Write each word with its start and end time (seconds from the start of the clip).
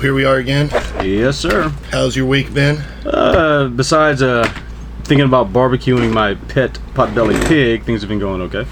here 0.00 0.14
we 0.14 0.24
are 0.24 0.36
again. 0.36 0.68
Yes, 1.04 1.36
sir. 1.36 1.68
How's 1.90 2.16
your 2.16 2.24
week 2.24 2.54
been? 2.54 2.78
Uh, 3.04 3.68
besides 3.68 4.22
uh, 4.22 4.44
thinking 5.04 5.26
about 5.26 5.52
barbecuing 5.52 6.12
my 6.12 6.34
pet 6.34 6.78
potbelly 6.94 7.38
pig, 7.46 7.84
things 7.84 8.00
have 8.00 8.08
been 8.08 8.18
going 8.18 8.40
okay. 8.42 8.66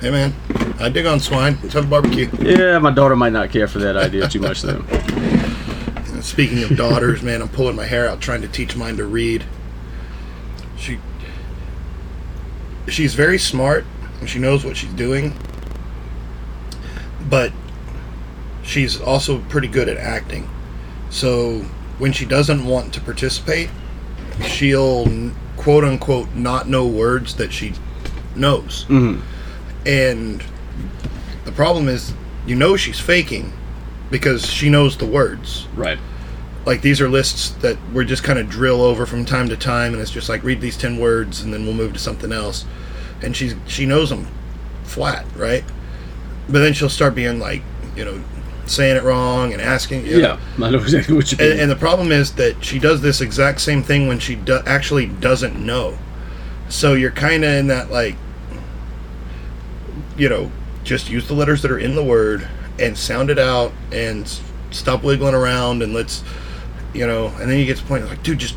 Hey 0.00 0.10
man, 0.10 0.34
I 0.78 0.90
dig 0.90 1.06
on 1.06 1.18
swine. 1.18 1.58
Let's 1.62 1.74
have 1.74 1.86
a 1.86 1.88
barbecue. 1.88 2.28
Yeah, 2.40 2.78
my 2.78 2.90
daughter 2.90 3.16
might 3.16 3.32
not 3.32 3.50
care 3.50 3.66
for 3.66 3.78
that 3.78 3.96
idea 3.96 4.28
too 4.28 4.40
much 4.40 4.60
though. 4.60 4.82
Speaking 6.20 6.62
of 6.62 6.76
daughters, 6.76 7.22
man, 7.22 7.40
I'm 7.40 7.48
pulling 7.48 7.76
my 7.76 7.86
hair 7.86 8.08
out 8.08 8.20
trying 8.20 8.42
to 8.42 8.48
teach 8.48 8.76
mine 8.76 8.98
to 8.98 9.04
read. 9.04 9.44
She 10.76 10.98
she's 12.88 13.14
very 13.14 13.38
smart 13.38 13.86
and 14.20 14.28
she 14.28 14.38
knows 14.38 14.64
what 14.64 14.76
she's 14.76 14.92
doing. 14.92 15.34
But 17.30 17.52
she's 18.74 19.00
also 19.00 19.38
pretty 19.48 19.68
good 19.68 19.88
at 19.88 19.96
acting. 19.96 20.50
So 21.08 21.60
when 21.98 22.10
she 22.12 22.26
doesn't 22.26 22.64
want 22.64 22.92
to 22.94 23.00
participate, 23.00 23.70
she'll 24.44 25.30
quote 25.56 25.84
unquote 25.84 26.34
not 26.34 26.68
know 26.68 26.84
words 26.84 27.36
that 27.36 27.52
she 27.52 27.72
knows. 28.34 28.84
Mhm. 28.88 29.20
And 29.86 30.42
the 31.44 31.52
problem 31.52 31.88
is, 31.88 32.14
you 32.46 32.56
know, 32.56 32.76
she's 32.76 32.98
faking 32.98 33.52
because 34.10 34.44
she 34.44 34.68
knows 34.68 34.96
the 34.96 35.06
words. 35.06 35.68
Right. 35.76 35.98
Like 36.66 36.82
these 36.82 37.00
are 37.00 37.08
lists 37.08 37.50
that 37.60 37.76
we're 37.92 38.04
just 38.04 38.24
kind 38.24 38.40
of 38.40 38.48
drill 38.48 38.82
over 38.82 39.06
from 39.06 39.24
time 39.24 39.48
to 39.50 39.56
time, 39.56 39.92
and 39.92 40.02
it's 40.02 40.10
just 40.10 40.28
like 40.28 40.42
read 40.42 40.60
these 40.60 40.76
ten 40.76 40.98
words, 40.98 41.42
and 41.42 41.52
then 41.54 41.64
we'll 41.64 41.74
move 41.74 41.92
to 41.92 41.98
something 42.00 42.32
else. 42.32 42.64
And 43.22 43.36
she's 43.36 43.54
she 43.68 43.86
knows 43.86 44.10
them 44.10 44.26
flat, 44.82 45.26
right? 45.36 45.62
But 46.48 46.58
then 46.58 46.72
she'll 46.72 46.88
start 46.88 47.14
being 47.14 47.38
like, 47.38 47.62
you 47.96 48.04
know, 48.04 48.18
saying 48.66 48.96
it 48.96 49.02
wrong 49.02 49.52
and 49.52 49.60
asking. 49.62 50.06
You 50.06 50.20
know, 50.22 50.38
Yeah, 50.58 50.64
I 50.66 50.70
know 50.70 50.78
exactly 50.78 51.14
what 51.16 51.30
you 51.32 51.38
mean. 51.38 51.50
and, 51.52 51.60
and 51.60 51.70
the 51.70 51.76
problem 51.76 52.12
is 52.12 52.32
that 52.34 52.64
she 52.64 52.78
does 52.78 53.00
this 53.00 53.20
exact 53.20 53.60
same 53.60 53.82
thing 53.82 54.06
when 54.08 54.18
she 54.18 54.34
do- 54.36 54.60
actually 54.66 55.06
doesn't 55.06 55.58
know. 55.64 55.98
So 56.68 56.94
you're 56.94 57.10
kind 57.10 57.44
of 57.44 57.50
in 57.50 57.66
that 57.68 57.90
like, 57.90 58.16
you 60.16 60.28
know, 60.28 60.50
just 60.84 61.08
use 61.10 61.26
the 61.28 61.34
letters 61.34 61.62
that 61.62 61.70
are 61.70 61.78
in 61.78 61.94
the 61.94 62.04
word 62.04 62.46
and 62.78 62.96
sound 62.96 63.30
it 63.30 63.38
out 63.38 63.72
and 63.92 64.24
s- 64.24 64.40
stop 64.70 65.02
wiggling 65.02 65.34
around 65.34 65.82
and 65.82 65.92
let's, 65.94 66.22
you 66.92 67.06
know, 67.06 67.28
and 67.40 67.50
then 67.50 67.58
you 67.58 67.64
get 67.66 67.76
to 67.76 67.82
the 67.82 67.88
point 67.88 68.06
like, 68.08 68.22
dude, 68.22 68.38
just 68.38 68.56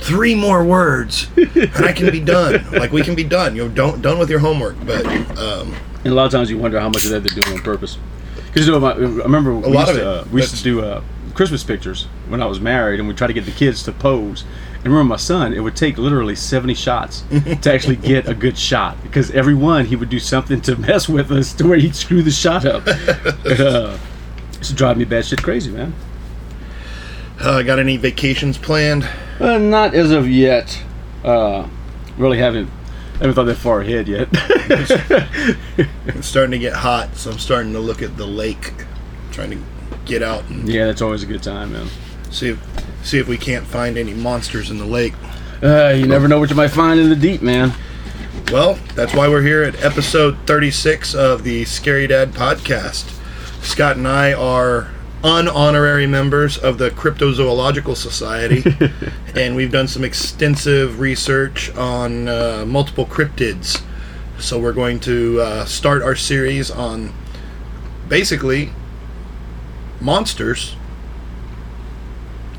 three 0.00 0.34
more 0.34 0.64
words 0.64 1.28
and 1.36 1.70
I 1.76 1.92
can 1.92 2.10
be 2.10 2.20
done. 2.20 2.64
like 2.72 2.92
we 2.92 3.02
can 3.02 3.14
be 3.14 3.24
done. 3.24 3.54
You 3.56 3.64
know, 3.64 3.68
don't 3.74 4.02
done 4.02 4.18
with 4.18 4.30
your 4.30 4.38
homework. 4.40 4.76
But 4.84 5.06
um, 5.38 5.74
And 6.04 6.12
a 6.12 6.14
lot 6.14 6.26
of 6.26 6.32
times 6.32 6.50
you 6.50 6.58
wonder 6.58 6.80
how 6.80 6.88
much 6.88 7.04
of 7.04 7.10
that 7.10 7.20
they're 7.24 7.40
doing 7.42 7.58
on 7.58 7.62
purpose. 7.64 7.98
Because 8.56 8.68
you 8.68 8.72
know, 8.72 8.80
my, 8.80 8.92
I 8.92 8.94
remember 8.94 9.54
we 9.54 9.70
lot 9.70 9.88
used 9.88 9.90
of 9.90 9.96
to, 9.96 10.00
it, 10.00 10.06
uh, 10.06 10.24
we 10.32 10.40
used 10.40 10.56
to 10.56 10.62
do 10.62 10.82
uh, 10.82 11.02
Christmas 11.34 11.62
pictures 11.62 12.04
when 12.28 12.42
I 12.42 12.46
was 12.46 12.58
married, 12.58 13.00
and 13.00 13.06
we 13.06 13.12
try 13.12 13.26
to 13.26 13.34
get 13.34 13.44
the 13.44 13.50
kids 13.50 13.82
to 13.82 13.92
pose. 13.92 14.46
And 14.76 14.84
remember, 14.84 15.04
my 15.04 15.16
son, 15.16 15.52
it 15.52 15.60
would 15.60 15.76
take 15.76 15.98
literally 15.98 16.34
seventy 16.34 16.72
shots 16.72 17.20
to 17.60 17.70
actually 17.70 17.96
get 17.96 18.26
a 18.26 18.34
good 18.34 18.56
shot 18.56 19.02
because 19.02 19.30
every 19.32 19.52
one 19.52 19.84
he 19.84 19.94
would 19.94 20.08
do 20.08 20.18
something 20.18 20.62
to 20.62 20.76
mess 20.80 21.06
with 21.06 21.30
us 21.30 21.52
to 21.52 21.68
where 21.68 21.76
he'd 21.76 21.94
screw 21.94 22.22
the 22.22 22.30
shot 22.30 22.64
up. 22.64 22.84
uh, 22.86 23.98
it's 24.54 24.72
drive 24.72 24.96
me 24.96 25.04
bad 25.04 25.26
shit 25.26 25.42
crazy, 25.42 25.70
man. 25.70 25.92
uh, 27.40 27.60
got 27.60 27.78
any 27.78 27.98
vacations 27.98 28.56
planned? 28.56 29.06
Uh, 29.38 29.58
not 29.58 29.92
as 29.92 30.12
of 30.12 30.30
yet. 30.30 30.82
Uh, 31.22 31.68
really 32.16 32.38
haven't 32.38 32.70
haven't 33.18 33.34
thought 33.34 33.44
that 33.44 33.56
far 33.56 33.80
ahead 33.80 34.08
yet. 34.08 34.28
It's 36.06 36.26
starting 36.26 36.52
to 36.52 36.58
get 36.58 36.72
hot, 36.72 37.16
so 37.16 37.30
I'm 37.30 37.38
starting 37.38 37.72
to 37.72 37.80
look 37.80 38.00
at 38.02 38.16
the 38.16 38.26
lake, 38.26 38.72
trying 39.32 39.50
to 39.50 39.58
get 40.04 40.22
out 40.22 40.48
and 40.48 40.68
yeah, 40.68 40.86
that's 40.86 41.02
always 41.02 41.22
a 41.22 41.26
good 41.26 41.42
time, 41.42 41.72
man. 41.72 41.88
see 42.30 42.50
if 42.50 42.60
see 43.02 43.18
if 43.18 43.28
we 43.28 43.36
can't 43.36 43.66
find 43.66 43.98
any 43.98 44.14
monsters 44.14 44.70
in 44.70 44.78
the 44.78 44.86
lake. 44.86 45.14
Uh, 45.62 45.88
you 45.88 46.06
never 46.06 46.28
know 46.28 46.38
what 46.38 46.50
you 46.50 46.56
might 46.56 46.68
find 46.68 46.98
in 47.00 47.08
the 47.10 47.16
deep, 47.16 47.42
man. 47.42 47.72
Well, 48.52 48.78
that's 48.94 49.14
why 49.14 49.28
we're 49.28 49.42
here 49.42 49.62
at 49.62 49.82
episode 49.84 50.36
36 50.46 51.14
of 51.14 51.42
the 51.42 51.64
Scary 51.64 52.06
Dad 52.06 52.32
podcast. 52.32 53.12
Scott 53.62 53.96
and 53.96 54.06
I 54.06 54.32
are 54.32 54.90
unhonorary 55.22 56.08
members 56.08 56.58
of 56.58 56.78
the 56.78 56.90
Cryptozoological 56.90 57.96
Society, 57.96 58.62
and 59.34 59.56
we've 59.56 59.72
done 59.72 59.88
some 59.88 60.04
extensive 60.04 61.00
research 61.00 61.74
on 61.76 62.28
uh, 62.28 62.64
multiple 62.66 63.06
cryptids. 63.06 63.82
So 64.38 64.58
we're 64.58 64.72
going 64.72 65.00
to 65.00 65.40
uh, 65.40 65.64
start 65.64 66.02
our 66.02 66.14
series 66.14 66.70
on 66.70 67.12
basically 68.08 68.70
monsters. 70.00 70.76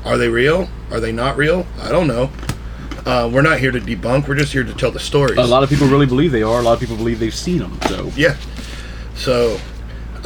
Are 0.04 0.18
they 0.18 0.28
real? 0.28 0.68
Are 0.90 1.00
they 1.00 1.12
not 1.12 1.36
real? 1.36 1.66
I 1.80 1.90
don't 1.90 2.06
know. 2.06 2.30
Uh, 3.06 3.30
we're 3.32 3.42
not 3.42 3.58
here 3.58 3.70
to 3.70 3.80
debunk. 3.80 4.28
We're 4.28 4.34
just 4.34 4.52
here 4.52 4.64
to 4.64 4.74
tell 4.74 4.90
the 4.90 5.00
stories. 5.00 5.38
A 5.38 5.44
lot 5.44 5.62
of 5.62 5.70
people 5.70 5.86
really 5.86 6.06
believe 6.06 6.32
they 6.32 6.42
are. 6.42 6.60
A 6.60 6.62
lot 6.62 6.74
of 6.74 6.80
people 6.80 6.96
believe 6.96 7.20
they've 7.20 7.34
seen 7.34 7.58
them. 7.58 7.78
So 7.88 8.12
Yeah. 8.16 8.36
So, 9.14 9.58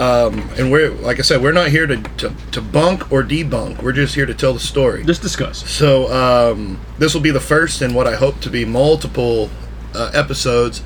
um, 0.03 0.41
and 0.59 0.73
we're 0.73 0.91
like 0.91 1.19
I 1.21 1.23
said, 1.23 1.43
we're 1.43 1.53
not 1.53 1.69
here 1.69 1.87
to, 1.87 1.97
to 1.97 2.35
to 2.53 2.61
bunk 2.61 3.13
or 3.13 3.23
debunk. 3.23 3.83
We're 3.83 3.93
just 3.93 4.15
here 4.15 4.27
to 4.27 4.35
tell 4.35 4.53
the 4.53 4.61
story. 4.61 5.05
just 5.05 5.23
discuss. 5.23 5.69
So 5.71 6.13
um, 6.13 6.81
this 6.99 7.15
will 7.15 7.21
be 7.21 7.31
the 7.31 7.41
first 7.41 7.83
in 7.83 7.95
what 7.95 8.09
I 8.09 8.17
hope 8.17 8.41
to 8.41 8.51
be 8.51 8.65
multiple 8.65 9.49
uh, 9.95 10.11
episodes 10.13 10.83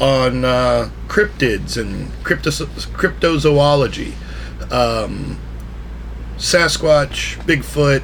on 0.00 0.44
uh, 0.44 0.90
cryptids 1.06 1.80
and 1.80 2.12
crypto- 2.22 2.50
cryptozoology, 2.50 4.12
um, 4.70 5.38
Sasquatch, 6.36 7.36
Bigfoot, 7.46 8.02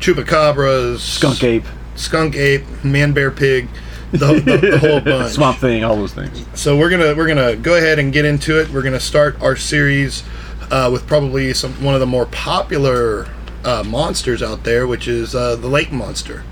chupacabras, 0.00 0.98
Skunk 0.98 1.44
ape, 1.44 1.64
skunk 1.94 2.34
ape, 2.34 2.64
man 2.84 3.12
bear 3.12 3.30
pig, 3.30 3.68
the, 4.12 4.42
the, 4.44 4.70
the 4.70 4.78
whole 4.78 5.00
bunch. 5.00 5.32
swamp 5.32 5.58
thing, 5.58 5.84
all 5.84 5.96
those 5.96 6.12
things. 6.12 6.44
So 6.54 6.76
we're 6.76 6.90
gonna 6.90 7.14
we're 7.14 7.26
gonna 7.26 7.56
go 7.56 7.76
ahead 7.76 7.98
and 7.98 8.12
get 8.12 8.24
into 8.24 8.60
it. 8.60 8.68
We're 8.70 8.82
gonna 8.82 9.00
start 9.00 9.40
our 9.40 9.56
series 9.56 10.22
uh, 10.70 10.90
with 10.92 11.06
probably 11.06 11.52
some 11.54 11.72
one 11.82 11.94
of 11.94 12.00
the 12.00 12.06
more 12.06 12.26
popular 12.26 13.28
uh, 13.64 13.82
monsters 13.84 14.42
out 14.42 14.64
there, 14.64 14.86
which 14.86 15.08
is 15.08 15.34
uh, 15.34 15.56
the 15.56 15.68
lake 15.68 15.92
monster. 15.92 16.44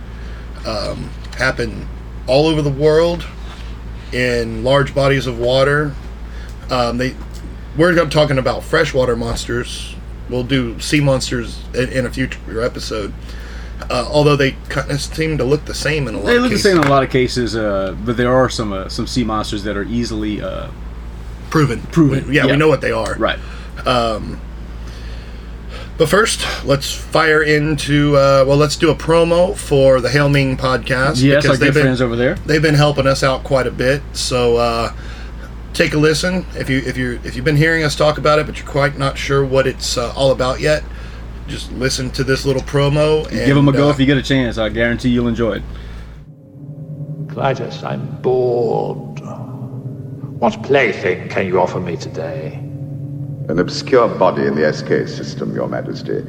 Um, 0.66 1.10
happen 1.36 1.88
all 2.26 2.46
over 2.46 2.62
the 2.62 2.70
world 2.70 3.24
in 4.12 4.64
large 4.64 4.94
bodies 4.94 5.26
of 5.26 5.38
water. 5.38 5.94
Um, 6.70 6.98
they 6.98 7.14
we're 7.76 7.94
gonna 7.94 8.10
talking 8.10 8.38
about 8.38 8.62
freshwater 8.62 9.16
monsters. 9.16 9.94
We'll 10.28 10.44
do 10.44 10.78
sea 10.80 11.00
monsters 11.00 11.60
in, 11.74 11.88
in 11.90 12.06
a 12.06 12.10
future 12.10 12.62
episode. 12.62 13.12
Uh, 13.88 14.06
although 14.10 14.36
they 14.36 14.52
kind 14.68 14.90
of 14.90 15.00
seem 15.00 15.38
to 15.38 15.44
look 15.44 15.64
the 15.64 15.74
same 15.74 16.06
in 16.08 16.14
a 16.14 16.18
lot 16.18 16.26
They 16.26 16.36
of 16.36 16.42
look 16.42 16.50
the 16.50 16.56
cases. 16.56 16.70
same 16.72 16.78
in 16.80 16.84
a 16.86 16.90
lot 16.90 17.02
of 17.02 17.10
cases, 17.10 17.56
uh, 17.56 17.96
but 18.04 18.16
there 18.16 18.32
are 18.34 18.48
some 18.48 18.72
uh, 18.72 18.88
some 18.88 19.06
sea 19.06 19.24
monsters 19.24 19.62
that 19.64 19.76
are 19.76 19.84
easily 19.84 20.40
uh, 20.42 20.68
Proven. 21.50 21.80
Proven, 21.90 22.28
We- 22.28 22.36
yeah, 22.36 22.46
we 22.46 22.56
know 22.56 22.68
what 22.68 22.80
they 22.80 22.92
are. 22.92 23.14
right. 23.16 23.38
But 25.98 26.08
first, 26.08 26.46
let's 26.64 26.90
fire 26.94 27.42
into 27.42 28.16
uh, 28.16 28.44
well, 28.46 28.56
let's 28.56 28.76
do 28.76 28.90
a 28.90 28.94
promo 28.94 29.54
for 29.54 30.00
the 30.00 30.08
Hail 30.08 30.30
Ming 30.30 30.56
podcast. 30.56 31.22
Yes, 31.22 31.42
because 31.42 31.58
they've 31.58 31.68
good 31.68 31.74
been 31.74 31.82
friends 31.82 32.00
over 32.00 32.16
there. 32.16 32.36
they've 32.46 32.62
been 32.62 32.74
helping 32.74 33.06
us 33.06 33.22
out 33.22 33.44
quite 33.44 33.66
a 33.66 33.70
bit. 33.70 34.00
So 34.14 34.56
uh, 34.56 34.94
take 35.74 35.92
a 35.92 35.98
listen 35.98 36.46
if 36.54 36.70
you 36.70 36.78
if 36.78 36.96
you 36.96 37.20
if 37.22 37.36
you've 37.36 37.44
been 37.44 37.56
hearing 37.58 37.82
us 37.84 37.94
talk 37.94 38.16
about 38.16 38.38
it, 38.38 38.46
but 38.46 38.58
you're 38.58 38.66
quite 38.68 38.96
not 38.96 39.18
sure 39.18 39.44
what 39.44 39.66
it's 39.66 39.98
uh, 39.98 40.10
all 40.16 40.30
about 40.30 40.60
yet. 40.60 40.82
Just 41.50 41.72
listen 41.72 42.10
to 42.12 42.22
this 42.22 42.46
little 42.46 42.62
promo. 42.62 43.26
And, 43.26 43.44
Give 43.44 43.56
them 43.56 43.66
a 43.66 43.72
go 43.72 43.88
uh, 43.88 43.90
if 43.90 43.98
you 43.98 44.06
get 44.06 44.16
a 44.16 44.22
chance. 44.22 44.56
I 44.56 44.68
guarantee 44.68 45.08
you'll 45.08 45.26
enjoy 45.26 45.54
it. 45.54 45.62
Klytus, 47.26 47.82
I'm 47.82 48.06
bored. 48.22 49.18
What 50.38 50.62
plaything 50.62 51.28
can 51.28 51.46
you 51.46 51.60
offer 51.60 51.80
me 51.80 51.96
today? 51.96 52.54
An 53.48 53.58
obscure 53.58 54.06
body 54.16 54.46
in 54.46 54.54
the 54.54 54.72
SK 54.72 55.08
system, 55.08 55.52
Your 55.52 55.66
Majesty. 55.66 56.20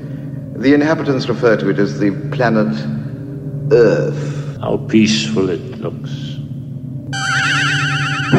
The 0.56 0.73
inhabitants 0.73 1.29
refer 1.29 1.56
to 1.56 1.69
it 1.69 1.77
as 1.77 2.00
the 2.00 2.09
planet 2.31 2.75
Earth. 3.71 4.57
How 4.59 4.77
peaceful 4.77 5.50
it 5.50 5.62
looks. 5.79 6.39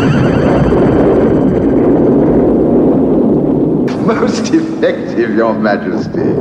Most 4.05 4.53
effective, 4.83 5.35
Your 5.37 5.55
Majesty. 5.55 6.33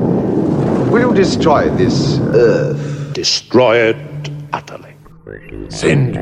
Will 0.89 0.99
you 0.99 1.13
destroy 1.13 1.69
this 1.69 2.17
Earth? 2.33 3.13
Destroy 3.13 3.77
it 3.77 4.31
utterly. 4.51 4.95
Send 5.69 6.17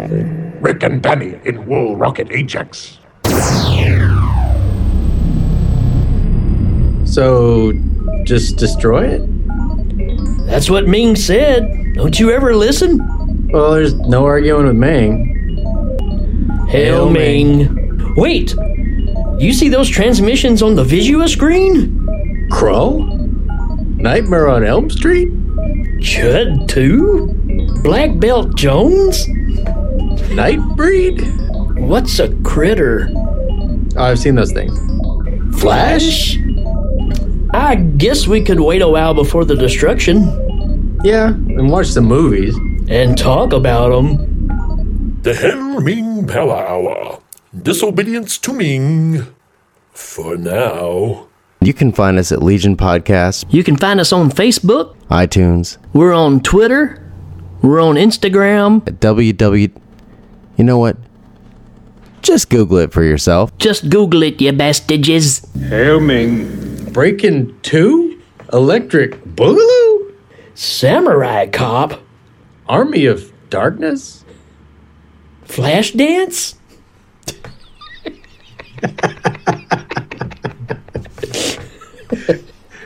Rick 0.61 0.83
and 0.83 1.01
Danny 1.01 1.39
in 1.45 1.65
Wool 1.65 1.95
Rocket 1.95 2.29
Ajax. 2.31 2.99
So, 7.05 7.71
just 8.25 8.57
destroy 8.57 9.07
it? 9.07 9.21
That's 10.45 10.69
what 10.69 10.87
Ming 10.87 11.15
said. 11.15 11.93
Don't 11.95 12.19
you 12.19 12.31
ever 12.31 12.53
listen? 12.53 12.99
Well, 13.47 13.71
there's 13.71 13.93
no 13.93 14.25
arguing 14.25 14.67
with 14.67 14.75
Ming. 14.75 15.57
Hail 16.67 16.67
Hail 16.67 17.09
Ming. 17.09 18.13
Wait! 18.15 18.53
You 19.39 19.53
see 19.53 19.69
those 19.69 19.87
transmissions 19.89 20.61
on 20.61 20.75
the 20.75 20.83
Visua 20.83 21.27
screen? 21.29 22.47
Crow? 22.51 22.97
Nightmare 23.97 24.49
on 24.49 24.63
Elm 24.65 24.89
Street? 24.89 25.29
Chud 25.99 26.67
2? 26.67 27.81
Black 27.83 28.19
Belt 28.19 28.55
Jones? 28.55 29.25
Nightbreed? 30.35 31.77
What's 31.79 32.19
a 32.19 32.33
critter? 32.43 33.09
Oh, 33.15 33.89
I've 33.97 34.19
seen 34.19 34.35
those 34.35 34.51
things. 34.51 34.77
Flash? 35.59 36.37
I 37.53 37.75
guess 37.75 38.27
we 38.27 38.43
could 38.43 38.59
wait 38.59 38.81
a 38.81 38.87
while 38.87 39.13
before 39.13 39.43
the 39.45 39.55
destruction 39.55 40.97
Yeah, 41.03 41.29
and 41.29 41.69
watch 41.71 41.89
the 41.93 42.01
movies. 42.01 42.55
and 42.89 43.17
talk 43.17 43.53
about 43.53 43.89
them. 43.89 45.17
The 45.21 45.33
Hail 45.33 45.79
Ming 45.81 46.27
Power 46.27 46.55
Hour. 46.67 47.19
Disobedience 47.55 48.37
to 48.39 48.53
Ming. 48.53 49.25
For 49.91 50.37
now. 50.37 51.27
You 51.61 51.73
can 51.73 51.91
find 51.91 52.17
us 52.17 52.31
at 52.31 52.41
Legion 52.41 52.77
Podcast, 52.77 53.45
You 53.51 53.63
can 53.63 53.75
find 53.75 53.99
us 53.99 54.13
on 54.13 54.29
Facebook. 54.31 54.95
iTunes, 55.09 55.77
We're 55.93 56.13
on 56.13 56.39
Twitter. 56.41 57.03
We're 57.61 57.81
on 57.81 57.95
Instagram. 57.95 58.87
at 58.87 58.99
www. 59.01 59.71
You 60.57 60.63
know 60.63 60.77
what? 60.77 60.95
Just 62.21 62.49
Google 62.49 62.77
it 62.77 62.93
for 62.93 63.03
yourself. 63.03 63.57
Just 63.57 63.89
Google 63.89 64.23
it, 64.23 64.39
you 64.41 64.51
bastages. 64.53 65.43
Hail 65.69 65.99
Ming. 65.99 66.91
Breaking 66.93 67.57
2? 67.63 68.21
Electric 68.53 69.21
Boogaloo? 69.35 70.13
Samurai 70.53 71.47
Cop. 71.47 71.99
Army 72.67 73.05
of 73.05 73.31
Darkness? 73.49 74.23
Flash 75.43 75.91
Dance? 75.91 76.55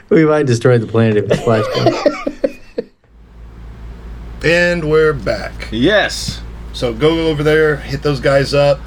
We 0.10 0.26
might 0.26 0.46
destroy 0.46 0.78
the 0.78 0.86
planet 0.86 1.18
if 1.18 1.32
it's 1.32 1.42
Flashpoint. 1.42 2.60
And 4.44 4.90
we're 4.90 5.14
back. 5.14 5.70
Yes. 5.72 6.42
So 6.74 6.94
go 6.94 7.28
over 7.30 7.42
there, 7.44 7.78
hit 7.78 8.04
those 8.04 8.20
guys 8.20 8.54
up. 8.54 8.80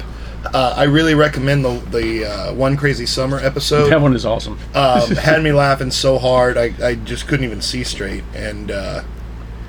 Uh, 0.53 0.73
I 0.77 0.83
really 0.83 1.15
recommend 1.15 1.65
the 1.65 1.79
the 1.91 2.25
uh, 2.25 2.53
One 2.53 2.77
Crazy 2.77 3.05
Summer 3.05 3.39
episode. 3.39 3.89
That 3.89 3.99
one 3.99 4.15
is 4.15 4.25
awesome. 4.25 4.57
um, 4.73 5.09
had 5.15 5.43
me 5.43 5.51
laughing 5.51 5.91
so 5.91 6.17
hard 6.17 6.57
I, 6.57 6.73
I 6.81 6.95
just 6.95 7.27
couldn't 7.27 7.43
even 7.43 7.59
see 7.61 7.83
straight 7.83 8.23
and 8.33 8.71
uh, 8.71 9.03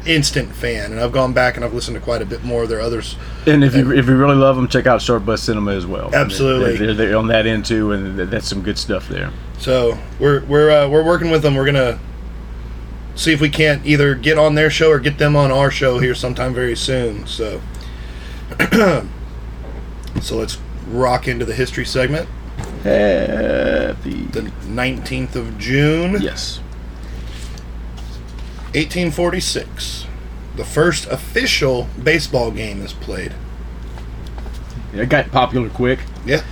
instant 0.07 0.53
fan 0.55 0.93
and 0.93 1.01
I've 1.01 1.13
gone 1.13 1.33
back 1.33 1.57
and 1.57 1.65
I've 1.65 1.75
listened 1.75 1.97
to 1.97 2.01
quite 2.01 2.23
a 2.23 2.27
bit 2.27 2.43
more 2.45 2.63
of 2.63 2.69
their 2.69 2.81
others 2.81 3.17
And 3.47 3.63
if 3.65 3.75
you 3.75 3.93
if 3.93 4.07
you 4.07 4.17
really 4.17 4.37
love 4.37 4.57
them, 4.57 4.69
check 4.69 4.87
out 4.87 5.03
Short 5.03 5.27
Bus 5.27 5.43
Cinema 5.43 5.73
as 5.73 5.87
well. 5.87 6.15
Absolutely. 6.15 6.77
they're, 6.77 6.95
they're, 6.95 7.09
they're 7.09 7.17
on 7.17 7.27
that 7.29 7.47
end 7.47 7.65
too, 7.67 7.93
and 7.93 8.19
that's 8.19 8.49
some 8.49 8.63
good 8.63 8.79
stuff 8.79 9.09
there. 9.09 9.31
so 9.59 9.99
we're 10.19 10.45
we're 10.45 10.71
uh, 10.71 10.89
we're 10.89 11.05
working 11.05 11.31
with 11.31 11.43
them 11.43 11.55
we're 11.55 11.67
gonna 11.67 11.99
see 13.17 13.33
if 13.33 13.41
we 13.41 13.49
can't 13.51 13.85
either 13.85 14.15
get 14.15 14.39
on 14.39 14.55
their 14.55 14.71
show 14.71 14.89
or 14.91 15.01
get 15.01 15.19
them 15.19 15.35
on 15.35 15.51
our 15.51 15.71
show 15.71 15.99
here 15.99 16.15
sometime 16.15 16.55
very 16.55 16.77
soon 16.77 17.27
so 17.27 17.61
so 20.21 20.37
let's 20.37 20.59
rock 20.89 21.27
into 21.29 21.45
the 21.45 21.55
history 21.55 21.85
segment 21.85 22.29
Happy. 22.85 24.23
the 24.33 24.43
19th 24.67 25.35
of 25.35 25.59
June 25.59 26.17
Yes. 26.21 26.61
1846 28.75 30.07
the 30.59 30.65
first 30.65 31.07
official 31.07 31.89
baseball 32.03 32.51
game 32.51 32.83
is 32.83 32.93
played 32.93 33.33
It 34.93 35.09
got 35.09 35.31
popular 35.31 35.69
quick. 35.69 36.01
Yeah. 36.27 36.43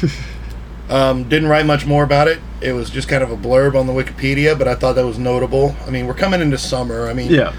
um, 0.88 1.28
didn't 1.28 1.48
write 1.48 1.64
much 1.64 1.86
more 1.86 2.02
about 2.02 2.26
it. 2.26 2.40
It 2.60 2.72
was 2.72 2.90
just 2.90 3.08
kind 3.08 3.22
of 3.22 3.30
a 3.30 3.36
blurb 3.36 3.78
on 3.78 3.86
the 3.86 3.92
Wikipedia, 3.92 4.58
but 4.58 4.66
I 4.66 4.74
thought 4.74 4.94
that 4.94 5.06
was 5.06 5.18
notable. 5.18 5.76
I 5.86 5.90
mean, 5.90 6.06
we're 6.06 6.14
coming 6.14 6.40
into 6.40 6.58
summer. 6.58 7.08
I 7.08 7.14
mean, 7.14 7.30
Yeah. 7.30 7.52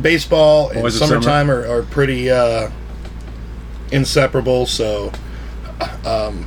baseball 0.00 0.68
and 0.68 0.78
Always 0.78 0.96
a 0.96 0.98
summer. 0.98 1.22
summertime 1.22 1.50
are, 1.50 1.66
are 1.66 1.82
pretty 1.82 2.30
uh, 2.30 2.70
inseparable. 3.90 4.66
So, 4.66 5.10
um, 6.04 6.46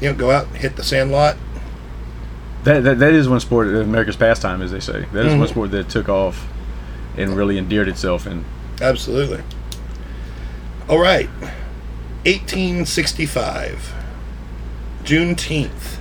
you 0.00 0.10
know, 0.10 0.14
go 0.14 0.30
out, 0.30 0.48
hit 0.48 0.76
the 0.76 0.82
sandlot. 0.82 1.36
That, 2.64 2.82
that, 2.84 2.98
that 2.98 3.12
is 3.12 3.28
one 3.28 3.40
sport, 3.40 3.68
America's 3.68 4.16
pastime, 4.16 4.62
as 4.62 4.70
they 4.72 4.80
say. 4.80 5.04
That 5.12 5.26
is 5.26 5.32
Mhm. 5.34 5.38
one 5.38 5.48
sport 5.48 5.70
that 5.72 5.88
took 5.88 6.08
off 6.08 6.46
and 7.16 7.36
really 7.36 7.58
endeared 7.58 7.88
itself. 7.88 8.26
And 8.26 8.44
Absolutely. 8.80 9.40
All 10.88 10.98
right. 10.98 11.28
1865. 12.24 13.92
Juneteenth. 15.04 15.96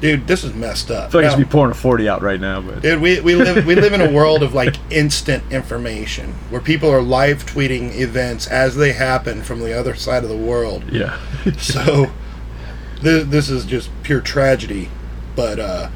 Dude, 0.00 0.26
this 0.26 0.44
is 0.44 0.54
messed 0.54 0.90
up. 0.90 1.08
I 1.08 1.10
feel 1.10 1.20
like 1.20 1.30
I 1.30 1.34
should 1.34 1.44
be 1.46 1.50
pouring 1.50 1.72
a 1.72 1.74
forty 1.74 2.08
out 2.08 2.22
right 2.22 2.40
now, 2.40 2.62
but 2.62 2.80
Dude, 2.80 3.02
we, 3.02 3.20
we 3.20 3.34
live 3.34 3.66
we 3.66 3.74
live 3.74 3.92
in 3.92 4.00
a 4.00 4.10
world 4.14 4.42
of 4.42 4.54
like 4.54 4.74
instant 4.90 5.44
information 5.52 6.32
where 6.48 6.60
people 6.62 6.90
are 6.90 7.02
live 7.02 7.44
tweeting 7.44 7.94
events 7.98 8.46
as 8.46 8.76
they 8.76 8.92
happen 8.92 9.42
from 9.42 9.60
the 9.60 9.78
other 9.78 9.94
side 9.94 10.22
of 10.22 10.30
the 10.30 10.36
world. 10.36 10.84
yeah, 10.90 11.18
So 11.58 12.10
th- 13.02 13.26
this 13.26 13.50
is 13.50 13.66
just 13.66 13.90
pure 14.02 14.22
tragedy. 14.22 14.88
But 15.36 15.58
uh, 15.58 15.90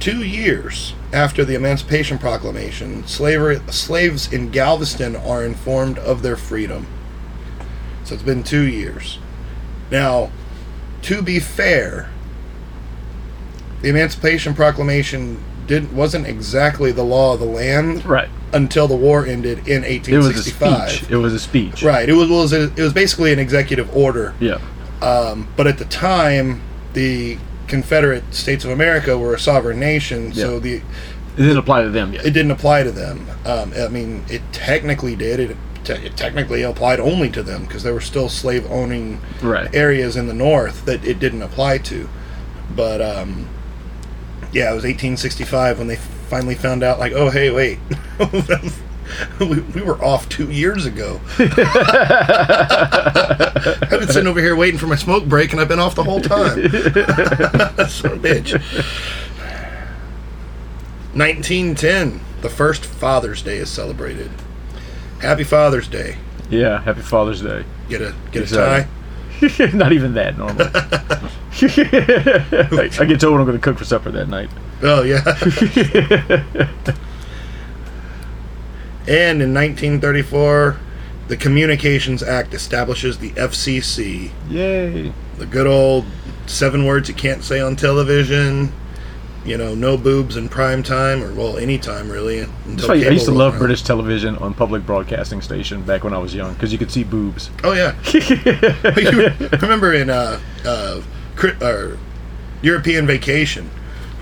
two 0.00 0.22
years 0.22 0.94
after 1.12 1.44
the 1.44 1.54
Emancipation 1.54 2.18
Proclamation, 2.18 3.06
slavery 3.06 3.60
slaves 3.70 4.32
in 4.32 4.50
Galveston 4.50 5.16
are 5.16 5.44
informed 5.44 5.98
of 5.98 6.22
their 6.22 6.36
freedom. 6.36 6.86
So 8.04 8.14
it's 8.14 8.22
been 8.22 8.42
two 8.42 8.66
years. 8.68 9.18
Now, 9.90 10.32
to 11.02 11.22
be 11.22 11.38
fair, 11.38 12.10
the 13.82 13.90
Emancipation 13.90 14.54
Proclamation 14.54 15.42
didn't 15.66 15.94
wasn't 15.94 16.26
exactly 16.26 16.92
the 16.92 17.04
law 17.04 17.34
of 17.34 17.40
the 17.40 17.46
land 17.46 18.04
right. 18.04 18.28
until 18.52 18.88
the 18.88 18.96
war 18.96 19.24
ended 19.24 19.68
in 19.68 19.84
It 19.84 20.08
was 20.08 20.26
a 20.26 20.50
1865. 20.50 20.90
speech. 20.90 21.10
It 21.10 21.16
was 21.16 21.32
a 21.32 21.38
speech. 21.38 21.82
Right. 21.82 22.08
It 22.08 22.14
was 22.14 22.28
was 22.28 22.52
it 22.52 22.76
was 22.76 22.92
basically 22.92 23.32
an 23.32 23.38
executive 23.38 23.94
order. 23.96 24.34
Yeah. 24.40 24.60
Um, 25.00 25.48
but 25.56 25.66
at 25.66 25.78
the 25.78 25.84
time, 25.84 26.62
the 26.94 27.38
Confederate 27.72 28.34
States 28.34 28.66
of 28.66 28.70
America 28.70 29.16
were 29.16 29.32
a 29.34 29.38
sovereign 29.38 29.80
nation, 29.80 30.32
so 30.34 30.58
the 30.60 30.74
It 30.74 30.82
didn't 31.36 31.56
apply 31.56 31.82
to 31.84 31.88
them 31.90 32.12
yet. 32.12 32.26
it 32.26 32.32
didn't 32.32 32.50
apply 32.50 32.82
to 32.82 32.90
them. 32.92 33.26
Um, 33.46 33.72
I 33.74 33.88
mean, 33.88 34.24
it 34.28 34.42
technically 34.52 35.16
did. 35.16 35.40
It, 35.40 35.56
te- 35.82 35.94
it 35.94 36.14
technically 36.16 36.62
applied 36.62 37.00
only 37.00 37.30
to 37.30 37.42
them 37.42 37.64
because 37.64 37.82
there 37.82 37.94
were 37.94 38.02
still 38.02 38.28
slave 38.28 38.70
owning 38.70 39.20
Right. 39.40 39.74
areas 39.74 40.16
in 40.16 40.26
the 40.26 40.34
North 40.34 40.84
that 40.84 41.02
it 41.02 41.18
didn't 41.18 41.40
apply 41.40 41.78
to. 41.78 42.10
But 42.76 43.00
um, 43.00 43.48
yeah, 44.52 44.70
it 44.70 44.74
was 44.74 44.84
1865 44.84 45.78
when 45.78 45.88
they 45.88 45.96
finally 45.96 46.54
found 46.54 46.82
out. 46.82 46.98
Like, 46.98 47.12
oh 47.14 47.30
hey, 47.30 47.50
wait, 47.50 47.78
we, 49.40 49.60
we 49.60 49.82
were 49.82 50.02
off 50.02 50.28
two 50.28 50.50
years 50.50 50.86
ago. 50.86 51.20
I've 51.38 51.56
been 53.90 54.08
sitting 54.08 54.26
over 54.26 54.40
here 54.40 54.56
waiting 54.56 54.78
for 54.78 54.86
my 54.86 54.96
smoke 54.96 55.24
break, 55.26 55.52
and 55.52 55.60
I've 55.60 55.68
been 55.68 55.78
off 55.78 55.94
the 55.94 56.04
whole 56.04 56.20
time. 56.20 56.68
Son 57.88 58.12
of 58.12 58.24
a 58.24 58.28
bitch. 58.28 58.52
1910, 61.14 62.20
the 62.40 62.48
first 62.48 62.84
Father's 62.84 63.42
Day 63.42 63.58
is 63.58 63.68
celebrated. 63.70 64.30
Happy 65.20 65.44
Father's 65.44 65.88
Day. 65.88 66.16
Yeah. 66.50 66.80
Happy 66.82 67.02
Father's 67.02 67.42
Day. 67.42 67.64
Get 67.88 68.00
a 68.00 68.14
get 68.30 68.50
Yes, 68.50 68.52
a 68.52 68.56
tie. 68.56 68.88
Not 69.76 69.92
even 69.92 70.14
that 70.14 70.38
normally. 70.38 70.64
I 72.98 73.04
get 73.04 73.20
told 73.20 73.32
what 73.34 73.40
I'm 73.40 73.46
going 73.46 73.58
to 73.58 73.62
cook 73.62 73.76
for 73.78 73.84
supper 73.84 74.10
that 74.12 74.28
night. 74.28 74.48
Oh 74.82 75.02
yeah. 75.02 75.22
And 79.08 79.42
in 79.42 79.54
1934, 79.54 80.78
the 81.28 81.36
Communications 81.36 82.22
Act 82.22 82.54
establishes 82.54 83.18
the 83.18 83.30
FCC, 83.30 84.30
Yay. 84.48 85.12
the 85.38 85.46
good 85.46 85.66
old 85.66 86.04
seven 86.46 86.84
words 86.84 87.08
you 87.08 87.14
can't 87.14 87.42
say 87.42 87.60
on 87.60 87.76
television. 87.76 88.72
You 89.44 89.58
know, 89.58 89.74
no 89.74 89.96
boobs 89.96 90.36
in 90.36 90.48
prime 90.48 90.84
time, 90.84 91.20
or 91.20 91.34
well, 91.34 91.58
any 91.58 91.76
time 91.76 92.08
really. 92.08 92.42
I 92.42 92.94
used 92.94 93.24
to 93.24 93.32
love 93.32 93.54
around. 93.54 93.58
British 93.58 93.82
television 93.82 94.36
on 94.36 94.54
public 94.54 94.86
broadcasting 94.86 95.40
station 95.40 95.82
back 95.82 96.04
when 96.04 96.14
I 96.14 96.18
was 96.18 96.32
young 96.32 96.54
because 96.54 96.70
you 96.70 96.78
could 96.78 96.92
see 96.92 97.02
boobs. 97.02 97.50
Oh 97.64 97.72
yeah. 97.72 97.96
remember 99.62 99.94
in 99.94 100.10
uh, 100.10 100.38
uh, 100.64 101.00
European 102.62 103.06
Vacation, 103.06 103.68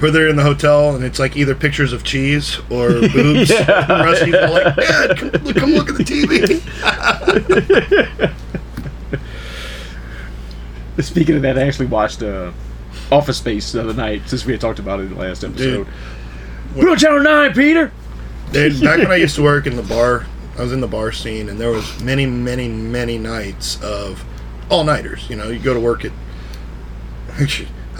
where 0.00 0.10
they're 0.10 0.28
in 0.28 0.36
the 0.36 0.42
hotel 0.42 0.94
and 0.94 1.04
it's 1.04 1.18
like 1.18 1.36
either 1.36 1.54
pictures 1.54 1.92
of 1.92 2.04
cheese 2.04 2.58
or 2.70 2.88
boobs. 3.12 3.50
Yeah. 3.50 3.86
And 3.92 4.04
Rusty's 4.10 4.34
all 4.34 4.52
like, 4.52 4.76
Dad, 4.76 5.16
come, 5.18 5.30
look- 5.44 5.56
come 5.56 5.70
look 5.72 5.88
at 5.90 5.96
the 5.96 6.04
TV. 6.04 6.60
Speaking 11.02 11.36
of 11.36 11.42
that, 11.42 11.58
I 11.58 11.62
actually 11.62 11.86
watched 11.86 12.22
uh, 12.22 12.52
Office 13.10 13.38
Space 13.38 13.72
the 13.72 13.80
other 13.82 13.94
night 13.94 14.22
since 14.28 14.44
we 14.44 14.52
had 14.52 14.60
talked 14.60 14.78
about 14.78 15.00
it 15.00 15.04
in 15.04 15.14
the 15.14 15.20
last 15.20 15.42
episode. 15.44 15.86
Put 16.74 16.88
on 16.88 16.98
Channel 16.98 17.22
9, 17.22 17.52
Peter! 17.54 17.92
Dude, 18.52 18.80
back 18.82 18.98
when 18.98 19.10
I 19.10 19.16
used 19.26 19.36
to 19.36 19.42
work 19.42 19.66
in 19.66 19.76
the 19.76 19.82
bar, 19.82 20.26
I 20.58 20.62
was 20.62 20.72
in 20.72 20.80
the 20.80 20.88
bar 20.88 21.10
scene, 21.12 21.48
and 21.48 21.58
there 21.58 21.70
was 21.70 22.02
many, 22.02 22.26
many, 22.26 22.68
many 22.68 23.16
nights 23.16 23.82
of 23.82 24.22
all 24.68 24.84
nighters. 24.84 25.28
You 25.30 25.36
know, 25.36 25.48
you 25.48 25.58
go 25.58 25.72
to 25.72 25.80
work 25.80 26.04
at, 26.04 26.12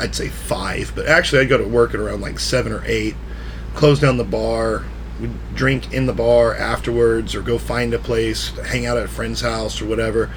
I'd 0.00 0.14
say 0.14 0.28
five, 0.28 0.92
but 0.95 1.07
actually 1.07 1.42
I'd 1.42 1.49
go 1.49 1.59
to 1.59 1.69
work 1.69 1.95
at 1.95 2.00
around 2.00 2.21
like 2.21 2.38
seven 2.40 2.73
or 2.73 2.83
eight. 2.87 3.14
close 3.75 4.00
down 4.00 4.16
the 4.16 4.25
bar. 4.25 4.85
We'd 5.21 5.54
drink 5.54 5.92
in 5.92 6.07
the 6.07 6.12
bar 6.12 6.54
afterwards, 6.54 7.35
or 7.35 7.42
go 7.42 7.59
find 7.59 7.92
a 7.92 7.99
place, 7.99 8.49
hang 8.66 8.87
out 8.87 8.97
at 8.97 9.04
a 9.04 9.09
friend's 9.09 9.42
house 9.42 9.80
or 9.80 9.87
whatever. 9.87 10.30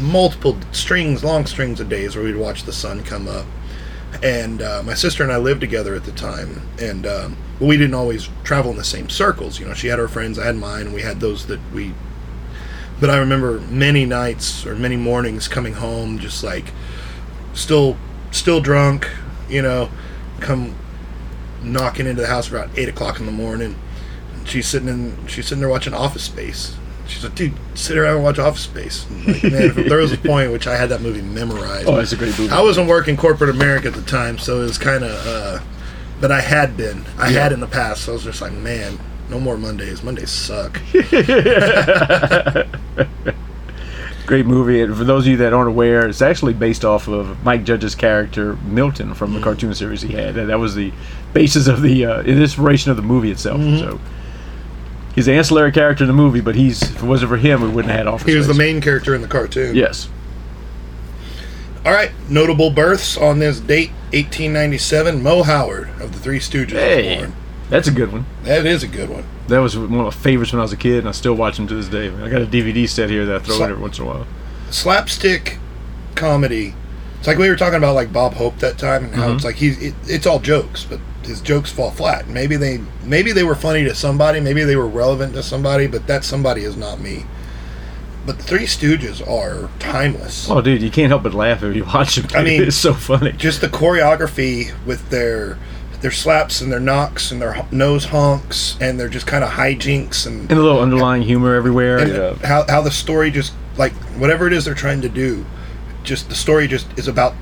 Multiple 0.00 0.58
strings, 0.72 1.22
long 1.22 1.46
strings 1.46 1.78
of 1.78 1.88
days 1.88 2.16
where 2.16 2.24
we'd 2.24 2.36
watch 2.36 2.64
the 2.64 2.72
sun 2.72 3.04
come 3.04 3.28
up. 3.28 3.46
And 4.22 4.62
uh, 4.62 4.82
my 4.82 4.94
sister 4.94 5.22
and 5.22 5.30
I 5.30 5.36
lived 5.36 5.60
together 5.60 5.94
at 5.94 6.04
the 6.04 6.12
time, 6.12 6.62
and 6.80 7.06
um, 7.06 7.36
we 7.60 7.76
didn't 7.76 7.94
always 7.94 8.28
travel 8.44 8.70
in 8.70 8.76
the 8.78 8.84
same 8.84 9.08
circles. 9.08 9.60
You 9.60 9.66
know, 9.66 9.74
she 9.74 9.88
had 9.88 9.98
her 9.98 10.08
friends, 10.08 10.38
I 10.38 10.46
had 10.46 10.56
mine, 10.56 10.86
and 10.86 10.94
we 10.94 11.02
had 11.02 11.20
those 11.20 11.46
that 11.46 11.60
we 11.72 11.92
but 13.02 13.10
I 13.10 13.18
remember 13.18 13.58
many 13.62 14.06
nights 14.06 14.64
or 14.64 14.76
many 14.76 14.96
mornings 14.96 15.48
coming 15.48 15.72
home 15.72 16.20
just 16.20 16.44
like 16.44 16.66
still 17.52 17.96
still 18.32 18.60
drunk, 18.60 19.08
you 19.48 19.62
know, 19.62 19.88
come 20.40 20.74
knocking 21.62 22.06
into 22.06 22.20
the 22.22 22.26
house 22.28 22.48
about 22.48 22.68
eight 22.76 22.88
o'clock 22.88 23.20
in 23.20 23.26
the 23.26 23.32
morning. 23.32 23.76
And 24.34 24.48
she's 24.48 24.66
sitting 24.66 24.88
in 24.88 25.26
she's 25.28 25.46
sitting 25.46 25.60
there 25.60 25.68
watching 25.70 25.94
Office 25.94 26.24
Space. 26.24 26.76
She's 27.06 27.22
like, 27.24 27.34
dude, 27.34 27.52
sit 27.74 27.96
around 27.98 28.14
and 28.16 28.24
watch 28.24 28.38
Office 28.38 28.62
Space. 28.62 29.06
Like, 29.26 29.42
man, 29.44 29.74
there 29.88 29.98
was 29.98 30.12
a 30.12 30.16
point 30.32 30.50
which 30.52 30.66
I 30.66 30.76
had 30.76 30.88
that 30.90 31.00
movie 31.02 31.20
memorized. 31.22 31.86
Oh, 31.88 31.96
that's 31.96 32.12
a 32.12 32.16
great 32.16 32.36
movie. 32.38 32.52
I 32.52 32.60
wasn't 32.62 32.88
working 32.88 33.16
corporate 33.16 33.50
America 33.50 33.88
at 33.88 33.94
the 33.94 34.02
time, 34.02 34.38
so 34.38 34.60
it 34.60 34.64
was 34.64 34.78
kind 34.78 35.04
of. 35.04 35.10
Uh, 35.26 35.60
but 36.20 36.30
I 36.32 36.40
had 36.40 36.76
been. 36.76 37.04
I 37.18 37.30
Yeah. 37.30 37.42
had 37.42 37.52
in 37.52 37.60
the 37.60 37.66
past. 37.66 38.02
So 38.04 38.12
I 38.12 38.14
was 38.14 38.22
just 38.24 38.40
like, 38.40 38.52
man, 38.52 38.98
no 39.28 39.40
more 39.40 39.56
Mondays. 39.58 40.02
Mondays 40.04 40.30
suck. 40.30 40.80
Great 44.26 44.46
movie. 44.46 44.80
And 44.80 44.96
for 44.96 45.04
those 45.04 45.24
of 45.24 45.30
you 45.32 45.36
that 45.38 45.52
aren't 45.52 45.68
aware, 45.68 46.06
it's 46.08 46.22
actually 46.22 46.52
based 46.54 46.84
off 46.84 47.08
of 47.08 47.42
Mike 47.44 47.64
Judge's 47.64 47.94
character 47.94 48.56
Milton 48.64 49.14
from 49.14 49.32
the 49.34 49.40
Mm. 49.40 49.42
cartoon 49.42 49.74
series 49.74 50.02
he 50.02 50.12
had. 50.12 50.34
That 50.34 50.46
that 50.46 50.58
was 50.60 50.74
the 50.74 50.92
basis 51.32 51.66
of 51.66 51.82
the 51.82 52.06
uh, 52.06 52.22
inspiration 52.22 52.90
of 52.90 52.96
the 52.96 53.02
movie 53.02 53.30
itself. 53.30 53.60
Mm-hmm. 53.60 53.78
So 53.78 54.00
he's 55.14 55.26
an 55.28 55.34
ancillary 55.34 55.72
character 55.72 56.04
in 56.04 56.08
the 56.08 56.14
movie, 56.14 56.40
but 56.40 56.54
he's 56.54 56.82
if 56.82 57.02
it 57.02 57.06
wasn't 57.06 57.30
for 57.30 57.36
him, 57.36 57.62
we 57.62 57.68
wouldn't 57.68 57.90
have 57.90 57.98
had 57.98 58.06
Office 58.06 58.28
He 58.28 58.36
was 58.36 58.46
the 58.46 58.54
main 58.54 58.80
character 58.80 59.14
in 59.14 59.22
the 59.22 59.28
cartoon. 59.28 59.74
Yes. 59.74 60.08
All 61.84 61.92
right, 61.92 62.12
notable 62.28 62.70
births 62.70 63.16
on 63.16 63.40
this 63.40 63.58
date, 63.58 63.90
1897. 64.12 65.20
Moe 65.20 65.42
Howard 65.42 65.88
of 66.00 66.12
the 66.12 66.18
Three 66.20 66.38
Stooges 66.38 66.70
Hey, 66.70 67.16
was 67.16 67.26
born. 67.26 67.41
That's 67.72 67.88
a 67.88 67.90
good 67.90 68.12
one. 68.12 68.24
That 68.44 68.64
is 68.66 68.82
a 68.84 68.88
good 68.88 69.08
one. 69.10 69.24
That 69.48 69.58
was 69.58 69.76
one 69.76 69.86
of 70.00 70.04
my 70.06 70.10
favorites 70.10 70.52
when 70.52 70.60
I 70.60 70.62
was 70.62 70.72
a 70.72 70.76
kid, 70.76 70.98
and 71.00 71.08
I 71.08 71.12
still 71.12 71.34
watch 71.34 71.56
them 71.56 71.66
to 71.66 71.74
this 71.74 71.88
day. 71.88 72.08
I 72.08 72.28
got 72.28 72.42
a 72.42 72.46
DVD 72.46 72.88
set 72.88 73.10
here 73.10 73.26
that 73.26 73.36
I 73.36 73.38
throw 73.40 73.56
So- 73.56 73.64
in 73.64 73.70
every 73.70 73.82
once 73.82 73.98
in 73.98 74.04
a 74.04 74.06
while. 74.06 74.26
Slapstick 74.70 75.58
comedy. 76.14 76.74
It's 77.18 77.26
like 77.26 77.38
we 77.38 77.48
were 77.48 77.56
talking 77.56 77.76
about, 77.78 77.94
like 77.94 78.12
Bob 78.12 78.34
Hope 78.34 78.58
that 78.58 78.78
time, 78.78 79.04
and 79.04 79.14
how 79.14 79.26
Mm-hmm. 79.26 79.36
it's 79.36 79.44
like 79.44 79.56
he's 79.56 79.80
it, 79.82 79.94
it's 80.06 80.26
all 80.26 80.38
jokes, 80.40 80.84
but 80.84 80.98
his 81.24 81.40
jokes 81.40 81.70
fall 81.70 81.90
flat. 81.92 82.26
Maybe 82.28 82.56
they 82.56 82.80
maybe 83.04 83.32
they 83.32 83.44
were 83.44 83.54
funny 83.54 83.84
to 83.84 83.94
somebody, 83.94 84.40
maybe 84.40 84.64
they 84.64 84.74
were 84.76 84.88
relevant 84.88 85.34
to 85.34 85.42
somebody, 85.42 85.86
but 85.86 86.06
that 86.08 86.24
somebody 86.24 86.62
is 86.62 86.76
not 86.76 87.00
me. 87.00 87.24
But 88.26 88.38
the 88.38 88.44
Three 88.44 88.66
Stooges 88.66 89.20
are 89.28 89.68
timeless. 89.80 90.48
Oh, 90.50 90.60
dude, 90.60 90.80
you 90.82 90.90
can't 90.90 91.08
help 91.08 91.22
but 91.24 91.34
laugh 91.34 91.62
if 91.64 91.74
you 91.76 91.84
watch 91.84 92.16
them. 92.16 92.26
I 92.34 92.42
mean, 92.44 92.62
it's 92.62 92.76
so 92.76 92.94
funny. 92.94 93.32
just 93.32 93.60
the 93.60 93.68
choreography 93.68 94.72
with 94.86 95.10
their 95.10 95.58
their 96.02 96.10
slaps 96.10 96.60
and 96.60 96.70
their 96.70 96.80
knocks 96.80 97.30
and 97.32 97.40
their 97.40 97.54
h- 97.56 97.72
nose 97.72 98.04
honks 98.06 98.76
and 98.80 98.98
they're 99.00 99.08
just 99.08 99.26
kind 99.26 99.42
of 99.44 99.50
hijinks 99.50 100.26
and, 100.26 100.50
And 100.50 100.58
a 100.58 100.62
little 100.62 100.80
underlying 100.80 101.22
humor 101.22 101.54
everywhere. 101.54 101.98
and 101.98 102.12
yeah. 102.12 102.34
how 102.46 102.64
how 102.68 102.80
the 102.82 102.90
story 102.90 103.30
just 103.30 103.52
like 103.76 103.92
whatever 104.18 104.46
it 104.46 104.52
is 104.52 104.64
they're 104.64 104.74
trying 104.74 105.00
to 105.02 105.08
do, 105.08 105.46
just 106.04 106.28
the 106.28 106.34
story 106.34 106.66
just 106.68 106.86
is 106.98 107.08
about 107.08 107.34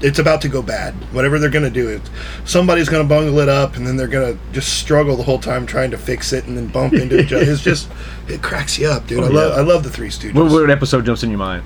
it's 0.00 0.18
about 0.18 0.42
to 0.42 0.48
go 0.48 0.60
bad. 0.60 0.92
Whatever 1.14 1.38
they're 1.38 1.50
gonna 1.50 1.70
do, 1.70 1.88
it 1.88 2.02
somebody's 2.44 2.88
gonna 2.88 3.04
bungle 3.04 3.38
it 3.40 3.48
up 3.48 3.76
and 3.76 3.86
then 3.86 3.96
they're 3.96 4.06
gonna 4.08 4.36
just 4.52 4.78
struggle 4.80 5.16
the 5.16 5.22
whole 5.22 5.38
time 5.38 5.66
trying 5.66 5.90
to 5.92 5.98
fix 5.98 6.32
it 6.32 6.44
and 6.46 6.56
then 6.56 6.66
bump 6.68 6.92
into 7.02 7.18
each 7.20 7.32
other. 7.32 7.44
It's 7.44 7.62
just 7.62 7.88
it 8.28 8.42
cracks 8.42 8.78
you 8.78 8.86
up, 8.88 9.06
dude. 9.06 9.20
Oh, 9.20 9.24
I 9.26 9.28
love 9.28 9.52
yeah. 9.56 9.58
I 9.62 9.64
love 9.64 9.82
the 9.82 9.90
Three 9.90 10.08
Stooges. 10.08 10.34
What, 10.34 10.50
what 10.50 10.70
episode 10.70 11.04
jumps 11.06 11.22
in 11.22 11.30
your 11.30 11.38
mind? 11.38 11.64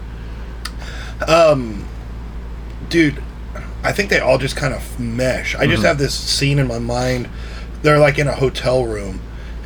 Um, 1.27 1.85
dude 2.89 3.23
i 3.85 3.93
think 3.93 4.11
they 4.11 4.21
all 4.21 4.39
just 4.39 4.57
kind 4.57 4.75
of 4.75 4.99
mesh 5.01 5.55
i 5.55 5.61
Mm-hmm. 5.61 5.71
just 5.71 5.83
have 5.85 5.99
this 5.99 6.15
scene 6.15 6.59
in 6.59 6.67
my 6.67 6.79
mind 6.79 7.29
they're 7.83 7.99
like 7.99 8.19
in 8.19 8.27
a 8.27 8.33
hotel 8.35 8.85
room 8.85 9.21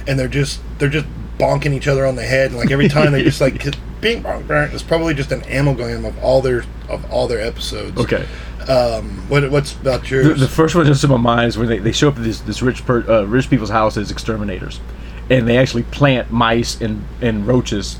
and 0.06 0.18
they're 0.18 0.28
just 0.28 0.60
they're 0.78 0.88
just 0.88 1.06
bonking 1.38 1.72
each 1.72 1.88
other 1.88 2.04
on 2.06 2.14
the 2.16 2.22
head 2.22 2.50
and 2.50 2.58
like 2.58 2.70
every 2.70 2.88
time 2.88 3.12
they 3.12 3.22
just 3.22 3.40
like 3.40 3.64
bing 4.00 4.20
bong 4.22 4.42
bang 4.46 4.70
it's 4.72 4.82
probably 4.82 5.14
just 5.14 5.32
an 5.32 5.42
amalgam 5.50 6.04
of 6.04 6.16
all 6.22 6.40
their 6.42 6.64
of 6.88 7.10
all 7.10 7.26
their 7.28 7.40
episodes 7.40 7.98
Okay. 7.98 8.26
um 8.68 9.28
what 9.28 9.48
what's 9.50 9.74
about 9.74 10.02
The, 10.02 10.08
yours 10.08 10.40
the 10.40 10.48
first 10.48 10.74
one 10.74 10.84
just 10.86 11.02
in 11.04 11.10
my 11.10 11.16
mind 11.16 11.48
is 11.48 11.56
when 11.58 11.68
they, 11.68 11.78
they 11.78 11.92
show 11.92 12.08
up 12.08 12.16
at 12.18 12.24
this, 12.24 12.40
this 12.40 12.60
rich 12.62 12.84
per, 12.84 13.08
uh, 13.08 13.22
rich 13.24 13.48
people's 13.48 13.70
house 13.70 13.96
as 13.96 14.10
exterminators. 14.10 14.80
And 15.30 15.48
they 15.48 15.56
actually 15.56 15.84
plant 15.84 16.30
mice 16.30 16.80
and, 16.80 17.04
and 17.20 17.46
roaches 17.46 17.94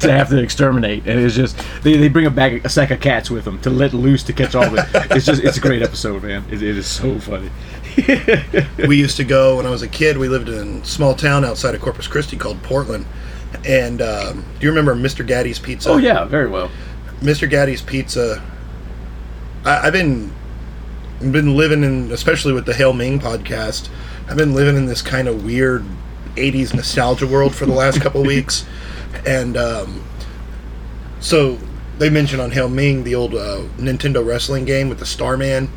to 0.00 0.10
have 0.10 0.30
to 0.30 0.42
exterminate. 0.42 1.06
And 1.06 1.20
it's 1.20 1.34
just, 1.34 1.56
they, 1.82 1.96
they 1.96 2.08
bring 2.08 2.26
a 2.26 2.30
bag, 2.30 2.64
a 2.64 2.68
sack 2.68 2.90
of 2.90 3.00
cats 3.00 3.30
with 3.30 3.44
them 3.44 3.60
to 3.60 3.70
let 3.70 3.92
loose 3.92 4.22
to 4.24 4.32
catch 4.32 4.54
all 4.54 4.64
of 4.64 4.74
it. 4.74 4.86
It's 5.12 5.26
just, 5.26 5.42
it's 5.42 5.58
a 5.58 5.60
great 5.60 5.82
episode, 5.82 6.22
man. 6.24 6.44
It, 6.50 6.62
it 6.62 6.76
is 6.76 6.86
so 6.86 7.18
funny. 7.20 7.50
we 8.88 8.96
used 8.96 9.16
to 9.18 9.24
go 9.24 9.58
when 9.58 9.66
I 9.66 9.70
was 9.70 9.82
a 9.82 9.88
kid. 9.88 10.16
We 10.16 10.28
lived 10.28 10.48
in 10.48 10.80
a 10.80 10.84
small 10.84 11.14
town 11.14 11.44
outside 11.44 11.74
of 11.74 11.80
Corpus 11.80 12.06
Christi 12.06 12.36
called 12.36 12.62
Portland. 12.62 13.06
And 13.66 14.00
um, 14.00 14.44
do 14.58 14.66
you 14.66 14.70
remember 14.70 14.94
Mr. 14.94 15.26
Gatti's 15.26 15.58
Pizza? 15.58 15.90
Oh, 15.90 15.98
yeah, 15.98 16.24
very 16.24 16.48
well. 16.48 16.70
Mr. 17.20 17.48
Gatti's 17.48 17.82
Pizza. 17.82 18.42
I, 19.64 19.86
I've 19.86 19.92
been 19.92 20.32
been 21.20 21.56
living 21.56 21.84
in, 21.84 22.10
especially 22.10 22.52
with 22.52 22.66
the 22.66 22.74
Hail 22.74 22.92
Ming 22.92 23.20
podcast. 23.20 23.88
I've 24.28 24.36
been 24.36 24.54
living 24.54 24.76
in 24.76 24.86
this 24.86 25.02
kind 25.02 25.28
of 25.28 25.44
weird 25.44 25.84
'80s 26.36 26.74
nostalgia 26.74 27.26
world 27.26 27.54
for 27.54 27.66
the 27.66 27.72
last 27.72 28.00
couple 28.00 28.22
weeks, 28.34 28.64
and 29.26 29.56
um, 29.56 30.04
so 31.20 31.58
they 31.98 32.10
mentioned 32.10 32.40
on 32.40 32.50
Hail 32.50 32.68
Ming 32.68 33.04
the 33.04 33.14
old 33.14 33.34
uh, 33.34 33.62
Nintendo 33.78 34.24
wrestling 34.24 34.64
game 34.64 34.88
with 34.88 34.98
the 34.98 35.06
Starman, 35.06 35.70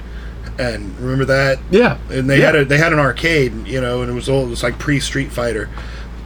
and 0.57 0.97
remember 0.99 1.25
that? 1.25 1.59
Yeah. 1.71 1.97
and 2.09 2.29
they 2.29 2.39
Yeah. 2.39 2.45
had 2.47 2.55
a 2.55 2.65
they 2.65 2.77
had 2.77 2.93
an 2.93 2.99
arcade, 2.99 3.67
you 3.67 3.81
know, 3.81 4.01
and 4.01 4.09
it 4.09 4.13
was 4.13 4.29
old. 4.29 4.47
It 4.47 4.51
was 4.51 4.63
like 4.63 4.79
pre 4.79 4.99
Street 4.99 5.31
Fighter, 5.31 5.69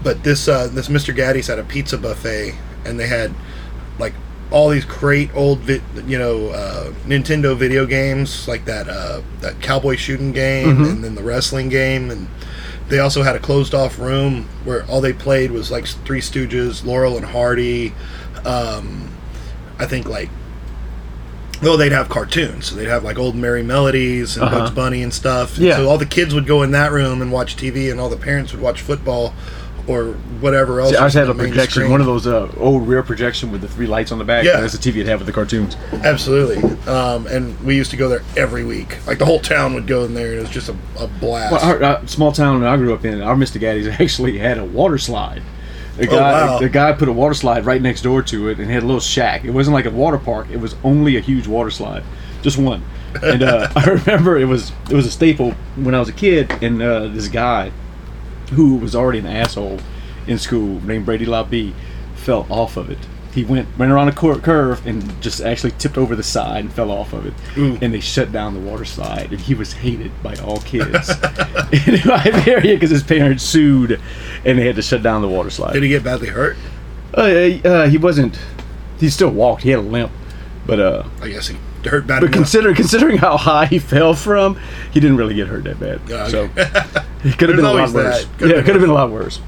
but 0.04 0.24
this 0.24 0.48
uh, 0.48 0.68
this 0.68 0.88
Mr. 0.88 1.16
Gatti's 1.16 1.48
had 1.48 1.60
a 1.60 1.64
pizza 1.64 1.98
buffet, 1.98 2.56
and 2.86 3.00
they 3.00 3.08
had 3.08 3.34
like 3.98 4.14
all 4.52 4.70
these 4.70 4.86
great 4.86 5.30
old, 5.36 5.60
vi- 5.60 5.82
you 6.08 6.18
know, 6.18 6.48
uh, 6.50 6.92
Nintendo 7.06 7.56
video 7.56 7.86
games 7.86 8.48
like 8.48 8.66
that 8.66 8.88
uh, 8.90 9.22
that 9.42 9.60
cowboy 9.62 9.96
shooting 9.96 10.32
game, 10.32 10.68
Mm-hmm. 10.70 10.84
and 10.86 11.04
then 11.04 11.16
the 11.16 11.24
wrestling 11.24 11.70
game, 11.70 12.10
and 12.10 12.28
they 12.90 13.00
also 13.00 13.22
had 13.24 13.36
a 13.36 13.40
closed 13.40 13.74
off 13.74 14.00
room 14.00 14.48
where 14.64 14.84
all 14.86 15.00
they 15.02 15.14
played 15.14 15.52
was 15.52 15.70
like 15.72 15.86
Three 15.88 16.22
Stooges, 16.22 16.84
Laurel 16.84 17.16
and 17.18 17.26
Hardy. 17.26 17.94
Um, 18.46 19.10
I 19.78 19.86
think 19.86 20.08
like 20.08 20.30
Though 21.62 21.76
they'd 21.76 21.92
have 21.92 22.08
cartoons, 22.08 22.68
so 22.68 22.76
they'd 22.78 22.88
have 22.88 23.04
like 23.04 23.20
old 23.20 23.36
Merrie 23.36 23.66
Melodies 23.66 24.38
and 24.38 24.46
Uh-huh. 24.46 24.60
Bugs 24.60 24.72
Bunny 24.72 25.04
and 25.04 25.14
stuff. 25.14 25.58
And 25.58 25.66
Yeah. 25.66 25.76
So 25.76 25.90
all 25.90 25.98
the 25.98 26.06
kids 26.06 26.34
would 26.34 26.48
go 26.48 26.64
in 26.64 26.72
that 26.72 26.94
room 26.94 27.22
and 27.22 27.34
watch 27.34 27.58
TV, 27.58 27.92
and 27.92 28.00
all 28.00 28.08
the 28.10 28.16
parents 28.16 28.54
would 28.54 28.62
watch 28.62 28.80
football 28.82 29.34
or 29.90 30.14
whatever 30.40 30.80
else. 30.80 30.92
See, 30.92 30.96
ours 30.98 31.06
was 31.06 31.14
had 31.16 31.28
a 31.28 31.32
on 31.32 31.38
the 31.38 31.44
main 31.44 31.52
projection, 31.52 31.72
screen. 31.82 31.92
one 31.92 32.00
of 32.00 32.06
those 32.08 32.28
uh, 32.28 32.52
old 32.58 32.88
rear 32.88 33.02
projection 33.04 33.52
with 33.52 33.62
the 33.62 33.68
three 33.68 33.88
lights 33.88 34.12
on 34.12 34.20
the 34.20 34.24
back. 34.24 34.46
Yeah. 34.46 34.60
That's 34.62 34.78
the 34.78 34.92
TV 34.92 34.96
you'd 34.98 35.08
have 35.08 35.20
with 35.20 35.26
the 35.28 35.34
cartoons. 35.34 35.76
Absolutely. 35.92 36.58
Um, 36.88 37.26
and 37.28 37.60
we 37.62 37.76
used 37.76 37.92
to 37.92 37.98
go 37.98 38.08
there 38.10 38.22
every 38.38 38.64
week. 38.64 39.06
Like 39.08 39.18
the 39.18 39.26
whole 39.26 39.40
town 39.40 39.74
would 39.74 39.88
go 39.88 40.04
in 40.06 40.14
there, 40.14 40.28
and 40.30 40.38
it 40.38 40.42
was 40.42 40.50
just 40.52 40.70
a, 40.70 40.76
a 41.00 41.08
blast. 41.08 41.52
Well, 41.52 41.64
our 41.66 41.84
uh, 41.84 42.06
small 42.06 42.32
town 42.32 42.62
that 42.62 42.70
I 42.70 42.78
grew 42.78 42.94
up 42.94 43.04
in, 43.04 43.22
our 43.22 43.36
Mr. 43.36 43.60
Gatti's 43.60 43.88
actually 44.00 44.38
had 44.38 44.58
a 44.58 44.66
water 44.66 44.98
slide. 44.98 45.42
The 45.98 46.08
Oh, 46.08 46.12
guy, 46.12 46.46
wow. 46.46 46.60
the 46.60 46.70
guy 46.70 46.94
put 46.94 47.10
a 47.10 47.12
water 47.12 47.34
slide 47.34 47.66
right 47.66 47.82
next 47.82 48.04
door 48.04 48.22
to 48.22 48.48
it 48.48 48.60
and 48.60 48.70
had 48.70 48.84
a 48.84 48.86
little 48.86 49.02
shack. 49.02 49.44
It 49.44 49.52
wasn't 49.52 49.74
like 49.74 49.86
a 49.86 49.90
water 49.92 50.18
park; 50.18 50.48
it 50.50 50.58
was 50.58 50.76
only 50.84 51.18
a 51.18 51.20
huge 51.20 51.46
water 51.48 51.70
slide, 51.72 52.04
just 52.42 52.58
one. 52.58 52.84
And 53.22 53.44
uh, 53.44 53.68
I 53.76 53.86
remember 53.86 54.38
it 54.38 54.46
was 54.46 54.72
it 54.90 54.94
was 54.94 55.06
a 55.06 55.12
staple 55.12 55.52
when 55.76 55.94
I 55.96 56.00
was 56.00 56.08
a 56.08 56.14
kid. 56.14 56.52
And 56.64 56.82
uh, 56.82 57.08
this 57.08 57.28
guy, 57.28 57.72
who 58.52 58.76
was 58.78 58.96
already 58.96 59.20
an 59.20 59.26
asshole 59.26 59.80
in 60.28 60.38
school, 60.38 60.82
named 60.82 61.06
Brady 61.06 61.26
Labie, 61.26 61.74
fell 62.16 62.46
off 62.50 62.78
of 62.78 62.90
it. 62.90 63.00
He 63.34 63.44
went 63.44 63.68
went 63.78 63.92
around 63.92 64.08
a 64.08 64.12
cur- 64.12 64.40
curve 64.40 64.86
and 64.88 65.22
just 65.22 65.40
actually 65.40 65.72
tipped 65.72 65.98
over 65.98 66.16
the 66.16 66.24
side 66.24 66.66
and 66.66 66.74
fell 66.74 66.90
off 66.92 67.14
of 67.14 67.28
it. 67.28 67.34
And 67.56 67.94
they 67.94 68.00
shut 68.00 68.32
down 68.32 68.56
the 68.56 68.60
water 68.60 68.86
slide, 68.86 69.32
and 69.32 69.40
he 69.40 69.54
was 69.54 69.74
hated 69.74 70.12
by 70.24 70.36
all 70.38 70.60
kids 70.62 71.10
in 71.72 72.00
my 72.06 72.44
area 72.48 72.74
because 72.74 72.90
his 72.90 73.04
parents 73.04 73.44
sued, 73.44 74.02
and 74.46 74.58
they 74.58 74.66
had 74.66 74.76
to 74.78 74.82
shut 74.82 75.04
down 75.04 75.22
the 75.22 75.28
water 75.28 75.52
slide. 75.52 75.74
Did 75.74 75.84
he 75.84 75.90
get 75.90 76.04
badly 76.04 76.30
hurt? 76.30 76.58
Uh, 77.16 77.22
uh, 77.22 77.88
he 77.88 77.98
wasn't. 77.98 78.40
He 79.00 79.10
still 79.10 79.30
walked. 79.30 79.62
He 79.64 79.70
had 79.70 79.80
a 79.80 79.84
limp, 79.84 80.12
but 80.66 80.80
uh, 80.80 81.04
I 81.22 81.30
guess 81.30 81.48
he 81.48 81.58
hurt 81.86 82.08
bad 82.08 82.22
but 82.22 82.28
enough. 82.28 82.34
consider 82.34 82.74
considering 82.74 83.18
how 83.18 83.38
high 83.38 83.66
he 83.66 83.80
fell 83.80 84.14
from, 84.14 84.60
he 84.92 85.00
didn't 85.00 85.18
really 85.18 85.34
get 85.34 85.48
hurt 85.48 85.64
that 85.66 85.80
bad. 85.80 86.02
Yeah, 86.08 86.24
okay. 86.24 86.32
So 86.32 86.44
it 87.24 87.38
could 87.38 87.50
have 87.50 87.56
been 87.56 87.66
a 87.66 87.74
lot 87.74 87.92
worse. 87.92 88.26
Yeah, 88.40 88.48
it 88.48 88.66
could 88.66 88.76
have 88.76 88.82
been 88.82 88.90
a 88.90 88.94
lot 88.94 89.12
worse. 89.12 89.40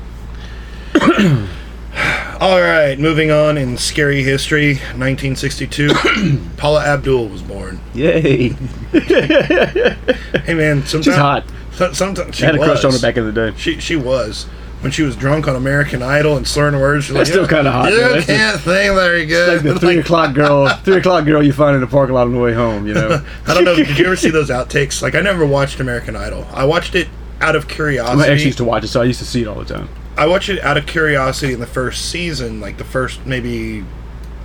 All 2.40 2.60
right, 2.60 2.98
moving 2.98 3.30
on 3.30 3.58
in 3.58 3.78
scary 3.78 4.24
history, 4.24 4.76
1962, 4.76 5.90
Paula 6.58 6.84
Abdul 6.84 7.28
was 7.28 7.44
born. 7.44 7.80
Yay! 7.94 8.50
Hey 8.92 10.54
man, 10.56 10.84
sometimes 10.86 11.06
She's 11.06 11.16
hot. 11.16 11.46
Sometimes 11.94 12.36
she 12.36 12.44
I 12.44 12.48
had 12.48 12.56
a 12.56 12.58
crush 12.58 12.84
on 12.84 12.94
her 12.94 13.00
back 13.00 13.18
in 13.18 13.26
the 13.26 13.32
day. 13.32 13.54
She 13.58 13.80
she 13.80 13.96
was 13.96 14.48
when 14.82 14.92
she 14.92 15.04
was 15.04 15.16
drunk 15.16 15.48
on 15.48 15.56
American 15.56 16.02
Idol 16.02 16.38
and 16.38 16.48
slurring 16.48 16.80
words. 16.80 17.06
She's 17.06 17.16
like, 17.16 17.28
still 17.28 17.48
kinda 17.48 17.72
hot, 17.72 17.92
You 17.92 18.00
man. 18.00 18.22
Can't 18.24 18.60
think 18.60 18.94
very 18.96 19.26
good. 19.26 19.52
Like 19.52 19.74
the 19.74 19.80
three 19.80 20.00
o'clock 20.00 20.34
girl, 20.34 20.68
three 20.84 20.98
o'clock 20.98 21.26
girl 21.26 21.44
you 21.44 21.54
find 21.54 21.76
in 21.76 21.82
the 21.82 21.88
parking 21.88 22.16
lot 22.16 22.24
on 22.24 22.34
the 22.34 22.40
way 22.40 22.54
home. 22.54 22.88
You 22.88 22.94
know. 22.94 23.26
I 23.48 23.54
don't 23.54 23.64
know. 23.64 23.76
Did 23.76 23.98
you 23.98 24.06
ever 24.06 24.16
see 24.16 24.30
those 24.30 24.50
outtakes? 24.50 25.02
Like 25.02 25.16
I 25.16 25.22
never 25.22 25.46
watched 25.46 25.80
American 25.80 26.16
Idol. 26.16 26.48
I 26.52 26.66
watched 26.66 26.96
it 26.96 27.08
out 27.40 27.56
of 27.56 27.68
curiosity. 27.68 28.32
actually 28.32 28.46
used 28.46 28.58
to 28.60 28.64
watch 28.64 28.84
it, 28.84 28.88
so 28.88 29.02
I 29.02 29.06
used 29.06 29.20
to 29.20 29.26
see 29.26 29.42
it 29.42 29.48
all 29.48 29.62
the 29.62 29.74
time. 29.74 29.90
I 30.18 30.28
watched 30.28 30.50
it 30.50 30.62
out 30.62 30.78
of 30.78 30.86
curiosity 30.86 31.54
in 31.54 31.60
the 31.60 31.68
first 31.68 32.10
season, 32.10 32.60
like 32.60 32.78
the 32.78 32.84
first 32.84 33.26
maybe 33.26 33.84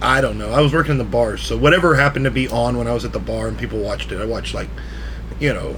I 0.03 0.21
don't 0.21 0.39
know. 0.39 0.51
I 0.51 0.61
was 0.61 0.73
working 0.73 0.93
in 0.93 0.99
the 0.99 1.05
bars, 1.05 1.43
so 1.43 1.57
whatever 1.57 1.95
happened 1.95 2.25
to 2.25 2.31
be 2.31 2.49
on 2.49 2.77
when 2.77 2.87
I 2.87 2.93
was 2.93 3.05
at 3.05 3.13
the 3.13 3.19
bar 3.19 3.49
and 3.49 3.59
people 3.59 3.79
watched 3.79 4.13
it, 4.13 4.21
I 4.21 4.27
watched 4.27 4.55
like 4.55 4.69
you 5.41 5.53
know 5.53 5.77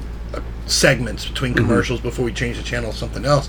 segments 0.66 1.26
between 1.26 1.54
mm-hmm. 1.54 1.64
commercials 1.64 2.00
before 2.00 2.24
we 2.24 2.32
changed 2.32 2.58
the 2.60 2.64
channel 2.64 2.92
to 2.92 2.96
something 2.96 3.24
else. 3.24 3.48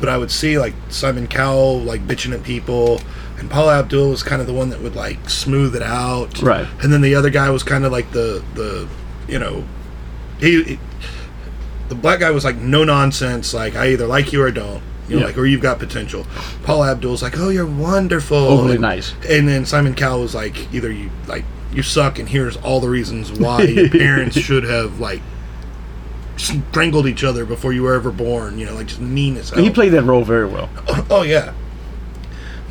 But 0.00 0.08
I 0.10 0.18
would 0.18 0.30
see 0.30 0.58
like 0.58 0.74
Simon 0.90 1.26
Cowell 1.26 1.80
like 1.80 2.06
bitching 2.06 2.32
at 2.34 2.42
people, 2.42 3.00
and 3.38 3.50
Paula 3.50 3.78
Abdul 3.78 4.10
was 4.10 4.22
kind 4.22 4.40
of 4.40 4.46
the 4.46 4.52
one 4.52 4.68
that 4.70 4.80
would 4.82 4.94
like 4.96 5.28
smooth 5.30 5.74
it 5.74 5.82
out, 5.82 6.42
Right. 6.42 6.66
And 6.82 6.92
then 6.92 7.00
the 7.00 7.14
other 7.14 7.30
guy 7.30 7.48
was 7.50 7.62
kind 7.62 7.84
of 7.84 7.92
like 7.92 8.10
the 8.12 8.44
the 8.54 8.88
you 9.28 9.38
know 9.38 9.64
he, 10.38 10.62
he- 10.64 10.78
the 11.88 11.94
black 11.94 12.18
guy 12.20 12.30
was 12.32 12.44
like 12.44 12.56
no 12.56 12.82
nonsense, 12.84 13.54
like 13.54 13.76
I 13.76 13.90
either 13.92 14.06
like 14.06 14.32
you 14.32 14.42
or 14.42 14.50
don't. 14.50 14.82
You 15.08 15.14
know, 15.14 15.20
Yeah. 15.20 15.26
like, 15.26 15.38
or 15.38 15.46
you've 15.46 15.60
got 15.62 15.78
potential. 15.78 16.26
Paul 16.64 16.82
Abdul's 16.82 17.22
like, 17.22 17.38
oh, 17.38 17.48
you're 17.48 17.64
wonderful. 17.64 18.36
Overly 18.36 18.72
and, 18.72 18.80
nice. 18.82 19.14
And 19.30 19.46
then 19.48 19.64
Simon 19.64 19.94
Cowell 19.94 20.22
was 20.22 20.34
like, 20.34 20.56
either 20.74 20.90
you 20.90 21.10
like 21.28 21.44
you 21.72 21.82
suck, 21.84 22.18
and 22.18 22.28
here's 22.28 22.56
all 22.56 22.80
the 22.80 22.88
reasons 22.88 23.30
why 23.30 23.62
your 23.62 23.88
parents 24.04 24.36
should 24.36 24.64
have 24.64 24.98
like 24.98 25.22
strangled 26.36 27.06
each 27.06 27.24
other 27.24 27.44
before 27.44 27.72
you 27.72 27.82
were 27.82 27.94
ever 27.94 28.10
born. 28.10 28.58
You 28.58 28.66
know, 28.66 28.74
like 28.74 28.86
just 28.86 29.00
mean 29.00 29.36
as 29.36 29.50
hell. 29.50 29.62
He 29.62 29.70
played 29.70 29.90
that 29.90 30.02
role 30.02 30.24
very 30.24 30.46
well. 30.46 30.68
Oh, 30.88 31.06
oh 31.10 31.22
yeah. 31.22 31.54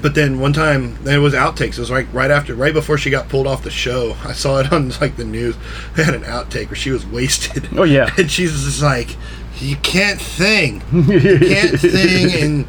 But 0.01 0.13
then 0.13 0.39
one 0.39 0.53
time 0.53 1.03
there 1.03 1.22
was 1.22 1.34
outtakes. 1.34 1.74
It 1.74 1.79
was 1.79 1.89
like 1.89 2.05
right 2.13 2.29
after, 2.29 2.53
right 2.53 2.74
before 2.74 2.98
she 2.98 3.10
got 3.10 3.27
pulled 3.27 3.48
off 3.48 3.63
the 3.63 3.72
show. 3.72 4.15
I 4.24 4.34
saw 4.34 4.60
it 4.60 4.72
on 4.72 4.89
like 5.01 5.17
the 5.17 5.25
news. 5.25 5.55
They 5.95 6.03
had 6.03 6.13
an 6.13 6.24
outtake 6.24 6.67
where 6.67 6.75
she 6.75 6.91
was 6.91 7.05
wasted. 7.05 7.69
Oh, 7.75 7.84
yeah. 7.84 8.13
and 8.17 8.29
she's 8.29 8.51
just 8.51 8.84
like, 8.84 9.15
"You 9.57 9.77
can't 9.77 10.22
sing, 10.22 10.84
you 10.93 11.39
can't 11.39 11.79
sing, 11.79 12.43
and 12.43 12.67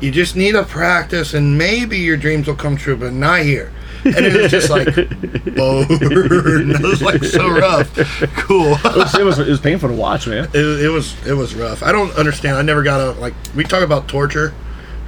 you 0.00 0.10
just 0.10 0.36
need 0.36 0.52
to 0.52 0.64
practice, 0.64 1.34
and 1.34 1.58
maybe 1.58 1.98
your 1.98 2.16
dreams 2.16 2.46
will 2.46 2.56
come 2.56 2.76
true, 2.76 2.96
but 2.96 3.12
not 3.12 3.40
here." 3.40 3.72
And 4.04 4.26
it 4.26 4.40
was 4.42 4.50
just 4.50 4.70
like, 4.70 4.86
burn. 4.94 6.70
It 6.70 6.80
was 6.82 7.02
like 7.02 7.22
so 7.24 7.48
rough. 7.50 7.94
Cool. 8.36 8.74
It 8.74 8.84
was, 8.96 9.14
it 9.18 9.24
was, 9.24 9.38
it 9.38 9.48
was 9.48 9.60
painful 9.60 9.88
to 9.88 9.94
watch, 9.94 10.26
man. 10.26 10.44
It, 10.54 10.84
it 10.84 10.88
was 10.88 11.14
it 11.26 11.34
was 11.34 11.54
rough. 11.54 11.82
I 11.82 11.92
don't 11.92 12.12
understand. 12.16 12.56
I 12.56 12.62
never 12.62 12.82
got 12.82 13.00
a 13.00 13.12
like. 13.20 13.34
We 13.56 13.64
talk 13.64 13.82
about 13.82 14.08
torture. 14.08 14.54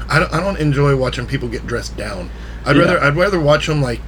I 0.08 0.18
don't, 0.18 0.32
I 0.34 0.40
don't 0.40 0.58
enjoy 0.58 0.96
watching 0.96 1.26
people 1.26 1.48
get 1.48 1.66
dressed 1.66 1.96
down. 1.96 2.30
I'd 2.64 2.76
Yeah. 2.76 2.82
rather 2.82 3.02
I'd 3.02 3.16
rather 3.16 3.40
watch 3.40 3.66
them 3.66 3.80
like 3.80 4.00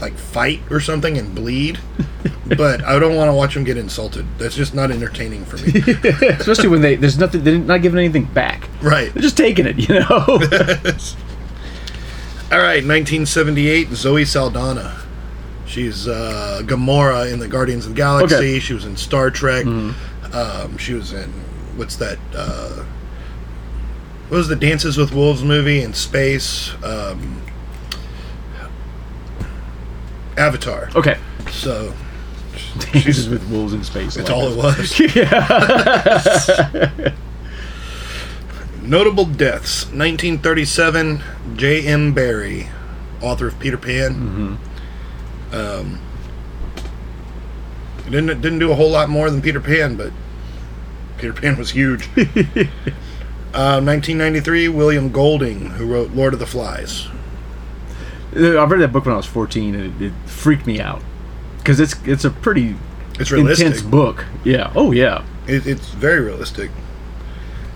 like 0.00 0.14
fight 0.16 0.60
or 0.70 0.80
something 0.80 1.18
and 1.18 1.34
bleed. 1.34 1.78
but 2.56 2.82
I 2.84 2.98
don't 2.98 3.14
want 3.16 3.28
to 3.28 3.34
watch 3.34 3.54
them 3.54 3.64
get 3.64 3.76
insulted. 3.76 4.26
That's 4.38 4.56
just 4.56 4.74
not 4.74 4.90
entertaining 4.90 5.44
for 5.44 5.56
me. 5.58 5.80
Especially 6.30 6.68
when 6.68 6.80
they 6.80 6.96
there's 6.96 7.18
nothing 7.18 7.44
they're 7.44 7.58
not 7.58 7.82
giving 7.82 7.98
anything 7.98 8.24
back. 8.24 8.68
right. 8.82 9.12
They're 9.12 9.22
just 9.22 9.36
taking 9.36 9.66
it, 9.66 9.76
you 9.88 10.00
know. 10.00 10.40
All 12.52 12.58
right. 12.58 12.82
1978. 12.84 13.88
Zoe 13.92 14.24
Saldana. 14.24 14.96
She's 15.66 16.08
uh, 16.08 16.62
Gamora 16.64 17.32
in 17.32 17.38
the 17.38 17.46
Guardians 17.46 17.86
of 17.86 17.92
the 17.92 17.96
Galaxy. 17.96 18.34
Okay. 18.34 18.58
She 18.58 18.74
was 18.74 18.84
in 18.84 18.96
Star 18.96 19.30
Trek. 19.30 19.64
Um, 19.66 20.76
she 20.78 20.94
was 20.94 21.12
in 21.12 21.30
what's 21.76 21.94
that? 21.96 22.18
Uh, 22.34 22.84
what 24.28 24.38
was 24.38 24.48
the 24.48 24.56
Dances 24.56 24.96
with 24.96 25.12
Wolves 25.12 25.44
movie 25.44 25.82
in 25.82 25.94
space? 25.94 26.72
Um, 26.84 27.40
Avatar. 30.36 30.90
okay. 30.96 31.18
So 31.50 31.92
Dances 32.92 33.28
with 33.28 33.48
wolves 33.50 33.72
in 33.72 33.82
space. 33.84 34.14
that's 34.14 34.28
like 34.28 34.36
all 34.36 34.48
it 34.48 34.56
was. 34.56 35.00
Notable 38.90 39.24
deaths: 39.24 39.84
1937, 39.84 41.22
J.M. 41.54 42.12
Barrie, 42.12 42.68
author 43.22 43.46
of 43.46 43.56
Peter 43.60 43.78
Pan. 43.78 44.58
Um, 45.52 46.00
didn't 48.10 48.40
didn't 48.40 48.58
do 48.58 48.72
a 48.72 48.74
whole 48.74 48.90
lot 48.90 49.08
more 49.08 49.30
than 49.30 49.40
Peter 49.40 49.60
Pan, 49.60 49.94
but 49.94 50.12
Peter 51.18 51.32
Pan 51.32 51.56
was 51.56 51.70
huge. 51.70 52.08
uh, 53.54 53.78
1993, 53.78 54.66
William 54.68 55.12
Golding, 55.12 55.70
who 55.70 55.86
wrote 55.86 56.10
Lord 56.10 56.32
of 56.34 56.40
the 56.40 56.46
Flies. 56.46 57.06
I 58.34 58.64
read 58.64 58.80
that 58.80 58.92
book 58.92 59.04
when 59.06 59.14
I 59.14 59.18
was 59.18 59.26
14, 59.26 59.74
and 59.76 60.02
it, 60.02 60.06
it 60.06 60.12
freaked 60.28 60.66
me 60.66 60.80
out 60.80 61.00
because 61.58 61.78
it's 61.78 61.94
it's 62.04 62.24
a 62.24 62.30
pretty 62.30 62.74
It's 63.20 63.30
realistic. 63.30 63.66
intense 63.68 63.82
book. 63.82 64.24
Yeah. 64.42 64.72
Oh 64.74 64.90
yeah. 64.90 65.24
It, 65.46 65.64
it's 65.64 65.90
very 65.90 66.20
realistic. 66.20 66.72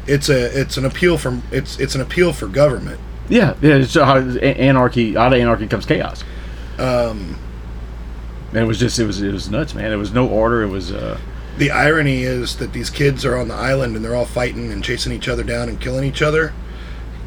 It's 0.07 0.29
a 0.29 0.61
it's 0.61 0.77
an 0.77 0.85
appeal 0.85 1.19
from 1.19 1.43
it's 1.51 1.79
it's 1.79 1.95
an 1.95 2.01
appeal 2.01 2.33
for 2.33 2.47
government. 2.47 3.01
Yeah. 3.29 3.55
Yeah. 3.63 3.77
It's 3.77 3.95
how 3.95 4.19
anarchy 4.19 5.17
out 5.17 5.33
of 5.33 5.39
anarchy 5.41 5.67
comes 5.67 5.87
chaos. 5.87 6.23
Um, 6.79 7.37
And 8.51 8.59
it 8.59 8.67
was 8.67 8.79
just 8.79 8.99
it 8.99 9.07
was 9.07 9.23
it 9.23 9.33
was 9.33 9.51
nuts, 9.51 9.75
man. 9.75 9.93
It 9.93 9.97
was 9.97 10.13
no 10.13 10.29
order. 10.29 10.63
It 10.63 10.69
was 10.69 10.93
uh 10.93 11.19
the 11.57 11.71
irony 11.71 12.23
is 12.25 12.57
that 12.57 12.73
these 12.73 12.91
kids 12.91 13.25
are 13.25 13.37
on 13.37 13.49
the 13.49 13.55
island 13.55 13.95
and 13.97 14.05
they're 14.05 14.15
all 14.17 14.25
fighting 14.27 14.73
and 14.73 14.83
chasing 14.83 15.13
each 15.13 15.29
other 15.29 15.43
down 15.45 15.69
and 15.69 15.81
killing 15.81 16.05
each 16.05 16.21
other. 16.21 16.53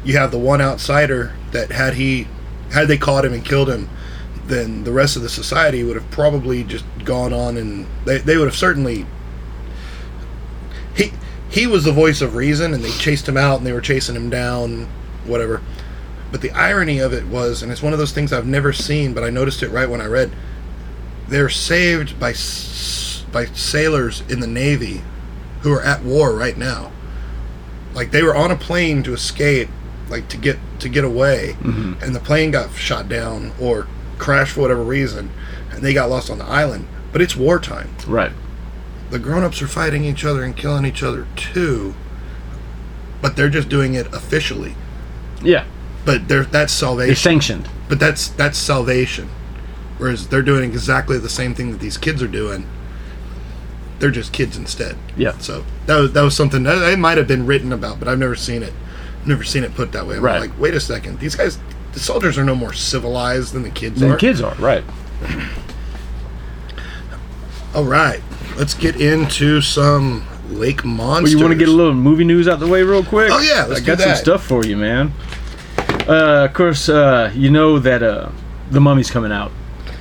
You 0.04 0.16
have 0.18 0.30
the 0.30 0.38
one 0.38 0.60
outsider 0.60 1.34
that 1.52 1.72
had 1.72 1.94
he 1.94 2.28
had 2.72 2.88
they 2.88 2.98
caught 2.98 3.24
him 3.24 3.32
and 3.32 3.44
killed 3.44 3.70
him, 3.70 3.88
then 4.46 4.84
the 4.84 4.92
rest 4.92 5.16
of 5.16 5.22
the 5.22 5.28
society 5.30 5.82
would 5.82 5.96
have 5.96 6.10
probably 6.10 6.62
just 6.62 6.84
gone 7.04 7.32
on 7.32 7.56
and 7.56 7.86
they, 8.04 8.18
they 8.18 8.36
would 8.36 8.46
have 8.46 8.56
certainly 8.56 9.06
he 11.50 11.66
was 11.66 11.84
the 11.84 11.92
voice 11.92 12.20
of 12.20 12.34
reason 12.34 12.74
and 12.74 12.84
they 12.84 12.90
chased 12.90 13.28
him 13.28 13.36
out 13.36 13.58
and 13.58 13.66
they 13.66 13.72
were 13.72 13.80
chasing 13.80 14.16
him 14.16 14.30
down, 14.30 14.88
whatever. 15.24 15.62
But 16.30 16.42
the 16.42 16.50
irony 16.50 16.98
of 16.98 17.12
it 17.12 17.26
was, 17.26 17.62
and 17.62 17.72
it's 17.72 17.82
one 17.82 17.92
of 17.92 17.98
those 17.98 18.12
things 18.12 18.32
I've 18.32 18.46
never 18.46 18.72
seen, 18.72 19.14
but 19.14 19.24
I 19.24 19.30
noticed 19.30 19.62
it 19.62 19.70
right 19.70 19.88
when 19.88 20.00
I 20.00 20.06
read. 20.06 20.30
They're 21.26 21.48
saved 21.48 22.18
by 22.18 22.34
by 23.30 23.44
sailors 23.52 24.22
in 24.28 24.40
the 24.40 24.46
navy 24.46 25.02
who 25.60 25.72
are 25.72 25.82
at 25.82 26.02
war 26.02 26.34
right 26.34 26.56
now. 26.56 26.90
Like 27.94 28.10
they 28.10 28.22
were 28.22 28.34
on 28.34 28.50
a 28.50 28.56
plane 28.56 29.02
to 29.04 29.12
escape, 29.12 29.68
like 30.08 30.28
to 30.28 30.36
get 30.36 30.58
to 30.80 30.88
get 30.88 31.04
away, 31.04 31.56
mm-hmm. 31.60 32.02
and 32.02 32.14
the 32.14 32.20
plane 32.20 32.50
got 32.50 32.72
shot 32.74 33.08
down 33.08 33.52
or 33.60 33.86
crashed 34.18 34.52
for 34.52 34.60
whatever 34.62 34.82
reason, 34.82 35.30
and 35.70 35.82
they 35.82 35.94
got 35.94 36.10
lost 36.10 36.30
on 36.30 36.38
the 36.38 36.44
island. 36.44 36.86
But 37.12 37.22
it's 37.22 37.34
wartime. 37.36 37.94
right. 38.06 38.32
The 39.10 39.18
grown-ups 39.18 39.62
are 39.62 39.68
fighting 39.68 40.04
each 40.04 40.24
other 40.24 40.42
and 40.44 40.56
killing 40.56 40.84
each 40.84 41.02
other 41.02 41.26
too, 41.36 41.94
but 43.22 43.36
they're 43.36 43.48
just 43.48 43.68
doing 43.68 43.94
it 43.94 44.06
officially. 44.12 44.74
Yeah. 45.42 45.64
But 46.04 46.28
they're, 46.28 46.44
that's 46.44 46.72
salvation. 46.72 47.16
sanctioned. 47.16 47.68
But 47.88 47.98
that's 47.98 48.28
that's 48.28 48.58
salvation. 48.58 49.28
Whereas 49.98 50.28
they're 50.28 50.42
doing 50.42 50.70
exactly 50.70 51.18
the 51.18 51.28
same 51.28 51.54
thing 51.54 51.72
that 51.72 51.80
these 51.80 51.96
kids 51.96 52.22
are 52.22 52.28
doing. 52.28 52.66
They're 53.98 54.10
just 54.10 54.32
kids 54.32 54.56
instead. 54.56 54.96
Yeah. 55.16 55.36
So 55.38 55.64
that 55.86 55.98
was 55.98 56.12
that 56.12 56.22
was 56.22 56.36
something 56.36 56.62
that 56.64 56.78
it 56.92 56.98
might 56.98 57.18
have 57.18 57.26
been 57.26 57.46
written 57.46 57.72
about, 57.72 57.98
but 57.98 58.08
I've 58.08 58.18
never 58.18 58.36
seen 58.36 58.62
it. 58.62 58.72
Never 59.26 59.42
seen 59.42 59.64
it 59.64 59.74
put 59.74 59.92
that 59.92 60.06
way. 60.06 60.16
I'm 60.16 60.22
Right. 60.22 60.40
like, 60.40 60.58
wait 60.60 60.74
a 60.74 60.80
second, 60.80 61.18
these 61.18 61.34
guys, 61.34 61.58
the 61.92 61.98
soldiers 62.00 62.38
are 62.38 62.44
no 62.44 62.54
more 62.54 62.72
civilized 62.72 63.52
than 63.52 63.62
the 63.64 63.70
kids 63.70 64.00
The 64.00 64.06
are. 64.08 64.12
The 64.12 64.16
kids 64.18 64.40
are 64.40 64.54
right. 64.56 64.84
All 67.74 67.84
right, 67.84 68.22
let's 68.56 68.74
get 68.74 69.00
into 69.00 69.60
some 69.60 70.26
lake 70.48 70.84
Well, 70.84 71.28
you 71.28 71.38
want 71.38 71.52
to 71.52 71.58
get 71.58 71.68
a 71.68 71.72
little 71.72 71.94
movie 71.94 72.24
news 72.24 72.48
out 72.48 72.60
the 72.60 72.66
way 72.66 72.82
real 72.82 73.04
quick? 73.04 73.30
Oh, 73.30 73.40
yeah, 73.40 73.64
let's 73.64 73.82
I 73.82 73.84
got 73.84 74.00
some 74.00 74.16
stuff 74.16 74.44
for 74.44 74.64
you, 74.64 74.76
man. 74.76 75.12
Uh, 76.08 76.46
of 76.46 76.54
course, 76.54 76.88
uh, 76.88 77.30
you 77.34 77.50
know 77.50 77.78
that 77.78 78.02
uh, 78.02 78.30
the 78.70 78.80
Mummy's 78.80 79.10
coming 79.10 79.32
out. 79.32 79.52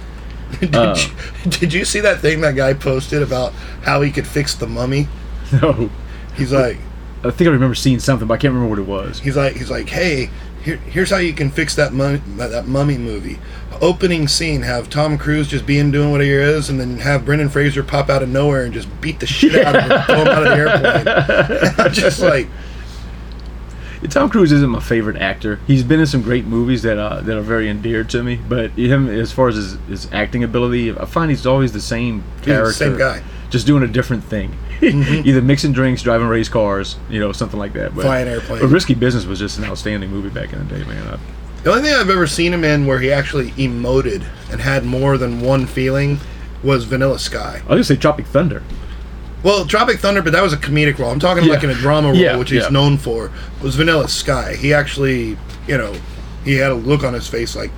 did, 0.61 0.75
uh, 0.75 0.95
you, 1.43 1.51
did 1.51 1.73
you 1.73 1.83
see 1.83 1.99
that 1.99 2.21
thing 2.21 2.39
that 2.41 2.55
guy 2.55 2.73
posted 2.73 3.21
about 3.21 3.51
how 3.83 4.01
he 4.01 4.11
could 4.11 4.27
fix 4.27 4.55
the 4.55 4.67
mummy? 4.67 5.07
No, 5.61 5.89
He's 6.35 6.51
like, 6.51 6.77
I 7.23 7.31
think 7.31 7.47
I 7.47 7.51
remember 7.51 7.73
seeing 7.73 7.99
something, 7.99 8.27
but 8.27 8.35
I 8.35 8.37
can't 8.37 8.53
remember 8.53 8.69
what 8.69 8.79
it 8.79 8.87
was. 8.87 9.19
He's 9.19 9.37
like, 9.37 9.55
he's 9.55 9.71
like, 9.71 9.87
hey, 9.87 10.29
here, 10.67 10.77
here's 10.77 11.09
how 11.09 11.17
you 11.17 11.31
can 11.31 11.49
fix 11.49 11.75
that 11.75 11.93
mummy, 11.93 12.21
that, 12.35 12.67
mummy 12.67 12.97
movie. 12.97 13.39
Opening 13.79 14.27
scene, 14.27 14.63
have 14.63 14.89
Tom 14.89 15.17
Cruise 15.17 15.47
just 15.47 15.65
being 15.65 15.91
doing 15.91 16.11
what 16.11 16.19
he 16.19 16.29
is, 16.29 16.69
and 16.69 16.77
then 16.77 16.97
have 16.97 17.23
Brendan 17.23 17.47
Fraser 17.47 17.83
pop 17.83 18.09
out 18.09 18.21
of 18.21 18.27
nowhere 18.27 18.65
and 18.65 18.73
just 18.73 18.89
beat 18.99 19.21
the 19.21 19.27
shit 19.27 19.55
out 19.65 19.75
of 19.75 19.83
him, 19.83 20.01
throw 20.03 20.21
him 20.21 20.27
out 20.27 20.45
of 20.45 20.49
the 20.49 20.55
airplane. 20.55 21.73
I'm 21.85 21.93
just 21.93 22.19
like, 22.19 22.47
Tom 24.09 24.29
Cruise 24.29 24.51
isn't 24.51 24.69
my 24.69 24.81
favorite 24.81 25.17
actor. 25.21 25.59
He's 25.67 25.83
been 25.83 26.01
in 26.01 26.05
some 26.05 26.21
great 26.21 26.45
movies 26.45 26.81
that 26.81 26.97
uh, 26.97 27.21
that 27.21 27.37
are 27.37 27.41
very 27.41 27.69
endeared 27.69 28.09
to 28.09 28.23
me, 28.23 28.35
but 28.35 28.71
him 28.71 29.07
as 29.07 29.31
far 29.31 29.47
as 29.47 29.55
his, 29.55 29.77
his 29.87 30.13
acting 30.13 30.43
ability, 30.43 30.91
I 30.91 31.05
find 31.05 31.29
he's 31.29 31.45
always 31.45 31.71
the 31.71 31.81
same 31.81 32.23
the 32.39 32.45
character, 32.45 32.73
same 32.73 32.97
guy. 32.97 33.23
just 33.49 33.65
doing 33.65 33.83
a 33.83 33.87
different 33.87 34.23
thing. 34.23 34.57
Either 34.81 35.41
mixing 35.41 35.71
drinks, 35.73 36.01
driving 36.01 36.27
race 36.27 36.49
cars, 36.49 36.97
you 37.09 37.19
know, 37.19 37.31
something 37.31 37.59
like 37.59 37.73
that. 37.73 37.95
But, 37.95 38.03
Flying 38.03 38.27
airplanes. 38.27 38.61
But 38.61 38.67
Risky 38.69 38.93
Business 38.93 39.25
was 39.25 39.39
just 39.39 39.57
an 39.57 39.65
outstanding 39.65 40.09
movie 40.11 40.29
back 40.29 40.53
in 40.53 40.59
the 40.59 40.65
day, 40.75 40.83
man. 40.85 41.07
I, 41.07 41.17
The 41.63 41.71
only 41.71 41.83
thing 41.83 41.93
I've 41.93 42.09
ever 42.09 42.27
seen 42.27 42.53
him 42.53 42.63
in 42.63 42.85
where 42.85 42.99
he 42.99 43.11
actually 43.11 43.51
emoted 43.51 44.23
and 44.51 44.61
had 44.61 44.85
more 44.85 45.17
than 45.17 45.41
one 45.41 45.65
feeling 45.65 46.19
was 46.63 46.83
Vanilla 46.85 47.19
Sky. 47.19 47.55
I 47.55 47.57
was 47.57 47.67
gonna 47.69 47.83
say 47.83 47.95
Tropic 47.95 48.25
Thunder. 48.27 48.63
Well, 49.43 49.65
Tropic 49.65 49.99
Thunder, 49.99 50.21
but 50.21 50.33
that 50.33 50.41
was 50.41 50.53
a 50.53 50.57
comedic 50.57 50.97
role. 50.97 51.11
I'm 51.11 51.19
talking 51.19 51.43
Yeah. 51.43 51.53
like 51.53 51.63
in 51.63 51.69
a 51.69 51.75
drama 51.75 52.07
role, 52.09 52.17
Yeah, 52.17 52.37
which 52.37 52.49
he's 52.49 52.63
yeah. 52.63 52.69
known 52.69 52.97
for. 52.97 53.31
Was 53.61 53.75
Vanilla 53.75 54.07
Sky? 54.09 54.55
He 54.55 54.73
actually, 54.73 55.37
you 55.67 55.77
know, 55.77 55.93
he 56.43 56.55
had 56.55 56.71
a 56.71 56.75
look 56.75 57.03
on 57.03 57.13
his 57.13 57.27
face 57.27 57.55
like 57.55 57.71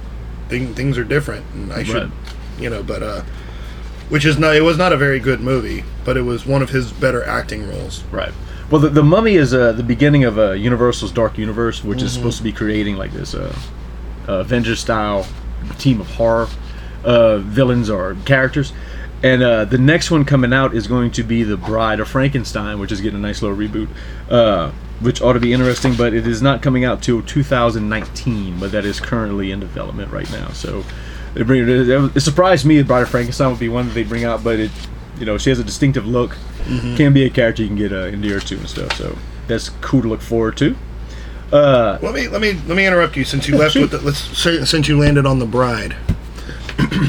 things 0.49 0.97
are 0.97 1.03
different, 1.03 1.45
and 1.53 1.71
I 1.73 1.83
should, 1.83 1.95
Right. 1.95 2.11
you 2.59 2.69
know, 2.69 2.81
but 2.81 3.03
uh, 3.03 3.21
which 4.09 4.25
is 4.25 4.37
not. 4.37 4.55
It 4.55 4.61
was 4.61 4.77
not 4.77 4.91
a 4.91 4.97
very 4.97 5.19
good 5.19 5.39
movie, 5.39 5.83
but 6.03 6.17
it 6.17 6.23
was 6.23 6.45
one 6.45 6.61
of 6.61 6.69
his 6.69 6.91
better 6.91 7.23
acting 7.23 7.67
roles. 7.67 8.03
Right. 8.05 8.33
Well, 8.69 8.81
the, 8.81 8.89
the 8.89 9.03
Mummy 9.03 9.35
is 9.35 9.53
uh, 9.53 9.71
the 9.71 9.83
beginning 9.83 10.25
of 10.25 10.37
uh, 10.37 10.51
Universal's 10.51 11.11
Dark 11.11 11.39
Universe, 11.39 11.83
which 11.83 12.03
is 12.03 12.13
supposed 12.13 12.37
to 12.37 12.43
be 12.43 12.51
creating 12.51 12.97
like 12.97 13.11
this 13.11 13.33
uh, 13.33 13.55
uh, 14.27 14.33
Avengers 14.33 14.79
style 14.79 15.25
team 15.79 15.99
of 15.99 16.07
horror 16.11 16.47
uh, 17.03 17.39
villains 17.39 17.89
or 17.89 18.15
characters. 18.25 18.73
And 19.23 19.41
uh, 19.41 19.65
the 19.65 19.77
next 19.77 20.11
one 20.11 20.23
coming 20.23 20.53
out 20.53 20.73
is 20.73 20.87
going 20.87 21.11
to 21.11 21.23
be 21.23 21.43
The 21.43 21.57
Bride 21.57 21.99
of 21.99 22.07
Frankenstein, 22.07 22.79
which 22.79 22.91
is 22.91 23.01
getting 23.01 23.19
a 23.19 23.21
nice 23.21 23.41
little 23.41 23.57
reboot, 23.57 23.89
uh, 24.29 24.71
which 25.01 25.21
ought 25.21 25.33
to 25.33 25.39
be 25.39 25.51
interesting. 25.51 25.95
But 25.95 26.13
it 26.13 26.25
is 26.27 26.41
not 26.41 26.61
coming 26.61 26.85
out 26.85 27.01
till 27.01 27.21
2019, 27.23 28.59
but 28.59 28.71
that 28.71 28.85
is 28.85 28.99
currently 28.99 29.51
in 29.51 29.59
development 29.59 30.11
right 30.11 30.29
now. 30.31 30.49
So 30.49 30.85
they 31.33 31.43
bring 31.43 31.61
it. 31.67 31.69
It 32.15 32.21
surprised 32.21 32.65
me 32.65 32.77
that 32.77 32.87
Bride 32.87 33.01
of 33.03 33.09
Frankenstein 33.09 33.49
would 33.51 33.59
be 33.59 33.69
one 33.69 33.87
that 33.87 33.93
they 33.93 34.03
bring 34.03 34.23
out, 34.25 34.43
but 34.43 34.59
it, 34.59 34.71
you 35.19 35.25
know, 35.25 35.37
she 35.37 35.49
has 35.49 35.59
a 35.59 35.63
distinctive 35.63 36.05
look. 36.05 36.35
Can 36.95 37.13
be 37.13 37.23
a 37.25 37.29
character 37.29 37.63
you 37.63 37.67
can 37.69 37.77
get 37.77 37.91
uh, 37.91 38.05
endeared 38.07 38.43
to 38.47 38.55
and 38.57 38.69
stuff. 38.69 38.91
So 38.95 39.17
that's 39.47 39.69
cool 39.81 40.01
to 40.03 40.07
look 40.07 40.21
forward 40.21 40.55
to. 40.57 40.75
Uh, 41.51 41.97
Let 42.01 42.13
me 42.13 42.27
let 42.27 42.41
me 42.41 42.53
let 42.67 42.77
me 42.77 42.85
interrupt 42.85 43.15
you 43.17 43.23
since 43.25 43.47
you 43.47 43.57
left 43.57 43.75
with 43.77 43.89
the, 43.89 43.97
let's 44.01 44.19
say, 44.37 44.63
since 44.65 44.87
you 44.87 44.99
landed 44.99 45.25
on 45.25 45.39
the 45.39 45.47
bride. 45.47 45.95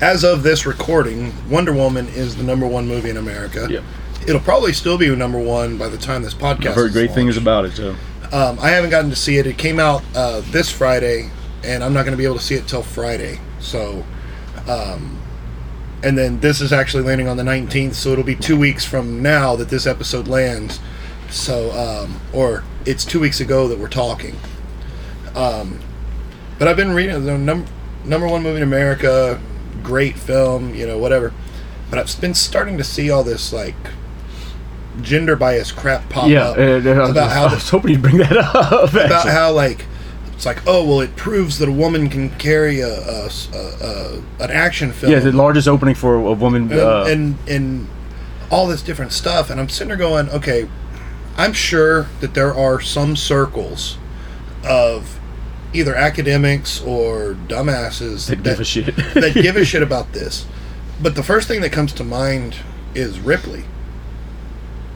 As 0.00 0.24
of 0.24 0.42
this 0.42 0.64
recording, 0.66 1.32
Wonder 1.48 1.72
Woman 1.74 2.08
is 2.08 2.34
the 2.34 2.42
number 2.42 2.66
one 2.66 2.88
movie 2.88 3.10
in 3.10 3.18
America. 3.18 3.66
Yep. 3.70 3.84
It'll 4.26 4.40
probably 4.40 4.72
still 4.72 4.96
be 4.98 5.14
number 5.14 5.38
one 5.38 5.76
by 5.76 5.88
the 5.88 5.98
time 5.98 6.22
this 6.22 6.34
podcast. 6.34 6.68
I've 6.68 6.74
heard 6.74 6.86
is 6.88 6.92
great 6.92 7.12
things 7.12 7.36
about 7.36 7.66
it. 7.66 7.72
So 7.72 7.94
Um, 8.32 8.58
I 8.60 8.70
haven't 8.70 8.90
gotten 8.90 9.10
to 9.10 9.16
see 9.16 9.36
it. 9.38 9.46
It 9.46 9.58
came 9.58 9.78
out 9.78 10.02
uh, 10.14 10.40
this 10.46 10.70
Friday, 10.70 11.30
and 11.64 11.82
I'm 11.84 11.92
not 11.92 12.02
going 12.04 12.12
to 12.12 12.18
be 12.18 12.24
able 12.24 12.36
to 12.36 12.42
see 12.42 12.54
it 12.54 12.66
till 12.66 12.82
Friday. 12.82 13.38
So, 13.58 14.04
um, 14.68 15.20
and 16.02 16.16
then 16.16 16.40
this 16.40 16.60
is 16.60 16.72
actually 16.72 17.02
landing 17.02 17.28
on 17.28 17.36
the 17.36 17.42
19th, 17.42 17.94
so 17.94 18.10
it'll 18.10 18.24
be 18.24 18.36
two 18.36 18.58
weeks 18.58 18.84
from 18.84 19.22
now 19.22 19.56
that 19.56 19.68
this 19.68 19.86
episode 19.86 20.28
lands. 20.28 20.80
So, 21.30 21.70
um, 21.72 22.20
or 22.32 22.64
it's 22.86 23.04
two 23.04 23.20
weeks 23.20 23.40
ago 23.40 23.68
that 23.68 23.78
we're 23.78 23.88
talking. 23.88 24.36
Um, 25.34 25.80
but 26.58 26.68
I've 26.68 26.76
been 26.76 26.92
reading 26.92 27.24
the 27.24 27.38
num- 27.38 27.66
number 28.04 28.26
one 28.26 28.42
movie 28.42 28.56
in 28.56 28.62
America, 28.62 29.40
great 29.82 30.16
film, 30.16 30.74
you 30.74 30.86
know, 30.86 30.98
whatever. 30.98 31.32
But 31.88 31.98
I've 31.98 32.20
been 32.20 32.34
starting 32.34 32.78
to 32.78 32.84
see 32.84 33.10
all 33.10 33.22
this 33.22 33.52
like 33.52 33.74
gender 35.02 35.36
bias 35.36 35.72
crap 35.72 36.08
pop 36.08 36.28
yeah, 36.28 36.48
up 36.48 36.58
uh, 36.58 36.62
uh, 36.62 37.10
about 37.10 37.30
how 37.32 37.46
I 37.46 37.54
was 37.54 37.68
hoping 37.68 37.92
you'd 37.92 38.02
bring 38.02 38.18
that 38.18 38.36
up. 38.36 38.92
about 38.92 39.10
actually. 39.12 39.32
how 39.32 39.52
like 39.52 39.86
it's 40.40 40.46
like 40.46 40.62
oh 40.66 40.82
well 40.82 41.02
it 41.02 41.14
proves 41.16 41.58
that 41.58 41.68
a 41.68 41.72
woman 41.72 42.08
can 42.08 42.30
carry 42.38 42.80
a, 42.80 42.88
a, 42.88 43.26
a, 43.52 43.58
a 43.58 44.22
an 44.44 44.50
action 44.50 44.90
film 44.90 45.12
yeah, 45.12 45.18
the 45.18 45.32
largest 45.32 45.68
opening 45.68 45.94
for 45.94 46.14
a 46.14 46.32
woman. 46.32 46.62
and, 46.72 46.80
Uh, 46.80 47.04
and 47.06 47.36
and 47.46 47.86
all 48.50 48.66
this 48.66 48.80
different 48.80 49.12
stuff 49.12 49.50
and 49.50 49.60
I'm 49.60 49.68
sitting 49.68 49.88
there 49.88 49.98
going 49.98 50.30
okay 50.30 50.66
I'm 51.36 51.52
sure 51.52 52.06
that 52.20 52.32
there 52.32 52.54
are 52.54 52.80
some 52.80 53.16
circles 53.16 53.98
of 54.64 55.20
either 55.74 55.94
academics 55.94 56.80
or 56.80 57.34
dumbasses 57.46 58.28
that 58.28 58.42
give 58.42 58.60
a 58.60 58.64
shit. 58.64 58.96
that 58.96 59.32
give 59.34 59.56
a 59.56 59.64
shit 59.70 59.82
about 59.82 60.12
this. 60.14 60.46
But 61.02 61.16
the 61.16 61.22
first 61.22 61.48
thing 61.48 61.60
that 61.60 61.70
comes 61.70 61.92
to 61.94 62.04
mind 62.04 62.56
is 62.94 63.20
Ripley. 63.20 63.64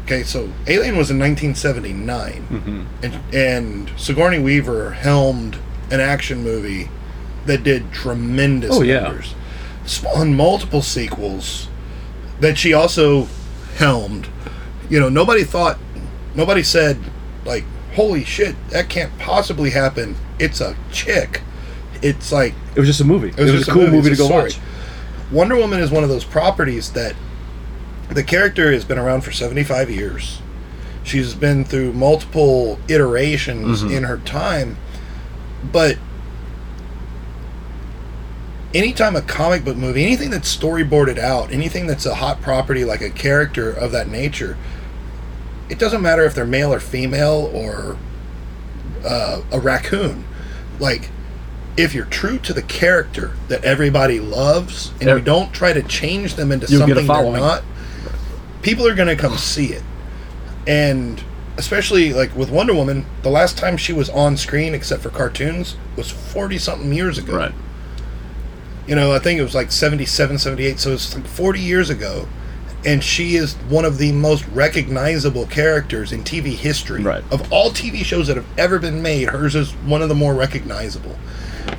Okay, 0.04 0.22
so 0.22 0.50
Alien 0.66 0.96
was 0.96 1.10
in 1.10 1.18
1979, 1.18 2.46
Mm-hmm. 2.50 2.82
and, 3.04 3.34
and 3.34 3.90
Sigourney 3.98 4.38
Weaver 4.38 4.90
helmed 4.92 5.58
an 5.90 6.00
action 6.00 6.42
movie 6.44 6.90
that 7.46 7.62
did 7.62 7.90
tremendous 7.92 8.70
Oh, 8.74 8.82
yeah. 8.82 9.00
numbers, 9.00 9.34
spawned 9.86 10.36
multiple 10.36 10.82
sequels 10.82 11.68
that 12.40 12.58
she 12.58 12.72
also 12.74 13.28
helmed. 13.76 14.28
You 14.90 15.00
know, 15.00 15.08
nobody 15.08 15.44
thought, 15.44 15.78
nobody 16.34 16.62
said, 16.62 16.98
like, 17.46 17.64
holy 17.94 18.24
shit, 18.24 18.56
that 18.70 18.88
can't 18.90 19.16
possibly 19.18 19.70
happen. 19.70 20.16
It's 20.38 20.60
a 20.60 20.76
chick. 20.92 21.40
It's 22.02 22.30
like 22.32 22.52
it 22.76 22.80
was 22.80 22.88
just 22.88 23.00
a 23.00 23.04
movie. 23.04 23.28
It 23.28 23.38
was, 23.38 23.52
just 23.52 23.68
a 23.68 23.72
cool 23.72 23.86
movie, 23.86 24.10
it's 24.10 24.18
to 24.18 24.22
go 24.22 24.26
story. 24.26 24.42
watch. 24.44 24.58
Wonder 25.32 25.56
Woman 25.56 25.80
is 25.80 25.90
one 25.90 26.02
of 26.02 26.10
those 26.10 26.24
properties 26.24 26.92
that 26.92 27.14
the 28.10 28.22
character 28.22 28.72
has 28.72 28.84
been 28.84 28.98
around 28.98 29.22
for 29.22 29.32
75 29.32 29.90
years. 29.90 30.40
She's 31.02 31.34
been 31.34 31.64
through 31.64 31.92
multiple 31.92 32.78
iterations 32.88 33.82
Mm-hmm. 33.82 33.92
in 33.94 34.02
her 34.04 34.18
time, 34.18 34.76
but 35.70 35.98
anytime 38.74 39.14
a 39.16 39.22
comic 39.22 39.64
book 39.64 39.76
movie, 39.76 40.04
anything 40.04 40.30
that's 40.30 40.54
storyboarded 40.54 41.18
out, 41.18 41.52
anything 41.52 41.86
that's 41.86 42.06
a 42.06 42.16
hot 42.16 42.40
property 42.40 42.84
like 42.84 43.00
a 43.00 43.10
character 43.10 43.70
of 43.70 43.92
that 43.92 44.08
nature, 44.08 44.56
it 45.68 45.78
doesn't 45.78 46.02
matter 46.02 46.24
if 46.24 46.34
they're 46.34 46.44
male 46.46 46.72
or 46.72 46.80
female 46.80 47.50
or 47.54 47.96
uh, 49.04 49.42
a 49.52 49.60
raccoon. 49.60 50.24
Like, 50.78 51.10
if 51.76 51.94
you're 51.94 52.04
true 52.06 52.38
to 52.38 52.52
the 52.52 52.62
character 52.62 53.32
that 53.48 53.64
everybody 53.64 54.20
loves 54.20 54.90
and 55.00 55.02
you 55.18 55.24
don't 55.24 55.52
try 55.52 55.72
to 55.72 55.82
change 55.82 56.34
them 56.34 56.52
into 56.52 56.66
You'll 56.66 56.80
something 56.80 56.96
they're 56.96 57.40
not, 57.40 57.62
people 58.64 58.87
are 58.88 58.94
going 58.94 59.09
to 59.09 59.16
come 59.16 59.37
see 59.37 59.66
it. 59.66 59.83
And 60.66 61.22
especially 61.57 62.12
like 62.12 62.35
with 62.35 62.50
Wonder 62.50 62.74
Woman, 62.74 63.07
the 63.22 63.31
last 63.31 63.57
time 63.57 63.77
she 63.77 63.92
was 63.92 64.09
on 64.11 64.37
screen, 64.37 64.74
except 64.74 65.03
for 65.03 65.11
cartoons, 65.11 65.77
was 65.96 66.11
40 66.11 66.59
something 66.59 66.92
years 66.92 67.18
ago. 67.18 67.37
Right. 67.37 67.53
You 68.88 68.96
know, 68.96 69.12
I 69.12 69.18
think 69.18 69.38
it 69.38 69.42
was 69.42 69.55
like 69.55 69.70
77, 69.70 70.38
78, 70.38 70.81
so 70.81 70.92
it's 70.92 71.14
like 71.14 71.27
40 71.27 71.61
years 71.61 71.90
ago. 71.90 72.27
And 72.87 73.03
she 73.03 73.37
is 73.37 73.55
one 73.55 73.87
of 73.87 73.96
the 73.96 74.12
most 74.12 74.46
recognizable 74.48 75.46
characters 75.46 76.12
in 76.12 76.22
TV 76.22 76.48
history. 76.48 77.03
Right. 77.03 77.24
Of 77.31 77.50
all 77.50 77.70
TV 77.70 78.05
shows 78.05 78.27
that 78.27 78.37
have 78.37 78.59
ever 78.59 78.79
been 78.79 79.00
made, 79.00 79.29
hers 79.29 79.55
is 79.55 79.72
one 79.72 80.03
of 80.03 80.11
the 80.11 80.14
more 80.14 80.35
recognizable. 80.35 81.16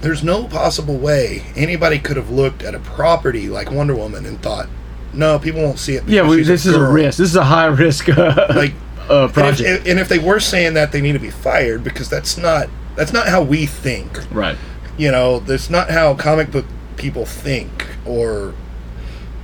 There's 0.01 0.23
no 0.23 0.47
possible 0.47 0.97
way 0.97 1.43
anybody 1.55 1.99
could 1.99 2.17
have 2.17 2.31
looked 2.31 2.63
at 2.63 2.73
a 2.73 2.79
property 2.79 3.49
like 3.49 3.69
Wonder 3.69 3.95
Woman 3.95 4.25
and 4.25 4.41
thought, 4.41 4.67
no, 5.15 5.39
people 5.39 5.61
won't 5.61 5.79
see 5.79 5.95
it. 5.95 6.07
Yeah, 6.07 6.27
we, 6.27 6.43
this 6.43 6.65
is 6.65 6.75
a 6.75 6.83
risk. 6.85 7.17
This 7.17 7.29
is 7.29 7.35
a 7.35 7.43
high 7.43 7.65
risk 7.83 8.09
uh, 8.09 8.47
Like, 8.55 8.73
uh, 9.09 9.23
And 9.25 9.33
project. 9.33 9.61
if, 9.69 9.87
and 9.87 9.99
if 9.99 10.09
they 10.09 10.19
were 10.19 10.39
saying 10.39 10.73
that, 10.75 10.91
they 10.91 11.01
need 11.01 11.13
to 11.13 11.19
be 11.19 11.29
fired 11.31 11.83
because 11.83 12.09
that's 12.09 12.37
not 12.37 12.67
that's 12.95 13.11
not 13.13 13.27
how 13.27 13.41
we 13.43 13.65
think. 13.65 14.19
right. 14.31 14.57
You 14.97 15.11
know, 15.11 15.39
that's 15.39 15.69
not 15.69 15.89
how 15.89 16.13
comic 16.15 16.51
book 16.51 16.65
people 16.95 17.25
think, 17.25 17.87
or 18.05 18.53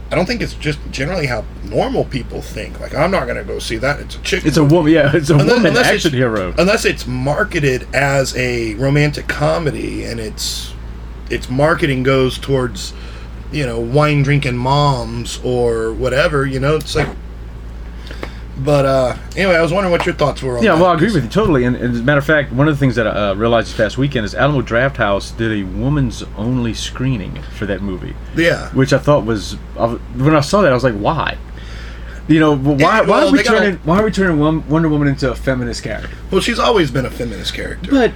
I 0.10 0.15
don't 0.15 0.25
think 0.25 0.41
it's 0.41 0.53
just 0.53 0.79
generally 0.91 1.25
how 1.25 1.43
normal 1.65 2.05
people 2.05 2.41
think. 2.41 2.79
Like, 2.79 2.95
I'm 2.95 3.12
not 3.12 3.25
going 3.25 3.36
to 3.38 3.43
go 3.43 3.60
see 3.60 3.75
that. 3.77 3.99
It's 3.99 4.15
a 4.15 4.19
chick. 4.21 4.45
It's 4.45 4.55
a 4.57 4.63
woman. 4.63 4.93
Yeah, 4.93 5.12
it's 5.13 5.29
a 5.29 5.34
Unless- 5.34 5.49
woman 5.49 5.65
unless 5.67 5.88
action 5.88 6.13
hero. 6.13 6.53
unless 6.57 6.86
it's 6.86 7.05
marketed 7.05 7.86
as 7.93 8.36
a 8.38 8.75
romantic 8.75 9.27
comedy 9.27 10.05
and 10.05 10.19
its 10.21 10.73
its 11.29 11.49
marketing 11.49 12.03
goes 12.03 12.38
towards 12.38 12.93
you 13.51 13.65
know 13.65 13.79
wine 13.79 14.23
drinking 14.23 14.57
moms 14.57 15.39
or 15.43 15.93
whatever. 15.93 16.45
You 16.45 16.59
know, 16.59 16.75
it's 16.75 16.95
like. 16.95 17.07
But 18.59 18.85
uh 18.85 19.17
anyway, 19.35 19.55
I 19.55 19.61
was 19.61 19.71
wondering 19.71 19.91
what 19.91 20.05
your 20.05 20.13
thoughts 20.13 20.43
were 20.43 20.57
on 20.57 20.63
Yeah, 20.63 20.73
that. 20.75 20.81
well, 20.81 20.91
I 20.91 20.93
agree 20.95 21.11
with 21.11 21.23
you 21.23 21.29
totally. 21.29 21.63
And, 21.63 21.75
and 21.75 21.95
as 21.95 21.99
a 22.01 22.03
matter 22.03 22.19
of 22.19 22.25
fact, 22.25 22.51
one 22.51 22.67
of 22.67 22.75
the 22.75 22.79
things 22.79 22.95
that 22.95 23.07
I 23.07 23.29
uh, 23.29 23.33
realized 23.33 23.69
this 23.69 23.77
past 23.77 23.97
weekend 23.97 24.23
is 24.25 24.35
Alamo 24.35 24.61
Drafthouse 24.61 25.35
did 25.35 25.51
a 25.51 25.63
woman's 25.63 26.21
only 26.37 26.75
screening 26.75 27.41
for 27.57 27.65
that 27.65 27.81
movie, 27.81 28.13
Yeah. 28.35 28.69
which 28.71 28.93
I 28.93 28.99
thought 28.99 29.25
was 29.25 29.55
I 29.79 29.87
when 29.87 30.35
I 30.35 30.41
saw 30.41 30.61
that 30.61 30.71
I 30.71 30.75
was 30.75 30.83
like, 30.83 30.93
why? 30.93 31.37
You 32.27 32.39
know, 32.39 32.55
why? 32.55 32.75
Yeah, 32.77 33.01
why 33.01 33.07
well, 33.07 33.29
are 33.29 33.31
we 33.31 33.41
turning? 33.41 33.77
Why 33.77 33.99
are 33.99 34.03
we 34.05 34.11
turning 34.11 34.37
Wonder 34.69 34.89
Woman 34.89 35.07
into 35.07 35.31
a 35.31 35.35
feminist 35.35 35.81
character? 35.81 36.15
Well, 36.29 36.39
she's 36.41 36.59
always 36.59 36.91
been 36.91 37.05
a 37.05 37.11
feminist 37.11 37.55
character. 37.55 37.89
But 37.89 38.11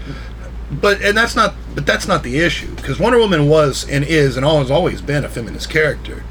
But 0.72 1.02
and 1.02 1.16
that's 1.18 1.36
not 1.36 1.54
but 1.76 1.86
that's 1.86 2.08
not 2.08 2.24
the 2.24 2.40
issue 2.40 2.74
because 2.76 3.00
Wonder 3.00 3.20
Woman 3.20 3.48
was 3.48 3.88
and 3.88 4.04
is 4.04 4.36
and 4.36 4.46
always 4.46 4.72
always 4.72 5.02
been 5.02 5.24
a 5.24 5.30
feminist 5.30 5.70
character, 5.70 6.24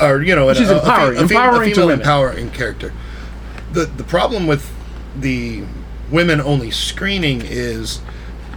or 0.00 0.22
you 0.22 0.34
know, 0.36 0.52
She's 0.52 0.68
a, 0.68 0.74
a- 0.74 0.76
a 0.76 0.80
empowering- 0.80 1.16
a, 1.16 1.20
a 1.20 1.22
empowering 1.22 1.68
to 1.70 1.74
female 1.74 1.90
empowering 1.90 2.50
character. 2.50 2.92
The 3.72 3.86
the 3.86 4.04
problem 4.04 4.46
with 4.46 4.70
the 5.18 5.64
women 6.10 6.40
only 6.40 6.70
screening 6.70 7.42
is 7.42 8.00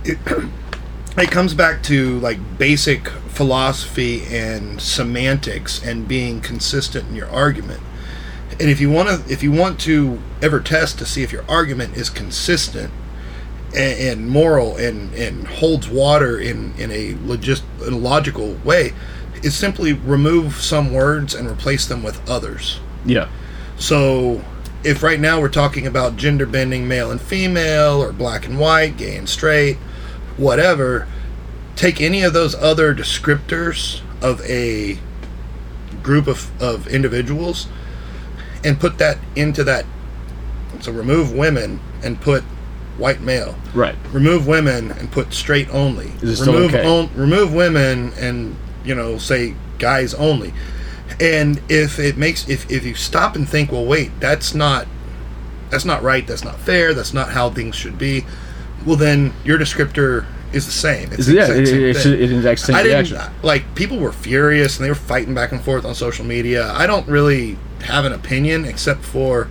it, 0.04 0.18
it 1.18 1.32
comes 1.32 1.54
back 1.54 1.82
to 1.84 2.20
like 2.20 2.58
basic 2.58 3.08
philosophy 3.08 4.24
and 4.30 4.82
semantics 4.82 5.84
and 5.86 6.08
being 6.08 6.42
consistent 6.42 7.08
in 7.10 7.16
your 7.16 7.30
argument. 7.30 7.82
And 8.60 8.70
if 8.70 8.80
you 8.82 8.90
want 8.92 9.08
to, 9.10 9.32
if 9.32 9.42
you 9.42 9.52
want 9.52 9.80
to 9.82 10.20
ever 10.42 10.60
test 10.60 11.00
to 11.00 11.06
see 11.06 11.24
if 11.24 11.32
your 11.32 11.46
argument 11.50 11.96
is 11.96 12.10
consistent 12.10 12.92
and, 13.76 14.00
and 14.00 14.30
moral 14.30 14.78
and, 14.78 15.14
and 15.14 15.48
holds 15.48 15.88
water 15.90 16.40
in 16.40 16.74
in 16.78 16.92
a 16.92 17.14
logist, 17.26 17.64
logical 17.80 18.56
way, 18.64 18.94
is 19.44 19.56
simply 19.56 19.94
remove 19.94 20.56
some 20.56 20.94
words 20.94 21.34
and 21.34 21.50
replace 21.50 21.86
them 21.86 22.04
with 22.04 22.28
others. 22.30 22.80
Yeah. 23.06 23.30
So, 23.78 24.44
if 24.84 25.04
right 25.04 25.20
now 25.20 25.40
we're 25.40 25.50
talking 25.50 25.88
about 25.88 26.18
gender 26.18 26.46
bending 26.46 26.88
male 26.88 27.12
and 27.12 27.22
female, 27.22 28.02
or 28.02 28.12
black 28.12 28.46
and 28.46 28.60
white, 28.60 28.98
gay 28.98 29.16
and 29.16 29.28
straight, 29.28 29.78
whatever, 30.38 31.08
take 31.76 32.02
any 32.02 32.24
of 32.24 32.34
those 32.34 32.56
other 32.56 32.94
descriptors 32.94 34.02
of 34.22 34.42
a 34.42 35.00
group 36.04 36.28
of, 36.28 36.62
of 36.62 36.88
individuals 36.88 37.68
and 38.64 38.80
put 38.80 38.98
that 39.00 39.18
into 39.36 39.64
that. 39.64 39.86
So, 40.82 40.92
remove 40.92 41.34
women 41.34 41.80
and 42.04 42.20
put 42.20 42.44
white 42.98 43.22
male. 43.22 43.56
Right. 43.74 43.96
Remove 44.12 44.48
women 44.48 44.92
and 44.92 45.12
put 45.12 45.34
straight 45.34 45.70
only. 45.74 46.12
Is 46.22 46.42
it 46.42 46.48
remove 46.48 46.74
okay? 46.76 46.86
on- 46.86 47.10
remove 47.16 47.54
women 47.54 48.14
and 48.20 48.56
you 48.84 48.96
know 48.96 49.18
say 49.18 49.56
guys 49.80 50.14
only. 50.14 50.54
And 51.20 51.62
if 51.70 52.00
it 52.00 52.18
makes 52.18 52.48
if 52.50 52.70
if 52.72 52.86
you 52.86 52.96
stop 52.96 53.36
and 53.36 53.48
think, 53.48 53.72
well, 53.72 53.86
wait, 53.86 54.12
that's 54.20 54.54
not 54.54 54.88
that's 55.70 55.86
not 55.86 56.04
right. 56.04 56.26
That's 56.26 56.44
not 56.44 56.60
fair. 56.60 56.94
That's 56.94 57.14
not 57.14 57.30
how 57.30 57.50
things 57.50 57.76
should 57.76 57.98
be. 57.98 58.26
Well, 58.86 58.96
then 58.98 59.34
your 59.46 59.58
descriptor 59.58 60.26
is 60.54 60.66
the 60.66 60.72
same. 60.72 61.12
It's 61.14 61.28
the 61.28 61.34
Yeah, 61.36 61.44
exact 61.44 61.60
it, 61.60 61.68
same 61.68 61.84
it, 61.84 61.98
thing. 61.98 62.14
it, 62.14 62.22
it 62.22 62.32
is 62.32 62.46
actually 62.46 62.74
I 62.74 62.84
same 62.84 63.04
didn't 63.06 63.44
like 63.44 63.74
people 63.76 63.98
were 63.98 64.12
furious 64.12 64.78
and 64.78 64.86
they 64.86 64.90
were 64.90 64.96
fighting 64.96 65.34
back 65.34 65.52
and 65.52 65.62
forth 65.62 65.86
on 65.86 65.96
social 65.96 66.26
media. 66.26 66.72
I 66.74 66.88
don't 66.88 67.08
really 67.08 67.58
have 67.84 68.04
an 68.06 68.12
opinion 68.14 68.66
except 68.66 69.02
for 69.04 69.48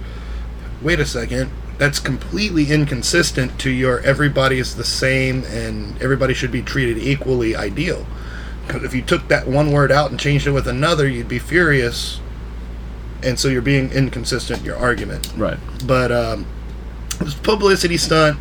wait 0.83 1.00
a 1.00 1.07
second, 1.07 1.50
that's 1.80 1.98
completely 1.98 2.70
inconsistent 2.70 3.58
to 3.58 3.70
your 3.70 4.00
everybody 4.00 4.58
is 4.58 4.76
the 4.76 4.84
same 4.84 5.44
and 5.44 6.00
everybody 6.02 6.34
should 6.34 6.52
be 6.52 6.60
treated 6.60 6.98
equally 6.98 7.56
ideal. 7.56 8.06
Because 8.66 8.84
if 8.84 8.94
you 8.94 9.00
took 9.00 9.28
that 9.28 9.48
one 9.48 9.72
word 9.72 9.90
out 9.90 10.10
and 10.10 10.20
changed 10.20 10.46
it 10.46 10.50
with 10.50 10.68
another, 10.68 11.08
you'd 11.08 11.26
be 11.26 11.38
furious, 11.38 12.20
and 13.22 13.38
so 13.38 13.48
you're 13.48 13.62
being 13.62 13.90
inconsistent 13.92 14.58
in 14.58 14.66
your 14.66 14.76
argument. 14.76 15.32
Right. 15.38 15.56
But 15.86 16.12
um, 16.12 16.46
this 17.18 17.34
publicity 17.34 17.96
stunt. 17.96 18.38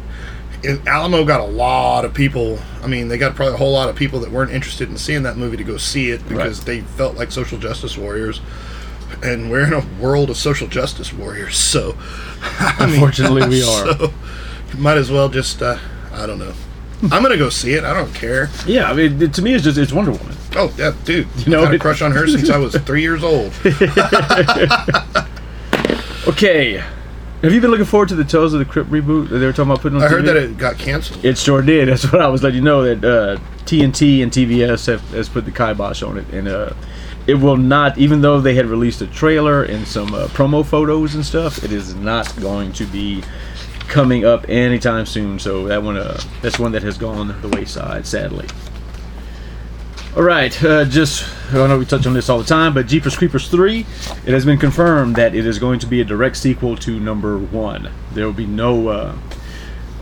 Alamo 0.86 1.24
got 1.24 1.40
a 1.40 1.46
lot 1.46 2.04
of 2.04 2.14
people. 2.14 2.60
I 2.84 2.88
mean, 2.88 3.08
they 3.08 3.18
got 3.18 3.36
probably 3.36 3.54
a 3.54 3.58
whole 3.58 3.72
lot 3.72 3.88
of 3.88 3.96
people 3.96 4.20
that 4.20 4.32
weren't 4.32 4.52
interested 4.52 4.90
in 4.90 4.98
seeing 4.98 5.24
that 5.24 5.38
movie 5.38 5.56
to 5.56 5.64
go 5.64 5.78
see 5.78 6.12
it 6.12 6.28
because 6.28 6.66
they 6.66 6.82
felt 6.82 7.16
like 7.16 7.32
social 7.32 7.58
justice 7.58 7.98
warriors. 7.98 8.42
And 9.22 9.52
we're 9.52 9.66
in 9.68 9.74
a 9.74 9.86
world 10.02 10.30
of 10.30 10.38
social 10.38 10.68
justice 10.68 11.12
warriors, 11.14 11.58
so 11.58 11.96
I 12.42 12.86
mean, 12.86 12.94
Unfortunately, 12.96 13.48
we 13.50 13.62
are. 13.68 13.98
So, 13.98 14.14
might 14.78 14.98
as 14.98 15.12
well 15.12 15.28
just 15.30 15.62
uh, 15.62 15.78
I 16.14 16.26
don't 16.26 16.40
know. 16.40 16.54
I'm 17.12 17.22
gonna 17.24 17.38
go 17.38 17.50
see 17.50 17.74
it. 17.74 17.84
I 17.84 17.94
don't 17.94 18.14
care. 18.14 18.50
Yeah, 18.66 18.90
I 18.90 18.94
mean, 18.94 19.22
it- 19.22 19.34
to 19.36 19.42
me, 19.42 19.54
it's 19.54 19.64
just 19.64 19.78
it's 19.78 19.92
Wonder 19.92 20.12
Woman. 20.12 20.36
Oh 20.56 20.74
yeah, 20.78 20.94
dude. 21.06 21.28
You 21.38 21.52
know, 21.52 21.60
I've 21.62 21.68
had 21.68 21.76
a 21.76 21.80
crush 21.80 22.02
on 22.02 22.12
her 22.12 22.28
since 22.30 22.50
I 22.50 22.58
was 22.58 22.76
three 22.76 23.02
years 23.02 23.24
old. 23.24 23.52
Okay, 26.28 26.74
have 27.42 27.54
you 27.54 27.62
been 27.62 27.72
looking 27.72 27.86
forward 27.86 28.10
to 28.10 28.16
the 28.16 28.24
Tales 28.26 28.54
of 28.54 28.60
the 28.60 28.66
Crypt 28.66 28.90
reboot 28.92 29.30
that 29.30 29.38
they 29.40 29.46
were 29.46 29.54
talking 29.54 29.72
about 29.72 29.82
putting 29.82 29.98
on? 29.98 30.04
I 30.04 30.08
heard 30.10 30.26
that 30.26 30.36
it 30.38 30.58
got 30.58 30.78
canceled. 30.78 31.24
It 31.26 31.38
sure 31.38 31.62
did. 31.62 31.88
That's 31.88 32.12
what 32.12 32.22
I 32.22 32.28
was 32.28 32.44
letting 32.44 32.58
you 32.58 32.64
know 32.64 32.84
that 32.96 33.04
uh, 33.04 33.38
TNT 33.66 34.22
and 34.22 34.32
TBS 34.32 34.88
have 34.88 35.02
has 35.12 35.30
put 35.30 35.46
the 35.46 35.52
kibosh 35.52 36.04
on 36.04 36.18
it, 36.18 36.28
and 36.32 36.48
uh, 36.48 36.74
it 37.30 37.36
will 37.36 37.58
not. 37.58 37.98
Even 37.98 38.22
though 38.22 38.42
they 38.42 38.56
had 38.56 38.66
released 38.66 39.02
a 39.02 39.08
trailer 39.08 39.64
and 39.64 39.88
some 39.88 40.14
uh, 40.14 40.28
promo 40.28 40.66
photos 40.66 41.14
and 41.14 41.24
stuff, 41.24 41.64
it 41.64 41.72
is 41.72 41.94
not 41.94 42.36
going 42.42 42.74
to 42.74 42.86
be 42.86 43.24
coming 43.88 44.26
up 44.26 44.50
anytime 44.50 45.06
soon. 45.06 45.38
So 45.38 45.68
that 45.68 45.84
one, 45.84 45.98
uh, 45.98 46.20
that's 46.42 46.58
one 46.58 46.72
that 46.72 46.84
has 46.84 46.98
gone 46.98 47.40
the 47.42 47.50
wayside, 47.50 48.08
sadly. 48.08 48.48
All 50.18 50.24
right, 50.24 50.64
uh, 50.64 50.86
just 50.86 51.24
I 51.54 51.68
know 51.68 51.78
we 51.78 51.86
touch 51.86 52.08
on 52.08 52.16
this 52.16 52.30
all 52.30 52.40
the 52.40 52.44
time, 52.44 52.74
but 52.74 52.88
Jeepers 52.88 53.16
Creepers 53.16 53.48
3, 53.48 53.82
it 54.26 54.34
has 54.34 54.44
been 54.44 54.58
confirmed 54.58 55.16
that 55.18 55.36
it 55.36 55.46
is 55.46 55.60
going 55.60 55.80
to 55.80 55.86
be 55.86 56.02
a 56.02 56.04
direct 56.04 56.36
sequel 56.36 56.76
to 56.78 57.00
number 57.00 57.38
one. 57.38 57.92
There 58.14 58.26
will 58.26 58.34
be 58.34 58.48
no 58.48 58.88
uh, 58.88 59.16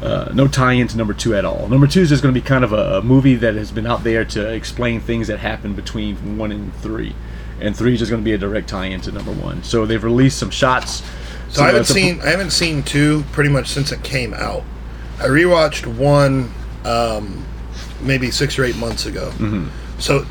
uh, 0.02 0.32
no 0.34 0.48
tie-in 0.48 0.88
to 0.88 0.98
number 0.98 1.14
two 1.14 1.36
at 1.36 1.44
all. 1.46 1.68
Number 1.68 1.88
two 1.88 2.02
is 2.02 2.10
just 2.10 2.22
going 2.22 2.34
to 2.34 2.40
be 2.40 2.46
kind 2.46 2.64
of 2.64 2.72
a, 2.74 2.98
a 2.98 3.02
movie 3.02 3.36
that 3.36 3.56
has 3.56 3.72
been 3.72 3.88
out 3.88 4.04
there 4.04 4.24
to 4.26 4.54
explain 4.54 5.00
things 5.00 5.28
that 5.28 5.40
happened 5.40 5.76
between 5.76 6.38
one 6.38 6.52
and 6.52 6.74
three, 6.76 7.16
and 7.60 7.76
three 7.76 7.94
is 7.94 8.00
just 8.00 8.12
going 8.12 8.22
to 8.22 8.26
be 8.26 8.34
a 8.34 8.38
direct 8.38 8.70
tie-in 8.70 9.02
to 9.02 9.12
number 9.12 9.32
one. 9.32 9.64
So 9.64 9.86
they've 9.86 10.04
released 10.04 10.38
some 10.38 10.52
shots. 10.52 11.04
So 11.50 11.64
I 11.64 11.68
haven't 11.68 11.86
seen 11.86 12.20
I 12.22 12.30
haven't 12.30 12.52
seen 12.52 12.84
two 12.84 13.24
pretty 13.32 13.50
much 13.50 13.68
since 13.70 13.92
it 13.92 14.04
came 14.04 14.34
out. 14.34 14.64
I 15.20 15.26
rewatched 15.28 15.86
one 15.88 16.52
um, 16.86 17.46
maybe 18.02 18.32
six 18.32 18.60
or 18.60 18.66
eight 18.66 18.78
months 18.78 19.06
ago. 19.06 19.32
Mhm. 19.38 19.70
So 19.98 20.26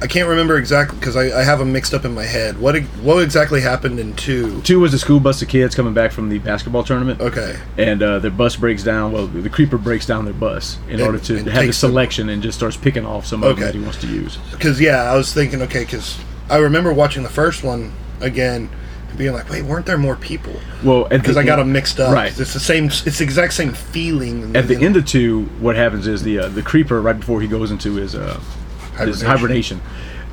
I 0.00 0.06
can't 0.06 0.28
remember 0.28 0.56
exactly 0.58 0.96
because 0.98 1.16
I, 1.16 1.40
I 1.40 1.42
have 1.42 1.58
them 1.58 1.72
mixed 1.72 1.92
up 1.92 2.04
in 2.04 2.14
my 2.14 2.22
head. 2.24 2.58
What 2.60 2.78
what 3.02 3.20
exactly 3.22 3.60
happened 3.60 3.98
in 3.98 4.14
two? 4.14 4.62
Two 4.62 4.78
was 4.78 4.94
a 4.94 4.98
school 4.98 5.18
bus 5.18 5.42
of 5.42 5.48
kids 5.48 5.74
coming 5.74 5.92
back 5.92 6.12
from 6.12 6.28
the 6.28 6.38
basketball 6.38 6.84
tournament. 6.84 7.20
Okay. 7.20 7.58
And 7.76 8.00
uh, 8.02 8.18
their 8.20 8.30
bus 8.30 8.54
breaks 8.54 8.84
down. 8.84 9.10
Well, 9.10 9.26
the 9.26 9.50
creeper 9.50 9.76
breaks 9.76 10.06
down 10.06 10.24
their 10.24 10.34
bus 10.34 10.78
in 10.86 10.94
And- 10.94 11.02
order 11.02 11.18
to 11.18 11.36
have 11.36 11.44
the 11.44 11.50
takes 11.50 11.80
them- 11.80 11.90
selection 11.90 12.28
and 12.28 12.42
just 12.42 12.56
starts 12.58 12.76
picking 12.76 13.04
off 13.04 13.26
some 13.26 13.42
of 13.42 13.48
them 13.48 13.56
Okay. 13.56 13.64
that 13.64 13.74
he 13.74 13.80
wants 13.82 13.98
to 14.02 14.06
use. 14.06 14.38
Because 14.52 14.80
yeah, 14.80 15.10
I 15.10 15.16
was 15.16 15.32
thinking 15.34 15.62
okay 15.62 15.80
because 15.80 16.16
I 16.48 16.58
remember 16.58 16.92
watching 16.92 17.24
the 17.24 17.28
first 17.28 17.64
one 17.64 17.92
again 18.20 18.70
and 19.08 19.18
being 19.18 19.32
like, 19.32 19.50
wait, 19.50 19.62
weren't 19.62 19.86
there 19.86 19.98
more 19.98 20.14
people? 20.14 20.52
Well, 20.84 21.08
Because 21.08 21.36
I 21.36 21.42
got 21.42 21.56
them 21.56 21.72
mixed 21.72 21.98
up. 21.98 22.14
Right. 22.14 22.38
It's 22.38 22.52
the 22.54 22.60
same. 22.60 22.84
It's 22.84 23.18
the 23.18 23.24
exact 23.24 23.52
same 23.54 23.72
feeling. 23.72 24.54
At 24.54 24.68
the 24.68 24.76
end 24.76 24.96
of 24.96 25.06
two, 25.06 25.46
what 25.58 25.74
happens 25.74 26.06
is 26.06 26.22
the 26.22 26.38
uh, 26.38 26.48
the 26.50 26.62
creeper 26.62 27.02
right 27.02 27.18
before 27.18 27.40
he 27.40 27.48
goes 27.48 27.72
into 27.72 27.94
his 27.96 28.14
uh, 28.14 28.38
his 28.38 28.67
Hibernation. 28.98 29.26
hibernation, 29.26 29.80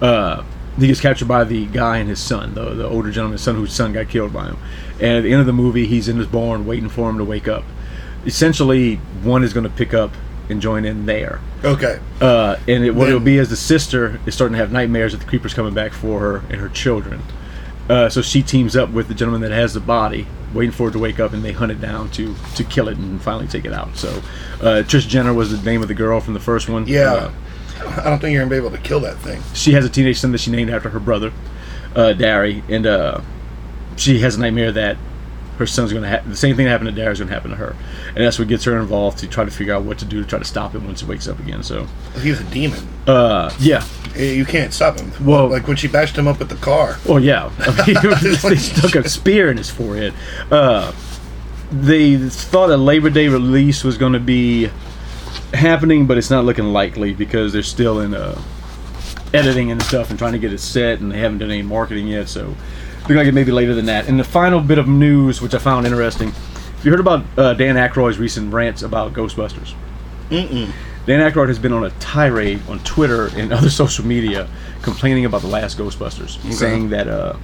uh, 0.02 0.44
he 0.78 0.88
gets 0.88 1.00
captured 1.00 1.28
by 1.28 1.44
the 1.44 1.66
guy 1.68 1.98
and 1.98 2.10
his 2.10 2.20
son, 2.20 2.54
the 2.54 2.74
the 2.74 2.88
older 2.88 3.12
gentleman's 3.12 3.42
son, 3.42 3.56
whose 3.56 3.72
son 3.74 3.94
got 3.94 4.10
killed 4.10 4.34
by 4.34 4.46
him. 4.48 4.58
And 5.00 5.18
at 5.18 5.22
the 5.24 5.32
end 5.32 5.40
of 5.40 5.46
the 5.48 5.54
movie, 5.54 5.86
he's 5.88 6.08
in 6.08 6.18
his 6.18 6.28
barn 6.28 6.66
waiting 6.66 6.90
for 6.90 7.10
him 7.10 7.18
to 7.18 7.24
wake 7.24 7.48
up. 7.48 7.64
Essentially, 8.26 8.96
one 9.24 9.44
is 9.44 9.54
going 9.54 9.64
to 9.66 9.70
pick 9.70 9.94
up 9.94 10.12
and 10.50 10.62
join 10.62 10.86
in 10.86 11.06
there. 11.06 11.40
Okay. 11.64 12.00
Uh, 12.22 12.58
and 12.68 12.84
it, 12.84 12.92
what 12.92 13.06
Then- 13.06 13.16
it'll 13.16 13.20
be 13.20 13.38
is 13.38 13.50
the 13.50 13.56
sister 13.56 14.20
is 14.26 14.36
starting 14.36 14.54
to 14.54 14.60
have 14.60 14.72
nightmares 14.72 15.12
that 15.14 15.20
the 15.20 15.26
creeper's 15.26 15.54
coming 15.54 15.74
back 15.74 15.94
for 15.94 16.20
her 16.20 16.38
and 16.50 16.56
her 16.62 16.70
children. 16.70 17.22
Uh, 17.90 18.10
so 18.10 18.22
she 18.22 18.42
teams 18.42 18.76
up 18.76 18.90
with 18.90 19.08
the 19.08 19.14
gentleman 19.14 19.42
that 19.42 19.52
has 19.52 19.74
the 19.76 19.80
body, 19.80 20.26
waiting 20.54 20.72
for 20.72 20.90
it 20.90 20.92
to 20.94 21.00
wake 21.00 21.20
up, 21.20 21.34
and 21.34 21.44
they 21.44 21.52
hunt 21.52 21.72
it 21.72 21.80
down 21.80 22.10
to 22.10 22.34
to 22.56 22.64
kill 22.64 22.88
it 22.88 22.98
and 22.98 23.22
finally 23.22 23.48
take 23.48 23.64
it 23.64 23.74
out. 23.74 23.96
So 23.96 24.10
uh, 24.60 24.82
Trish 24.84 25.08
Jenner 25.08 25.34
was 25.36 25.52
the 25.52 25.64
name 25.70 25.84
of 25.84 25.88
the 25.88 25.94
girl 25.94 26.20
from 26.20 26.34
the 26.34 26.40
first 26.40 26.68
one. 26.68 26.88
Yeah. 26.88 27.32
I 27.80 28.04
don't 28.10 28.20
think 28.20 28.34
you're 28.34 28.42
gonna 28.44 28.50
be 28.50 28.56
able 28.58 28.72
to 28.72 28.78
kill 28.82 29.00
that 29.02 29.18
thing. 29.18 29.42
she 29.54 29.74
has 29.74 29.86
a 29.86 29.90
teenage 29.90 30.20
son 30.20 30.32
that 30.32 30.40
she 30.40 30.52
named 30.52 30.70
after 30.70 30.90
her 30.90 31.00
brother, 31.00 31.32
uh, 31.96 32.14
Darry, 32.14 32.64
and 32.70 32.86
uh, 32.86 33.22
she 33.96 34.20
has 34.20 34.36
a 34.36 34.40
nightmare 34.40 34.72
that 34.72 34.98
her 35.58 35.66
son's 35.66 35.92
going 35.94 36.04
to 36.04 36.10
have 36.10 36.28
the 36.28 36.36
same 36.36 36.54
thing 36.58 36.66
that 36.66 36.72
happened 36.72 36.90
to 36.90 36.96
Darry 36.96 37.14
is 37.14 37.20
going 37.20 37.30
to 37.30 37.34
happen 37.34 37.50
to 37.52 37.56
her, 37.56 37.78
and 38.10 38.18
that's 38.18 38.38
what 38.38 38.50
gets 38.50 38.66
her 38.66 38.78
involved 38.78 39.20
to 39.20 39.28
try 39.28 39.46
to 39.46 39.52
figure 39.52 39.74
out 39.74 39.84
what 39.84 39.98
to 40.00 40.04
do 40.06 40.22
to 40.22 40.28
try 40.28 40.38
to 40.38 40.44
stop 40.44 40.76
him 40.76 40.86
once 40.86 41.00
he 41.00 41.08
wakes 41.08 41.30
up 41.30 41.40
again. 41.40 41.64
So, 41.64 41.88
he's 42.20 42.42
a 42.42 42.44
demon. 42.46 42.86
uh, 43.08 43.54
yeah, 43.60 43.86
You 44.18 44.44
can't 44.44 44.74
stop 44.74 45.00
him. 45.00 45.14
Well- 45.26 45.48
like 45.48 45.66
when 45.68 45.78
she 45.78 45.88
bashed 45.88 46.18
him 46.18 46.28
up 46.28 46.40
with 46.40 46.50
the 46.50 46.56
car. 46.58 46.98
Well, 47.08 47.22
yeah. 47.22 47.50
I 47.60 47.88
mean, 47.88 48.16
they 48.44 48.56
stuck 48.58 48.96
a 48.96 49.08
spear 49.08 49.50
in 49.50 49.56
his 49.56 49.70
forehead. 49.70 50.14
Uh, 50.52 50.92
they 51.72 52.18
thought 52.18 52.70
a 52.70 52.76
Labor 52.78 53.10
Day 53.10 53.30
release 53.30 53.84
was 53.86 53.98
going 53.98 54.14
to 54.14 54.20
be 54.20 54.70
happening, 55.54 56.06
but 56.06 56.18
it's 56.18 56.30
not 56.30 56.46
looking 56.46 56.66
likely 56.66 57.14
because 57.14 57.54
they're 57.54 57.64
still 57.64 58.02
in 58.02 58.14
uh, 58.14 58.40
editing 59.34 59.72
and 59.72 59.82
stuff 59.82 60.10
and 60.10 60.20
trying 60.20 60.34
to 60.34 60.40
get 60.40 60.54
it 60.54 60.60
set, 60.60 61.00
and 61.00 61.12
they 61.12 61.20
haven't 61.20 61.40
done 61.40 61.52
any 61.52 61.62
marketing 61.62 62.08
yet. 62.08 62.30
So, 62.30 62.56
looking 63.02 63.18
like 63.18 63.28
it 63.28 63.34
may 63.34 63.44
be 63.44 63.52
later 63.52 63.74
than 63.74 63.86
that. 63.86 64.08
And 64.08 64.20
the 64.20 64.24
final 64.24 64.60
bit 64.60 64.78
of 64.78 64.88
news, 64.88 65.42
which 65.42 65.54
I 65.54 65.60
found 65.60 65.86
interesting, 65.86 66.34
you 66.84 66.92
heard 66.92 67.00
about 67.00 67.26
uh, 67.38 67.54
Dan 67.54 67.76
Aykroyd's 67.76 68.20
recent 68.20 68.54
rants 68.54 68.84
about 68.84 69.14
Ghostbusters? 69.14 69.74
Mm-mm. 70.30 70.72
Dan 71.06 71.20
Aykroyd 71.20 71.48
has 71.50 71.60
been 71.60 71.74
on 71.74 71.84
a 71.84 71.92
tirade 71.92 72.62
on 72.68 72.80
Twitter 72.80 73.28
and 73.36 73.54
other 73.54 73.70
social 73.82 74.06
media 74.06 74.48
complaining 74.82 75.26
about 75.26 75.42
the 75.42 75.48
last 75.48 75.78
Ghostbusters, 75.78 76.40
saying 76.52 76.90
that 76.90 77.08
uh, 77.08 77.36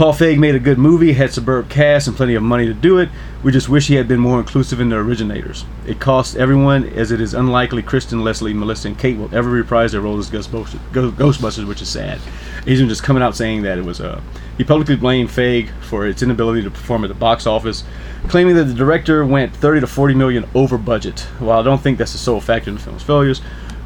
Paul 0.00 0.14
Feig 0.14 0.38
made 0.38 0.54
a 0.54 0.58
good 0.58 0.78
movie, 0.78 1.12
had 1.12 1.30
superb 1.30 1.68
cast, 1.68 2.08
and 2.08 2.16
plenty 2.16 2.34
of 2.34 2.42
money 2.42 2.64
to 2.64 2.72
do 2.72 2.96
it. 2.96 3.10
We 3.42 3.52
just 3.52 3.68
wish 3.68 3.88
he 3.88 3.96
had 3.96 4.08
been 4.08 4.18
more 4.18 4.38
inclusive 4.38 4.80
in 4.80 4.88
the 4.88 4.96
originators. 4.96 5.66
It 5.86 6.00
costs 6.00 6.34
everyone, 6.36 6.88
as 6.88 7.12
it 7.12 7.20
is 7.20 7.34
unlikely 7.34 7.82
Kristen, 7.82 8.24
Leslie, 8.24 8.54
Melissa, 8.54 8.88
and 8.88 8.98
Kate 8.98 9.18
will 9.18 9.28
ever 9.34 9.50
reprise 9.50 9.92
their 9.92 10.00
roles 10.00 10.32
as 10.32 10.48
Ghostbusters, 10.48 11.68
which 11.68 11.82
is 11.82 11.90
sad. 11.90 12.18
He's 12.64 12.80
just 12.80 13.02
coming 13.02 13.22
out 13.22 13.36
saying 13.36 13.60
that 13.64 13.76
it 13.76 13.84
was 13.84 14.00
Uh, 14.00 14.22
he 14.56 14.64
publicly 14.64 14.96
blamed 14.96 15.28
Feig 15.28 15.68
for 15.82 16.06
its 16.06 16.22
inability 16.22 16.62
to 16.62 16.70
perform 16.70 17.04
at 17.04 17.08
the 17.08 17.14
box 17.14 17.46
office, 17.46 17.84
claiming 18.26 18.56
that 18.56 18.64
the 18.64 18.72
director 18.72 19.22
went 19.26 19.54
30 19.54 19.80
to 19.80 19.86
40 19.86 20.14
million 20.14 20.46
over 20.54 20.78
budget. 20.78 21.20
While 21.40 21.60
I 21.60 21.62
don't 21.62 21.82
think 21.82 21.98
that's 21.98 22.12
the 22.12 22.18
sole 22.18 22.40
factor 22.40 22.70
in 22.70 22.76
the 22.76 22.82
film's 22.82 23.02
failures, 23.02 23.42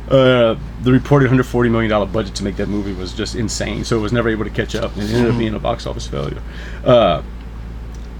Uh, 0.09 0.57
the 0.83 0.93
reported 0.93 1.25
140 1.27 1.71
million 1.71 1.89
dollar 1.91 2.05
budget 2.07 2.35
to 2.35 2.45
make 2.45 2.57
that 2.57 2.69
movie 2.69 2.93
was 2.93 3.13
just 3.15 3.35
insane, 3.35 3.85
so 3.85 3.97
it 3.97 4.01
was 4.01 4.13
never 4.13 4.29
able 4.29 4.45
to 4.45 4.51
catch 4.51 4.75
up, 4.75 4.93
and 4.97 5.03
it 5.05 5.11
ended 5.15 5.33
up 5.33 5.39
being 5.39 5.55
a 5.55 5.59
box 5.59 5.87
office 5.87 6.07
failure. 6.07 6.43
Uh, 6.85 7.23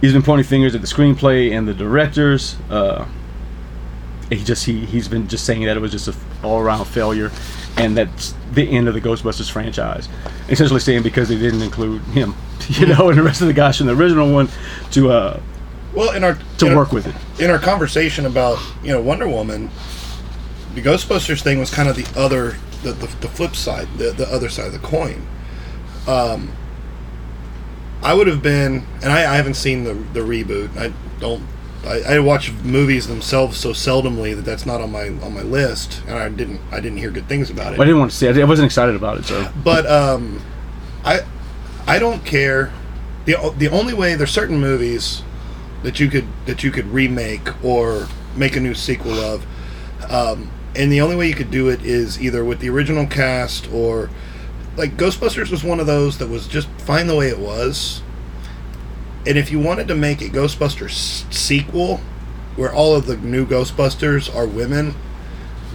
he's 0.01 0.13
been 0.15 0.23
pointing 0.23 0.47
fingers 0.47 0.75
at 0.75 0.81
the 0.81 0.87
screenplay 0.87 1.53
and 1.53 1.69
the 1.69 1.75
directors. 1.75 2.57
Uh, 2.71 3.07
he 4.31 4.43
just 4.43 4.65
he 4.65 4.87
he's 4.87 5.09
been 5.09 5.29
just 5.29 5.45
saying 5.45 5.65
that 5.65 5.77
it 5.77 5.81
was 5.81 5.93
just 5.93 6.09
a 6.09 6.15
all 6.43 6.59
around 6.61 6.87
failure, 6.87 7.31
and 7.77 7.95
that's 7.97 8.35
the 8.55 8.63
end 8.71 8.89
of 8.89 8.95
the 8.95 9.01
Ghostbusters 9.01 9.51
franchise. 9.51 10.09
Essentially 10.49 10.81
saying 10.81 11.03
because 11.03 11.29
they 11.29 11.37
didn't 11.39 11.61
include 11.63 12.01
him, 12.03 12.35
you 12.69 12.87
know, 12.87 13.11
and 13.11 13.19
the 13.19 13.23
rest 13.23 13.43
of 13.43 13.47
the 13.47 13.53
guys 13.53 13.77
from 13.77 13.87
the 13.89 13.95
original 13.95 14.33
one 14.33 14.49
to 14.93 15.11
uh 15.11 15.41
Well, 15.95 16.17
in 16.17 16.25
our 16.25 16.39
to 16.59 16.65
in 16.67 16.73
our- 16.73 16.79
work 16.79 16.93
with 16.93 17.07
it. 17.07 17.15
in 17.45 17.51
our 17.51 17.59
conversation 17.59 18.25
about 18.25 18.59
you 18.83 18.93
know 18.93 19.03
Wonder 19.03 19.29
Woman, 19.29 19.69
the 20.75 20.83
Ghostbusters 20.83 21.43
thing 21.43 21.59
was 21.59 21.71
kind 21.71 21.89
of 21.89 21.97
the 21.97 22.07
other 22.19 22.57
the, 22.83 22.93
the, 22.93 23.07
the 23.21 23.29
flip 23.29 23.57
side, 23.57 23.89
the, 23.97 24.11
the 24.13 24.27
other 24.29 24.49
side 24.49 24.67
of 24.67 24.73
the 24.73 24.79
coin. 24.79 25.27
Um, 26.07 26.53
I 28.03 28.13
would 28.13 28.27
have 28.27 28.43
been, 28.43 28.87
and 29.03 29.11
I, 29.11 29.33
I 29.33 29.37
haven't 29.37 29.55
seen 29.55 29.85
the 29.85 29.95
the 29.95 30.21
reboot. 30.21 30.77
I 30.77 30.93
don't. 31.21 31.43
I, 31.87 32.15
I 32.15 32.19
watch 32.19 32.51
movies 32.63 33.09
themselves 33.09 33.59
so 33.59 33.71
seldomly 33.71 34.35
that 34.35 34.43
that's 34.43 34.65
not 34.65 34.81
on 34.81 34.91
my 34.93 35.09
on 35.09 35.35
my 35.35 35.43
list, 35.43 36.03
and 36.07 36.19
I 36.19 36.29
didn't 36.29 36.61
I 36.71 36.81
didn't 36.81 36.99
hear 36.99 37.11
good 37.11 37.29
things 37.29 37.51
about 37.51 37.73
it. 37.75 37.81
I 37.81 37.85
didn't 37.85 37.99
want 37.99 38.11
to 38.11 38.17
see 38.17 38.27
it. 38.27 38.37
I 38.37 38.45
wasn't 38.45 38.67
excited 38.67 38.95
about 38.95 39.19
it, 39.19 39.25
so 39.25 39.51
But 39.63 39.87
um, 39.87 40.43
I 41.05 41.21
I 41.87 41.99
don't 41.99 42.25
care. 42.25 42.73
the 43.27 43.37
The 43.59 43.69
only 43.69 43.95
way 43.95 44.15
there's 44.15 44.31
certain 44.31 44.59
movies 44.59 45.23
that 45.83 46.01
you 46.01 46.09
could 46.09 46.27
that 46.47 46.63
you 46.65 46.71
could 46.71 46.87
remake 46.87 47.63
or 47.65 48.09
make 48.37 48.57
a 48.57 48.61
new 48.61 48.75
sequel 48.75 49.19
of, 49.21 49.47
um, 50.11 50.51
and 50.77 50.91
the 50.91 51.01
only 51.01 51.17
way 51.17 51.29
you 51.29 51.35
could 51.35 51.51
do 51.51 51.69
it 51.69 51.85
is 51.85 52.21
either 52.21 52.45
with 52.45 52.61
the 52.61 52.69
original 52.69 53.07
cast 53.07 53.71
or 53.73 54.11
like 54.77 54.97
Ghostbusters 54.97 55.51
was 55.51 55.63
one 55.63 55.81
of 55.81 55.87
those 55.87 56.19
that 56.19 56.29
was 56.29 56.49
just 56.49 56.69
fine 56.79 57.07
the 57.07 57.17
way 57.17 57.29
it 57.29 57.39
was. 57.39 58.03
And 59.27 59.39
if 59.39 59.51
you 59.51 59.59
wanted 59.59 59.89
to 59.89 59.95
make 59.95 60.21
a 60.21 60.29
Ghostbusters 60.29 61.33
sequel 61.33 61.99
where 62.57 62.73
all 62.73 62.95
of 62.95 63.07
the 63.07 63.17
new 63.17 63.47
Ghostbusters 63.47 64.35
are 64.35 64.47
women, 64.47 64.95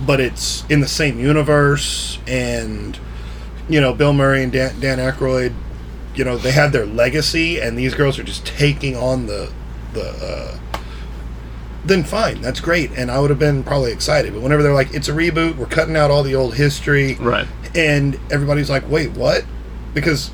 but 0.05 0.19
it's 0.19 0.65
in 0.69 0.81
the 0.81 0.87
same 0.87 1.19
universe 1.19 2.19
and 2.27 2.99
you 3.69 3.79
know, 3.79 3.93
Bill 3.93 4.13
Murray 4.13 4.43
and 4.43 4.51
Dan, 4.51 4.79
Dan 4.79 4.97
Aykroyd, 4.97 5.53
you 6.15 6.23
know, 6.25 6.37
they 6.37 6.51
had 6.51 6.71
their 6.71 6.87
legacy, 6.87 7.61
and 7.61 7.77
these 7.77 7.93
girls 7.93 8.17
are 8.17 8.23
just 8.23 8.45
taking 8.45 8.97
on 8.97 9.27
the 9.27 9.51
the. 9.93 10.09
Uh, 10.09 10.59
then 11.85 12.03
fine, 12.03 12.41
that's 12.41 12.59
great, 12.59 12.91
and 12.97 13.09
I 13.09 13.19
would 13.19 13.29
have 13.29 13.39
been 13.39 13.63
probably 13.63 13.91
excited. 13.91 14.33
But 14.33 14.41
whenever 14.41 14.61
they're 14.63 14.73
like, 14.73 14.93
"It's 14.93 15.07
a 15.07 15.13
reboot, 15.13 15.55
we're 15.57 15.65
cutting 15.65 15.95
out 15.95 16.11
all 16.11 16.23
the 16.23 16.35
old 16.35 16.55
history," 16.55 17.15
right. 17.15 17.47
and 17.75 18.19
everybody's 18.31 18.69
like, 18.69 18.89
"Wait, 18.89 19.11
what?" 19.11 19.45
Because 19.93 20.31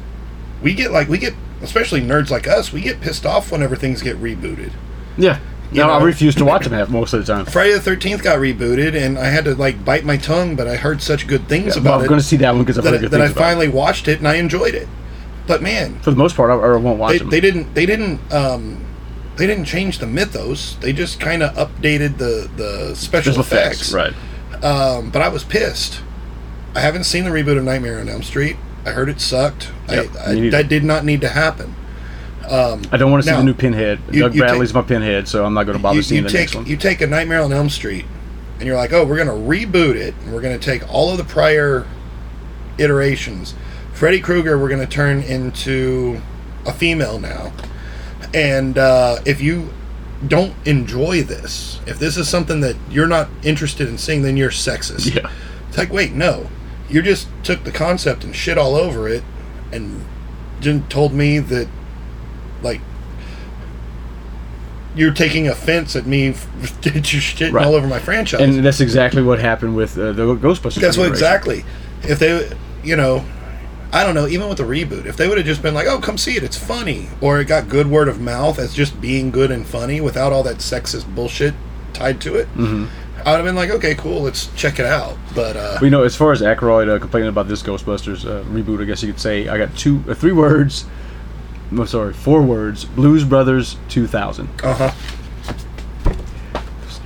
we 0.62 0.73
get 0.73 0.91
like 0.91 1.08
we 1.08 1.17
get, 1.17 1.34
especially 1.62 2.01
nerds 2.01 2.29
like 2.29 2.47
us, 2.47 2.73
we 2.73 2.81
get 2.81 2.99
pissed 3.01 3.25
off 3.25 3.51
whenever 3.51 3.75
things 3.75 4.01
get 4.01 4.17
rebooted. 4.21 4.71
Yeah. 5.17 5.39
You 5.71 5.81
No, 5.81 5.89
I 5.89 6.03
refuse 6.03 6.36
to 6.36 6.45
watch 6.45 6.63
them 6.63 6.73
half 6.73 6.89
most 6.89 7.13
of 7.13 7.25
the 7.25 7.34
time. 7.34 7.45
Friday 7.45 7.73
the 7.73 7.79
Thirteenth 7.81 8.21
got 8.23 8.38
rebooted, 8.38 8.95
and 8.95 9.17
I 9.17 9.25
had 9.25 9.45
to 9.45 9.55
like 9.55 9.84
bite 9.84 10.05
my 10.05 10.15
tongue, 10.17 10.55
but 10.55 10.67
I 10.67 10.75
heard 10.75 11.01
such 11.01 11.25
good 11.27 11.47
things 11.49 11.75
Yeah, 11.75 11.81
about 11.81 11.89
well, 11.89 11.99
I'm 11.99 12.05
it 12.05 12.10
going 12.10 12.19
to 12.19 12.25
see 12.25 12.38
that 12.38 12.53
one 12.53 12.63
because 12.63 12.77
I've 12.77 12.86
heard 12.86 13.01
good 13.01 13.12
that 13.12 13.21
I 13.21 13.25
things 13.25 13.36
about 13.36 13.41
it. 13.41 13.45
finally 13.49 13.67
watched 13.69 14.08
it 14.08 14.19
and 14.19 14.27
I 14.27 14.36
enjoyed 14.36 14.75
it. 14.75 14.88
But 15.47 15.62
man, 15.63 15.99
For 16.01 16.12
the 16.12 16.17
most 16.17 16.36
part, 16.36 16.51
I, 16.51 16.53
I 16.55 16.75
won't 16.77 16.99
watch 16.99 17.13
they, 17.13 17.17
them. 17.19 17.29
they 17.31 17.39
didn't 17.39 17.73
they 17.73 17.86
didn't 17.88 18.19
um, 18.31 18.85
they 19.38 19.48
didn't 19.48 19.65
change 19.65 20.00
the 20.00 20.08
mythos. 20.08 20.76
They 20.78 20.93
just 20.93 21.19
kind 21.19 21.43
of 21.43 21.54
updated 21.56 22.17
the 22.17 22.50
the 22.56 22.95
special, 22.95 23.34
Special 23.34 23.41
effects. 23.41 23.93
right? 23.93 24.13
Um, 24.63 25.10
but 25.12 25.21
I 25.21 25.28
was 25.30 25.43
pissed. 25.43 26.02
I 26.74 26.80
haven't 26.80 27.04
seen 27.06 27.24
the 27.24 27.30
reboot 27.30 27.58
of 27.58 27.63
Nightmare 27.63 28.00
on 28.00 28.10
Elm 28.10 28.24
Street. 28.24 28.58
I 28.86 28.91
heard 28.91 29.10
it 29.10 29.19
sucked. 29.21 29.71
Yep, 29.89 30.08
I, 30.15 30.32
I, 30.32 30.50
that 30.50 30.67
did 30.69 30.84
not 30.84 31.06
need 31.06 31.21
to 31.21 31.30
happen. 31.30 31.74
I 32.43 32.98
don't 32.98 33.12
want 33.12 33.24
to 33.24 33.30
see 33.30 33.36
the 33.36 33.43
new 33.43 33.54
Pinhead. 33.56 34.00
you- 34.12 34.21
Doug 34.21 34.36
you 34.36 34.41
Bradley's 34.41 34.69
take- 34.69 34.76
my 34.76 34.82
Pinhead, 34.84 35.28
so 35.28 35.43
I'm 35.45 35.54
not 35.56 35.63
going 35.63 35.78
to 35.78 35.82
bother 35.82 35.95
You, 35.95 36.04
seeing 36.04 36.21
you 36.24 36.28
the 36.28 36.32
take 36.32 36.41
next 36.41 36.56
one. 36.56 36.65
you 36.67 36.78
take 36.78 37.02
a 37.02 37.08
Nightmare 37.08 37.41
on 37.41 37.52
Elm 37.52 37.69
Street, 37.71 38.06
and 38.60 38.67
you're 38.67 38.76
like, 38.78 38.93
oh, 38.93 39.04
we're 39.06 39.15
going 39.24 39.28
to 39.28 39.34
reboot 39.34 39.95
it, 39.95 40.13
and 40.24 40.32
we're 40.34 40.41
going 40.41 40.58
to 40.58 40.63
take 40.63 40.88
all 40.93 41.10
of 41.12 41.17
the 41.17 41.24
prior 41.24 41.88
iterations. 42.78 43.56
Freddy 43.93 44.19
Krueger, 44.19 44.60
we're 44.60 44.69
going 44.69 44.82
to 44.82 44.88
turn 44.88 45.21
into 45.24 46.21
a 46.65 46.74
female 46.74 47.17
now, 47.19 47.52
and 48.34 48.78
uh, 48.78 49.17
if 49.25 49.41
you 49.41 49.69
don't 50.28 50.54
enjoy 50.65 51.21
this, 51.23 51.80
if 51.86 51.99
this 51.99 52.17
is 52.17 52.28
something 52.28 52.62
that 52.62 52.75
you're 52.89 53.08
not 53.08 53.28
interested 53.43 53.88
in 53.88 53.97
seeing, 53.97 54.21
then 54.23 54.38
you're 54.38 54.49
sexist. 54.49 55.13
Yeah. 55.15 55.30
It's 55.69 55.78
like, 55.78 55.91
wait, 55.91 56.13
no. 56.13 56.49
You 56.89 57.01
just 57.01 57.28
took 57.43 57.63
the 57.63 57.71
concept 57.71 58.23
and 58.23 58.36
shit 58.36 58.58
all 58.58 58.75
over 58.75 59.08
it 59.10 59.23
and 59.71 60.06
then 60.62 60.88
told 60.88 61.13
me 61.13 61.39
that, 61.39 61.67
like, 62.62 62.82
you're 64.95 65.13
taking 65.13 65.47
offense 65.47 65.95
at 65.95 66.06
me 66.06 66.30
that 66.82 66.93
you're 67.12 67.21
shitting 67.21 67.51
Right. 67.54 67.65
all 67.65 67.75
over 67.75 67.88
my 67.88 67.99
franchise. 67.99 68.39
and 68.41 68.63
that's 68.65 68.80
exactly 68.80 69.21
what 69.21 69.39
happened 69.39 69.75
with 69.75 69.97
uh, 69.97 70.13
the 70.13 70.23
Ghostbusters. 70.36 70.80
That's 70.82 70.97
what 70.97 71.10
exactly. 71.10 71.65
If 72.04 72.19
they, 72.19 72.49
you 72.84 72.95
know, 72.95 73.25
I 73.91 74.04
don't 74.04 74.15
know, 74.15 74.28
even 74.28 74.50
with 74.50 74.58
the 74.58 74.63
reboot, 74.63 75.06
if 75.06 75.15
they 75.15 75.28
would 75.28 75.38
have 75.38 75.48
just 75.48 75.62
been 75.62 75.74
like, 75.74 75.88
oh, 75.88 76.00
come 76.00 76.17
see 76.17 76.36
it, 76.36 76.43
it's 76.43 76.58
funny, 76.58 77.08
or 77.21 77.39
it 77.39 77.45
got 77.45 77.69
good 77.69 77.88
word 77.88 78.08
of 78.08 78.19
mouth 78.19 78.60
as 78.60 78.74
just 78.74 79.00
being 79.00 79.32
good 79.32 79.52
and 79.52 79.65
funny 79.65 80.02
without 80.02 80.34
all 80.34 80.43
that 80.43 80.58
sexist 80.58 81.13
bullshit 81.15 81.54
tied 81.93 82.19
to 82.21 82.36
it, 82.36 82.48
mm-hmm. 82.56 82.86
I 83.26 83.32
would 83.32 83.38
have 83.38 83.45
been 83.45 83.56
like, 83.56 83.69
okay, 83.69 83.95
cool, 83.95 84.21
let's 84.21 84.48
check 84.56 84.80
it 84.80 84.86
out. 84.86 85.17
But, 85.34 85.56
uh, 85.56 85.80
you 85.82 85.89
know, 85.89 86.04
as 86.04 86.15
far 86.15 86.32
as 86.32 86.41
Aykroyd 86.41 86.93
uh, 86.93 87.00
complaining 87.00 87.30
about 87.30 87.48
this 87.48 87.63
Ghostbusters 87.63 88.26
uh, 88.26 88.43
reboot, 88.45 88.82
I 88.82 88.86
guess 88.86 89.02
you 89.02 89.12
could 89.12 89.21
say 89.21 89.48
I 89.48 89.58
got 89.58 89.76
two, 89.76 90.04
uh, 90.08 90.13
three 90.13 90.34
words. 90.34 90.86
No, 91.71 91.86
sorry, 91.86 92.13
four 92.13 92.41
words. 92.43 92.86
Blues 92.86 93.24
Brothers 93.24 93.78
2000. 93.89 94.48
uh 94.63 94.74
huh. 94.74 94.91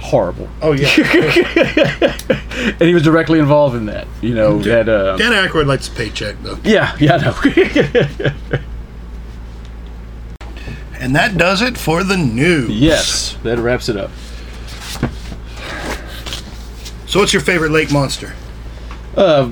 Horrible. 0.10 0.50
Oh, 0.62 0.72
yeah. 0.74 0.90
And 2.60 2.82
he 2.82 2.94
was 2.94 3.04
directly 3.04 3.40
involved 3.40 3.74
in 3.76 3.86
that. 3.86 4.06
You 4.22 4.34
know, 4.36 4.60
that. 4.64 4.90
Uh, 4.90 5.16
Dan 5.16 5.32
Aykroyd 5.32 5.66
likes 5.66 5.88
a 5.88 5.92
paycheck, 5.92 6.36
though. 6.44 6.58
yeah, 6.64 6.96
yeah, 7.00 7.16
know. 7.18 8.60
And 11.00 11.16
that 11.16 11.38
does 11.38 11.62
it 11.62 11.78
for 11.78 12.04
the 12.04 12.18
news. 12.18 12.70
yes, 12.72 13.38
that 13.44 13.58
wraps 13.58 13.88
it 13.88 13.96
up. 13.96 14.12
So, 17.08 17.20
what's 17.20 17.32
your 17.32 17.42
favorite 17.42 17.72
lake 17.72 17.92
monster? 17.92 18.34
Uh, 19.16 19.50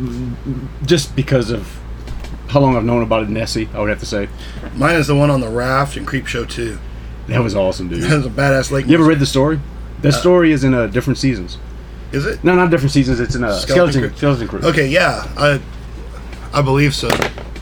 just 0.85 1.15
because 1.15 1.49
of 1.49 1.79
how 2.49 2.59
long 2.59 2.75
I've 2.75 2.83
known 2.83 3.01
about 3.03 3.23
it, 3.23 3.29
Nessie, 3.29 3.69
I 3.73 3.79
would 3.79 3.89
have 3.89 3.99
to 3.99 4.05
say. 4.05 4.27
Mine 4.75 4.95
is 4.97 5.07
the 5.07 5.15
one 5.15 5.29
on 5.29 5.39
the 5.39 5.49
raft 5.49 5.95
in 5.97 6.05
Creepshow 6.05 6.49
2. 6.49 6.77
That 7.27 7.41
was 7.41 7.55
awesome, 7.55 7.87
dude. 7.87 8.03
That 8.03 8.17
was 8.17 8.25
a 8.25 8.29
badass 8.29 8.69
lake 8.71 8.85
You 8.87 8.95
ever 8.95 9.03
read 9.05 9.19
the 9.19 9.25
story? 9.25 9.59
That 10.01 10.11
story 10.13 10.51
is 10.51 10.63
in 10.63 10.73
uh, 10.73 10.87
different 10.87 11.17
seasons. 11.17 11.57
Is 12.11 12.25
it? 12.25 12.43
No, 12.43 12.55
not 12.55 12.69
different 12.69 12.91
seasons. 12.91 13.19
It's 13.19 13.35
in 13.35 13.43
a 13.43 13.53
Skeleton 13.53 13.91
skeleton 13.91 14.09
Crew. 14.09 14.17
skeleton 14.17 14.47
crew. 14.47 14.69
Okay, 14.69 14.87
yeah. 14.87 15.23
I, 15.37 15.59
I 16.53 16.61
believe 16.61 16.93
so. 16.95 17.09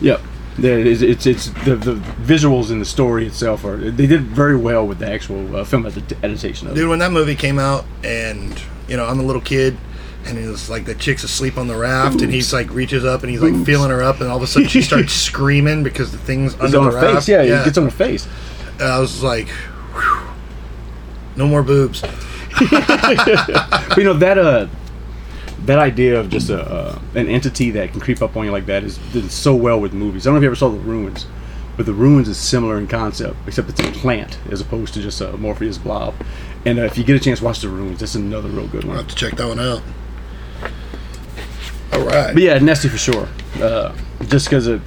Yep. 0.00 0.20
There 0.58 0.78
is- 0.78 1.02
It's 1.02 1.26
it's 1.26 1.48
the, 1.64 1.76
the 1.76 1.94
visuals 2.22 2.70
in 2.70 2.78
the 2.78 2.84
story 2.84 3.26
itself 3.26 3.64
are 3.64 3.76
they 3.76 4.06
did 4.06 4.22
very 4.22 4.56
well 4.56 4.86
with 4.86 4.98
the 5.00 5.10
actual 5.10 5.56
uh, 5.56 5.64
film 5.64 5.84
adap- 5.84 6.16
adaptation 6.22 6.68
of 6.68 6.72
it. 6.72 6.76
Dude, 6.76 6.88
when 6.88 6.98
that 7.00 7.12
movie 7.12 7.34
came 7.34 7.58
out, 7.58 7.84
and 8.04 8.58
you 8.88 8.96
know, 8.96 9.04
I'm 9.06 9.18
a 9.20 9.22
little 9.22 9.42
kid, 9.42 9.76
and 10.24 10.38
it 10.38 10.46
was 10.48 10.70
like 10.70 10.84
the 10.86 10.94
chick's 10.94 11.24
asleep 11.24 11.58
on 11.58 11.66
the 11.66 11.76
raft, 11.76 12.22
and 12.22 12.32
he's 12.32 12.52
like 12.54 12.70
reaches 12.72 13.04
up 13.04 13.22
and 13.22 13.30
he's 13.30 13.42
like 13.42 13.66
feeling 13.66 13.90
her 13.90 14.02
up, 14.02 14.20
and 14.20 14.30
all 14.30 14.36
of 14.38 14.42
a 14.42 14.46
sudden 14.46 14.68
she 14.68 14.80
starts 14.80 15.12
screaming 15.28 15.82
because 15.82 16.10
the 16.12 16.18
thing's 16.18 16.54
It's 16.54 16.62
under 16.62 16.78
on 16.78 16.84
the 16.86 16.90
her 16.92 16.96
raft. 17.14 17.26
face. 17.26 17.28
Yeah, 17.28 17.42
it 17.42 17.64
gets 17.64 17.76
on 17.78 17.84
her 17.84 17.90
face. 17.90 18.26
And 18.78 18.82
I 18.84 18.98
was 19.00 19.22
like, 19.22 19.48
no 21.36 21.46
more 21.46 21.62
boobs. 21.62 22.02
But 22.58 23.96
you 23.96 24.04
know 24.04 24.14
that 24.14 24.38
uh 24.38 24.66
that 25.64 25.78
idea 25.78 26.18
of 26.18 26.30
just 26.30 26.48
a 26.50 26.60
uh, 26.60 26.98
an 27.14 27.28
entity 27.28 27.70
that 27.72 27.92
can 27.92 28.00
creep 28.00 28.22
up 28.22 28.36
on 28.36 28.44
you 28.44 28.50
like 28.50 28.66
that 28.66 28.84
is 28.84 28.98
did 29.12 29.30
so 29.30 29.54
well 29.54 29.80
with 29.80 29.92
movies. 29.92 30.26
I 30.26 30.30
don't 30.30 30.34
know 30.34 30.38
if 30.38 30.42
you 30.42 30.48
ever 30.48 30.56
saw 30.56 30.68
the 30.68 30.78
ruins, 30.78 31.26
but 31.76 31.86
the 31.86 31.92
ruins 31.92 32.28
is 32.28 32.38
similar 32.38 32.78
in 32.78 32.86
concept, 32.86 33.36
except 33.46 33.68
it's 33.68 33.80
a 33.80 33.92
plant 33.92 34.38
as 34.50 34.60
opposed 34.60 34.94
to 34.94 35.02
just 35.02 35.20
a 35.20 35.36
Morpheus 35.36 35.78
blob. 35.78 36.14
And 36.64 36.78
uh, 36.78 36.82
if 36.82 36.96
you 36.96 37.04
get 37.04 37.16
a 37.16 37.20
chance, 37.20 37.40
watch 37.40 37.60
the 37.60 37.68
ruins. 37.68 38.00
That's 38.00 38.14
another 38.14 38.48
real 38.48 38.66
good 38.68 38.84
one. 38.84 38.96
I'll 38.96 39.02
one. 39.02 39.04
have 39.04 39.08
to 39.08 39.14
check 39.14 39.36
that 39.36 39.48
one 39.48 39.60
out. 39.60 39.82
All 41.92 42.04
right. 42.04 42.32
But 42.34 42.42
yeah, 42.42 42.58
Nessie 42.58 42.88
for 42.88 42.98
sure. 42.98 43.28
Uh, 43.56 43.94
just 44.28 44.46
because 44.46 44.66
of 44.66 44.82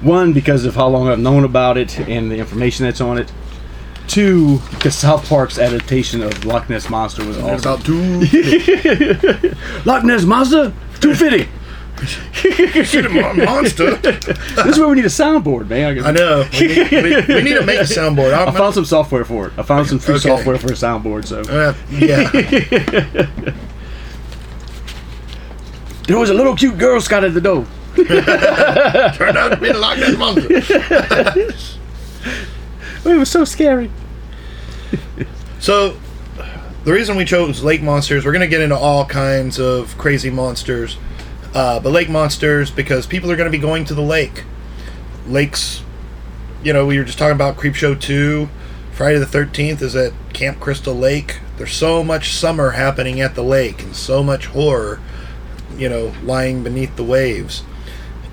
one, 0.00 0.32
because 0.32 0.64
of 0.64 0.74
how 0.74 0.88
long 0.88 1.08
I've 1.08 1.18
known 1.18 1.44
about 1.44 1.76
it 1.76 1.98
and 1.98 2.30
the 2.30 2.36
information 2.36 2.84
that's 2.84 3.00
on 3.00 3.18
it. 3.18 3.32
Two, 4.06 4.58
because 4.70 4.94
South 4.94 5.28
Park's 5.28 5.58
adaptation 5.58 6.22
of 6.22 6.44
Loch 6.44 6.68
Ness 6.68 6.88
Monster 6.90 7.24
was 7.24 7.38
awesome. 7.38 7.72
about 7.72 7.84
two 7.84 8.20
Loch 9.84 10.04
Ness 10.04 10.24
Monster, 10.24 10.72
two 11.00 11.14
fifty. 11.14 11.48
monster. 13.44 13.94
this 13.96 14.66
is 14.66 14.78
where 14.78 14.88
we 14.88 14.96
need 14.96 15.04
a 15.06 15.08
soundboard, 15.08 15.68
man. 15.68 16.04
I 16.04 16.10
know. 16.10 16.46
We 16.52 16.66
need, 16.68 16.90
we, 16.92 17.34
we 17.34 17.42
need 17.42 17.54
to 17.54 17.64
make 17.64 17.78
a 17.80 17.84
soundboard. 17.84 18.34
I 18.34 18.44
I'm, 18.44 18.52
found 18.54 18.74
some 18.74 18.84
software 18.84 19.24
for 19.24 19.46
it. 19.46 19.52
I 19.58 19.62
found 19.62 19.86
some 19.88 19.98
free 19.98 20.16
Okay. 20.16 20.28
software 20.28 20.58
for 20.58 20.66
a 20.68 20.72
soundboard. 20.76 21.24
So 21.24 21.40
uh, 21.40 21.74
yeah. 21.90 22.30
There 26.06 26.18
was 26.18 26.28
a 26.28 26.34
little 26.34 26.54
cute 26.54 26.76
Girl 26.76 27.00
Scout 27.00 27.24
at 27.24 27.32
the 27.32 27.40
door. 27.40 27.64
Turned 27.96 29.38
out 29.38 29.48
to 29.48 29.56
be 29.58 29.72
the 29.72 29.78
Loch 29.78 29.96
Ness 29.98 30.18
monster. 30.18 30.60
It 33.04 33.16
was 33.16 33.30
so 33.30 33.44
scary. 33.44 33.90
So, 35.60 35.96
the 36.84 36.92
reason 36.92 37.16
we 37.16 37.24
chose 37.24 37.62
lake 37.62 37.82
monsters, 37.82 38.26
we're 38.26 38.32
going 38.32 38.42
to 38.42 38.48
get 38.48 38.60
into 38.60 38.76
all 38.76 39.06
kinds 39.06 39.58
of 39.58 39.96
crazy 39.96 40.28
monsters. 40.28 40.98
Uh, 41.54 41.80
but 41.80 41.90
lake 41.90 42.10
monsters, 42.10 42.70
because 42.70 43.06
people 43.06 43.30
are 43.30 43.36
going 43.36 43.50
to 43.50 43.56
be 43.56 43.62
going 43.62 43.86
to 43.86 43.94
the 43.94 44.02
lake. 44.02 44.44
Lakes, 45.26 45.82
you 46.62 46.72
know, 46.72 46.84
we 46.84 46.98
were 46.98 47.04
just 47.04 47.16
talking 47.16 47.34
about 47.34 47.56
Creepshow 47.56 47.98
2. 47.98 48.48
Friday 48.92 49.18
the 49.18 49.24
13th 49.24 49.80
is 49.80 49.96
at 49.96 50.12
Camp 50.34 50.60
Crystal 50.60 50.94
Lake. 50.94 51.40
There's 51.56 51.72
so 51.72 52.04
much 52.04 52.34
summer 52.34 52.72
happening 52.72 53.20
at 53.20 53.34
the 53.34 53.42
lake 53.42 53.82
and 53.82 53.96
so 53.96 54.22
much 54.22 54.46
horror, 54.46 55.00
you 55.78 55.88
know, 55.88 56.12
lying 56.22 56.62
beneath 56.62 56.94
the 56.96 57.04
waves. 57.04 57.62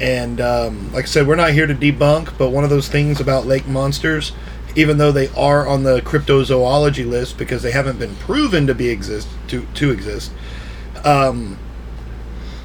And 0.01 0.41
um, 0.41 0.91
like 0.91 1.05
I 1.05 1.07
said, 1.07 1.28
we're 1.28 1.36
not 1.36 1.51
here 1.51 1.67
to 1.67 1.76
debunk, 1.76 2.38
but 2.38 2.49
one 2.49 2.63
of 2.63 2.69
those 2.69 2.89
things 2.89 3.22
about 3.22 3.45
lake 3.45 3.67
monsters, 3.67 4.34
even 4.76 4.97
though 4.97 5.11
they 5.11 5.28
are 5.30 5.67
on 5.67 5.84
the 5.84 6.01
cryptozoology 6.01 7.07
list 7.07 7.38
because 7.38 7.61
they 7.61 7.72
haven't 7.72 7.99
been 7.99 8.15
proven 8.15 8.67
to 8.67 8.76
be 8.76 8.89
exist 8.89 9.28
to 9.47 9.65
to 9.76 9.91
exist, 9.91 10.32
um, 11.03 11.57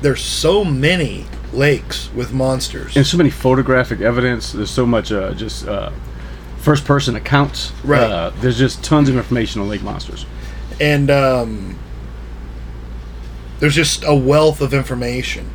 there's 0.02 0.22
so 0.22 0.64
many 0.64 1.26
lakes 1.52 2.10
with 2.14 2.32
monsters. 2.32 2.96
And 2.96 3.06
so 3.06 3.16
many 3.16 3.30
photographic 3.30 4.00
evidence. 4.00 4.52
There's 4.52 4.70
so 4.70 4.86
much 4.86 5.10
uh, 5.12 5.32
just 5.34 5.66
uh, 5.66 5.90
first 6.58 6.84
person 6.84 7.16
accounts. 7.16 7.72
Right. 7.84 8.02
Uh, 8.02 8.30
there's 8.40 8.58
just 8.58 8.84
tons 8.84 9.08
of 9.08 9.16
information 9.16 9.60
on 9.60 9.68
lake 9.68 9.82
monsters. 9.82 10.26
and 10.80 11.10
um, 11.10 11.78
there's 13.60 13.74
just 13.74 14.04
a 14.04 14.14
wealth 14.14 14.60
of 14.60 14.74
information. 14.74 15.50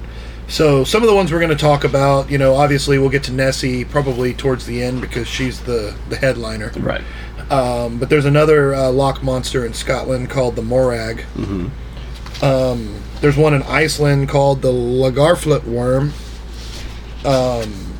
So 0.51 0.83
some 0.83 1.01
of 1.01 1.07
the 1.07 1.15
ones 1.15 1.31
we're 1.31 1.39
going 1.39 1.49
to 1.49 1.55
talk 1.55 1.85
about, 1.85 2.29
you 2.29 2.37
know, 2.37 2.55
obviously 2.55 2.99
we'll 2.99 3.09
get 3.09 3.23
to 3.23 3.31
Nessie 3.31 3.85
probably 3.85 4.33
towards 4.33 4.65
the 4.65 4.83
end 4.83 4.99
because 4.99 5.25
she's 5.25 5.61
the 5.61 5.95
the 6.09 6.17
headliner. 6.17 6.73
Right. 6.77 7.01
Um, 7.49 7.97
but 7.99 8.09
there's 8.09 8.25
another 8.25 8.75
uh, 8.75 8.91
loch 8.91 9.23
monster 9.23 9.65
in 9.65 9.73
Scotland 9.73 10.29
called 10.29 10.57
the 10.57 10.61
Morag. 10.61 11.23
Um, 12.41 13.01
there's 13.21 13.37
one 13.37 13.53
in 13.53 13.63
Iceland 13.63 14.27
called 14.27 14.61
the 14.61 14.73
Lagarfljót 14.73 15.63
worm. 15.63 16.11
Um, 17.23 17.93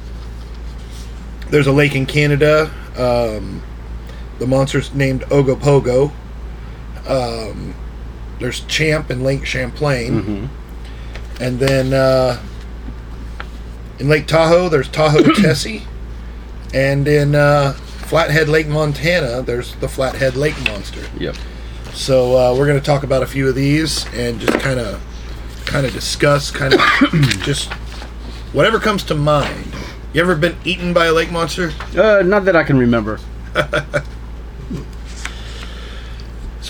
there's 1.51 1.67
a 1.67 1.71
lake 1.71 1.95
in 1.95 2.05
Canada. 2.05 2.69
Um, 2.97 3.63
the 4.39 4.47
monster's 4.47 4.93
named 4.93 5.21
Ogopogo. 5.23 6.11
Um, 7.07 7.75
there's 8.39 8.59
Champ 8.61 9.09
in 9.09 9.23
Lake 9.23 9.45
Champlain. 9.45 10.49
And 11.41 11.59
then 11.59 11.91
uh, 11.91 12.39
in 13.97 14.07
Lake 14.07 14.27
Tahoe, 14.27 14.69
there's 14.69 14.87
Tahoe 14.87 15.33
Tessie. 15.41 15.81
And 16.71 17.07
in 17.07 17.33
uh, 17.33 17.73
Flathead 17.73 18.47
Lake, 18.47 18.67
Montana, 18.67 19.41
there's 19.41 19.73
the 19.77 19.87
Flathead 19.87 20.35
Lake 20.35 20.55
Monster. 20.65 21.01
Yep. 21.19 21.35
So 21.93 22.37
uh, 22.37 22.55
we're 22.55 22.67
going 22.67 22.79
to 22.79 22.85
talk 22.85 23.01
about 23.01 23.23
a 23.23 23.25
few 23.25 23.49
of 23.49 23.55
these 23.55 24.05
and 24.13 24.39
just 24.39 24.59
kind 24.59 24.79
of, 24.79 25.01
kind 25.65 25.85
of 25.85 25.93
discuss, 25.93 26.51
kind 26.51 26.75
of 26.75 26.79
just 27.41 27.73
whatever 28.53 28.79
comes 28.79 29.03
to 29.05 29.15
mind. 29.15 29.73
You 30.13 30.21
ever 30.21 30.35
been 30.35 30.57
eaten 30.63 30.93
by 30.93 31.07
a 31.07 31.13
lake 31.13 31.31
monster? 31.31 31.71
Uh, 31.97 32.21
not 32.23 32.45
that 32.45 32.55
I 32.55 32.63
can 32.63 32.77
remember. 32.77 33.19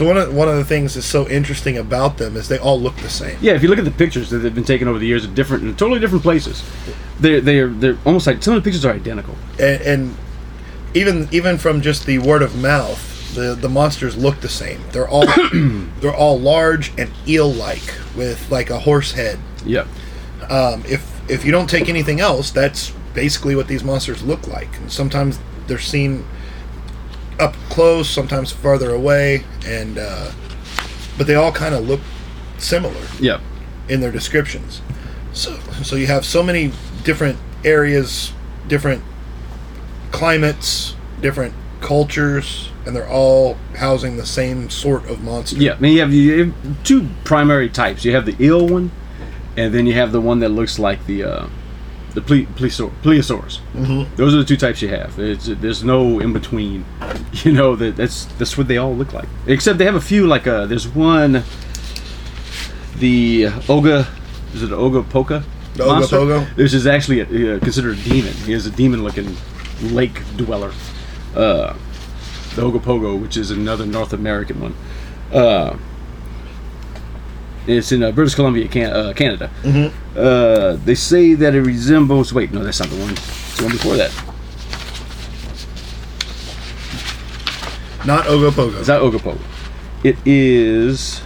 So 0.02 0.08
one 0.08 0.18
of 0.18 0.34
one 0.34 0.47
of 0.47 0.56
the 0.56 0.66
things 0.66 0.95
that's 0.95 1.06
so 1.06 1.30
interesting 1.30 1.78
about 1.78 2.18
them 2.18 2.36
is 2.36 2.47
they 2.47 2.58
all 2.58 2.82
look 2.82 2.95
the 2.95 3.10
same. 3.10 3.38
Yeah, 3.39 3.54
if 3.54 3.62
you 3.62 3.70
look 3.70 3.78
at 3.78 3.86
the 3.86 3.91
pictures 3.91 4.32
that 4.32 4.41
have 4.41 4.56
been 4.56 4.64
taken 4.64 4.88
over 4.88 4.97
the 4.97 5.06
years 5.06 5.24
of 5.24 5.36
different, 5.36 5.62
in 5.64 5.76
totally 5.76 5.99
different 5.99 6.24
places, 6.24 6.64
they're 7.20 7.39
they're 7.39 7.68
they're 7.68 7.97
almost 8.04 8.26
like 8.26 8.41
some 8.41 8.56
of 8.56 8.64
the 8.64 8.68
pictures 8.68 8.84
are 8.84 8.93
identical. 8.93 9.36
and, 9.60 9.82
and 9.84 10.18
even 10.95 11.30
even 11.32 11.60
from 11.60 11.84
just 11.84 12.08
the 12.08 12.18
word 12.18 12.41
of 12.41 12.60
mouth, 12.60 13.36
the 13.36 13.54
the 13.54 13.70
monsters 13.70 14.18
look 14.18 14.41
the 14.41 14.49
same. 14.49 14.82
They're 14.91 15.08
all 15.08 15.28
they're 15.99 16.16
all 16.16 16.39
large 16.39 16.91
and 16.97 17.12
eel-like 17.28 17.93
with 18.18 18.49
like 18.49 18.72
a 18.72 18.80
horse 18.80 19.12
head. 19.12 19.38
Yep. 19.68 19.86
Um, 20.49 20.84
if 20.88 21.30
if 21.30 21.45
you 21.45 21.52
don't 21.52 21.70
take 21.70 21.89
anything 21.89 22.20
else, 22.20 22.49
that's 22.49 22.89
basically 23.14 23.56
what 23.56 23.68
these 23.68 23.84
monsters 23.84 24.24
look 24.24 24.47
like. 24.47 24.76
And 24.78 24.91
sometimes 24.91 25.38
they're 25.68 25.78
seen 25.78 26.26
up 27.42 27.56
close, 27.70 28.10
sometimes 28.10 28.52
farther 28.52 28.92
away, 28.92 29.44
and 29.66 29.98
uh, 29.98 30.32
but 31.18 31.28
they 31.28 31.36
all 31.36 31.52
kind 31.52 31.74
of 31.76 31.88
look 31.88 32.00
similar 32.58 33.02
Yeah. 33.20 33.39
in 33.89 34.00
their 34.00 34.12
descriptions. 34.12 34.82
So, 35.34 35.60
so 35.84 35.96
you 35.96 36.08
have 36.08 36.24
so 36.26 36.44
many 36.44 36.72
different 37.04 37.39
areas, 37.66 38.32
different 38.68 39.04
climates, 40.12 40.96
different 41.22 41.54
cultures, 41.80 42.70
and 42.86 42.96
they're 42.96 43.10
all 43.10 43.58
housing 43.78 44.18
the 44.18 44.26
same 44.26 44.70
sort 44.70 45.10
of 45.10 45.24
monster. 45.24 45.58
Yeah, 45.58 45.74
I 45.74 45.80
mean, 45.80 45.94
you 45.94 46.00
have, 46.02 46.14
you 46.14 46.46
have 46.46 46.84
two 46.84 47.08
primary 47.24 47.70
types. 47.70 48.06
You 48.06 48.14
have 48.14 48.26
the 48.26 48.36
eel 48.44 48.68
one, 48.68 48.92
and 49.58 49.74
then 49.74 49.88
you 49.88 49.94
have 49.94 50.12
the 50.12 50.22
one 50.22 50.39
that 50.39 50.50
looks 50.50 50.78
like 50.78 51.06
the 51.08 51.24
uh, 51.24 51.48
the 52.14 52.22
ple- 52.22 52.45
plesiosaur-. 52.55 53.59
Mm-hmm. 53.74 54.16
Those 54.16 54.34
are 54.34 54.38
the 54.38 54.45
two 54.45 54.57
types 54.57 54.82
you 54.82 54.89
have. 54.89 55.18
It's, 55.20 55.45
there's 55.45 55.84
no 55.84 56.20
in 56.20 56.34
between. 56.34 56.86
You 57.43 57.53
know 57.53 57.76
that 57.78 57.95
that's 57.95 58.26
that's 58.38 58.57
what 58.57 58.68
they 58.68 58.78
all 58.78 58.93
look 58.93 59.14
like. 59.14 59.28
Except 59.47 59.78
they 59.80 59.86
have 59.86 59.95
a 59.95 60.01
few 60.01 60.28
like 60.28 60.45
uh, 60.47 60.66
there's 60.66 60.88
one. 60.88 61.43
The 62.97 63.45
Oga, 63.68 64.05
is 64.53 64.62
it 64.64 64.70
Oga 64.70 65.03
Poka? 65.03 65.43
The 65.76 65.86
Ogopogo? 65.86 66.55
This 66.55 66.74
is 66.74 66.86
actually 66.86 67.22
a, 67.22 67.55
uh, 67.55 67.59
considered 67.59 67.97
a 67.97 68.01
demon. 68.03 68.34
He 68.34 68.53
is 68.53 68.66
a 68.68 68.72
demon-looking 68.72 69.36
lake 69.82 70.22
dweller. 70.36 70.74
Uh, 71.34 71.74
the 72.55 72.62
Ogopogo, 72.62 73.20
which 73.20 73.38
is 73.38 73.49
another 73.51 73.86
North 73.86 74.14
American 74.14 74.59
one. 74.59 74.76
Uh, 75.32 75.78
it's 77.68 77.91
in 77.91 78.03
uh, 78.03 78.12
British 78.12 78.36
Columbia, 78.36 78.68
can- 78.68 78.91
uh, 78.91 79.14
Canada. 79.14 79.49
Mm-hmm. 79.64 80.18
Uh, 80.18 80.74
they 80.86 80.95
say 80.95 81.34
that 81.36 81.53
it 81.55 81.62
resembles. 81.62 82.34
Wait, 82.34 82.51
no, 82.51 82.64
that's 82.64 82.80
not 82.80 82.89
the 82.89 82.99
one. 82.99 83.12
It's 83.12 83.57
the 83.57 83.64
one 83.64 83.72
before 83.74 83.95
that. 83.97 84.12
Not 88.05 88.26
Ogopogo. 88.26 88.80
It's 88.80 88.88
not 88.88 89.01
Ogopogo. 89.01 89.39
It 90.03 90.18
is. 90.26 91.22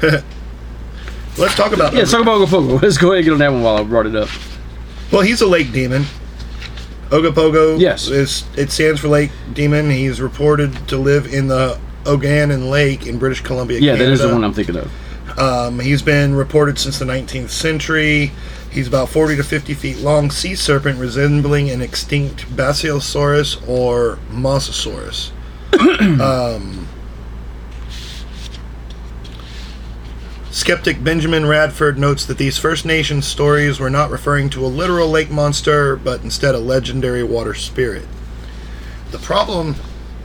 Let's 1.38 1.54
talk 1.54 1.72
about 1.72 1.92
Yeah, 1.92 2.00
let's 2.00 2.10
talk 2.10 2.22
about 2.22 2.40
Ogopogo. 2.46 2.80
Let's 2.82 2.98
go 2.98 3.08
ahead 3.12 3.18
and 3.18 3.24
get 3.24 3.32
on 3.32 3.38
that 3.38 3.52
one 3.52 3.62
while 3.62 3.76
I 3.78 3.82
brought 3.82 4.06
it 4.06 4.16
up. 4.16 4.28
Well, 5.10 5.22
he's 5.22 5.40
a 5.40 5.46
lake 5.46 5.72
demon. 5.72 6.04
Ogopogo. 7.10 7.78
Yes. 7.78 8.08
is 8.08 8.44
it 8.56 8.70
stands 8.70 9.00
for 9.00 9.08
lake 9.08 9.30
demon. 9.52 9.90
He's 9.90 10.20
reported 10.20 10.88
to 10.88 10.96
live 10.96 11.32
in 11.32 11.48
the 11.48 11.78
Okanagan 12.06 12.70
Lake 12.70 13.06
in 13.06 13.18
British 13.18 13.40
Columbia. 13.42 13.80
Yeah, 13.80 13.96
that 13.96 14.08
is 14.08 14.20
the 14.20 14.28
one 14.32 14.44
I'm 14.44 14.54
thinking 14.54 14.76
of. 14.76 14.90
Um, 15.38 15.78
he's 15.80 16.02
been 16.02 16.34
reported 16.34 16.78
since 16.78 16.98
the 16.98 17.04
19th 17.04 17.50
century. 17.50 18.32
He's 18.70 18.86
about 18.86 19.08
40 19.08 19.36
to 19.36 19.42
50 19.44 19.74
feet 19.74 19.98
long, 19.98 20.30
sea 20.30 20.54
serpent 20.54 20.98
resembling 20.98 21.70
an 21.70 21.82
extinct 21.82 22.46
Basilosaurus 22.54 23.66
or 23.68 24.18
Mosasaurus. 24.30 25.30
um, 26.20 26.79
skeptic 30.50 31.02
Benjamin 31.02 31.46
Radford 31.46 31.98
notes 31.98 32.24
that 32.26 32.38
these 32.38 32.58
First 32.58 32.84
Nations 32.84 33.26
stories 33.26 33.78
were 33.78 33.90
not 33.90 34.10
referring 34.10 34.50
to 34.50 34.64
a 34.64 34.68
literal 34.68 35.08
lake 35.08 35.30
monster, 35.30 35.96
but 35.96 36.22
instead 36.22 36.54
a 36.54 36.58
legendary 36.58 37.22
water 37.22 37.54
spirit. 37.54 38.06
The 39.10 39.18
problem 39.18 39.76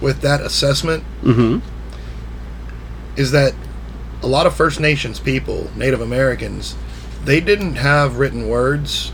with 0.02 0.22
that 0.22 0.42
assessment 0.42 1.04
is 3.16 3.32
that 3.32 3.54
a 4.22 4.28
lot 4.28 4.46
of 4.46 4.56
First 4.56 4.80
Nations 4.80 5.20
people, 5.20 5.70
Native 5.76 6.02
Americans, 6.02 6.76
they 7.24 7.40
didn't 7.40 7.76
have 7.76 8.18
written 8.18 8.48
words. 8.48 9.12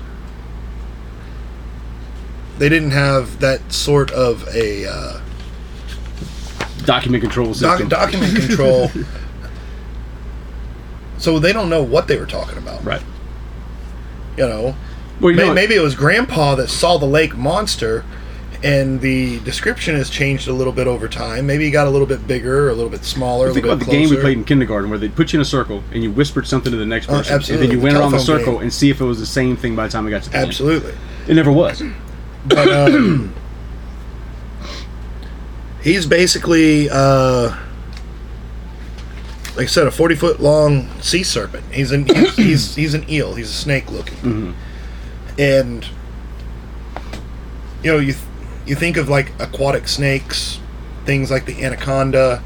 They 2.58 2.70
didn't 2.70 2.92
have 2.92 3.40
that 3.40 3.72
sort 3.74 4.12
of 4.12 4.48
a 4.54 4.86
uh, 4.86 5.22
Document 6.86 7.22
control 7.22 7.48
doc- 7.48 7.56
system. 7.80 7.90
document 7.90 8.36
control. 8.36 8.92
so 11.22 11.40
they 11.40 11.54
don't 11.54 11.70
know 11.70 11.84
what 11.84 12.08
they 12.08 12.18
were 12.18 12.26
talking 12.26 12.58
about. 12.58 12.84
right. 12.84 13.02
You 14.38 14.48
know, 14.48 14.76
Well, 15.20 15.32
you 15.32 15.38
May- 15.38 15.48
know, 15.48 15.54
maybe 15.54 15.76
it 15.76 15.82
was 15.82 15.94
Grandpa 15.94 16.56
that 16.56 16.70
saw 16.70 16.98
the 16.98 17.06
lake 17.06 17.36
monster, 17.38 18.04
and 18.64 19.02
the 19.02 19.40
description 19.42 19.96
has 19.96 20.10
changed 20.10 20.48
a 20.48 20.54
little 20.54 20.72
bit 20.74 20.88
over 20.88 21.08
time. 21.08 21.46
Maybe 21.46 21.66
he 21.66 21.72
got 21.72 21.86
a 21.86 21.90
little 21.90 22.08
bit 22.08 22.26
bigger, 22.28 22.70
a 22.70 22.74
little 22.74 22.90
bit 22.90 23.04
smaller, 23.04 23.48
a 23.50 23.54
Think 23.54 23.66
little 23.66 23.72
about 23.78 23.86
bit 23.86 23.92
the 23.92 23.98
game 24.00 24.10
we 24.10 24.18
played 24.18 24.38
in 24.38 24.44
kindergarten 24.46 24.90
where 24.90 24.98
they 25.00 25.10
put 25.10 25.34
you 25.34 25.38
in 25.38 25.42
a 25.42 25.46
circle 25.46 25.84
and 25.92 26.02
you 26.04 26.12
whispered 26.12 26.48
something 26.48 26.72
to 26.72 26.78
the 26.78 26.86
next 26.86 27.10
Oh, 27.10 27.18
person. 27.18 27.34
and 27.34 27.42
absolutely. 27.42 27.68
then 27.68 27.76
you 27.78 27.84
went 27.84 27.98
around 27.98 28.12
the 28.14 28.20
circle 28.20 28.54
game. 28.54 28.62
and 28.64 28.74
see 28.74 28.90
if 28.90 29.02
it 29.02 29.06
was 29.06 29.20
the 29.20 29.26
same 29.26 29.58
thing 29.58 29.76
by 29.76 29.86
the 29.88 29.92
time 29.92 30.06
we 30.06 30.12
got 30.12 30.24
to 30.24 30.30
the 30.30 30.38
end. 30.38 30.48
Absolutely. 30.48 30.94
It 31.28 31.34
never 31.36 31.52
was. 31.52 31.84
But 32.48 32.68
um, 32.72 33.34
he's 35.84 36.06
basically 36.06 36.90
uh, 36.90 37.56
like 39.56 39.66
I 39.66 39.70
said, 39.70 39.88
a 39.88 39.92
forty 39.92 40.16
foot 40.16 40.40
long 40.40 40.90
sea 41.02 41.24
serpent. 41.24 41.66
He's 41.74 41.92
an 41.92 42.06
he's, 42.06 42.36
he's 42.36 42.76
he's 42.76 42.94
an 42.94 43.10
eel. 43.10 43.36
He's 43.36 43.50
a 43.50 43.54
snake 43.54 43.92
looking, 43.92 44.56
and 45.38 45.86
you 47.84 47.92
know 47.92 48.00
you 48.00 48.14
th- 48.14 48.26
you 48.66 48.76
think 48.76 48.98
of 48.98 49.10
like 49.10 49.32
aquatic 49.40 49.88
snakes, 49.88 50.60
things 51.06 51.32
like 51.32 51.46
the 51.46 51.64
anaconda, 51.64 52.44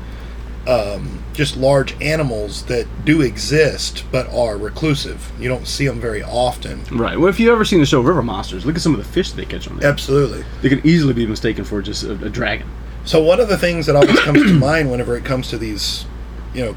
um, 0.67 1.23
just 1.33 1.57
large 1.57 1.99
animals 2.01 2.63
that 2.65 2.87
do 3.05 3.21
exist 3.21 4.05
but 4.11 4.27
are 4.33 4.57
reclusive. 4.57 5.31
You 5.39 5.49
don't 5.49 5.67
see 5.67 5.87
them 5.87 5.99
very 5.99 6.23
often. 6.23 6.83
Right. 6.91 7.19
Well, 7.19 7.27
if 7.27 7.39
you've 7.39 7.51
ever 7.51 7.65
seen 7.65 7.79
the 7.79 7.85
show 7.85 8.01
River 8.01 8.23
Monsters, 8.23 8.65
look 8.65 8.75
at 8.75 8.81
some 8.81 8.93
of 8.93 8.97
the 8.99 9.05
fish 9.05 9.31
they 9.31 9.45
catch 9.45 9.67
on 9.69 9.77
there. 9.77 9.89
Absolutely. 9.89 10.43
They 10.61 10.69
could 10.69 10.85
easily 10.85 11.13
be 11.13 11.27
mistaken 11.27 11.63
for 11.65 11.81
just 11.81 12.03
a, 12.03 12.13
a 12.13 12.29
dragon. 12.29 12.67
So 13.03 13.21
one 13.21 13.39
of 13.39 13.49
the 13.49 13.57
things 13.57 13.85
that 13.85 13.95
always 13.95 14.19
comes 14.21 14.41
to 14.41 14.53
mind 14.59 14.89
whenever 14.89 15.15
it 15.15 15.25
comes 15.25 15.49
to 15.49 15.57
these, 15.57 16.05
you 16.53 16.65
know, 16.65 16.75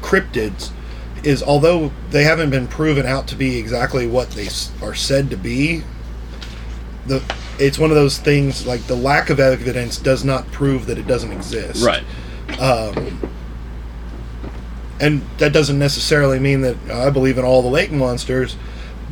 cryptids, 0.00 0.70
is 1.22 1.42
although 1.42 1.92
they 2.10 2.24
haven't 2.24 2.50
been 2.50 2.66
proven 2.66 3.06
out 3.06 3.26
to 3.28 3.36
be 3.36 3.58
exactly 3.58 4.06
what 4.06 4.30
they 4.30 4.48
are 4.82 4.94
said 4.94 5.30
to 5.30 5.36
be, 5.36 5.82
the 7.06 7.22
it's 7.58 7.78
one 7.78 7.90
of 7.90 7.96
those 7.96 8.16
things 8.18 8.66
like 8.66 8.80
the 8.86 8.94
lack 8.96 9.28
of 9.28 9.38
evidence 9.38 9.98
does 9.98 10.24
not 10.24 10.50
prove 10.50 10.86
that 10.86 10.96
it 10.96 11.06
doesn't 11.06 11.30
exist. 11.30 11.84
Right. 11.84 12.02
Um, 12.58 13.30
and 14.98 15.22
that 15.38 15.52
doesn't 15.52 15.78
necessarily 15.78 16.38
mean 16.38 16.62
that 16.62 16.76
I 16.90 17.10
believe 17.10 17.36
in 17.38 17.44
all 17.44 17.60
the 17.62 17.68
lake 17.68 17.92
monsters, 17.92 18.56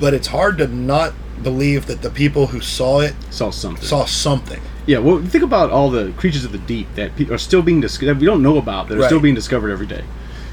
but 0.00 0.14
it's 0.14 0.28
hard 0.28 0.58
to 0.58 0.66
not 0.66 1.12
believe 1.42 1.86
that 1.86 2.02
the 2.02 2.10
people 2.10 2.48
who 2.48 2.60
saw 2.60 3.00
it 3.00 3.14
Saw 3.30 3.50
something. 3.50 3.84
saw 3.84 4.04
something. 4.06 4.60
Yeah. 4.86 4.98
Well, 4.98 5.22
think 5.22 5.44
about 5.44 5.70
all 5.70 5.90
the 5.90 6.12
creatures 6.12 6.44
of 6.44 6.52
the 6.52 6.58
deep 6.58 6.88
that 6.94 7.30
are 7.30 7.38
still 7.38 7.62
being 7.62 7.80
discovered. 7.80 8.14
That 8.14 8.20
we 8.20 8.26
don't 8.26 8.42
know 8.42 8.56
about. 8.56 8.88
That 8.88 8.98
are 8.98 9.04
still 9.04 9.20
being 9.20 9.34
discovered 9.34 9.70
every 9.70 9.86
day. 9.86 10.04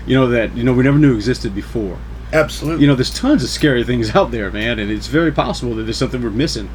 You 0.06 0.16
know 0.16 0.28
that 0.28 0.56
you 0.56 0.64
know 0.64 0.74
we 0.74 0.84
never 0.84 0.98
knew 0.98 1.16
existed 1.16 1.56
before. 1.56 1.98
Absolutely. 2.34 2.82
You 2.82 2.88
know, 2.88 2.96
there's 2.96 3.14
tons 3.14 3.44
of 3.44 3.50
scary 3.50 3.84
things 3.84 4.16
out 4.16 4.32
there, 4.32 4.52
man, 4.52 4.80
and 4.80 4.92
it's 4.92 5.08
very 5.08 5.32
possible 5.32 5.76
that 5.76 5.84
there's 5.84 5.98
something 5.98 6.22
we're 6.22 6.30
missing 6.30 6.70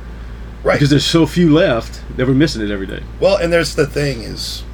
right. 0.62 0.74
because 0.74 0.90
there's 0.90 1.04
so 1.04 1.26
few 1.26 1.52
left 1.52 2.02
that 2.16 2.26
we're 2.26 2.34
missing 2.34 2.62
it 2.62 2.70
every 2.70 2.86
day. 2.86 3.02
Well, 3.20 3.36
and 3.36 3.52
there's 3.52 3.74
the 3.74 3.86
thing 3.86 4.22
is, 4.22 4.64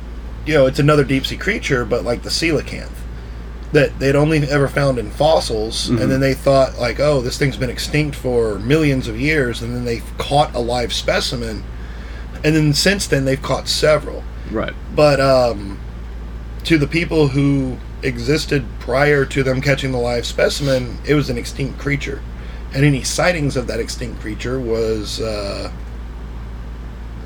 you 0.44 0.54
know, 0.54 0.66
it's 0.66 0.78
another 0.78 1.04
deep 1.04 1.26
sea 1.26 1.36
creature, 1.36 1.84
but 1.84 2.04
like 2.04 2.22
the 2.22 2.30
coelacanth 2.30 2.90
that 3.72 3.98
they'd 3.98 4.14
only 4.14 4.38
ever 4.48 4.68
found 4.68 4.98
in 4.98 5.10
fossils, 5.10 5.88
and 5.88 5.98
then 5.98 6.20
they 6.20 6.32
thought 6.34 6.78
like, 6.78 7.00
oh, 7.00 7.20
this 7.20 7.36
thing's 7.36 7.56
been 7.56 7.68
extinct 7.68 8.16
for 8.16 8.58
millions 8.60 9.08
of 9.08 9.20
years, 9.20 9.60
and 9.60 9.74
then 9.74 9.84
they 9.84 10.00
caught 10.18 10.54
a 10.54 10.58
live 10.60 10.92
specimen, 10.92 11.64
and 12.44 12.54
then 12.54 12.72
since 12.72 13.06
then 13.06 13.24
they've 13.24 13.42
caught 13.42 13.68
several. 13.68 14.22
Right. 14.50 14.72
But 14.94 15.20
um, 15.20 15.80
to 16.64 16.78
the 16.78 16.86
people 16.86 17.28
who 17.28 17.76
existed 18.02 18.64
prior 18.80 19.24
to 19.26 19.42
them 19.42 19.60
catching 19.60 19.92
the 19.92 19.98
live 19.98 20.26
specimen, 20.26 20.98
it 21.06 21.14
was 21.14 21.30
an 21.30 21.38
extinct 21.38 21.78
creature, 21.78 22.22
and 22.74 22.84
any 22.84 23.02
sightings 23.02 23.56
of 23.56 23.66
that 23.66 23.80
extinct 23.80 24.20
creature 24.20 24.60
was 24.60 25.20
uh, 25.20 25.70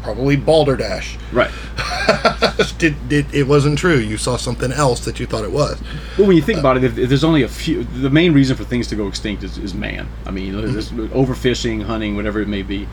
probably 0.02 0.36
balderdash. 0.36 1.18
Right. 1.32 1.50
did, 2.78 3.08
did 3.08 3.32
it 3.34 3.46
wasn't 3.46 3.78
true. 3.78 3.98
You 3.98 4.16
saw 4.16 4.36
something 4.36 4.72
else 4.72 5.04
that 5.04 5.20
you 5.20 5.26
thought 5.26 5.44
it 5.44 5.52
was. 5.52 5.80
Well, 6.18 6.26
when 6.26 6.36
you 6.36 6.42
think 6.42 6.58
about 6.58 6.76
it, 6.76 6.84
if, 6.84 6.98
if 6.98 7.08
there's 7.08 7.24
only 7.24 7.42
a 7.42 7.48
few, 7.48 7.84
the 7.84 8.10
main 8.10 8.32
reason 8.32 8.56
for 8.56 8.64
things 8.64 8.86
to 8.88 8.96
go 8.96 9.06
extinct 9.08 9.42
is, 9.42 9.58
is 9.58 9.74
man. 9.74 10.08
I 10.26 10.30
mean, 10.30 10.52
there's 10.72 10.90
overfishing, 10.90 11.82
hunting, 11.82 12.16
whatever 12.16 12.40
it 12.40 12.48
may 12.48 12.62
be. 12.62 12.88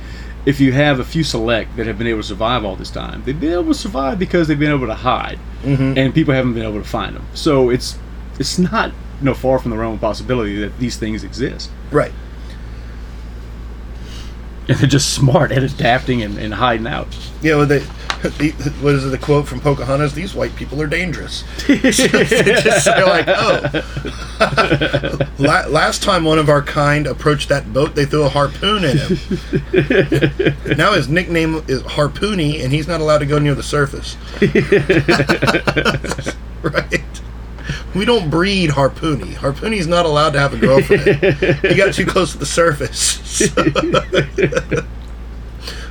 If 0.48 0.62
you 0.62 0.72
have 0.72 1.02
a 1.02 1.04
few 1.04 1.26
select 1.26 1.76
that 1.76 1.88
have 1.88 1.98
been 1.98 2.08
able 2.08 2.22
to 2.22 2.28
survive 2.28 2.64
all 2.64 2.78
this 2.78 2.89
time, 2.89 3.22
they've 3.26 3.38
been 3.38 3.52
able 3.52 3.66
to 3.66 3.74
survive 3.74 4.18
because 4.18 4.48
they've 4.48 4.58
been 4.58 4.72
able 4.72 4.88
to 4.88 4.95
hide, 4.95 5.39
mm-hmm. 5.62 5.98
and 5.98 6.14
people 6.14 6.34
haven't 6.34 6.54
been 6.54 6.64
able 6.64 6.82
to 6.82 6.88
find 6.88 7.18
them. 7.18 7.26
So 7.34 7.70
it's 7.70 8.00
it's 8.39 8.58
not 8.58 8.91
you 9.20 9.26
know 9.26 9.34
far 9.34 9.60
from 9.60 9.72
the 9.72 9.78
realm 9.78 9.95
of 9.95 10.02
possibility 10.02 10.56
that 10.62 10.80
these 10.80 10.95
things 10.95 11.26
exist, 11.26 11.70
Right. 11.91 12.14
And 14.68 14.78
they're 14.80 14.88
just 14.88 15.13
smart 15.13 15.51
at 15.51 15.63
adapting 15.63 16.22
and, 16.22 16.38
and 16.38 16.53
hiding 16.53 16.88
out. 16.88 17.07
You 17.41 17.51
know, 17.51 17.65
they, 17.65 17.80
the, 17.80 18.76
what 18.82 18.95
is 18.95 19.05
it, 19.05 19.09
the 19.09 19.18
quote 19.18 19.47
from 19.47 19.59
Pocahontas? 19.59 20.13
These 20.13 20.34
white 20.34 20.55
people 20.55 20.82
are 20.82 20.88
dangerous. 20.88 21.43
They 21.68 21.80
just 21.91 22.86
say 22.86 23.03
like, 23.03 23.26
oh. 23.28 23.84
La- 25.38 25.68
last 25.68 26.03
time 26.03 26.24
one 26.24 26.39
of 26.39 26.49
our 26.49 26.61
kind 26.61 27.07
approached 27.07 27.49
that 27.49 27.72
boat, 27.74 27.95
they 27.95 28.05
threw 28.05 28.24
a 28.24 28.30
harpoon 28.30 28.84
at 28.86 28.95
him. 28.97 30.78
now 30.78 30.93
his 30.93 31.07
nickname 31.07 31.63
is 31.68 31.82
Harpoony, 31.84 32.63
and 32.63 32.72
he's 32.72 32.88
not 32.88 33.01
allowed 33.01 33.20
to 33.20 33.26
go 33.26 33.39
near 33.39 33.55
the 33.55 33.63
surface. 33.63 34.18
right? 36.61 37.03
We 37.96 38.06
don't 38.06 38.30
breed 38.30 38.72
Harpoony. 38.72 39.34
Harpoony's 39.34 39.88
not 39.88 40.06
allowed 40.06 40.32
to 40.32 40.40
have 40.40 40.54
a 40.54 40.58
girlfriend. 40.58 41.04
he 41.62 41.76
got 41.76 41.94
too 41.94 42.06
close 42.06 42.34
to 42.34 42.38
the 42.38 42.46
surface. 42.46 43.42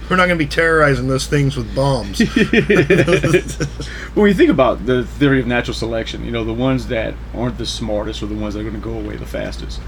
We're 0.08 0.16
not 0.16 0.26
going 0.26 0.38
to 0.38 0.44
be 0.44 0.48
terrorizing 0.48 1.08
those 1.08 1.26
things 1.26 1.56
with 1.56 1.74
bombs. 1.74 2.20
When 4.16 4.28
you 4.28 4.34
think 4.34 4.50
about 4.50 4.86
the 4.86 5.04
theory 5.04 5.40
of 5.40 5.46
natural 5.46 5.74
selection, 5.74 6.24
you 6.24 6.30
know, 6.30 6.42
the 6.42 6.54
ones 6.54 6.86
that 6.86 7.12
aren't 7.34 7.58
the 7.58 7.66
smartest 7.66 8.22
are 8.22 8.26
the 8.26 8.34
ones 8.34 8.54
that 8.54 8.60
are 8.60 8.62
going 8.62 8.74
to 8.74 8.80
go 8.80 8.98
away 8.98 9.16
the 9.16 9.26
fastest. 9.26 9.78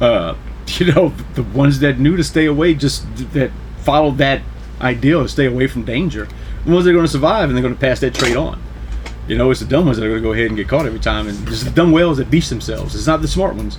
Uh, 0.00 0.36
you 0.68 0.90
know, 0.90 1.10
the 1.34 1.42
ones 1.42 1.80
that 1.80 1.98
knew 1.98 2.16
to 2.16 2.24
stay 2.24 2.46
away, 2.46 2.72
just 2.72 3.04
that 3.34 3.50
followed 3.80 4.16
that 4.18 4.40
ideal 4.80 5.22
to 5.22 5.28
stay 5.28 5.44
away 5.44 5.66
from 5.66 5.84
danger, 5.84 6.26
the 6.64 6.72
ones 6.72 6.86
that 6.86 6.92
are 6.92 6.94
going 6.94 7.04
to 7.04 7.12
survive 7.12 7.50
and 7.50 7.56
they're 7.56 7.62
going 7.62 7.74
to 7.74 7.80
pass 7.80 8.00
that 8.00 8.14
trait 8.14 8.36
on. 8.36 8.62
You 9.26 9.38
know, 9.38 9.50
it's 9.50 9.60
the 9.60 9.66
dumb 9.66 9.86
ones 9.86 9.96
that 9.96 10.04
are 10.04 10.08
going 10.08 10.22
to 10.22 10.26
go 10.28 10.32
ahead 10.32 10.46
and 10.46 10.56
get 10.56 10.68
caught 10.68 10.86
every 10.86 11.00
time, 11.00 11.28
and 11.28 11.48
it's 11.48 11.62
the 11.64 11.70
dumb 11.70 11.92
whales 11.92 12.18
that 12.18 12.30
beach 12.30 12.48
themselves. 12.48 12.94
It's 12.94 13.06
not 13.06 13.22
the 13.22 13.28
smart 13.28 13.54
ones. 13.54 13.78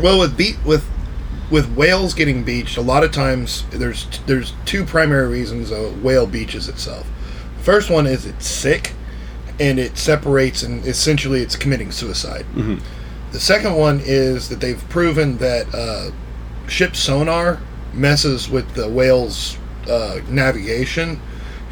Well, 0.00 0.18
with 0.18 0.36
with 0.64 0.88
with 1.50 1.72
whales 1.76 2.14
getting 2.14 2.44
beached, 2.44 2.76
a 2.76 2.80
lot 2.82 3.04
of 3.04 3.12
times 3.12 3.64
there's 3.70 4.06
there's 4.26 4.52
two 4.64 4.84
primary 4.84 5.28
reasons 5.28 5.70
a 5.70 5.90
whale 5.90 6.26
beaches 6.26 6.68
itself. 6.68 7.06
First 7.62 7.90
one 7.90 8.06
is 8.06 8.26
it's 8.26 8.46
sick, 8.46 8.92
and 9.60 9.78
it 9.78 9.96
separates, 9.96 10.62
and 10.62 10.84
essentially 10.84 11.40
it's 11.40 11.56
committing 11.56 11.92
suicide. 11.92 12.44
The 13.30 13.40
second 13.40 13.74
one 13.74 14.00
is 14.02 14.48
that 14.48 14.60
they've 14.60 14.82
proven 14.88 15.38
that 15.38 15.72
uh, 15.74 16.10
ship 16.68 16.96
sonar 16.96 17.60
messes 17.92 18.48
with 18.48 18.74
the 18.74 18.88
whale's 18.88 19.58
uh, 19.88 20.20
navigation 20.28 21.20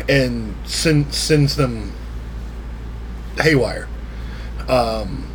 and 0.09 0.55
send, 0.64 1.14
sends 1.14 1.57
them 1.57 1.92
haywire. 3.39 3.89
Um, 4.68 5.30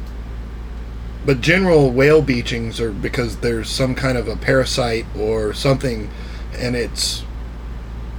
but 1.26 1.42
general 1.42 1.92
whale 1.92 2.22
beachings 2.22 2.80
are 2.80 2.92
because 2.92 3.38
there's 3.38 3.70
some 3.70 3.94
kind 3.96 4.18
of 4.18 4.28
a 4.28 4.36
parasite 4.36 5.06
or 5.18 5.54
something, 5.54 6.10
and 6.58 6.76
it's 6.76 7.24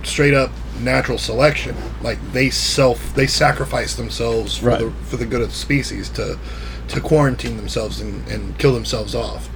straight 0.05 0.35
up 0.35 0.51
natural 0.81 1.19
selection. 1.19 1.77
Like 2.01 2.19
they 2.33 2.49
self 2.51 3.15
they 3.15 3.27
sacrifice 3.27 3.95
themselves 3.97 4.57
for 4.59 4.67
Right. 4.67 4.79
the 4.81 4.91
for 5.05 5.17
the 5.17 5.27
good 5.27 5.41
of 5.43 5.49
the 5.51 5.55
species 5.55 6.09
to 6.11 6.39
to 6.89 7.01
quarantine 7.01 7.57
themselves 7.57 8.01
and, 8.01 8.27
and 8.29 8.57
kill 8.59 8.73
themselves 8.73 9.15
off. 9.15 9.49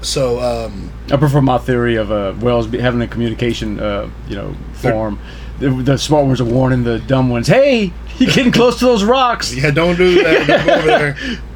So 0.00 0.40
um, 0.40 0.92
I 1.10 1.16
prefer 1.16 1.40
my 1.40 1.58
theory 1.58 1.96
of 1.96 2.12
uh, 2.12 2.32
whales 2.34 2.66
be- 2.66 2.78
having 2.78 3.00
a 3.02 3.06
communication, 3.08 3.80
uh, 3.80 4.08
you 4.28 4.36
know, 4.36 4.54
form. 4.74 5.18
The, 5.58 5.70
the 5.70 5.96
smart 5.96 6.26
ones 6.26 6.40
are 6.40 6.44
warning 6.44 6.82
the 6.84 6.98
dumb 6.98 7.28
ones, 7.30 7.46
"Hey, 7.46 7.92
you're 8.18 8.30
getting 8.32 8.52
close 8.52 8.78
to 8.80 8.84
those 8.84 9.04
rocks. 9.04 9.54
yeah, 9.54 9.70
don't 9.70 9.96
do 9.96 10.22
that. 10.22 10.46
Don't 10.46 10.66
go 10.66 10.74
over 10.74 10.86
there. 10.86 11.16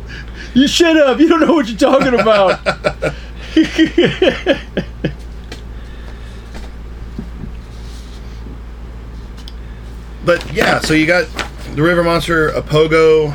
You 0.55 0.67
shut 0.67 0.97
up. 0.97 1.21
You 1.21 1.29
don't 1.29 1.41
know 1.41 1.53
what 1.53 1.69
you're 1.69 1.77
talking 1.77 2.19
about." 2.19 2.61
But 10.25 10.53
yeah, 10.53 10.81
so 10.81 10.93
you 10.95 11.07
got 11.07 11.29
the 11.75 11.83
river 11.83 12.03
monster, 12.03 12.49
a 12.49 12.63
pogo. 12.63 13.33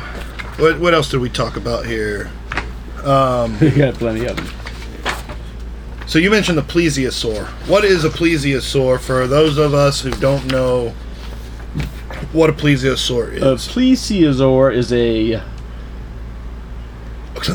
What 0.58 0.78
what 0.78 0.94
else 0.94 1.10
did 1.10 1.20
we 1.20 1.30
talk 1.30 1.56
about 1.56 1.86
here? 1.86 2.30
Um, 3.02 3.56
you 3.60 3.70
got 3.70 3.94
plenty 3.94 4.26
of 4.26 4.36
them. 4.36 4.46
So 6.06 6.18
you 6.18 6.30
mentioned 6.30 6.58
the 6.58 6.62
plesiosaur. 6.62 7.46
What 7.68 7.84
is 7.84 8.04
a 8.04 8.10
plesiosaur 8.10 9.00
for 9.00 9.26
those 9.26 9.56
of 9.56 9.72
us 9.72 10.00
who 10.00 10.10
don't 10.10 10.44
know 10.50 10.90
what 12.32 12.50
a 12.50 12.52
plesiosaur 12.52 13.32
is? 13.34 13.42
A 13.42 13.70
plesiosaur 13.72 14.74
is 14.74 14.92
a 14.92 15.42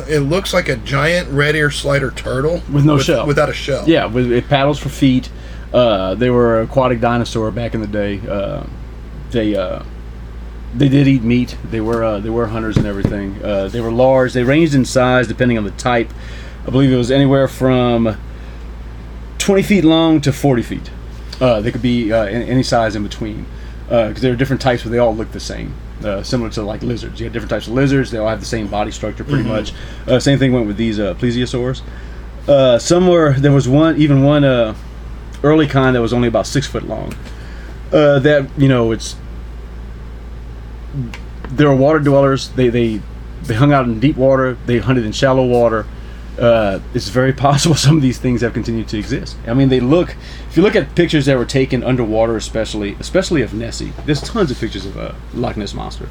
it 0.10 0.20
looks 0.20 0.54
like 0.54 0.68
a 0.68 0.76
giant 0.78 1.30
red 1.30 1.56
ear 1.56 1.72
slider 1.72 2.12
turtle 2.12 2.62
With 2.72 2.84
no 2.84 2.98
shell. 3.00 3.26
Without 3.26 3.50
a 3.50 3.54
shell. 3.54 3.88
yeah, 3.88 4.06
with 4.06 4.32
it 4.32 4.48
paddles 4.50 4.80
for 4.80 4.90
feet. 4.90 5.30
Uh, 5.74 6.16
they 6.16 6.30
were 6.30 6.60
an 6.60 6.66
aquatic 6.66 7.00
dinosaur 7.00 7.52
back 7.52 7.74
in 7.74 7.82
the 7.82 7.88
day. 7.88 8.20
Uh, 8.28 8.66
they 9.32 9.56
uh, 9.56 9.84
they 10.74 10.90
did 10.90 11.08
eat 11.08 11.24
meat. 11.24 11.58
They 11.70 11.80
were 11.82 12.04
uh, 12.04 12.20
they 12.20 12.30
were 12.30 12.48
hunters 12.48 12.76
and 12.78 12.86
everything. 12.86 13.42
Uh, 13.44 13.68
they 13.68 13.82
were 13.82 13.92
large. 13.92 14.34
They 14.34 14.44
ranged 14.44 14.74
in 14.74 14.84
size 14.86 15.28
depending 15.28 15.58
on 15.58 15.64
the 15.64 15.72
type. 15.72 16.10
I 16.66 16.70
believe 16.70 16.92
it 16.92 16.98
was 16.98 17.12
anywhere 17.12 17.48
from 17.48 18.18
twenty 19.48 19.64
feet 19.64 19.86
long 19.86 20.20
to 20.22 20.34
forty 20.34 20.62
feet. 20.62 20.92
Uh, 21.40 21.62
they 21.62 21.72
could 21.72 21.82
be 21.82 22.12
uh, 22.12 22.26
in, 22.26 22.42
any 22.44 22.64
size 22.64 22.96
in 22.98 23.04
between. 23.04 23.46
because 23.88 24.22
there 24.22 24.34
are 24.34 24.36
different 24.36 24.62
types, 24.62 24.84
but 24.84 24.92
they 24.92 24.98
all 24.98 25.16
look 25.16 25.32
the 25.32 25.40
same. 25.40 25.74
Uh, 26.04 26.22
similar 26.22 26.50
to 26.50 26.62
like 26.62 26.84
lizards, 26.84 27.20
you 27.20 27.24
have 27.24 27.34
different 27.34 27.50
types 27.50 27.66
of 27.66 27.74
lizards. 27.74 28.12
They 28.12 28.18
all 28.18 28.28
have 28.28 28.42
the 28.42 28.46
same 28.46 28.68
body 28.68 28.92
structure, 28.92 29.24
pretty 29.24 29.48
much. 29.48 29.74
Uh, 30.06 30.20
same 30.20 30.38
thing 30.38 30.52
went 30.52 30.68
with 30.68 30.78
these 30.78 31.00
uh, 31.00 31.16
plesiosaurs. 31.16 31.82
Uh, 32.48 32.78
some 32.78 33.08
were 33.08 33.34
there 33.34 33.52
was 33.52 33.68
one, 33.68 33.98
even 33.98 34.24
one 34.24 34.44
uh, 34.44 34.76
early 35.44 35.66
kind 35.66 35.96
that 35.96 36.02
was 36.02 36.14
only 36.14 36.28
about 36.28 36.46
six 36.46 36.68
foot 36.68 36.84
long. 36.84 37.14
Uh, 37.92 38.20
that 38.20 38.50
you 38.58 38.68
know, 38.68 38.92
it's 38.92 39.16
they're 41.50 41.74
water 41.74 42.00
dwellers. 42.00 42.50
They 42.50 42.70
they 42.70 43.02
they 43.44 43.56
hung 43.56 43.72
out 43.72 43.86
in 43.86 44.00
deep 44.00 44.18
water. 44.18 44.58
They 44.66 44.80
hunted 44.80 45.06
in 45.06 45.14
shallow 45.14 45.46
water. 45.48 45.86
Uh, 46.38 46.80
it's 46.94 47.10
very 47.10 47.34
possible 47.34 47.76
some 47.88 47.96
of 47.96 48.02
these 48.02 48.20
things 48.20 48.42
have 48.42 48.54
continued 48.54 48.88
to 48.90 48.98
exist. 48.98 49.38
I 49.48 49.54
mean, 49.54 49.70
they 49.70 49.80
look. 49.80 50.16
If 50.50 50.58
you 50.58 50.64
look 50.64 50.76
at 50.76 50.96
pictures 50.96 51.26
that 51.26 51.38
were 51.38 51.46
taken 51.46 51.84
underwater, 51.84 52.36
especially 52.36 52.96
especially 53.00 53.42
of 53.42 53.54
Nessie, 53.54 53.94
there's 54.06 54.22
tons 54.22 54.52
of 54.52 54.60
pictures 54.60 54.86
of 54.86 54.98
a 54.98 55.16
Loch 55.34 55.58
Ness 55.58 55.74
monster. 55.74 56.10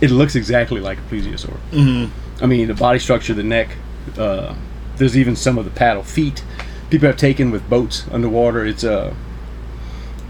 It 0.00 0.10
looks 0.10 0.34
exactly 0.34 0.80
like 0.80 0.98
a 0.98 1.02
plesiosaur. 1.02 1.58
Mm-hmm. 1.70 2.44
I 2.44 2.46
mean, 2.46 2.68
the 2.68 2.74
body 2.74 2.98
structure, 2.98 3.34
the 3.34 3.42
neck. 3.42 3.70
Uh, 4.16 4.54
there's 4.96 5.16
even 5.16 5.36
some 5.36 5.58
of 5.58 5.64
the 5.64 5.70
paddle 5.70 6.02
feet 6.02 6.42
people 6.90 7.06
have 7.06 7.16
taken 7.16 7.50
with 7.50 7.68
boats 7.68 8.06
underwater. 8.10 8.64
It's 8.64 8.84
uh, 8.84 9.14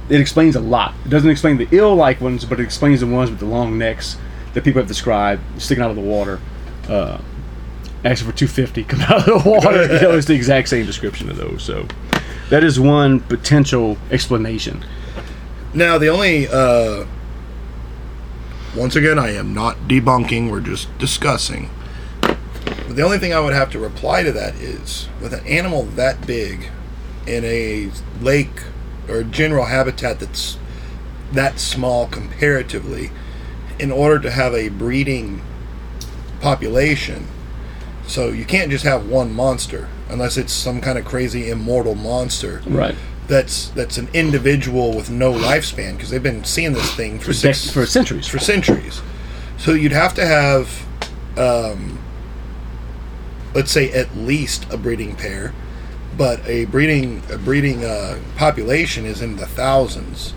it 0.08 0.20
explains 0.20 0.56
a 0.56 0.60
lot. 0.60 0.94
It 1.04 1.08
doesn't 1.08 1.28
explain 1.28 1.56
the 1.56 1.68
ill-like 1.72 2.20
ones, 2.20 2.44
but 2.44 2.60
it 2.60 2.62
explains 2.62 3.00
the 3.00 3.06
ones 3.06 3.30
with 3.30 3.40
the 3.40 3.46
long 3.46 3.76
necks 3.76 4.16
that 4.54 4.64
people 4.64 4.80
have 4.80 4.88
described 4.88 5.42
sticking 5.60 5.82
out 5.82 5.90
of 5.90 5.96
the 5.96 6.02
water. 6.02 6.40
Uh, 6.88 7.18
actually, 8.06 8.30
for 8.30 8.36
two 8.36 8.46
fifty 8.46 8.84
come 8.90 9.00
out 9.02 9.28
of 9.28 9.42
the 9.42 9.50
water, 9.50 9.82
you 9.82 10.00
know, 10.00 10.16
it's 10.16 10.26
the 10.26 10.34
exact 10.34 10.68
same 10.68 10.86
description 10.86 11.28
of 11.30 11.36
those. 11.36 11.62
So 11.62 11.86
that 12.50 12.62
is 12.62 12.78
one 12.78 13.20
potential 13.20 13.98
explanation. 14.10 14.84
Now, 15.74 15.98
the 15.98 16.08
only, 16.08 16.48
uh, 16.48 17.06
once 18.74 18.96
again, 18.96 19.18
I 19.18 19.32
am 19.32 19.52
not 19.52 19.76
debunking, 19.88 20.50
we're 20.50 20.60
just 20.60 20.96
discussing. 20.98 21.70
But 22.22 22.96
the 22.96 23.02
only 23.02 23.18
thing 23.18 23.34
I 23.34 23.40
would 23.40 23.52
have 23.52 23.70
to 23.72 23.78
reply 23.78 24.22
to 24.22 24.32
that 24.32 24.54
is 24.54 25.08
with 25.20 25.34
an 25.34 25.46
animal 25.46 25.82
that 25.82 26.26
big 26.26 26.70
in 27.26 27.44
a 27.44 27.90
lake 28.20 28.62
or 29.08 29.22
general 29.22 29.66
habitat 29.66 30.20
that's 30.20 30.58
that 31.32 31.58
small 31.58 32.06
comparatively, 32.06 33.10
in 33.78 33.90
order 33.90 34.18
to 34.20 34.30
have 34.30 34.54
a 34.54 34.68
breeding 34.68 35.42
population, 36.40 37.26
so 38.06 38.28
you 38.28 38.44
can't 38.44 38.70
just 38.70 38.84
have 38.84 39.06
one 39.08 39.32
monster 39.34 39.88
unless 40.08 40.36
it's 40.36 40.52
some 40.52 40.80
kind 40.80 40.96
of 40.98 41.04
crazy 41.04 41.50
immortal 41.50 41.94
monster 41.94 42.62
Right. 42.66 42.94
that's 43.26 43.68
that's 43.70 43.98
an 43.98 44.08
individual 44.14 44.94
with 44.94 45.10
no 45.10 45.32
lifespan 45.32 45.94
because 45.96 46.10
they've 46.10 46.22
been 46.22 46.44
seeing 46.44 46.72
this 46.72 46.94
thing 46.94 47.18
for 47.18 47.26
For, 47.26 47.32
six 47.34 47.66
dec- 47.66 47.72
for 47.72 47.86
centuries. 47.86 48.26
for 48.28 48.38
centuries. 48.38 49.02
So 49.58 49.72
you'd 49.72 49.92
have 49.92 50.14
to 50.14 50.26
have, 50.26 50.86
um, 51.38 51.98
let's 53.54 53.70
say, 53.72 53.90
at 53.92 54.14
least 54.16 54.66
a 54.72 54.76
breeding 54.76 55.16
pair, 55.16 55.52
but 56.16 56.46
a 56.46 56.66
breeding 56.66 57.22
a 57.30 57.38
breeding 57.38 57.84
uh, 57.84 58.18
population 58.36 59.04
is 59.06 59.22
in 59.22 59.36
the 59.36 59.46
thousands 59.46 60.34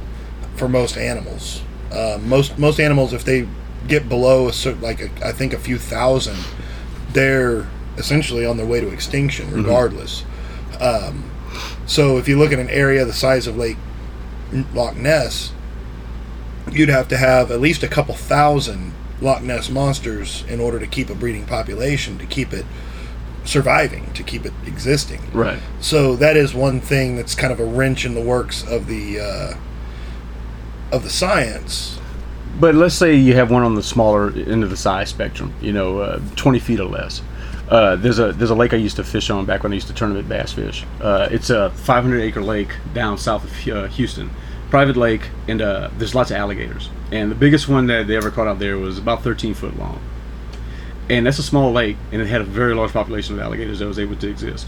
for 0.55 0.67
most 0.69 0.97
animals. 0.97 1.61
Uh, 1.91 2.17
most 2.23 2.57
most 2.57 2.79
animals, 2.79 3.13
if 3.13 3.23
they 3.25 3.47
get 3.87 4.07
below 4.09 4.47
a 4.47 4.53
certain, 4.53 4.81
like 4.81 5.01
a, 5.01 5.09
I 5.25 5.31
think 5.31 5.53
a 5.53 5.57
few 5.59 5.77
thousand, 5.77 6.37
they're 7.13 7.67
essentially 7.97 8.45
on 8.45 8.57
their 8.57 8.65
way 8.65 8.79
to 8.79 8.89
extinction, 8.89 9.51
regardless. 9.51 10.23
Um, 10.79 11.29
so 11.85 12.17
if 12.17 12.27
you 12.27 12.37
look 12.37 12.51
at 12.51 12.59
an 12.59 12.69
area 12.69 13.03
the 13.05 13.13
size 13.13 13.47
of 13.47 13.57
Lake 13.57 13.77
Loch 14.73 14.95
Ness, 14.95 15.51
you'd 16.71 16.89
have 16.89 17.07
to 17.09 17.17
have 17.17 17.51
at 17.51 17.59
least 17.59 17.83
a 17.83 17.87
couple 17.87 18.15
thousand 18.15 18.93
Loch 19.21 19.41
Ness 19.41 19.69
monsters 19.69 20.43
in 20.47 20.59
order 20.59 20.79
to 20.79 20.87
keep 20.87 21.09
a 21.09 21.15
breeding 21.15 21.45
population, 21.45 22.17
to 22.19 22.25
keep 22.25 22.53
it 22.53 22.65
surviving, 23.43 24.13
to 24.13 24.23
keep 24.23 24.45
it 24.45 24.53
existing. 24.65 25.21
Right. 25.33 25.59
So 25.79 26.15
that 26.15 26.37
is 26.37 26.53
one 26.53 26.79
thing 26.79 27.15
that's 27.15 27.35
kind 27.35 27.51
of 27.51 27.59
a 27.59 27.65
wrench 27.65 28.05
in 28.05 28.13
the 28.13 28.21
works 28.21 28.63
of 28.63 28.87
the 28.87 29.19
uh, 29.19 29.53
of 30.91 31.03
the 31.03 31.09
science. 31.09 31.98
But 32.59 32.75
let's 32.75 32.95
say 32.95 33.15
you 33.15 33.35
have 33.35 33.51
one 33.51 33.63
on 33.63 33.75
the 33.75 33.83
smaller 33.83 34.31
end 34.31 34.63
of 34.63 34.69
the 34.69 34.77
size 34.77 35.09
spectrum, 35.09 35.53
you 35.61 35.71
know, 35.73 35.99
uh, 35.99 36.19
20 36.35 36.59
feet 36.59 36.79
or 36.79 36.85
less. 36.89 37.21
Uh, 37.69 37.95
there's 37.95 38.17
a 38.19 38.31
there's 38.33 38.49
a 38.49 38.55
lake 38.55 38.73
I 38.73 38.77
used 38.77 38.95
to 38.95 39.03
fish 39.03 39.29
on 39.29 39.45
back 39.45 39.61
when 39.63 39.71
I 39.71 39.75
used 39.75 39.87
to 39.87 39.93
tournament 39.93 40.27
bass 40.27 40.51
fish. 40.53 40.85
Uh, 40.99 41.27
it's 41.31 41.49
a 41.51 41.69
500 41.69 42.19
acre 42.21 42.41
lake 42.41 42.71
down 42.95 43.17
south 43.17 43.43
of 43.45 43.67
uh, 43.73 43.87
Houston, 43.89 44.31
private 44.71 44.97
lake, 44.97 45.29
and 45.47 45.61
uh, 45.61 45.89
there's 45.97 46.15
lots 46.15 46.31
of 46.31 46.37
alligators. 46.37 46.89
And 47.11 47.29
the 47.29 47.35
biggest 47.35 47.67
one 47.69 47.85
that 47.87 48.07
they 48.07 48.15
ever 48.17 48.31
caught 48.31 48.47
out 48.47 48.57
there 48.59 48.77
was 48.77 48.97
about 48.97 49.23
13 49.23 49.53
foot 49.53 49.77
long. 49.77 49.99
And 51.11 51.25
that's 51.27 51.37
a 51.39 51.43
small 51.43 51.71
lake, 51.71 51.97
and 52.11 52.21
it 52.21 52.27
had 52.27 52.41
a 52.41 52.43
very 52.45 52.73
large 52.75 52.91
population 52.91 53.35
of 53.35 53.41
alligators 53.41 53.79
that 53.79 53.85
was 53.87 53.99
able 53.99 54.15
to 54.17 54.27
exist 54.29 54.67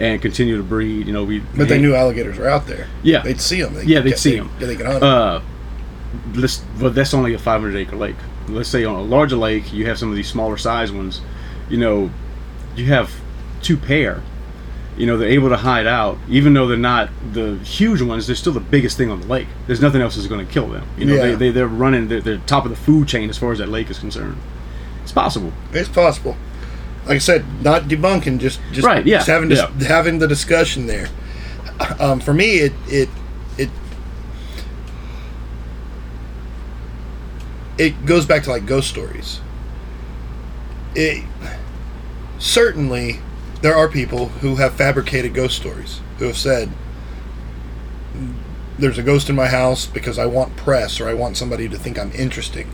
and 0.00 0.20
continue 0.22 0.56
to 0.56 0.62
breed. 0.62 1.06
You 1.06 1.12
know, 1.12 1.24
we 1.24 1.40
But 1.56 1.68
they 1.68 1.78
knew 1.80 1.94
alligators 1.94 2.38
were 2.38 2.48
out 2.48 2.66
there. 2.66 2.86
Yeah. 3.02 3.20
they'd 3.22 3.40
see 3.40 3.60
them. 3.62 3.74
They, 3.74 3.84
Yeah, 3.84 4.00
they'd 4.00 4.12
they- 4.12 4.16
see 4.16 4.32
they- 4.32 4.38
'em. 4.40 4.50
Yeah, 4.60 4.66
they 4.66 4.76
could 4.76 4.86
hunt 4.86 5.02
'em. 5.02 5.42
Let's, 6.34 6.58
but 6.80 6.94
that's 6.94 7.12
only 7.14 7.34
a 7.34 7.38
500 7.38 7.76
acre 7.76 7.96
lake. 7.96 8.16
Let's 8.48 8.68
say 8.68 8.84
on 8.84 8.94
a 8.94 9.02
larger 9.02 9.36
lake, 9.36 9.72
you 9.72 9.86
have 9.86 9.98
some 9.98 10.08
of 10.10 10.16
these 10.16 10.28
smaller 10.28 10.56
size 10.56 10.90
ones. 10.90 11.20
You 11.68 11.76
know, 11.78 12.10
you 12.76 12.86
have 12.86 13.12
two 13.62 13.76
pair. 13.76 14.22
You 14.96 15.06
know, 15.06 15.16
they're 15.16 15.28
able 15.28 15.50
to 15.50 15.56
hide 15.56 15.86
out, 15.86 16.18
even 16.28 16.54
though 16.54 16.66
they're 16.66 16.76
not 16.76 17.10
the 17.32 17.56
huge 17.58 18.02
ones. 18.02 18.26
They're 18.26 18.34
still 18.34 18.52
the 18.54 18.58
biggest 18.58 18.96
thing 18.96 19.10
on 19.10 19.20
the 19.20 19.26
lake. 19.28 19.46
There's 19.66 19.80
nothing 19.80 20.00
else 20.00 20.16
that's 20.16 20.26
going 20.26 20.44
to 20.44 20.52
kill 20.52 20.66
them. 20.68 20.88
You 20.96 21.04
know, 21.06 21.14
Yeah. 21.14 21.20
they, 21.22 21.34
they 21.34 21.50
they're 21.50 21.68
running. 21.68 22.08
They're, 22.08 22.20
they're 22.20 22.38
top 22.38 22.64
of 22.64 22.70
the 22.70 22.76
food 22.76 23.06
chain 23.06 23.28
as 23.30 23.38
far 23.38 23.52
as 23.52 23.58
that 23.58 23.68
lake 23.68 23.90
is 23.90 23.98
concerned. 23.98 24.38
It's 25.02 25.12
possible. 25.12 25.52
It's 25.72 25.88
possible. 25.88 26.36
Like 27.06 27.16
I 27.16 27.18
said, 27.18 27.44
not 27.62 27.82
debunking, 27.84 28.38
just 28.40 28.60
just, 28.72 28.84
Right, 28.86 29.06
yeah, 29.06 29.18
just 29.18 29.28
having 29.28 29.48
dis- 29.50 29.60
yeah. 29.60 29.86
having 29.88 30.18
the 30.18 30.26
discussion 30.28 30.86
there. 30.86 31.08
Um, 32.00 32.18
for 32.18 32.34
me, 32.34 32.56
it 32.56 32.72
it 32.88 33.08
it 37.78 38.04
goes 38.06 38.26
back 38.26 38.42
to 38.44 38.50
like 38.50 38.66
ghost 38.66 38.88
stories. 38.88 39.40
It 40.94 41.24
certainly 42.38 43.20
there 43.62 43.74
are 43.74 43.88
people 43.88 44.26
who 44.28 44.56
have 44.56 44.74
fabricated 44.74 45.34
ghost 45.34 45.56
stories 45.56 46.00
who 46.18 46.26
have 46.26 46.36
said 46.36 46.70
there's 48.78 48.98
a 48.98 49.02
ghost 49.02 49.28
in 49.28 49.34
my 49.36 49.46
house 49.48 49.86
because 49.86 50.18
I 50.18 50.26
want 50.26 50.56
press 50.56 51.00
or 51.00 51.08
I 51.08 51.14
want 51.14 51.36
somebody 51.36 51.68
to 51.68 51.76
think 51.76 51.98
I'm 51.98 52.12
interesting. 52.12 52.70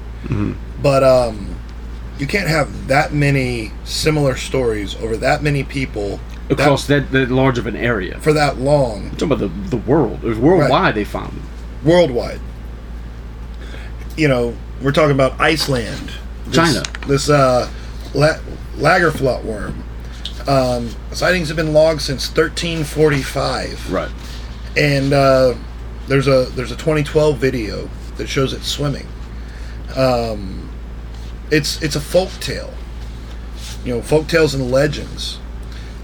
But 0.82 1.02
um, 1.02 1.56
you 2.18 2.26
can't 2.26 2.48
have 2.48 2.88
that 2.88 3.12
many 3.12 3.72
similar 3.84 4.36
stories 4.36 4.94
over 4.96 5.16
that 5.18 5.42
many 5.42 5.64
people 5.64 6.20
that- 6.48 6.60
Across 6.60 6.86
that, 6.88 7.10
that 7.12 7.30
large 7.30 7.56
of 7.58 7.66
an 7.66 7.76
area. 7.76 8.18
for 8.20 8.32
that 8.34 8.58
long 8.58 9.04
I'm 9.06 9.10
talking 9.16 9.32
about 9.32 9.38
the, 9.40 9.48
the 9.70 9.76
world. 9.78 10.22
It 10.24 10.28
was 10.28 10.38
worldwide 10.38 10.70
Right. 10.70 10.94
they 10.94 11.04
found 11.04 11.32
them. 11.32 11.42
worldwide. 11.84 12.40
You 14.16 14.28
know, 14.28 14.56
we're 14.84 14.92
talking 14.92 15.12
about 15.12 15.40
Iceland, 15.40 16.12
this, 16.46 16.54
China. 16.56 16.82
This 17.08 17.28
uh, 17.30 17.68
la- 18.14 18.38
Lagarfljót 18.76 19.42
worm. 19.44 19.82
Um, 20.46 20.90
sightings 21.12 21.48
have 21.48 21.56
been 21.56 21.72
logged 21.72 22.02
since 22.02 22.28
1345. 22.28 23.90
Right. 23.92 24.10
and 24.76 25.12
uh, 25.12 25.54
there's 26.06 26.28
a 26.28 26.44
there's 26.54 26.70
a 26.70 26.76
2012 26.76 27.38
video 27.38 27.88
that 28.18 28.28
shows 28.28 28.52
it 28.52 28.62
swimming. 28.62 29.06
Um, 29.96 30.70
it's 31.50 31.82
it's 31.82 31.96
a 31.96 32.00
folk 32.00 32.30
tale, 32.40 32.72
you 33.84 33.94
know, 33.94 34.02
folk 34.02 34.26
tales 34.26 34.54
and 34.54 34.70
legends. 34.70 35.38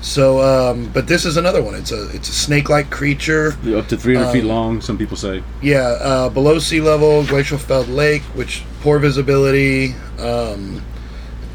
So, 0.02 0.40
um, 0.40 0.90
but 0.94 1.06
this 1.06 1.26
is 1.26 1.36
another 1.36 1.62
one. 1.62 1.74
It's 1.74 1.92
a 1.92 2.08
it's 2.10 2.28
a 2.28 2.32
snake-like 2.32 2.90
creature. 2.90 3.48
Up 3.76 3.86
to 3.88 3.96
300 3.96 4.32
feet 4.32 4.42
Um, 4.42 4.48
long, 4.48 4.80
some 4.80 4.96
people 4.96 5.16
say. 5.16 5.42
Yeah, 5.60 5.80
uh, 6.00 6.28
below 6.30 6.58
sea 6.58 6.80
level, 6.80 7.24
glacial 7.24 7.58
felled 7.58 7.88
lake, 7.88 8.22
which 8.34 8.62
poor 8.80 8.98
visibility, 8.98 9.94
um, 10.18 10.82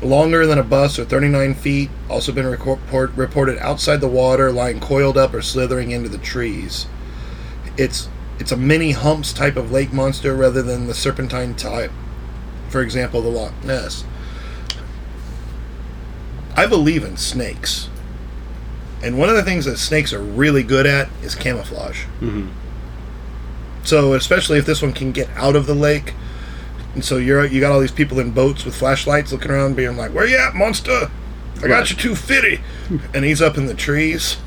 longer 0.04 0.46
than 0.46 0.60
a 0.60 0.64
bus 0.64 1.00
or 1.00 1.06
39 1.06 1.56
feet. 1.56 1.90
Also 2.08 2.32
been 2.32 2.46
report, 2.46 3.12
reported 3.16 3.58
outside 3.60 4.00
the 4.00 4.08
water, 4.08 4.52
lying 4.52 4.80
coiled 4.80 5.18
up 5.18 5.34
or 5.34 5.42
slithering 5.42 5.90
into 5.90 6.10
the 6.10 6.20
trees. 6.20 6.86
It's 7.78 8.10
it's 8.38 8.52
a 8.52 8.58
mini 8.58 8.92
humps 8.92 9.34
type 9.34 9.56
of 9.58 9.72
lake 9.72 9.92
monster 9.92 10.36
rather 10.36 10.62
than 10.62 10.86
the 10.86 10.94
serpentine 10.94 11.56
type. 11.56 11.92
For 12.70 12.82
example, 12.82 13.22
the 13.24 13.30
Loch 13.30 13.54
Ness. 13.64 14.04
I 16.56 16.68
believe 16.68 17.04
in 17.04 17.18
snakes. 17.18 17.90
And 19.06 19.20
one 19.20 19.30
of 19.30 19.36
the 19.36 19.44
things 19.44 19.66
that 19.66 19.78
snakes 19.78 20.12
are 20.14 20.20
really 20.20 20.64
good 20.64 20.88
at 20.88 21.08
is 21.22 21.36
camouflage. 21.36 22.06
So 23.84 24.14
especially 24.14 24.58
if 24.58 24.66
this 24.66 24.82
one 24.82 24.94
can 24.94 25.12
get 25.12 25.30
out 25.36 25.56
of 25.56 25.68
the 25.68 25.76
lake, 25.76 26.14
and 26.96 27.06
so 27.06 27.18
you're 27.18 27.46
you 27.46 27.62
got 27.62 27.72
all 27.72 27.80
these 27.80 27.92
people 27.92 28.20
in 28.20 28.32
boats 28.32 28.66
with 28.66 28.76
flashlights 28.76 29.32
looking 29.32 29.52
around, 29.52 29.76
being 29.76 29.96
like, 29.96 30.12
"Where 30.12 30.26
you 30.26 30.38
at, 30.38 30.56
monster? 30.56 31.12
I 31.58 31.68
got 31.68 31.70
Right. 31.70 31.90
you 31.92 31.96
too 31.96 32.16
fitty," 32.16 32.62
and 33.14 33.24
he's 33.24 33.44
up 33.44 33.58
in 33.60 33.68
the 33.68 33.76
trees. 33.76 34.38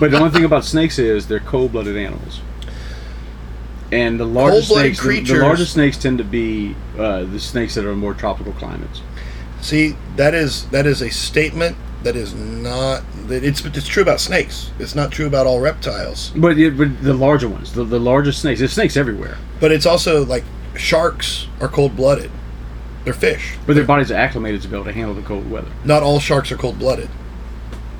But 0.00 0.10
the 0.10 0.16
only 0.18 0.30
thing 0.30 0.44
about 0.44 0.64
snakes 0.64 0.98
is 0.98 1.26
they're 1.26 1.38
cold-blooded 1.40 1.96
animals. 1.96 2.40
And 3.92 4.18
the 4.20 4.24
largest 4.26 4.68
snakes, 4.82 4.98
the- 5.00 5.06
the, 5.34 5.66
snakes 5.72 5.96
tend 5.96 6.18
to 6.18 6.24
be 6.24 6.74
uh, 6.98 7.24
the 7.24 7.38
snakes 7.40 7.74
that 7.76 7.84
are 7.84 7.92
in 7.92 7.98
more 7.98 8.12
tropical 8.14 8.52
climates. 8.54 9.02
See, 9.60 9.96
that 10.16 10.34
is 10.34 10.64
that 10.72 10.84
is 10.86 11.00
a 11.00 11.10
statement 11.10 11.76
that 12.02 12.16
is 12.16 12.34
not 12.34 13.02
that 13.26 13.42
it's 13.44 13.64
it's 13.64 13.88
true 13.88 14.02
about 14.02 14.20
snakes. 14.20 14.70
It's 14.78 14.94
not 14.94 15.10
true 15.10 15.26
about 15.26 15.46
all 15.46 15.60
reptiles. 15.60 16.30
But, 16.36 16.58
it, 16.58 16.76
but 16.76 17.02
the 17.02 17.14
larger 17.14 17.48
ones, 17.48 17.72
the, 17.72 17.84
the 17.84 17.98
largest 17.98 18.40
snakes, 18.40 18.60
there's 18.60 18.72
snakes 18.72 18.96
everywhere, 18.96 19.36
But 19.60 19.72
it's 19.72 19.86
also 19.86 20.24
like 20.24 20.44
sharks 20.76 21.48
are 21.60 21.68
cold 21.68 21.96
blooded. 21.96 22.30
They're 23.04 23.14
fish. 23.14 23.56
but 23.66 23.74
their 23.74 23.84
bodies 23.84 24.10
are 24.10 24.16
acclimated 24.16 24.62
to 24.62 24.68
be 24.68 24.74
able 24.74 24.84
to 24.84 24.92
handle 24.92 25.14
the 25.14 25.22
cold 25.22 25.50
weather. 25.50 25.70
Not 25.84 26.02
all 26.02 26.20
sharks 26.20 26.52
are 26.52 26.56
cold 26.56 26.78
blooded. 26.78 27.08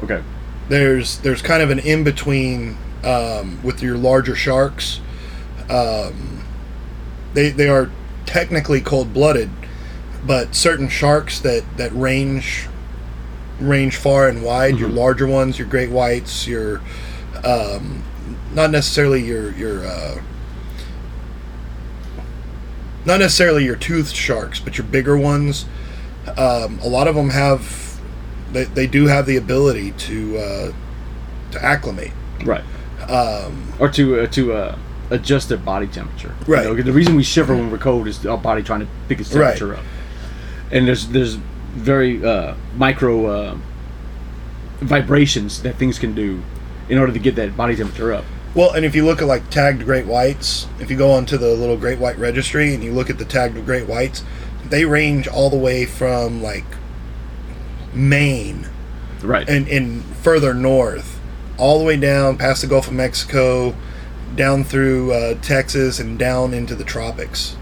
Okay. 0.03 0.23
There's 0.69 1.19
there's 1.19 1.43
kind 1.43 1.63
of 1.63 1.71
an 1.71 1.79
in 1.79 2.05
between 2.05 2.77
um, 3.05 3.61
with 3.63 3.83
your 3.83 3.97
larger 3.97 4.37
sharks. 4.37 5.01
Um, 5.71 6.45
they 7.35 7.51
they 7.51 7.69
are 7.69 7.91
technically 8.27 8.81
cold 8.81 9.13
blooded, 9.15 9.51
but 10.27 10.55
certain 10.55 10.89
sharks 10.89 11.41
that 11.41 11.65
that 11.79 11.93
range 11.93 12.69
range 13.61 13.97
far 13.97 14.29
and 14.29 14.43
wide. 14.43 14.79
Your 14.79 14.89
larger 14.89 15.27
ones, 15.27 15.59
your 15.59 15.69
great 15.69 15.91
whites, 15.91 16.47
your 16.47 16.81
um, 17.45 18.03
not 18.55 18.71
necessarily 18.71 19.23
your 19.25 19.53
your 19.53 19.87
uh, 19.87 20.21
not 23.05 23.21
necessarily 23.21 23.65
your 23.65 23.77
toothed 23.77 24.15
sharks, 24.15 24.61
but 24.61 24.77
your 24.79 24.87
bigger 24.87 25.17
ones. 25.17 25.65
Um, 26.37 26.79
a 26.83 26.89
lot 26.89 27.09
of 27.09 27.15
them 27.15 27.31
have 27.31 28.01
they, 28.53 28.65
they 28.65 28.87
do 28.87 29.07
have 29.07 29.27
the 29.27 29.37
ability 29.37 29.93
to 29.93 30.39
uh, 30.39 30.73
to 31.53 31.65
acclimate. 31.65 32.13
Right. 32.45 32.65
Um, 33.09 33.73
Or 33.79 33.89
to 33.91 34.21
uh, 34.21 34.27
to 34.29 34.53
uh, 34.53 34.79
adjust 35.11 35.49
their 35.49 35.59
body 35.59 35.87
temperature. 35.87 36.35
You 36.47 36.55
Right. 36.55 36.85
the 36.85 36.93
reason 36.93 37.17
we 37.17 37.23
shiver 37.23 37.55
when 37.55 37.71
we're 37.71 37.79
cold 37.79 38.07
is 38.07 38.25
our 38.27 38.37
body 38.39 38.63
trying 38.63 38.81
to 38.81 38.89
pick 39.09 39.21
its 39.21 39.33
Right. 39.35 39.57
temperature 39.57 39.77
up. 39.77 39.85
And 40.71 40.87
there's 40.87 41.09
there's 41.09 41.39
very 41.71 42.25
uh, 42.25 42.55
micro 42.77 43.27
uh, 43.27 43.59
vibrations 44.81 45.63
that 45.63 45.77
things 45.77 45.99
can 45.99 46.15
do 46.15 46.43
in 46.89 46.99
order 46.99 47.13
to 47.13 47.19
get 47.19 47.35
that 47.37 47.57
body 47.57 47.77
temperature 47.77 48.13
up. 48.13 48.25
Well, 48.55 48.73
and 48.73 48.85
if 48.85 48.95
you 48.95 49.05
look 49.05 49.21
at 49.21 49.29
like 49.29 49.51
tagged 49.51 49.85
great 49.85 50.07
whites, 50.07 50.67
if 50.81 50.91
you 50.91 50.97
go 50.97 51.11
onto 51.13 51.37
the 51.37 51.53
little 51.55 51.77
great 51.77 51.99
white 51.99 52.19
registry 52.19 52.75
and 52.75 52.83
you 52.83 52.93
look 52.93 53.11
at 53.11 53.19
the 53.19 53.25
tagged 53.25 53.63
great 53.67 53.87
whites, 53.87 54.25
they 54.69 54.85
range 54.85 55.29
all 55.29 55.51
the 55.51 55.59
way 55.59 55.85
from 55.85 56.43
like 56.43 56.65
Maine 57.95 58.69
Right. 59.23 59.49
and, 59.49 59.69
and 59.69 60.05
further 60.05 60.55
north, 60.55 61.21
all 61.59 61.79
the 61.79 61.85
way 61.85 61.97
down 61.97 62.39
past 62.39 62.63
the 62.63 62.69
Gulf 62.69 62.87
of 62.87 62.93
Mexico, 62.95 63.75
down 64.35 64.65
through 64.65 65.13
uh, 65.13 65.35
Texas 65.43 65.99
and 65.99 66.19
down 66.19 66.55
into 66.55 66.75
the 66.75 66.85
tropics. 66.85 67.57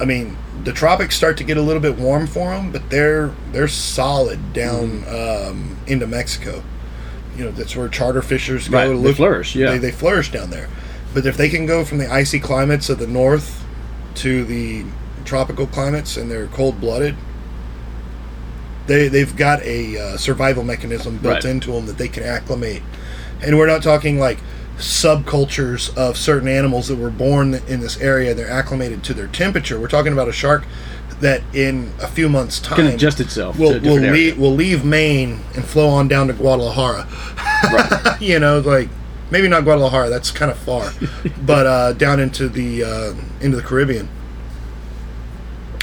I 0.00 0.04
mean, 0.04 0.36
the 0.64 0.72
tropics 0.72 1.16
start 1.16 1.36
to 1.38 1.44
get 1.44 1.56
a 1.56 1.62
little 1.62 1.82
bit 1.82 1.96
warm 1.96 2.26
for 2.26 2.50
them, 2.50 2.72
but 2.72 2.90
they're 2.90 3.32
they're 3.52 3.68
solid 3.68 4.52
down 4.52 5.04
um, 5.08 5.76
into 5.86 6.06
Mexico. 6.06 6.62
You 7.36 7.44
know, 7.44 7.50
that's 7.50 7.76
where 7.76 7.88
charter 7.88 8.22
fishers 8.22 8.68
go 8.68 8.78
Right, 8.78 8.86
to 8.88 8.98
they 9.02 9.12
flourish, 9.12 9.54
yeah. 9.54 9.72
they, 9.72 9.78
they 9.78 9.90
flourish 9.92 10.32
down 10.32 10.50
there. 10.50 10.68
But 11.12 11.26
if 11.26 11.36
they 11.36 11.48
can 11.48 11.66
go 11.66 11.84
from 11.84 11.98
the 11.98 12.10
icy 12.10 12.40
climates 12.40 12.88
of 12.88 12.98
the 12.98 13.06
north 13.06 13.62
to 14.16 14.44
the 14.44 14.84
tropical 15.24 15.66
climates 15.66 16.16
and 16.16 16.30
they're 16.30 16.46
cold 16.46 16.80
blooded, 16.80 17.14
they 18.86 19.08
they've 19.08 19.34
got 19.36 19.62
a 19.62 19.98
uh, 19.98 20.16
survival 20.16 20.62
mechanism 20.64 21.18
built 21.18 21.34
Right. 21.36 21.44
into 21.44 21.72
them 21.72 21.86
that 21.86 21.98
they 21.98 22.08
can 22.08 22.22
acclimate. 22.22 22.82
And 23.42 23.58
we're 23.58 23.66
not 23.66 23.82
talking 23.82 24.18
like 24.18 24.38
subcultures 24.76 25.96
of 25.96 26.16
certain 26.16 26.48
animals 26.48 26.88
that 26.88 26.96
were 26.96 27.10
born 27.10 27.54
in 27.54 27.80
this 27.80 28.00
area. 28.00 28.34
They're 28.34 28.50
acclimated 28.50 29.02
to 29.04 29.14
their 29.14 29.26
temperature. 29.26 29.80
We're 29.80 29.88
talking 29.88 30.12
about 30.12 30.28
a 30.28 30.32
shark 30.32 30.64
that 31.20 31.42
in 31.54 31.92
a 32.02 32.06
few 32.06 32.28
months' 32.28 32.60
time 32.60 32.76
can 32.76 32.86
adjust 32.86 33.20
itself 33.20 33.58
will 33.58 33.80
will 33.80 33.96
leave, 33.96 34.38
will 34.38 34.52
leave 34.52 34.84
Maine 34.84 35.40
and 35.54 35.64
flow 35.64 35.88
on 35.88 36.08
down 36.08 36.26
to 36.26 36.34
Guadalajara. 36.34 37.08
Right. 37.72 38.16
you 38.20 38.38
know, 38.38 38.60
like 38.60 38.88
maybe 39.30 39.48
not 39.48 39.64
Guadalajara. 39.64 40.10
That's 40.10 40.30
kind 40.30 40.50
of 40.50 40.58
far, 40.58 40.92
but 41.46 41.66
uh, 41.66 41.92
down 41.94 42.20
into 42.20 42.48
the 42.48 42.84
uh, 42.84 43.14
into 43.40 43.56
the 43.56 43.62
Caribbean. 43.62 44.08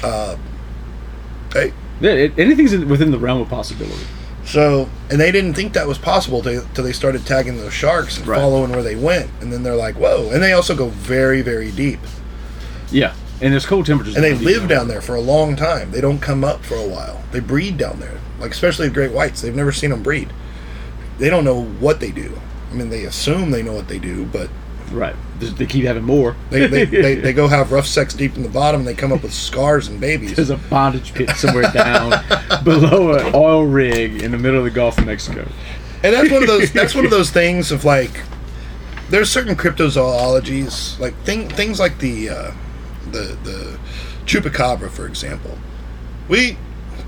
Uh, 0.04 0.38
hey, 1.54 1.74
Yeah, 2.02 2.12
it, 2.12 2.38
anything's 2.38 2.76
within 2.86 3.12
the 3.12 3.18
realm 3.18 3.41
of 3.41 3.50
possibility. 3.50 4.06
So 4.46 4.89
and 5.10 5.20
they 5.20 5.32
didn't 5.32 5.54
think 5.54 5.74
that 5.74 5.88
was 5.88 5.98
possible 5.98 6.41
till, 6.41 6.64
till 6.74 6.84
they 6.84 6.91
started 6.91 7.26
tagging 7.26 7.58
those 7.58 7.74
sharks 7.74 8.18
and 8.18 8.28
Right. 8.28 8.39
following 8.39 8.72
where 8.72 8.84
they 8.84 8.96
went, 8.96 9.30
and 9.41 9.52
then 9.54 9.64
they're 9.64 9.76
like, 9.76 9.96
"Whoa!" 9.96 10.30
And 10.32 10.41
they 10.44 10.54
also 10.54 10.76
go 10.76 10.88
very 10.89 11.41
very 11.41 11.72
deep, 11.72 12.00
Yeah. 12.91 13.14
And 13.41 13.52
there's 13.52 13.66
cold 13.66 13.86
temperatures. 13.86 14.16
and 14.16 14.24
they 14.24 14.34
live 14.36 14.68
down 14.70 14.88
there 14.88 15.02
for 15.02 15.16
a 15.16 15.22
long 15.22 15.56
time. 15.56 15.91
They 15.91 16.00
don't 16.02 16.20
come 16.22 16.44
up 16.46 16.64
for 16.64 16.76
a 16.76 16.88
while. 16.88 17.24
They 17.32 17.39
breed 17.41 17.78
down 17.78 18.00
there, 18.00 18.18
like 18.39 18.52
especially 18.52 18.88
the 18.88 18.94
great 18.94 19.12
whites. 19.12 19.41
They've 19.41 19.56
never 19.56 19.72
seen 19.74 19.89
them 19.89 20.02
breed. 20.04 20.32
They 21.20 21.30
don't 21.30 21.44
know 21.44 21.62
what 21.80 22.00
they 22.00 22.12
do. 22.12 22.39
I 22.72 22.76
mean, 22.76 22.89
they 22.89 23.04
assume 23.04 23.52
they 23.52 23.62
know 23.64 23.74
what 23.74 23.88
they 23.88 24.00
do, 24.00 24.26
but 24.32 24.50
Right. 24.94 25.16
They- 25.39 25.48
They 25.50 25.66
keep 25.66 25.84
having 25.86 26.04
more. 26.04 26.36
They, 26.52 26.68
they, 26.68 26.86
they, 27.02 27.16
they 27.16 27.34
go 27.34 27.48
have 27.48 27.72
rough 27.72 27.88
sex 27.88 28.14
deep 28.14 28.38
in 28.38 28.44
the 28.44 28.50
bottom 28.50 28.82
and 28.82 28.88
they 28.88 28.94
come 28.94 29.12
up 29.12 29.24
with 29.24 29.34
scars 29.34 29.88
and 29.88 30.00
babies. 30.00 30.36
There's 30.36 30.50
a 30.52 30.58
bondage 30.58 31.14
pit 31.14 31.30
somewhere 31.32 31.70
down 31.72 32.24
below 32.64 33.14
an 33.16 33.32
oil 33.36 33.66
rig 33.66 34.22
in 34.22 34.32
the 34.32 34.38
middle 34.38 34.60
of 34.60 34.64
the 34.66 34.72
Gulf 34.72 34.98
of 35.00 35.06
Mexico. 35.06 35.48
And 36.04 36.14
that's 36.14 36.30
one 36.32 36.41
of 36.44 36.48
those 36.48 36.72
that's 36.72 36.94
one 36.96 37.06
of 37.06 37.12
those 37.12 37.32
things 37.32 37.72
of 37.72 37.86
like 37.86 38.22
there's 39.10 39.30
certain 39.30 39.56
cryptozoologies, 39.56 41.00
like 41.00 41.16
thing, 41.24 41.50
things 41.50 41.80
like 41.80 42.00
the 42.00 42.30
uh, 42.30 42.52
the 43.12 43.38
the 43.44 43.80
chupacabra, 44.26 44.89
for 44.89 45.06
example. 45.08 45.58
We 46.28 46.58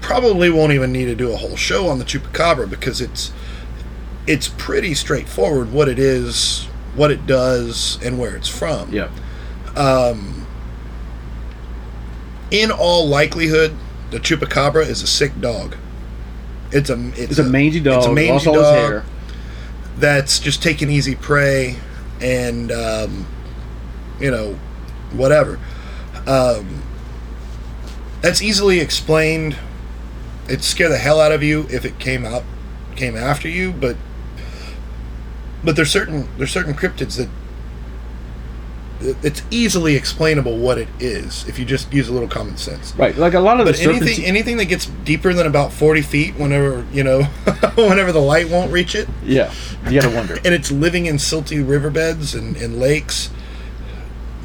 probably 0.02 0.50
won't 0.50 0.72
even 0.74 0.92
need 0.92 1.06
to 1.06 1.16
do 1.16 1.32
a 1.32 1.36
whole 1.38 1.56
show 1.56 1.88
on 1.88 2.00
the 2.00 2.06
chupacabra 2.06 2.70
because 2.70 3.02
it's 3.02 3.32
it's 4.28 4.48
pretty 4.48 4.94
straightforward 4.94 5.72
what 5.72 5.88
it 5.90 6.00
is, 6.00 6.68
what 6.96 7.12
it 7.12 7.26
does, 7.28 8.00
and 8.04 8.18
where 8.18 8.36
it's 8.36 8.48
from. 8.48 8.92
Yeah. 8.92 9.10
Um, 9.76 10.48
In 12.52 12.72
all 12.72 13.08
likelihood, 13.08 13.76
the 14.12 14.20
chupacabra 14.20 14.88
is 14.88 15.02
a 15.02 15.08
sick 15.08 15.40
dog. 15.42 15.76
It's 16.72 16.90
a 16.90 17.08
it's, 17.10 17.32
It's 17.32 17.40
a 17.40 17.44
mangy 17.44 17.80
dog. 17.80 17.98
It's 17.98 18.08
a 18.08 18.12
mangy 18.14 18.46
dog 18.46 19.04
that's 19.98 20.40
just 20.40 20.62
taking 20.62 20.90
easy 20.90 21.16
prey 21.16 21.78
and 22.22 22.72
um, 22.72 23.28
you 24.20 24.32
know 24.32 24.58
whatever. 25.12 25.60
Um, 26.28 26.82
that's 28.22 28.42
easily 28.42 28.80
explained. 28.80 29.58
It'd 30.48 30.64
scare 30.64 30.90
the 30.90 30.98
hell 30.98 31.20
out 31.20 31.32
of 31.32 31.44
you 31.44 31.68
if 31.70 31.86
it 31.86 32.00
came 32.00 32.26
out 32.26 32.44
came 32.96 33.18
after 33.18 33.50
you, 33.50 33.72
but 33.74 33.98
but 35.66 35.76
there's 35.76 35.92
certain 35.92 36.30
there's 36.38 36.52
certain 36.52 36.74
cryptids 36.74 37.18
that 37.18 37.30
it's 39.02 39.44
easily 39.52 39.96
explainable 39.96 40.58
what 40.58 40.78
it 40.78 40.88
is 41.00 41.48
if 41.48 41.60
you 41.60 41.66
just 41.66 41.92
use 41.94 42.08
a 42.08 42.14
little 42.14 42.30
common 42.30 42.56
sense. 42.58 42.96
Right. 42.96 43.16
Like 43.16 43.34
a 43.34 43.40
lot 43.40 43.60
of 43.60 43.66
But 43.66 43.76
the 43.76 43.84
serpentine. 43.84 44.08
anything 44.08 44.26
anything 44.26 44.58
that 44.58 44.66
gets 44.66 44.86
deeper 44.86 45.34
than 45.34 45.46
about 45.46 45.74
forty 45.74 46.02
feet, 46.02 46.36
whenever 46.36 46.86
you 46.94 47.04
know, 47.04 47.24
whenever 47.76 48.12
the 48.12 48.22
light 48.22 48.50
won't 48.50 48.72
reach 48.72 48.96
it, 48.96 49.08
yeah. 49.24 49.54
You 49.86 50.00
gotta 50.00 50.16
wonder. 50.16 50.36
and 50.46 50.54
it's 50.54 50.72
living 50.72 51.06
in 51.08 51.18
silty 51.18 51.68
riverbeds 51.68 52.34
and, 52.34 52.56
and 52.56 52.80
lakes, 52.80 53.30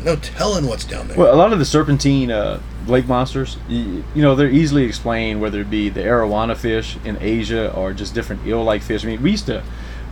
no 0.05 0.17
telling 0.17 0.67
what's 0.67 0.85
down 0.85 1.09
there. 1.09 1.17
Well, 1.17 1.33
a 1.33 1.37
lot 1.37 1.53
of 1.53 1.59
the 1.59 1.65
serpentine 1.65 2.31
uh, 2.31 2.61
lake 2.87 3.07
monsters, 3.07 3.57
you, 3.69 4.05
you 4.15 4.23
know, 4.23 4.35
they're 4.35 4.51
easily 4.51 4.85
explained 4.85 5.41
whether 5.41 5.61
it 5.61 5.71
be 5.71 5.89
the 5.89 6.01
arowana 6.01 6.57
fish 6.57 6.97
in 7.05 7.17
Asia 7.21 7.73
or 7.75 7.93
just 7.93 8.15
different 8.15 8.47
eel-like 8.47 8.83
fish. 8.83 9.05
I 9.05 9.09
mean, 9.09 9.23
we 9.23 9.31
used 9.33 9.47
to, 9.47 9.63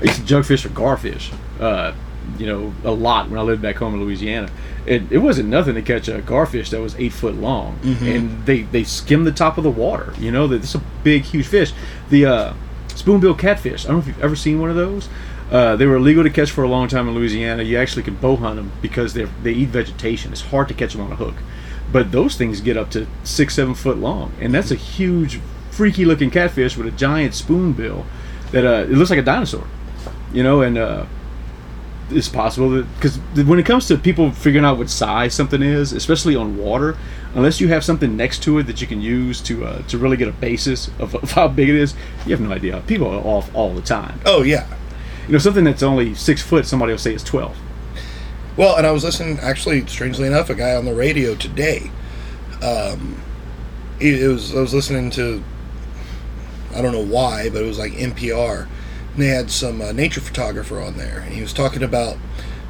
I 0.01 0.05
used 0.05 0.17
to 0.21 0.25
jug 0.25 0.45
fish 0.45 0.63
for 0.63 0.69
garfish, 0.69 1.33
uh, 1.61 1.93
you 2.39 2.47
know, 2.47 2.73
a 2.85 2.91
lot 2.91 3.31
when 3.31 3.39
I 3.39 3.43
lived 3.43 3.63
back 3.63 3.77
home 3.77 3.95
in 3.95 4.01
Louisiana. 4.01 4.49
It, 4.87 5.03
it 5.11 5.19
wasn't 5.19 5.49
nothing 5.49 5.75
to 5.75 5.83
catch 5.83 6.09
a 6.09 6.21
garfish 6.23 6.71
that 6.71 6.81
was 6.81 6.95
eight 6.97 7.13
foot 7.13 7.35
long, 7.35 7.79
and 8.09 8.47
they 8.47 8.63
they 8.63 8.85
skim 8.85 9.25
the 9.25 9.33
top 9.33 9.59
of 9.59 9.65
the 9.65 9.71
water. 9.71 10.15
You 10.19 10.31
know, 10.31 10.47
that 10.49 10.57
it's 10.63 10.75
a 10.75 10.83
big, 11.03 11.23
huge 11.25 11.47
fish. 11.47 11.73
The 12.11 12.27
uh, 12.27 12.55
spoonbill 12.95 13.35
catfish. 13.35 13.85
I 13.85 13.89
don't 13.89 13.97
know 13.97 14.01
if 14.03 14.07
you've 14.09 14.23
ever 14.23 14.37
seen 14.37 14.61
one 14.61 14.71
of 14.71 14.77
those. 14.77 15.09
Uh, 15.51 15.77
they 15.77 15.87
were 15.87 15.97
illegal 15.97 16.23
to 16.23 16.31
catch 16.31 16.51
for 16.51 16.63
a 16.63 16.69
long 16.69 16.89
time 16.89 17.09
in 17.09 17.15
Louisiana. 17.15 17.63
You 17.63 17.79
actually 17.79 18.03
can 18.03 18.17
bow 18.17 18.37
hunt 18.37 18.57
them 18.57 18.71
because 18.83 19.15
they 19.15 19.25
they 19.43 19.53
eat 19.53 19.71
vegetation. 19.71 20.31
It's 20.33 20.43
hard 20.43 20.69
to 20.69 20.75
catch 20.75 20.93
them 20.93 21.03
on 21.03 21.11
a 21.13 21.17
hook, 21.17 21.35
but 21.91 22.13
those 22.13 22.37
things 22.37 22.61
get 22.61 22.77
up 22.77 22.91
to 22.91 23.07
six, 23.25 23.55
seven 23.55 23.75
foot 23.75 23.97
long, 23.99 24.33
and 24.41 24.55
that's 24.55 24.71
a 24.71 24.75
huge, 24.75 25.41
freaky 25.71 26.05
looking 26.05 26.31
catfish 26.31 26.77
with 26.77 26.87
a 26.87 26.91
giant 26.91 27.35
spoonbill 27.35 28.05
that 28.53 28.65
uh, 28.65 28.85
it 28.85 28.93
looks 28.93 29.11
like 29.11 29.19
a 29.19 29.23
dinosaur. 29.23 29.67
You 30.33 30.43
know, 30.43 30.61
and 30.63 30.77
uh, 30.77 31.07
it's 32.11 32.29
possible 32.29 32.71
that 32.71 32.87
because 32.95 33.19
when 33.47 33.59
it 33.59 33.67
comes 33.67 33.87
to 33.89 33.97
people 33.97 34.31
figuring 34.31 34.65
out 34.65 34.79
what 34.79 34.91
size 34.91 35.35
something 35.35 35.63
is, 35.63 35.93
especially 35.93 36.37
on 36.37 36.57
water, 36.57 36.97
unless 37.35 37.61
you 37.61 37.69
have 37.69 37.85
something 37.85 38.17
next 38.17 38.43
to 38.45 38.59
it 38.59 38.65
that 38.65 38.81
you 38.81 38.87
can 38.87 39.01
use 39.01 39.41
to 39.43 39.65
uh, 39.65 39.83
to 39.89 39.99
really 39.99 40.17
get 40.17 40.29
a 40.29 40.33
basis 40.33 40.89
of, 40.99 41.15
of 41.15 41.33
how 41.33 41.49
big 41.49 41.69
it 41.69 41.75
is, 41.77 41.95
you 42.27 42.33
have 42.33 42.41
no 42.41 42.53
idea. 42.53 42.83
People 42.87 43.09
are 43.09 43.25
off 43.25 43.55
all 43.55 43.73
the 43.75 43.83
time. 43.83 44.21
oh 44.27 44.43
yeah, 44.43 44.67
You 45.27 45.33
know, 45.33 45.39
something 45.39 45.65
that's 45.65 45.83
only 45.83 46.15
six 46.15 46.43
foot, 46.43 46.67
somebody 46.67 46.93
will 46.93 46.99
say 46.99 47.15
is 47.15 47.23
twelve. 47.23 47.57
Well, 48.57 48.77
and 48.77 48.87
I 48.87 48.91
was 48.91 49.05
listening. 49.05 49.39
Actually, 49.41 49.87
strangely 49.87 50.27
enough, 50.27 50.51
a 50.51 50.55
guy 50.55 50.75
on 50.75 50.85
the 50.85 50.95
radio 50.95 51.35
today. 51.37 51.91
Um, 52.63 53.23
it, 54.01 54.21
it 54.23 54.29
was 54.29 54.55
I 54.55 54.61
was 54.61 54.75
listening 54.75 55.11
to. 55.13 55.43
I 56.75 56.83
don't 56.83 56.93
know 56.93 57.05
why, 57.05 57.49
but 57.51 57.63
it 57.63 57.67
was 57.67 57.79
like 57.79 57.93
NPR, 57.93 58.69
and 59.19 59.27
they 59.27 59.35
had 59.35 59.51
some 59.51 59.81
uh, 59.81 59.91
nature 59.91 60.21
photographer 60.21 60.81
on 60.81 60.97
there, 60.97 61.19
and 61.19 61.35
he 61.35 61.41
was 61.41 61.53
talking 61.53 61.83
about. 61.83 62.17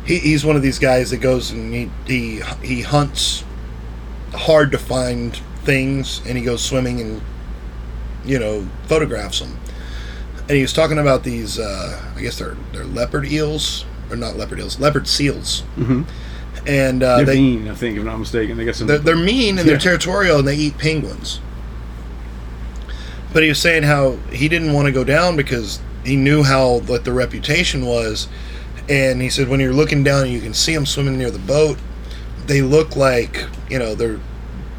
He, 0.07 0.19
he's 0.19 0.47
one 0.47 0.57
of 0.57 0.63
these 0.63 0.79
guys 0.79 1.11
that 1.11 1.19
goes 1.19 1.51
and 1.51 1.75
he 1.75 1.91
he 2.07 2.41
he 2.63 2.81
hunts 2.81 3.45
hard 4.33 4.73
to 4.73 4.79
find 4.79 5.37
things, 5.65 6.23
and 6.27 6.39
he 6.39 6.43
goes 6.45 6.65
swimming 6.65 7.03
and 7.03 7.21
you 8.25 8.39
know 8.39 8.67
photographs 8.87 9.41
them. 9.41 9.59
And 10.41 10.53
he 10.53 10.63
was 10.63 10.73
talking 10.73 10.99
about 10.99 11.23
these. 11.23 11.59
Uh, 11.59 12.03
I 12.17 12.23
guess 12.23 12.39
they're 12.39 12.57
they're 12.73 12.87
leopard 12.87 13.27
eels 13.27 13.85
or 14.09 14.17
not 14.17 14.37
leopard 14.37 14.59
eels, 14.59 14.81
leopard 14.81 15.07
seals. 15.07 15.65
Mhm. 15.77 16.07
And 16.67 17.03
uh, 17.03 17.19
They're 17.19 17.27
they 17.27 17.37
mean, 17.37 17.69
I 17.69 17.75
think, 17.75 17.97
if 17.97 18.01
I'm 18.01 18.07
not 18.07 18.17
mistaken. 18.19 18.57
They 18.57 18.65
got 18.65 18.75
some. 18.75 18.87
they're, 18.87 18.99
they're 18.99 19.17
mean 19.17 19.59
and 19.59 19.69
they're 19.69 19.77
territorial 19.77 20.39
and 20.39 20.49
they 20.49 20.57
eat 20.57 20.79
penguins. 20.79 21.41
But 23.35 23.43
he 23.43 23.51
was 23.51 23.59
saying 23.59 23.83
how 23.83 24.13
he 24.33 24.49
didn't 24.49 24.73
want 24.73 24.87
to 24.87 24.93
go 24.93 25.05
down 25.05 25.37
because 25.37 25.81
he 26.05 26.17
knew 26.17 26.43
how 26.43 26.81
what 26.81 27.05
the 27.05 27.13
reputation 27.13 27.85
was, 27.87 28.29
and 28.89 29.21
he 29.21 29.29
said 29.29 29.49
when 29.49 29.61
you're 29.61 29.73
looking 29.73 30.03
down 30.05 30.25
and 30.25 30.33
you 30.33 30.41
can 30.41 30.55
see 30.55 30.75
them 30.75 30.87
swimming 30.87 31.19
near 31.19 31.31
the 31.31 31.39
boat, 31.39 31.79
they 32.47 32.63
look 32.63 32.97
like 32.97 33.45
you 33.71 33.79
know 33.79 33.95
they're 33.95 34.19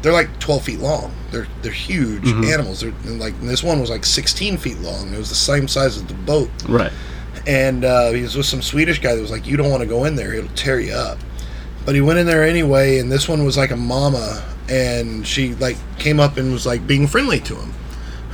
they're 0.02 0.12
like 0.12 0.38
12 0.40 0.64
feet 0.64 0.80
long. 0.80 1.12
They're 1.30 1.46
they're 1.62 1.70
huge 1.72 2.24
Mhm. 2.24 2.52
animals. 2.52 2.80
They're 2.80 2.92
like 3.04 3.38
this 3.42 3.62
one 3.62 3.80
was 3.80 3.90
like 3.90 4.04
16 4.04 4.56
feet 4.56 4.78
long. 4.80 5.12
It 5.14 5.18
was 5.18 5.28
the 5.28 5.34
same 5.34 5.68
size 5.68 5.96
as 5.96 6.04
the 6.04 6.14
boat 6.14 6.50
right. 6.68 6.90
and 7.46 7.84
uh, 7.84 8.10
he 8.12 8.22
was 8.22 8.36
with 8.36 8.46
some 8.46 8.62
Swedish 8.62 9.00
guy 9.00 9.14
that 9.14 9.20
was 9.20 9.30
like, 9.30 9.46
"You 9.46 9.56
don't 9.56 9.70
want 9.70 9.82
to 9.82 9.86
go 9.88 10.04
in 10.04 10.16
there; 10.16 10.34
it'll 10.34 10.50
tear 10.56 10.80
you 10.80 10.92
up." 10.94 11.18
But 11.86 11.94
he 11.94 12.00
went 12.00 12.18
in 12.18 12.26
there 12.26 12.44
anyway, 12.44 12.98
and 12.98 13.10
this 13.12 13.28
one 13.28 13.44
was 13.44 13.56
like 13.56 13.70
a 13.70 13.76
mama, 13.76 14.42
and 14.68 15.26
she 15.26 15.54
like 15.54 15.76
came 15.98 16.18
up 16.20 16.36
and 16.36 16.52
was 16.52 16.66
like 16.66 16.86
being 16.86 17.06
friendly 17.06 17.40
to 17.40 17.54
him, 17.54 17.72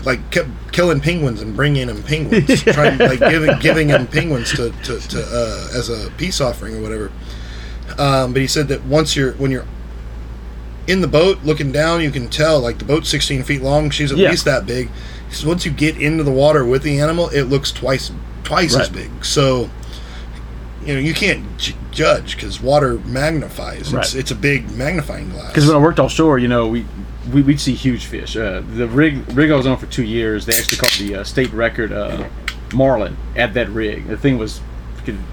like 0.07 0.31
kept 0.31 0.49
killing 0.73 1.01
penguins 1.01 1.43
and 1.43 1.55
bringing 1.55 1.89
them 1.89 2.03
penguins, 2.03 2.63
trying 2.63 2.97
like 2.99 3.19
giving 3.19 3.59
giving 3.59 3.89
him 3.91 4.07
penguins 4.07 4.51
to 4.53 4.71
to, 4.85 4.99
to 5.09 5.19
uh, 5.21 5.77
as 5.77 5.91
a 5.91 6.11
peace 6.13 6.41
offering 6.41 6.77
or 6.77 6.81
whatever. 6.81 7.13
Um, 7.99 8.33
but 8.33 8.41
he 8.41 8.49
said 8.49 8.69
that 8.69 8.85
once 8.85 9.15
you're 9.15 9.33
when 9.35 9.51
you're 9.51 9.67
in 10.87 11.01
the 11.01 11.09
boat 11.09 11.39
looking 11.45 11.73
down, 11.73 12.01
you 12.01 12.11
can 12.11 12.29
tell 12.29 12.61
like 12.61 12.79
the 12.79 12.85
boat's 12.85 13.09
16 13.09 13.43
feet 13.43 13.61
long. 13.61 13.91
She's 13.91 14.13
at 14.13 14.19
Yeah. 14.19 14.31
least 14.31 14.45
that 14.45 14.65
big. 14.67 14.89
He 15.29 15.35
says 15.35 15.45
once 15.45 15.67
you 15.67 15.73
get 15.73 15.97
into 16.01 16.23
the 16.23 16.31
water 16.31 16.65
with 16.65 16.83
the 16.83 17.01
animal, 17.01 17.29
it 17.31 17.43
looks 17.45 17.73
twice 17.73 18.13
twice 18.45 18.77
as 18.77 18.89
big. 18.89 19.25
So 19.25 19.69
you 20.85 20.95
know 20.95 21.01
you 21.01 21.15
can't 21.15 21.59
j- 21.59 21.75
judge 21.91 22.37
because 22.37 22.61
water 22.61 22.99
magnifies. 23.07 23.81
It's, 23.81 23.93
Right. 23.93 24.15
it's 24.15 24.31
a 24.31 24.37
big 24.37 24.71
magnifying 24.71 25.31
glass. 25.31 25.49
Because 25.49 25.67
when 25.67 25.75
I 25.77 25.81
worked 25.81 25.99
offshore, 25.99 26.39
you 26.39 26.47
know, 26.47 26.69
we, 26.69 26.87
we 27.33 27.43
we'd 27.43 27.61
see 27.61 27.75
huge 27.75 28.07
fish. 28.07 28.37
Uh, 28.37 28.63
the 28.75 28.89
rig 28.89 29.25
rig 29.35 29.51
I 29.51 29.57
was 29.57 29.67
on 29.67 29.77
for 29.77 29.87
two 29.87 30.05
years, 30.05 30.47
they 30.47 30.57
actually 30.57 30.79
caught 30.79 30.93
the 30.99 31.17
uh, 31.17 31.25
state 31.25 31.53
record 31.53 31.93
uh, 31.93 32.29
marlin 32.75 33.17
at 33.37 33.55
that 33.55 33.69
rig. 33.71 34.07
The 34.07 34.17
thing 34.17 34.39
was 34.39 34.61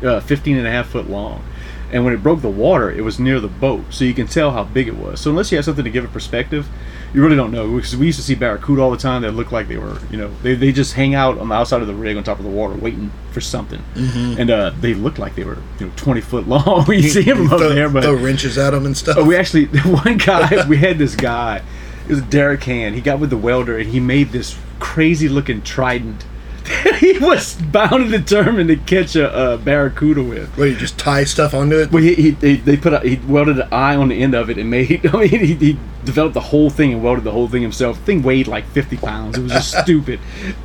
uh, 0.04 0.20
15 0.20 0.58
and 0.58 0.68
a 0.68 0.72
half 0.72 0.88
foot 0.90 1.10
long. 1.10 1.44
And 1.92 2.04
when 2.04 2.14
it 2.16 2.24
broke 2.24 2.42
the 2.42 2.50
water, 2.50 2.90
it 2.92 3.02
was 3.02 3.20
near 3.20 3.40
the 3.40 3.48
boat, 3.48 3.86
so 3.92 4.04
you 4.04 4.16
can 4.16 4.26
tell 4.26 4.50
how 4.50 4.64
big 4.64 4.88
it 4.88 4.98
was. 4.98 5.20
So 5.22 5.30
unless 5.30 5.52
you 5.52 5.58
have 5.60 5.66
something 5.66 5.84
to 5.84 5.92
give 5.92 6.04
it 6.04 6.12
perspective, 6.12 6.68
you 7.14 7.22
really 7.22 7.36
don't 7.36 7.52
know. 7.52 7.76
Because 7.76 7.96
we 7.96 8.08
used 8.08 8.18
to 8.18 8.26
see 8.26 8.34
barracuda 8.34 8.82
all 8.82 8.90
the 8.90 8.98
time 8.98 9.22
that 9.22 9.34
looked 9.34 9.52
like 9.52 9.68
they 9.68 9.78
were, 9.78 10.00
you 10.10 10.18
know, 10.18 10.32
they, 10.42 10.56
they 10.56 10.72
just 10.72 10.94
hang 10.94 11.14
out 11.14 11.38
on 11.38 11.50
the 11.50 11.54
outside 11.54 11.82
of 11.82 11.88
the 11.88 11.94
rig 11.94 12.18
on 12.18 12.24
top 12.24 12.40
of 12.40 12.46
the 12.46 12.50
water 12.50 12.74
waiting 12.74 13.12
for 13.32 13.42
something. 13.42 13.80
Mhm. 13.94 14.40
And 14.40 14.50
uh, 14.50 14.72
they 14.82 14.96
looked 14.96 15.20
like 15.20 15.36
they 15.36 15.44
were, 15.44 15.60
you 15.80 15.86
know, 15.86 15.92
20 15.96 16.22
foot 16.22 16.48
long. 16.48 16.86
you 16.92 17.04
see 17.04 17.22
them 17.22 17.54
up 17.54 17.60
there, 17.60 17.90
but 17.90 18.02
throw 18.04 18.16
wrenches 18.16 18.58
at 18.58 18.72
them 18.72 18.88
and 18.88 18.98
stuff. 18.98 19.18
Oh, 19.20 19.24
we 19.24 19.36
actually 19.38 19.66
one 19.86 20.18
guy 20.18 20.68
we 20.68 20.78
had 20.78 20.98
this 20.98 21.16
guy. 21.16 21.62
It 22.08 22.10
was 22.10 22.22
Derek 22.24 22.64
Hand. 22.66 22.96
He 22.96 23.02
got 23.02 23.20
with 23.20 23.30
the 23.30 23.38
welder 23.38 23.78
and 23.78 23.90
he 23.90 24.00
made 24.00 24.30
this 24.30 24.58
crazy 24.80 25.30
looking 25.30 25.62
trident. 25.62 26.26
he 27.00 27.18
was 27.20 27.56
bound 27.56 28.04
and 28.04 28.12
determined 28.12 28.70
to 28.70 28.78
catch 28.78 29.16
a, 29.16 29.60
barracuda 29.64 30.24
with. 30.24 30.50
Where 30.58 30.68
you 30.68 30.76
just 30.76 30.98
tie 30.98 31.24
stuff 31.26 31.54
onto 31.54 31.78
it. 31.78 31.92
Well, 31.92 32.04
he, 32.04 32.16
he 32.16 32.32
they, 32.32 32.56
they 32.56 32.78
put 32.78 32.94
a, 32.94 33.00
he 33.00 33.16
welded 33.28 33.60
an 33.60 33.74
eye 33.74 33.96
on 33.96 34.10
the 34.10 34.22
end 34.22 34.34
of 34.34 34.50
it 34.50 34.58
and 34.58 34.70
made. 34.70 35.06
I 35.14 35.18
mean, 35.18 35.30
he, 35.30 35.54
he 35.56 35.80
developed 36.06 36.34
the 36.34 36.42
whole 36.42 36.70
thing 36.70 36.94
and 36.94 37.04
welded 37.04 37.26
the 37.26 37.32
whole 37.32 37.50
thing 37.50 37.62
himself. 37.62 37.98
The 38.00 38.06
thing 38.06 38.24
weighed 38.24 38.48
like 38.48 38.66
fifty 38.68 38.98
pounds. 38.98 39.38
It 39.38 39.42
was 39.42 39.52
just 39.52 39.78
stupid. 39.84 40.20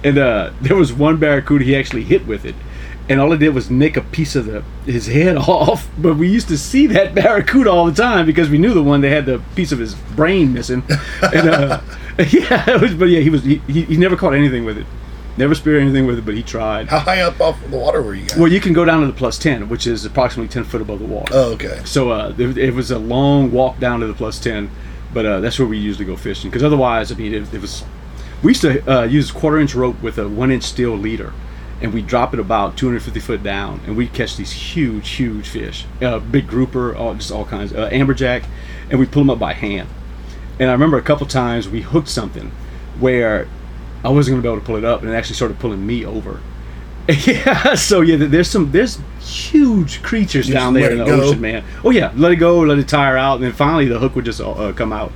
And 0.04 0.18
uh, 0.18 0.52
there 0.60 0.76
was 0.76 0.92
one 0.92 1.16
barracuda 1.16 1.64
he 1.64 1.76
actually 1.76 2.04
hit 2.04 2.26
with 2.26 2.44
it, 2.44 2.54
and 3.08 3.20
all 3.20 3.32
it 3.32 3.38
did 3.38 3.54
was 3.54 3.70
nick 3.70 3.96
a 3.96 4.02
piece 4.02 4.36
of 4.36 4.46
the 4.46 4.62
his 4.84 5.06
head 5.06 5.36
off. 5.48 5.88
But 5.98 6.16
we 6.16 6.28
used 6.28 6.48
to 6.48 6.58
see 6.58 6.86
that 6.88 7.14
barracuda 7.14 7.70
all 7.70 7.86
the 7.86 7.92
time 7.92 8.26
because 8.26 8.48
we 8.48 8.58
knew 8.58 8.74
the 8.74 8.82
one 8.82 9.00
that 9.00 9.10
had 9.10 9.26
the 9.26 9.42
piece 9.54 9.72
of 9.72 9.78
his 9.78 9.94
brain 9.94 10.52
missing. 10.52 10.82
And 11.22 11.48
uh, 11.48 11.80
yeah, 12.18 12.70
it 12.70 12.80
was, 12.80 12.94
but 12.94 13.06
yeah, 13.06 13.20
he 13.20 13.30
was 13.30 13.44
he, 13.44 13.56
he, 13.66 13.82
he 13.82 13.96
never 13.96 14.16
caught 14.16 14.34
anything 14.34 14.64
with 14.64 14.78
it. 14.78 14.86
Never 15.36 15.54
speared 15.54 15.82
anything 15.82 16.04
with 16.04 16.18
it, 16.18 16.24
but 16.24 16.34
he 16.34 16.42
tried. 16.42 16.88
How 16.88 16.98
high 16.98 17.20
up 17.20 17.40
off 17.40 17.60
the 17.70 17.76
water 17.76 18.02
were 18.02 18.12
you 18.14 18.26
guys? 18.26 18.36
Well, 18.36 18.50
you 18.50 18.60
can 18.60 18.72
go 18.72 18.84
down 18.84 19.02
to 19.02 19.06
the 19.06 19.12
plus 19.12 19.38
10, 19.38 19.68
which 19.68 19.86
is 19.86 20.04
approximately 20.04 20.48
10 20.48 20.64
foot 20.64 20.82
above 20.82 20.98
the 20.98 21.04
water. 21.06 21.32
Oh, 21.32 21.52
okay. 21.52 21.80
So 21.84 22.10
uh, 22.10 22.34
it, 22.36 22.58
it 22.58 22.74
was 22.74 22.90
a 22.90 22.98
long 22.98 23.52
walk 23.52 23.78
down 23.78 24.00
to 24.00 24.08
the 24.08 24.14
plus 24.14 24.40
10, 24.40 24.68
but 25.14 25.24
uh, 25.24 25.38
that's 25.38 25.56
where 25.56 25.68
we 25.68 25.78
usually 25.78 26.06
go 26.06 26.16
fishing. 26.16 26.50
Because 26.50 26.64
otherwise, 26.64 27.12
I 27.12 27.14
mean, 27.14 27.32
it, 27.34 27.54
it 27.54 27.60
was. 27.60 27.84
We 28.42 28.50
used 28.50 28.62
to 28.62 28.90
uh, 28.92 29.04
use 29.04 29.30
quarter 29.30 29.60
inch 29.60 29.76
rope 29.76 30.02
with 30.02 30.18
a 30.18 30.28
one 30.28 30.50
inch 30.50 30.64
steel 30.64 30.96
leader, 30.96 31.32
and 31.80 31.92
we 31.92 32.02
drop 32.02 32.34
it 32.34 32.40
about 32.40 32.76
250 32.76 33.20
foot 33.20 33.42
down, 33.42 33.80
and 33.86 33.96
we'd 33.96 34.12
catch 34.12 34.36
these 34.36 34.52
huge, 34.52 35.08
huge 35.10 35.48
fish. 35.48 35.84
Uh, 36.02 36.18
big 36.18 36.46
grouper, 36.48 36.94
all, 36.94 37.14
just 37.14 37.30
all 37.30 37.44
kinds, 37.44 37.72
uh, 37.72 37.88
amberjack, 37.90 38.44
and 38.90 38.98
we 38.98 39.06
pull 39.06 39.22
them 39.22 39.30
up 39.30 39.38
by 39.38 39.52
hand. 39.52 39.88
And 40.58 40.68
I 40.68 40.72
remember 40.72 40.98
a 40.98 41.02
couple 41.02 41.26
times 41.26 41.68
we 41.68 41.82
hooked 41.82 42.08
something 42.08 42.50
where 42.98 43.46
I 44.04 44.08
wasn't 44.08 44.34
going 44.34 44.42
to 44.42 44.48
be 44.48 44.52
able 44.52 44.60
to 44.60 44.66
pull 44.66 44.76
it 44.76 44.84
up, 44.84 45.02
and 45.02 45.10
it 45.10 45.14
actually 45.14 45.36
started 45.36 45.58
pulling 45.58 45.86
me 45.86 46.04
over. 46.04 46.40
Yeah, 47.24 47.74
so 47.74 48.02
yeah, 48.02 48.16
there's 48.16 48.50
some 48.50 48.70
there's 48.70 48.98
huge 49.18 50.02
creatures 50.02 50.46
You 50.46 50.52
down 50.52 50.74
there 50.74 50.90
in 50.90 50.98
the 50.98 51.06
go? 51.06 51.22
ocean, 51.22 51.40
man. 51.40 51.64
Oh 51.82 51.90
yeah, 51.90 52.12
let 52.14 52.32
it 52.32 52.36
go, 52.36 52.60
let 52.60 52.78
it 52.78 52.86
tire 52.86 53.16
out, 53.16 53.36
and 53.36 53.44
then 53.44 53.52
finally 53.54 53.86
the 53.86 53.98
hook 53.98 54.14
would 54.14 54.26
just 54.26 54.42
uh, 54.42 54.74
come 54.74 54.92
out. 54.92 55.10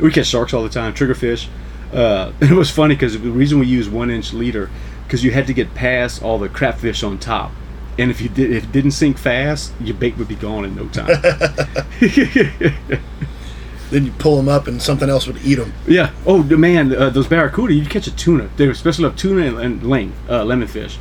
We 0.00 0.10
catch 0.10 0.28
sharks 0.28 0.54
all 0.54 0.62
the 0.62 0.70
time, 0.70 0.94
triggerfish. 0.94 1.48
Uh, 1.92 2.32
it 2.40 2.52
was 2.52 2.70
funny 2.70 2.94
because 2.94 3.20
the 3.20 3.30
reason 3.30 3.58
we 3.58 3.66
use 3.66 3.86
one 3.86 4.08
inch 4.08 4.32
leader 4.32 4.70
because 5.06 5.24
you 5.24 5.30
had 5.30 5.46
to 5.46 5.54
get 5.54 5.74
past 5.74 6.22
all 6.22 6.38
the 6.38 6.48
crapfish 6.48 7.02
on 7.02 7.18
top, 7.18 7.52
and 7.98 8.10
if 8.10 8.20
you 8.20 8.28
did 8.28 8.52
if 8.52 8.64
it 8.64 8.72
didn't 8.72 8.92
sink 8.92 9.18
fast, 9.18 9.72
your 9.80 9.96
bait 9.96 10.16
would 10.18 10.28
be 10.28 10.34
gone 10.34 10.64
in 10.64 10.74
no 10.74 10.88
time. 10.88 11.22
Then 13.90 14.04
you 14.04 14.12
pull 14.12 14.36
them 14.36 14.48
up 14.48 14.66
and 14.66 14.82
something 14.82 15.08
else 15.08 15.26
would 15.26 15.38
eat 15.44 15.56
them. 15.56 15.72
Yeah. 15.86 16.10
Oh 16.26 16.42
the 16.42 16.56
man, 16.56 16.94
uh, 16.94 17.10
those 17.10 17.28
barracuda, 17.28 17.72
you 17.72 17.86
catch 17.86 18.06
a 18.06 18.14
tuna. 18.14 18.50
They 18.56 18.66
were 18.66 18.72
especially 18.72 19.04
love 19.04 19.16
tuna 19.16 19.46
and, 19.46 19.58
and 19.58 19.82
ling, 19.84 20.12
uh, 20.28 20.44
lemon 20.44 20.66
fish. 20.66 20.96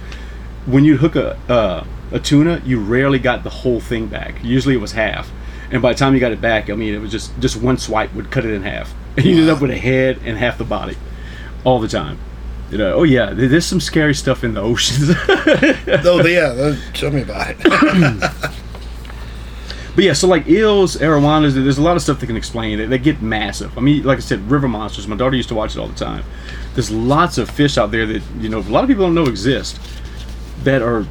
When 0.66 0.84
you 0.84 0.98
hook 0.98 1.16
a 1.16 1.38
uh, 1.50 1.86
a 2.12 2.20
tuna, 2.20 2.62
you 2.64 2.80
rarely 2.80 3.18
got 3.20 3.44
the 3.44 3.50
whole 3.50 3.80
thing 3.80 4.08
back. 4.08 4.44
Usually 4.44 4.76
it 4.76 4.82
was 4.82 4.92
half, 4.92 5.32
and 5.72 5.82
by 5.82 5.94
the 5.94 6.00
time 6.00 6.14
you 6.14 6.20
got 6.20 6.32
it 6.32 6.42
back, 6.42 6.70
I 6.70 6.76
mean 6.76 6.94
it 6.94 7.00
was 7.00 7.12
just 7.12 7.38
just 7.40 7.58
one 7.58 7.78
swipe 7.78 8.14
would 8.14 8.30
cut 8.30 8.46
it 8.46 8.54
in 8.54 8.62
half. 8.62 8.94
And 9.18 9.26
you 9.26 9.32
ended 9.32 9.50
up 9.50 9.62
with 9.62 9.72
a 9.72 9.78
head 9.78 10.20
and 10.24 10.38
half 10.38 10.58
the 10.58 10.64
body, 10.64 10.98
all 11.64 11.80
the 11.80 11.88
time. 11.88 12.20
You 12.72 12.78
know. 12.80 12.94
Oh 12.96 13.04
yeah, 13.04 13.32
there's 13.34 13.66
some 13.66 13.80
scary 13.80 14.14
stuff 14.16 14.44
in 14.44 14.54
the 14.54 14.62
oceans. 14.62 15.10
Oh, 16.08 16.26
yeah. 16.26 16.48
uh, 16.48 16.76
Tell 16.94 17.12
me 17.12 17.22
about 17.22 17.56
it. 17.60 18.32
But 19.96 20.04
yeah, 20.04 20.12
so 20.12 20.28
like 20.28 20.46
eels, 20.50 20.98
arowanas, 20.98 21.54
there's 21.54 21.78
a 21.78 21.82
lot 21.82 21.96
of 21.96 22.02
stuff 22.02 22.20
that 22.20 22.26
can 22.28 22.36
explain. 22.36 22.78
They, 22.78 22.86
they 22.86 22.98
get 22.98 23.22
massive. 23.22 23.78
I 23.78 23.82
mean, 23.82 24.04
like 24.04 24.18
I 24.18 24.22
said, 24.22 24.42
river 24.52 24.68
monsters. 24.68 25.08
My 25.08 25.16
daughter 25.16 25.38
used 25.38 25.48
to 25.50 25.56
watch 25.56 25.74
it 25.74 25.80
all 25.80 25.88
the 25.88 25.96
time. 25.96 26.26
There's 26.74 26.92
lots 26.92 27.38
of 27.38 27.50
fish 27.50 27.78
out 27.78 27.92
there 27.92 28.06
that 28.06 28.22
you 28.40 28.50
know 28.50 28.60
a 28.60 28.68
lot 28.68 28.84
of 28.84 28.90
people 28.90 29.06
don't 29.06 29.16
know 29.16 29.24
exist 29.28 29.80
that 30.66 30.82
are 30.82 31.08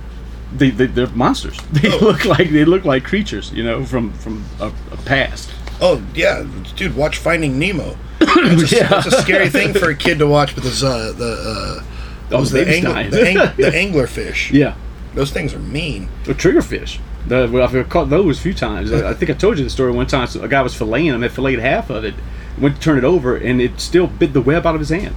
they, 0.54 0.68
they 0.68 0.84
they're 0.86 1.06
monsters. 1.08 1.58
They 1.72 1.90
Oh. 1.90 1.96
look 1.98 2.26
like 2.26 2.50
they 2.50 2.66
look 2.66 2.84
like 2.84 3.04
creatures, 3.04 3.50
you 3.54 3.64
know, 3.64 3.86
from 3.86 4.12
from 4.12 4.44
a, 4.60 4.66
a 4.92 4.96
past. 5.06 5.50
Oh 5.80 6.02
yeah, 6.14 6.46
dude, 6.76 6.94
watch 6.94 7.16
Finding 7.16 7.58
Nemo. 7.58 7.96
It's 8.26 8.72
a, 8.72 8.76
Yeah. 8.76 8.98
a 8.98 9.10
scary 9.22 9.48
thing 9.50 9.74
for 9.74 9.90
a 9.90 9.94
kid 9.96 10.18
to 10.18 10.26
watch 10.26 10.54
because 10.54 10.82
uh, 10.82 11.12
the 11.16 11.80
uh, 11.80 11.84
Oh, 12.30 12.38
those 12.38 12.50
the, 12.50 12.64
dying. 12.64 13.10
the, 13.10 13.28
ang- 13.28 13.36
the 13.56 13.70
anglerfish. 13.70 14.50
Yeah, 14.50 14.74
Those 15.14 15.30
things 15.30 15.52
are 15.54 15.58
mean. 15.58 16.08
the 16.24 16.34
triggerfish. 16.34 16.98
The, 17.26 17.48
well, 17.52 17.62
I've 17.68 17.88
caught 17.88 18.10
those 18.10 18.38
a 18.38 18.42
few 18.42 18.54
times. 18.54 18.92
I, 18.92 19.10
I 19.10 19.14
think 19.14 19.30
I 19.30 19.34
told 19.34 19.58
you 19.58 19.64
the 19.64 19.70
story 19.70 19.92
one 19.92 20.06
time. 20.06 20.26
So 20.26 20.42
a 20.42 20.48
guy 20.48 20.62
was 20.62 20.74
filleting 20.74 21.12
them, 21.12 21.22
had 21.22 21.32
filleted 21.32 21.60
half 21.60 21.90
of 21.90 22.04
it, 22.04 22.14
went 22.58 22.76
to 22.76 22.80
turn 22.80 22.98
it 22.98 23.04
over, 23.04 23.36
and 23.36 23.60
it 23.60 23.78
still 23.80 24.06
bit 24.06 24.32
the 24.32 24.40
web 24.40 24.66
out 24.66 24.74
of 24.74 24.80
his 24.80 24.90
hand. 24.90 25.14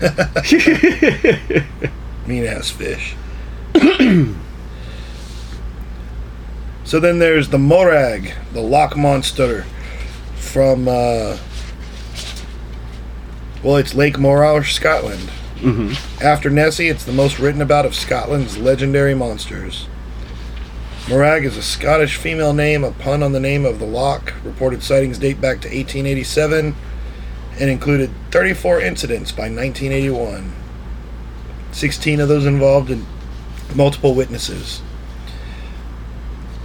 Mean 2.26 2.44
ass 2.46 2.70
fish. 2.70 3.14
so 6.84 7.00
then 7.00 7.18
there's 7.18 7.48
the 7.50 7.58
Morag, 7.58 8.32
the 8.52 8.60
loch 8.62 8.96
monster 8.96 9.64
from 10.36 10.88
uh, 10.88 11.36
well, 13.62 13.76
it's 13.76 13.94
Lake 13.94 14.18
Morar, 14.18 14.64
Scotland. 14.64 15.30
Mm-hmm. 15.56 16.24
After 16.24 16.48
Nessie, 16.48 16.88
it's 16.88 17.04
the 17.04 17.12
most 17.12 17.38
written 17.38 17.60
about 17.60 17.84
of 17.84 17.94
Scotland's 17.94 18.56
legendary 18.56 19.14
monsters. 19.14 19.86
Morag 21.08 21.44
is 21.44 21.56
a 21.56 21.62
Scottish 21.62 22.16
female 22.16 22.52
name, 22.52 22.84
a 22.84 22.92
pun 22.92 23.22
on 23.22 23.32
the 23.32 23.40
name 23.40 23.64
of 23.64 23.78
the 23.78 23.86
loch. 23.86 24.32
Reported 24.44 24.82
sightings 24.82 25.18
date 25.18 25.40
back 25.40 25.60
to 25.60 25.68
1887 25.68 26.74
and 27.58 27.70
included 27.70 28.10
34 28.30 28.80
incidents 28.80 29.32
by 29.32 29.50
1981. 29.50 30.52
16 31.72 32.20
of 32.20 32.28
those 32.28 32.46
involved 32.46 32.90
in 32.90 33.06
multiple 33.74 34.14
witnesses. 34.14 34.82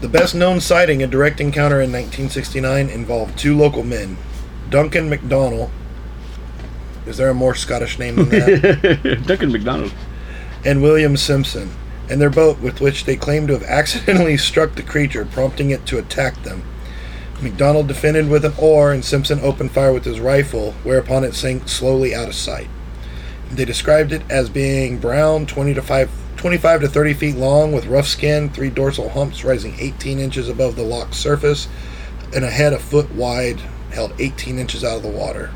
The 0.01 0.09
best 0.09 0.35
known 0.35 0.61
sighting 0.61 1.01
and 1.01 1.11
direct 1.11 1.41
encounter 1.41 1.81
in 1.81 1.91
1969 1.91 2.89
involved 2.89 3.37
two 3.37 3.57
local 3.57 3.83
men, 3.83 4.17
Duncan 4.69 5.09
MacDonald. 5.09 5.71
Is 7.06 7.18
there 7.18 7.30
a 7.30 7.34
more 7.34 7.56
Scottish 7.56 7.99
name 7.99 8.16
than 8.16 8.30
that? 8.30 9.24
Duncan 9.28 9.51
McDonald. 9.51 9.93
and 10.66 10.82
William 10.82 11.16
Simpson, 11.16 11.72
and 12.10 12.20
their 12.20 12.30
boat 12.30 12.60
with 12.60 12.82
which 12.82 13.06
they 13.06 13.16
claimed 13.16 13.47
to 13.49 13.53
have 13.53 13.64
accidentally 13.64 14.38
struck 14.49 14.76
the 14.76 14.84
creature, 14.84 15.26
prompting 15.26 15.70
it 15.70 15.86
to 15.88 15.97
attack 15.99 16.41
them. 16.43 16.64
McDonald 17.41 17.88
defended 17.88 18.30
with 18.30 18.45
an 18.45 18.53
oar, 18.58 18.91
and 18.91 19.03
Simpson 19.03 19.39
opened 19.41 19.72
fire 19.72 19.93
with 19.93 20.06
his 20.06 20.20
rifle, 20.20 20.72
whereupon 20.84 21.24
it 21.24 21.36
sank 21.36 21.68
slowly 21.68 22.16
out 22.16 22.28
of 22.30 22.36
sight. 22.36 22.68
They 23.51 23.66
described 23.66 24.12
it 24.12 24.24
as 24.30 24.49
being 24.49 24.97
brown, 24.97 25.45
20 25.45 25.74
to 25.76 25.82
5, 25.82 26.10
25 26.38 26.82
to 26.82 26.88
30 26.88 27.14
feet 27.14 27.36
long, 27.36 27.72
with 27.72 27.86
rough 27.86 28.08
skin, 28.08 28.49
three 28.49 28.70
dorsal 28.70 29.10
humps 29.10 29.43
rising 29.43 29.76
18 29.80 30.18
inches 30.18 30.49
above 30.49 30.76
the 30.76 30.84
loch's 30.84 31.18
surface, 31.18 31.68
and 32.34 32.43
a 32.43 32.49
head 32.49 32.74
a 32.74 32.80
foot 32.80 33.14
wide, 33.14 33.60
held 33.91 34.14
18 34.20 34.58
inches 34.58 34.84
out 34.84 34.97
of 34.97 35.03
the 35.03 35.10
water. 35.10 35.51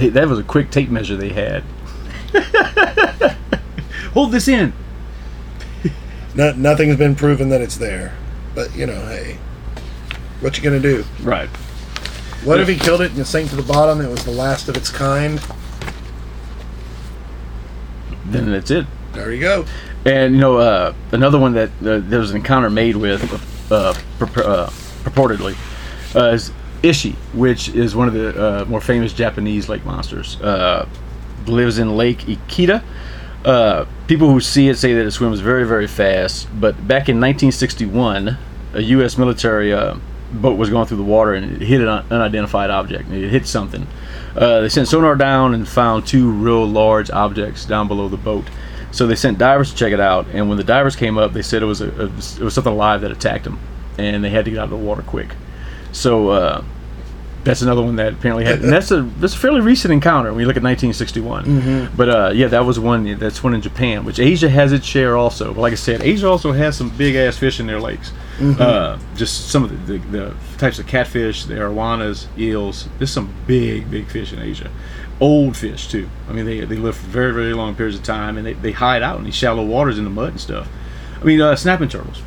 They, 0.00 0.08
that 0.08 0.28
was 0.28 0.38
a 0.38 0.42
quick 0.42 0.70
tape 0.70 0.88
measure 0.88 1.14
they 1.14 1.28
had. 1.28 1.62
Hold 4.14 4.32
this 4.32 4.48
in. 4.48 4.72
No, 6.34 6.52
nothing's 6.52 6.96
been 6.96 7.14
proven 7.14 7.50
that 7.50 7.60
it's 7.60 7.76
there, 7.76 8.16
but 8.54 8.74
you 8.74 8.86
know, 8.86 9.06
hey, 9.06 9.36
what 10.40 10.56
you 10.56 10.64
gonna 10.64 10.80
do? 10.80 11.04
Right. 11.22 11.48
What 12.44 12.60
if 12.60 12.68
he 12.68 12.76
killed 12.76 13.02
it 13.02 13.10
and 13.10 13.20
it 13.20 13.26
sank 13.26 13.50
to 13.50 13.56
the 13.56 13.62
bottom? 13.62 14.00
It 14.00 14.08
was 14.08 14.24
the 14.24 14.30
last 14.30 14.68
of 14.70 14.76
its 14.76 14.88
kind. 14.90 15.38
Then 18.24 18.50
that's 18.52 18.70
it. 18.70 18.86
There 19.12 19.32
you 19.32 19.40
go. 19.40 19.66
And 20.06 20.34
you 20.34 20.40
know, 20.40 20.56
uh, 20.56 20.94
another 21.12 21.38
one 21.38 21.52
that 21.54 21.68
uh, 21.84 21.98
there 21.98 22.20
was 22.20 22.30
an 22.30 22.36
encounter 22.36 22.70
made 22.70 22.96
with, 22.96 23.22
uh, 23.70 23.92
pur- 24.18 24.44
uh, 24.44 24.70
purportedly, 25.04 25.56
uh, 26.14 26.30
is 26.32 26.52
Ishi, 26.82 27.12
which 27.34 27.68
is 27.68 27.94
one 27.94 28.08
of 28.08 28.14
the 28.14 28.62
uh, 28.62 28.64
more 28.64 28.80
famous 28.80 29.12
Japanese 29.12 29.68
lake 29.68 29.84
monsters. 29.84 30.40
Uh, 30.40 30.88
lives 31.46 31.78
in 31.78 31.96
Lake 31.96 32.20
Ikeda. 32.20 32.82
Uh, 33.44 33.86
people 34.06 34.30
who 34.30 34.40
see 34.40 34.68
it 34.68 34.76
say 34.76 34.92
that 34.94 35.06
it 35.06 35.10
swims 35.10 35.40
very, 35.40 35.66
very 35.66 35.86
fast. 35.86 36.48
But 36.58 36.76
back 36.86 37.08
in 37.08 37.16
1961, 37.16 38.36
a 38.74 38.80
U.S. 38.80 39.16
military 39.18 39.72
uh, 39.72 39.96
boat 40.32 40.58
was 40.58 40.70
going 40.70 40.86
through 40.86 40.98
the 40.98 41.02
water 41.02 41.34
and 41.34 41.60
it 41.60 41.66
hit 41.66 41.80
an 41.80 41.88
unidentified 41.88 42.70
object. 42.70 43.10
It 43.10 43.30
hit 43.30 43.46
something. 43.46 43.86
Uh, 44.36 44.60
they 44.60 44.68
sent 44.68 44.88
sonar 44.88 45.16
down 45.16 45.54
and 45.54 45.66
found 45.66 46.06
two 46.06 46.30
real 46.30 46.66
large 46.66 47.10
objects 47.10 47.64
down 47.64 47.88
below 47.88 48.08
the 48.08 48.16
boat. 48.16 48.44
So 48.92 49.06
they 49.06 49.16
sent 49.16 49.38
divers 49.38 49.70
to 49.70 49.76
check 49.76 49.92
it 49.92 50.00
out, 50.00 50.26
and 50.32 50.48
when 50.48 50.58
the 50.58 50.64
divers 50.64 50.96
came 50.96 51.16
up, 51.16 51.32
they 51.32 51.42
said 51.42 51.62
it 51.62 51.66
was 51.66 51.80
a, 51.80 51.90
a 51.90 52.06
it 52.06 52.40
was 52.40 52.54
something 52.54 52.72
alive 52.72 53.02
that 53.02 53.12
attacked 53.12 53.44
them, 53.44 53.60
and 53.98 54.24
they 54.24 54.30
had 54.30 54.44
to 54.46 54.50
get 54.50 54.58
out 54.58 54.64
of 54.64 54.70
the 54.70 54.76
water 54.76 55.02
quick. 55.02 55.28
So 55.92 56.28
uh, 56.30 56.64
that's 57.44 57.62
another 57.62 57.82
one 57.82 57.96
that 57.96 58.12
apparently 58.12 58.44
had. 58.44 58.60
And 58.62 58.72
that's 58.72 58.90
a 58.90 59.02
that's 59.18 59.34
a 59.34 59.38
fairly 59.38 59.60
recent 59.60 59.92
encounter 59.92 60.30
when 60.30 60.40
you 60.40 60.46
look 60.46 60.56
at 60.56 60.62
1961. 60.62 61.44
But 61.96 62.08
uh, 62.08 62.30
yeah, 62.34 62.48
that 62.48 62.64
was 62.66 62.78
one. 62.78 63.18
That's 63.18 63.42
one 63.42 63.54
in 63.54 63.62
Japan, 63.62 64.04
which 64.04 64.18
Asia 64.18 64.48
has 64.48 64.72
its 64.72 64.84
share 64.86 65.16
also. 65.16 65.54
But 65.54 65.60
like 65.62 65.72
I 65.72 65.76
said, 65.76 66.02
Asia 66.02 66.28
also 66.28 66.52
has 66.52 66.76
some 66.76 66.90
big 66.96 67.16
ass 67.16 67.38
fish 67.38 67.58
in 67.60 67.66
their 67.66 67.80
lakes. 67.80 68.12
Uh, 68.60 68.98
just 69.16 69.48
some 69.50 69.64
of 69.64 69.86
the, 69.86 69.98
the, 69.98 70.18
the 70.18 70.34
types 70.58 70.78
of 70.78 70.86
catfish, 70.86 71.44
the 71.44 71.54
arowanas, 71.54 72.26
eels. 72.38 72.88
There's 72.98 73.10
some 73.12 73.32
big 73.46 73.90
big 73.90 74.08
fish 74.08 74.32
in 74.32 74.38
Asia. 74.38 74.70
Old 75.18 75.56
fish 75.56 75.88
too. 75.88 76.08
I 76.28 76.32
mean, 76.32 76.46
they, 76.46 76.60
they 76.60 76.76
live 76.76 76.96
for 76.96 77.06
very 77.06 77.32
very 77.32 77.52
long 77.54 77.74
periods 77.74 77.98
of 77.98 78.04
time, 78.04 78.36
and 78.38 78.46
they, 78.46 78.52
they 78.54 78.72
hide 78.72 79.02
out 79.02 79.18
in 79.18 79.24
these 79.24 79.34
shallow 79.34 79.64
waters 79.64 79.98
in 79.98 80.04
the 80.04 80.10
mud 80.10 80.30
and 80.30 80.40
stuff. 80.40 80.68
I 81.20 81.24
mean, 81.24 81.40
uh, 81.40 81.56
snapping 81.56 81.88
turtles. 81.90 82.22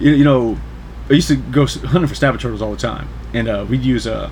You, 0.00 0.12
you 0.12 0.24
know, 0.24 0.58
I 1.08 1.12
used 1.12 1.28
to 1.28 1.36
go 1.36 1.66
hunting 1.66 2.06
for 2.06 2.14
snapping 2.14 2.40
turtles 2.40 2.62
all 2.62 2.70
the 2.70 2.78
time, 2.78 3.08
and 3.32 3.48
uh, 3.48 3.66
we'd 3.68 3.82
use 3.82 4.06
uh, 4.06 4.30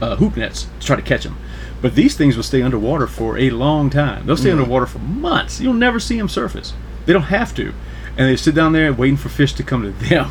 uh, 0.00 0.16
hoop 0.16 0.36
nets 0.36 0.66
to 0.80 0.86
try 0.86 0.96
to 0.96 1.02
catch 1.02 1.24
them. 1.24 1.36
But 1.80 1.94
these 1.94 2.16
things 2.16 2.36
will 2.36 2.42
stay 2.42 2.62
underwater 2.62 3.06
for 3.06 3.38
a 3.38 3.50
long 3.50 3.88
time. 3.88 4.26
They'll 4.26 4.36
stay 4.36 4.50
underwater 4.50 4.86
for 4.86 4.98
months. 4.98 5.60
You'll 5.60 5.72
never 5.72 5.98
see 5.98 6.18
them 6.18 6.28
surface. 6.28 6.74
They 7.06 7.12
don't 7.12 7.22
have 7.22 7.54
to. 7.54 7.72
And 8.18 8.28
they 8.28 8.36
sit 8.36 8.54
down 8.54 8.72
there 8.72 8.92
waiting 8.92 9.16
for 9.16 9.30
fish 9.30 9.54
to 9.54 9.62
come 9.62 9.82
to 9.82 9.92
them. 9.92 10.30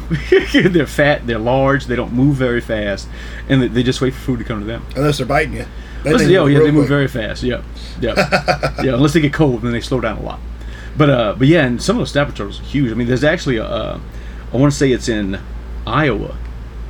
they're 0.74 0.86
fat, 0.86 1.26
they're 1.26 1.40
large, 1.40 1.86
they 1.86 1.96
don't 1.96 2.14
move 2.14 2.36
very 2.36 2.62
fast, 2.62 3.08
and 3.48 3.64
they, 3.64 3.68
they 3.68 3.84
just 3.84 4.02
wait 4.02 4.14
for 4.14 4.20
food 4.20 4.40
to 4.40 4.46
come 4.46 4.60
to 4.60 4.66
them. 4.66 4.86
Unless 4.96 5.18
they're 5.18 5.26
biting 5.26 5.54
you. 5.54 5.66
Then 6.04 6.14
Unless, 6.14 6.30
yeah, 6.30 6.46
yeah, 6.46 6.60
they 6.60 6.72
move 6.72 6.84
quick. 6.84 6.90
very 6.90 7.08
fast. 7.08 7.42
Yeah, 7.42 7.64
yeah, 8.00 8.14
yeah. 8.84 8.94
Unless 8.94 9.14
they 9.14 9.22
get 9.22 9.34
cold, 9.34 9.64
then 9.64 9.72
they 9.72 9.82
slow 9.82 10.00
down 10.00 10.18
a 10.18 10.22
lot. 10.22 10.40
But 10.98 11.10
uh, 11.10 11.36
but 11.38 11.48
yeah, 11.48 11.66
and 11.66 11.82
some 11.82 11.98
of 11.98 12.02
those 12.02 12.12
snapper 12.12 12.32
turtles 12.32 12.60
are 12.60 12.64
huge. 12.64 12.92
I 12.92 12.96
mean, 12.96 13.08
there's 13.08 13.24
actually 13.24 13.58
a, 13.58 13.66
uh, 13.66 14.00
I 14.52 14.58
want 14.58 14.72
to 14.72 14.78
say 14.78 14.92
it's 14.92 15.10
in 15.10 15.40
Iowa, 15.86 16.38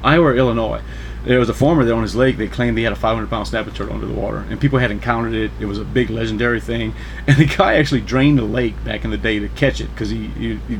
Iowa 0.04 0.28
or 0.28 0.36
Illinois. 0.36 0.82
There 1.26 1.40
was 1.40 1.50
a 1.50 1.54
farmer 1.54 1.84
there 1.84 1.96
on 1.96 2.02
his 2.02 2.16
lake. 2.16 2.38
They 2.38 2.48
claimed 2.48 2.78
he 2.78 2.86
had 2.86 2.94
a 2.94 2.96
500 2.96 3.30
pound 3.30 3.48
snapping 3.48 3.74
turtle 3.74 3.94
under 3.94 4.06
the 4.06 4.14
water, 4.14 4.46
and 4.50 4.60
people 4.60 4.80
had 4.80 4.92
encountered 4.92 5.34
it. 5.34 5.52
It 5.60 5.66
was 5.66 5.78
a 5.78 5.84
big 5.84 6.10
legendary 6.10 6.62
thing, 6.62 6.94
and 7.28 7.38
the 7.38 7.46
guy 7.46 7.76
actually 7.76 8.02
drained 8.02 8.38
the 8.38 8.44
lake 8.44 8.82
back 8.84 9.04
in 9.04 9.12
the 9.12 9.18
day 9.18 9.40
to 9.40 9.50
catch 9.50 9.82
it 9.82 9.90
because 9.92 10.10
he, 10.10 10.28
he, 10.28 10.56
he 10.68 10.80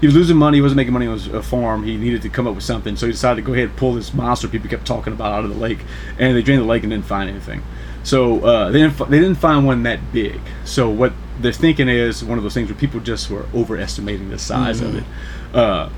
he 0.00 0.06
was 0.06 0.14
losing 0.14 0.36
money. 0.36 0.58
He 0.58 0.62
wasn't 0.62 0.76
making 0.76 0.92
money 0.92 1.06
on 1.06 1.14
his 1.14 1.28
uh, 1.28 1.40
farm. 1.40 1.84
He 1.84 1.96
needed 1.96 2.22
to 2.22 2.28
come 2.28 2.46
up 2.46 2.54
with 2.54 2.64
something, 2.64 2.96
so 2.96 3.06
he 3.06 3.12
decided 3.12 3.36
to 3.36 3.46
go 3.46 3.54
ahead 3.54 3.68
and 3.70 3.76
pull 3.76 3.94
this 3.94 4.12
monster 4.12 4.46
people 4.48 4.68
kept 4.68 4.86
talking 4.86 5.12
about 5.12 5.32
out 5.32 5.44
of 5.44 5.50
the 5.50 5.56
lake, 5.56 5.78
and 6.18 6.36
they 6.36 6.42
drained 6.42 6.62
the 6.62 6.66
lake 6.66 6.82
and 6.82 6.90
didn't 6.90 7.06
find 7.06 7.30
anything. 7.30 7.62
So 8.02 8.44
uh, 8.44 8.70
they 8.70 8.80
didn't 8.80 9.10
they 9.10 9.18
didn't 9.18 9.36
find 9.36 9.66
one 9.66 9.82
that 9.84 10.12
big. 10.12 10.40
So 10.64 10.88
what 10.88 11.12
they're 11.40 11.52
thinking 11.52 11.88
is 11.88 12.24
one 12.24 12.38
of 12.38 12.44
those 12.44 12.54
things 12.54 12.70
where 12.70 12.78
people 12.78 13.00
just 13.00 13.30
were 13.30 13.46
overestimating 13.54 14.30
the 14.30 14.38
size 14.38 14.80
of 14.80 14.96
it. 14.96 15.04
Uh, 15.52 15.90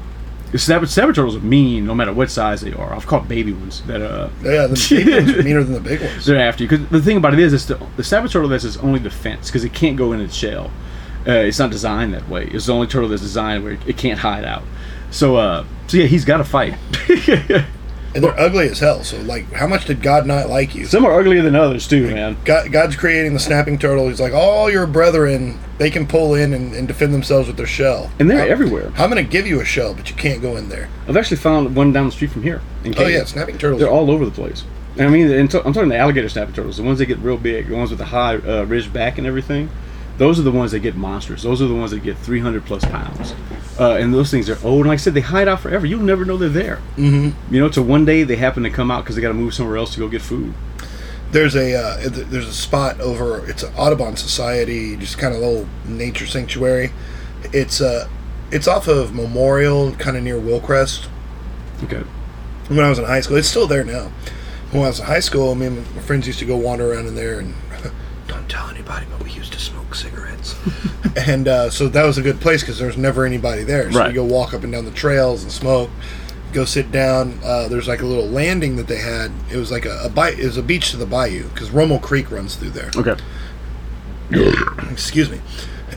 the 0.53 0.59
snapper 0.59 0.87
turtles 0.87 1.37
are 1.37 1.41
mean 1.41 1.85
no 1.87 1.95
matter 1.95 2.13
what 2.13 2.31
size 2.31 2.61
they 2.61 2.73
are. 2.73 2.95
I've 2.95 3.07
caught 3.07 3.29
baby 3.29 3.53
ones 3.53 3.83
that 3.83 4.01
uh 4.03 4.29
Yeah, 4.43 4.67
the 4.67 4.87
baby 4.91 5.13
ones 5.13 5.39
are 5.39 5.43
meaner 5.43 5.63
than 5.65 5.75
the 5.75 5.81
big 5.81 6.01
ones. 6.01 6.27
they're 6.27 6.39
after 6.41 6.65
you. 6.65 6.69
Because 6.69 6.89
the 6.89 7.03
thing 7.03 7.17
about 7.17 7.35
it 7.35 7.41
is, 7.41 7.53
it's 7.53 7.67
the, 7.67 7.75
the 7.97 8.03
turtle 8.03 8.49
that's 8.49 8.65
its 8.65 8.77
only 8.79 9.01
defense 9.01 9.49
because 9.49 9.65
it 9.65 9.73
can't 9.73 9.97
go 9.97 10.13
in 10.13 10.21
its 10.21 10.35
shell. 10.35 10.71
Uh, 11.27 11.33
it's 11.33 11.59
not 11.59 11.71
designed 11.71 12.15
that 12.15 12.29
way. 12.29 12.47
It's 12.47 12.67
the 12.67 12.73
only 12.75 12.87
turtle 12.87 13.09
that's 13.09 13.23
designed 13.23 13.63
where 13.65 13.73
it 13.87 13.97
can't 13.99 14.19
hide 14.19 14.45
out. 14.45 14.63
So, 15.11 15.37
uh, 15.37 15.65
so 15.87 15.97
yeah, 15.99 16.07
he's 16.07 16.25
got 16.25 16.39
to 16.39 16.45
fight. 16.45 16.75
And 18.15 18.25
they're 18.25 18.39
ugly 18.41 18.69
as 18.69 18.79
hell. 18.81 19.05
So, 19.05 19.19
like, 19.21 19.53
how 19.53 19.67
much 19.67 19.85
did 19.85 20.03
God 20.03 20.27
not 20.27 20.49
like 20.49 20.75
you? 20.75 20.87
Some 20.87 21.05
are 21.05 21.21
uglier 21.21 21.43
than 21.43 21.55
others 21.55 21.87
too, 21.87 22.09
man. 22.11 22.37
God, 22.45 22.73
God's 22.73 22.97
creating 22.97 23.35
the 23.35 23.39
snapping 23.39 23.79
turtle. 23.79 24.09
He's 24.09 24.21
like, 24.21 24.33
all 24.33 24.71
your 24.71 24.87
brethren, 24.87 25.59
they 25.77 25.91
can 25.91 26.07
pull 26.07 26.35
in 26.35 26.53
and, 26.55 26.75
and 26.75 26.89
defend 26.89 27.13
themselves 27.13 27.49
with 27.49 27.57
their 27.59 27.67
shell. 27.67 28.11
And 28.19 28.31
they're 28.31 28.41
I'm- 28.41 28.51
everywhere. 28.51 28.91
I'm 28.97 29.11
going 29.11 29.23
to 29.25 29.31
give 29.31 29.47
you 29.47 29.61
a 29.61 29.65
shell, 29.65 29.95
but 29.95 30.09
you 30.09 30.17
can't 30.17 30.41
go 30.41 30.57
in 30.57 30.69
there. 30.71 30.89
I've 31.07 31.17
actually 31.17 31.37
found 31.37 31.77
one 31.77 31.93
down 31.93 32.07
the 32.07 32.13
street 32.13 32.31
from 32.31 32.43
here. 32.43 32.63
In 32.85 32.95
Oh, 32.99 33.07
yeah, 33.07 33.25
snapping 33.25 33.59
turtles. 33.59 33.81
They're 33.81 33.91
all 33.91 34.11
over 34.11 34.25
the 34.25 34.31
place. 34.31 34.65
I 34.99 35.07
mean, 35.07 35.31
I'm 35.31 35.47
talking 35.49 35.89
the 35.89 35.97
alligator 35.97 36.29
snapping 36.29 36.55
turtles, 36.55 36.79
the 36.79 36.83
ones 36.83 36.99
that 36.99 37.07
get 37.07 37.19
real 37.19 37.37
big, 37.37 37.69
the 37.69 37.77
ones 37.77 37.91
with 37.91 38.01
the 38.01 38.07
high 38.07 38.37
uh, 38.37 38.65
ridged 38.65 38.93
back 38.93 39.19
and 39.19 39.27
everything. 39.27 39.71
Those 40.19 40.39
are 40.41 40.43
the 40.43 40.53
ones 40.53 40.73
that 40.73 40.81
get 40.81 40.97
monstrous. 40.97 41.45
Those 41.45 41.63
are 41.63 41.69
the 41.69 41.75
ones 41.75 41.93
that 41.93 42.01
get 42.01 42.19
300 42.19 42.67
plus 42.67 42.85
pounds. 42.85 43.35
Uh, 43.79 43.93
and 43.93 44.13
those 44.13 44.31
things 44.31 44.51
are 44.51 44.59
old. 44.67 44.81
And 44.81 44.89
like 44.89 44.99
I 44.99 45.01
said, 45.01 45.15
they 45.15 45.21
hide 45.21 45.47
out 45.47 45.61
forever. 45.61 45.87
You'll 45.87 46.03
never 46.03 46.25
know 46.25 46.37
they're 46.37 46.49
there. 46.49 46.83
Mm-hmm. 46.97 47.55
You 47.55 47.61
know, 47.61 47.69
till 47.69 47.85
one 47.85 48.05
day 48.05 48.25
they 48.25 48.35
happen 48.35 48.65
to 48.65 48.71
come 48.71 48.91
out 48.91 49.05
because 49.05 49.15
they 49.15 49.23
got 49.23 49.29
to 49.29 49.35
move 49.35 49.55
somewhere 49.55 49.77
else 49.77 49.95
to 49.95 50.01
go 50.01 50.09
get 50.09 50.21
food. 50.21 50.55
There's 51.31 51.55
a 51.55 51.75
uh, 51.75 52.09
there's 52.09 52.49
a 52.49 52.55
spot 52.55 53.01
over. 53.01 53.49
It's 53.49 53.63
an 53.63 53.73
Audubon 53.75 54.17
Society, 54.17 54.97
just 54.97 55.19
kind 55.19 55.35
of 55.35 55.41
little 55.41 55.69
nature 55.85 56.27
sanctuary. 56.27 56.91
It's 57.53 57.81
uh, 57.81 58.09
it's 58.51 58.67
off 58.67 58.89
of 58.89 59.15
Memorial, 59.15 59.93
kind 59.93 60.17
of 60.17 60.23
near 60.23 60.41
Wilcrest. 60.41 61.07
Okay. 61.85 62.03
when 62.69 62.81
I 62.81 62.89
was 62.89 62.99
in 62.99 63.05
high 63.05 63.21
school. 63.21 63.37
It's 63.37 63.49
still 63.49 63.67
there 63.67 63.85
now. 63.85 64.11
When 64.73 64.83
I 64.83 64.89
was 64.89 65.01
in 65.01 65.07
high 65.07 65.21
school, 65.21 65.55
me 65.55 65.67
and 65.67 65.95
my 65.95 66.03
friends 66.03 66.27
used 66.27 66.41
to 66.41 66.45
go 66.45 66.57
wander 66.57 66.93
around 66.93 67.07
in 67.07 67.15
there 67.15 67.39
and 67.39 67.55
don't 68.49 68.59
tell 68.61 68.71
anybody, 68.71 69.07
but 69.11 69.23
we 69.23 69.31
used 69.31 69.53
to 69.53 69.59
smoke 69.61 69.95
cigarettes. 69.95 70.55
and 71.17 71.47
uh, 71.49 71.71
so 71.71 71.89
that 71.89 72.05
was 72.05 72.19
a 72.19 72.23
good 72.23 72.41
place 72.41 72.63
because 72.63 72.79
there 72.79 72.87
was 72.87 72.97
never 72.97 73.25
anybody 73.25 73.63
there. 73.63 73.91
So 73.93 73.99
Right. 74.01 74.09
we 74.09 74.15
go 74.15 74.25
walk 74.25 74.55
up 74.55 74.63
and 74.65 74.73
down 74.73 74.85
the 74.85 74.91
trails 74.91 75.43
and 75.43 75.53
smoke. 75.53 75.91
Go 76.53 76.65
sit 76.65 76.91
down. 76.91 77.39
Uh, 77.45 77.69
there's 77.69 77.87
like 77.89 78.01
a 78.01 78.07
little 78.07 78.27
landing 78.27 78.77
that 78.77 78.87
they 78.87 78.97
had. 78.99 79.31
It 79.53 79.57
was 79.57 79.71
like 79.71 79.85
a, 79.85 80.01
a 80.05 80.09
bi- 80.09 80.31
It 80.31 80.45
was 80.45 80.57
a 80.57 80.63
beach 80.63 80.91
to 80.93 80.97
the 80.97 81.07
bayou 81.07 81.49
because 81.49 81.71
Rummel 81.71 81.99
Creek 81.99 82.31
runs 82.31 82.57
through 82.57 82.71
there 82.71 82.91
Okay. 82.97 83.17
excuse 84.91 85.31
me. 85.31 85.41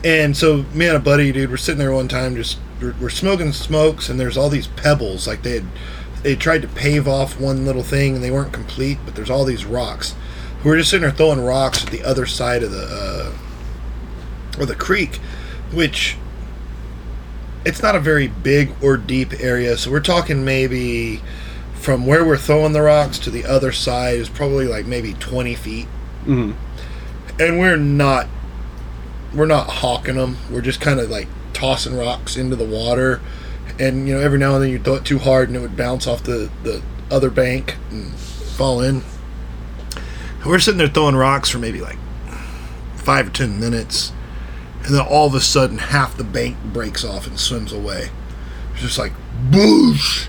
And 0.04 0.36
so 0.36 0.64
me 0.74 0.88
and 0.88 0.96
a 0.96 1.00
buddy, 1.00 1.32
dude, 1.32 1.50
we're 1.50 1.56
sitting 1.56 1.78
there 1.78 1.92
one 1.92 2.08
time, 2.08 2.34
just 2.34 2.58
we're, 2.80 2.94
we're 3.00 3.10
smoking 3.10 3.52
smokes, 3.52 4.08
and 4.08 4.18
there's 4.18 4.36
all 4.36 4.48
these 4.48 4.66
pebbles. 4.66 5.26
Like 5.28 5.42
they 5.42 5.52
had, 5.52 5.64
they 6.22 6.34
tried 6.36 6.62
to 6.62 6.68
pave 6.68 7.06
off 7.06 7.38
one 7.40 7.64
little 7.64 7.82
thing, 7.84 8.16
and 8.16 8.24
they 8.24 8.30
weren't 8.30 8.52
complete. 8.52 8.98
But 9.04 9.14
there's 9.14 9.30
all 9.30 9.44
these 9.44 9.64
rocks. 9.64 10.14
We 10.64 10.70
were 10.70 10.76
just 10.76 10.90
sitting 10.90 11.02
there 11.02 11.10
throwing 11.10 11.40
rocks 11.44 11.84
at 11.84 11.90
the 11.90 12.02
other 12.04 12.24
side 12.26 12.62
of 12.62 12.70
the 12.70 12.84
uh, 14.58 14.60
of 14.62 14.68
the 14.68 14.74
creek, 14.76 15.16
which 15.72 16.16
it's 17.64 17.82
not 17.82 17.96
a 17.96 18.00
very 18.00 18.28
big 18.28 18.72
or 18.82 18.96
deep 18.96 19.32
area, 19.40 19.76
so 19.76 19.90
we're 19.90 20.00
talking 20.00 20.44
maybe 20.44 21.20
from 21.74 22.06
where 22.06 22.24
we're 22.24 22.36
throwing 22.36 22.72
the 22.72 22.82
rocks 22.82 23.18
to 23.20 23.30
the 23.30 23.44
other 23.44 23.72
side 23.72 24.16
is 24.16 24.28
probably 24.28 24.66
like 24.68 24.86
maybe 24.86 25.14
20 25.14 25.54
feet. 25.56 25.88
Mhm. 26.26 26.54
And 27.40 27.58
we're 27.58 27.76
not 27.76 28.28
we're 29.34 29.46
not 29.46 29.68
hawking 29.68 30.16
them. 30.16 30.36
We're 30.50 30.60
just 30.60 30.80
kind 30.80 31.00
of 31.00 31.10
like 31.10 31.26
tossing 31.54 31.96
rocks 31.96 32.36
into 32.36 32.54
the 32.54 32.64
water, 32.64 33.20
and 33.80 34.06
you 34.06 34.14
know 34.14 34.20
every 34.20 34.38
now 34.38 34.54
and 34.54 34.62
then 34.62 34.70
you 34.70 34.78
throw 34.78 34.94
it 34.94 35.04
too 35.04 35.18
hard 35.18 35.48
and 35.48 35.56
it 35.56 35.60
would 35.60 35.76
bounce 35.76 36.06
off 36.06 36.22
the 36.22 36.50
the 36.62 36.82
other 37.10 37.30
bank 37.30 37.76
and 37.90 38.12
fall 38.14 38.80
in. 38.80 39.02
We're 40.44 40.58
sitting 40.58 40.78
there 40.78 40.88
throwing 40.88 41.14
rocks 41.16 41.48
for 41.50 41.58
maybe 41.58 41.80
like 41.80 41.98
five 42.96 43.28
or 43.28 43.30
ten 43.30 43.60
minutes, 43.60 44.12
and 44.84 44.94
then 44.94 45.00
all 45.00 45.26
of 45.26 45.34
a 45.34 45.40
sudden 45.40 45.78
half 45.78 46.16
the 46.16 46.24
bank 46.24 46.56
breaks 46.72 47.04
off 47.04 47.26
and 47.26 47.38
swims 47.38 47.72
away. 47.72 48.10
It's 48.72 48.82
just 48.82 48.98
like 48.98 49.12
boosh, 49.50 50.28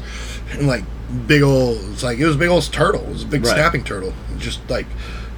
and 0.54 0.68
like 0.68 0.84
big 1.28 1.42
old. 1.42 1.78
It's 1.92 2.04
like 2.04 2.20
it 2.20 2.26
was 2.26 2.36
a 2.36 2.40
big 2.40 2.50
old 2.50 2.64
turtle. 2.72 3.02
It 3.02 3.10
was 3.10 3.24
a 3.24 3.28
big 3.28 3.44
Right. 3.46 3.54
snapping 3.54 3.84
turtle. 3.84 4.14
It 4.36 4.40
just 4.40 4.68
like 4.70 4.86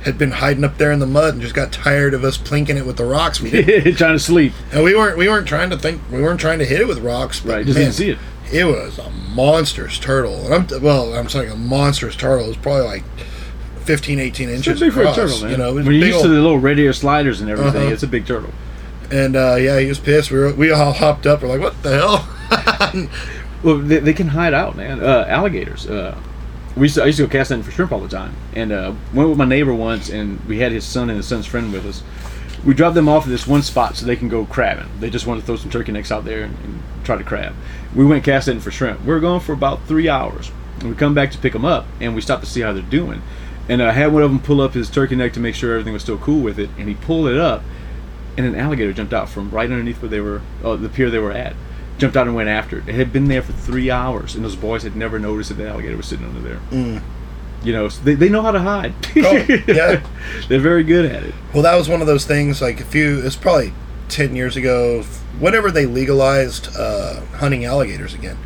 had 0.04 0.18
been 0.18 0.32
hiding 0.32 0.64
up 0.64 0.78
there 0.78 0.92
in 0.92 1.00
the 1.00 1.08
mud 1.08 1.34
and 1.34 1.42
just 1.42 1.56
got 1.56 1.72
tired 1.72 2.14
of 2.14 2.24
us 2.24 2.38
plinking 2.38 2.76
it 2.76 2.86
with 2.86 2.98
the 2.98 3.06
rocks. 3.06 3.42
We. 3.42 3.50
Trying 3.94 4.14
to 4.14 4.20
sleep. 4.20 4.54
and 4.72 4.84
we 4.84 4.94
weren't 4.96 5.18
we 5.18 5.28
weren't 5.28 5.48
trying 5.48 5.70
to 5.72 5.78
think 5.78 6.02
we 6.12 6.22
weren't 6.22 6.40
trying 6.40 6.60
to 6.60 6.66
hit 6.66 6.82
it 6.82 6.88
with 6.88 7.00
rocks. 7.00 7.40
But 7.40 7.52
Right, 7.54 7.66
just 7.66 7.78
man, 7.78 7.86
didn't 7.86 7.96
see 7.96 8.10
it. 8.12 8.20
It 8.52 8.66
was 8.66 9.00
a 9.00 9.10
monstrous 9.10 9.98
turtle, 9.98 10.46
and 10.46 10.54
I'm 10.72 10.82
well. 10.82 11.14
I'm 11.16 11.30
saying 11.30 11.50
a 11.50 11.56
monstrous 11.56 12.16
turtle. 12.16 12.46
It 12.46 12.50
was 12.50 12.58
probably 12.58 12.84
like 12.86 13.04
15, 13.86 14.20
18 14.20 14.50
It's 14.50 14.58
inches 14.68 14.80
big 14.80 14.94
for 14.94 15.04
a 15.04 15.14
turtle, 15.14 15.42
man. 15.42 15.52
You 15.52 15.58
know, 15.58 15.70
it 15.70 15.74
was 15.76 15.86
when 15.86 15.96
you're 15.96 16.02
big 16.06 16.14
used 16.14 16.22
to 16.24 16.28
old- 16.30 16.36
the 16.38 16.42
little 16.42 16.60
red-eared 16.60 16.96
sliders 16.96 17.42
and 17.42 17.50
everything, 17.50 17.84
Uh-huh. 17.84 17.94
it's 17.94 18.04
a 18.04 18.08
big 18.08 18.26
turtle. 18.26 18.52
And 19.12 19.36
uh, 19.36 19.56
yeah, 19.56 19.80
he 19.80 19.86
was 19.88 20.00
pissed. 20.00 20.32
We 20.32 20.40
were, 20.40 20.54
we 20.54 20.72
all 20.72 20.92
hopped 20.94 21.28
up. 21.28 21.42
We're 21.44 21.50
like, 21.50 21.62
"What 21.62 21.82
the 21.84 21.92
hell?" 21.92 23.08
Well, 23.64 23.78
they, 23.80 23.98
they 24.00 24.14
can 24.14 24.28
hide 24.28 24.54
out, 24.54 24.76
man. 24.76 25.02
Uh, 25.02 25.26
alligators. 25.28 25.88
Uh, 25.88 26.16
we 26.76 26.84
used 26.84 26.96
to, 26.96 27.04
I 27.04 27.08
used 27.08 27.18
to 27.18 27.26
go 27.26 27.32
casting 27.32 27.64
for 27.64 27.72
shrimp 27.72 27.92
all 27.92 28.00
the 28.00 28.08
time, 28.10 28.36
and 28.54 28.72
uh, 28.72 28.94
went 29.14 29.30
with 29.30 29.38
my 29.40 29.46
neighbor 29.46 29.74
once, 29.74 30.10
and 30.10 30.40
we 30.46 30.60
had 30.60 30.72
his 30.72 30.84
son 30.84 31.10
and 31.10 31.18
his 31.18 31.28
son's 31.28 31.46
friend 31.48 31.72
with 31.74 31.86
us. 31.86 32.04
We 32.64 32.74
dropped 32.76 32.94
them 32.96 33.08
off 33.10 33.24
at 33.24 33.30
this 33.30 33.48
one 33.48 33.62
spot 33.64 33.96
so 33.96 34.06
they 34.06 34.16
can 34.16 34.28
go 34.30 34.46
crabbing. 34.46 34.88
They 35.00 35.10
just 35.10 35.26
wanted 35.26 35.42
to 35.42 35.46
throw 35.48 35.56
some 35.56 35.70
turkey 35.72 35.92
necks 35.94 36.12
out 36.12 36.26
there 36.26 36.44
and, 36.44 36.56
and 36.64 36.80
try 37.04 37.16
to 37.18 37.24
crab. 37.24 37.54
We 37.96 38.06
went 38.06 38.24
casting 38.24 38.60
for 38.60 38.70
shrimp. 38.72 39.02
We 39.02 39.08
were 39.14 39.20
going 39.20 39.40
for 39.40 39.54
about 39.54 39.84
three 39.88 40.10
hours. 40.10 40.52
And 40.82 40.90
we 40.90 40.96
come 40.96 41.14
back 41.16 41.32
to 41.32 41.38
pick 41.40 41.54
them 41.54 41.66
up, 41.66 41.88
and 42.02 42.14
we 42.14 42.22
stopped 42.22 42.44
to 42.44 42.50
see 42.50 42.62
how 42.62 42.74
they're 42.74 42.82
doing. 42.84 43.22
And 43.68 43.82
I 43.82 43.92
had 43.92 44.14
one 44.14 44.22
of 44.24 44.30
them 44.30 44.40
pull 44.40 44.62
up 44.62 44.74
his 44.74 44.90
turkey 44.90 45.16
neck 45.16 45.34
to 45.34 45.40
make 45.40 45.56
sure 45.56 45.72
everything 45.74 45.94
was 45.94 46.04
still 46.04 46.18
cool 46.20 46.42
with 46.42 46.60
it, 46.60 46.70
and 46.78 46.88
he 46.88 46.94
pulled 46.96 47.28
it 47.28 47.38
up, 47.38 47.64
and 48.38 48.46
an 48.46 48.56
alligator 48.56 48.94
jumped 48.94 49.14
out 49.14 49.28
from 49.30 49.50
right 49.50 49.70
underneath 49.70 50.02
where 50.02 50.10
they 50.10 50.20
were, 50.20 50.42
uh, 50.64 50.76
the 50.76 50.90
pier 50.90 51.10
they 51.10 51.20
were 51.20 51.32
at. 51.32 51.56
Jumped 51.98 52.18
out 52.18 52.28
and 52.28 52.36
went 52.36 52.50
after 52.50 52.78
it. 52.80 52.90
It 52.90 52.96
had 52.96 53.14
been 53.14 53.26
there 53.30 53.42
for 53.42 53.54
three 53.54 53.90
hours, 53.90 54.36
and 54.36 54.44
those 54.44 54.56
boys 54.58 54.84
had 54.84 54.96
never 54.98 55.18
noticed 55.18 55.50
that 55.50 55.56
the 55.56 55.68
alligator 55.70 55.96
was 55.98 56.06
sitting 56.08 56.26
under 56.26 56.42
there. 56.42 56.60
Mm. 56.70 57.02
You 57.64 57.72
know, 57.74 57.88
so 57.90 58.04
they, 58.04 58.14
they 58.16 58.28
know 58.30 58.42
how 58.42 58.52
to 58.52 58.60
hide. 58.60 58.94
Oh, 59.16 59.32
yeah. 59.68 60.06
They're 60.50 60.60
very 60.60 60.84
good 60.84 61.06
at 61.10 61.24
it. 61.24 61.34
Well, 61.54 61.64
that 61.64 61.76
was 61.76 61.88
one 61.90 62.02
of 62.02 62.08
those 62.08 62.26
things. 62.26 62.62
Like 62.62 62.82
a 62.82 62.84
few, 62.84 63.22
it's 63.26 63.36
probably 63.38 63.74
ten 64.10 64.36
years 64.36 64.56
ago. 64.58 65.04
Whenever 65.40 65.72
they 65.72 65.86
legalized 65.86 66.68
uh, 66.78 67.22
hunting 67.38 67.64
alligators 67.66 68.14
again, 68.14 68.38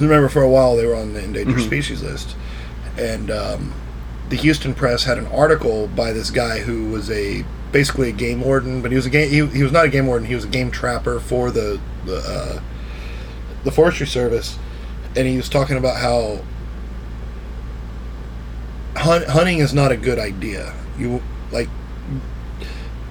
remember 0.00 0.28
for 0.28 0.42
a 0.42 0.48
while 0.50 0.76
they 0.76 0.84
were 0.84 0.94
on 0.96 1.14
the 1.14 1.22
endangered 1.24 1.54
Mhm. 1.56 1.64
species 1.66 2.02
list, 2.02 2.34
and 2.98 3.30
um, 3.30 3.72
the 4.28 4.36
Houston 4.36 4.74
Press 4.74 5.04
had 5.04 5.18
an 5.18 5.26
article 5.28 5.88
by 5.88 6.12
this 6.12 6.30
guy 6.30 6.60
who 6.60 6.90
was 6.90 7.10
a 7.10 7.44
basically 7.72 8.10
a 8.10 8.12
game 8.12 8.40
warden, 8.40 8.82
but 8.82 8.90
he 8.90 8.96
was 8.96 9.06
a 9.06 9.10
game. 9.10 9.30
He, 9.30 9.46
he 9.46 9.62
was 9.62 9.72
not 9.72 9.84
a 9.84 9.88
game 9.88 10.06
warden. 10.06 10.26
He 10.26 10.34
was 10.34 10.44
a 10.44 10.48
game 10.48 10.70
trapper 10.70 11.20
for 11.20 11.50
the 11.50 11.80
the 12.04 12.16
uh, 12.16 12.60
the 13.64 13.72
Forestry 13.72 14.06
Service, 14.06 14.58
and 15.16 15.26
he 15.26 15.36
was 15.36 15.48
talking 15.48 15.76
about 15.76 15.96
how 15.96 16.42
hunt, 18.96 19.26
hunting 19.28 19.58
is 19.58 19.72
not 19.72 19.92
a 19.92 19.96
good 19.96 20.18
idea. 20.18 20.74
You 20.98 21.22
like 21.50 21.68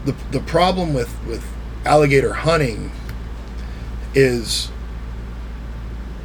the 0.05 0.15
the 0.31 0.39
problem 0.39 0.93
with 0.93 1.15
with 1.25 1.45
alligator 1.85 2.33
hunting 2.33 2.91
is 4.13 4.69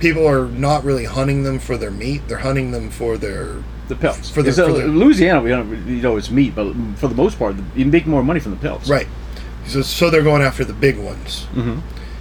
people 0.00 0.26
are 0.26 0.46
not 0.48 0.84
really 0.84 1.04
hunting 1.04 1.44
them 1.44 1.58
for 1.58 1.76
their 1.76 1.90
meat. 1.90 2.22
They're 2.26 2.38
hunting 2.38 2.72
them 2.72 2.90
for 2.90 3.16
their 3.16 3.62
The 3.88 3.96
pelts. 3.96 4.30
For 4.30 4.42
the- 4.42 4.52
for 4.52 4.72
the- 4.72 4.86
Louisiana, 4.86 5.40
we 5.42 5.50
don't, 5.50 5.68
you 5.86 6.02
know, 6.02 6.16
it's 6.16 6.30
meat, 6.30 6.54
but 6.54 6.72
for 6.96 7.08
the 7.08 7.14
most 7.14 7.38
part, 7.38 7.56
you 7.74 7.84
make 7.86 8.06
more 8.06 8.22
money 8.22 8.40
from 8.40 8.52
the 8.52 8.58
pelts. 8.58 8.88
right. 8.88 9.06
He 9.64 9.70
says 9.70 9.86
so 9.86 10.10
they're 10.10 10.22
going 10.22 10.42
after 10.42 10.64
the 10.64 10.72
big 10.72 10.98
ones. 10.98 11.46
hmm 11.54 11.78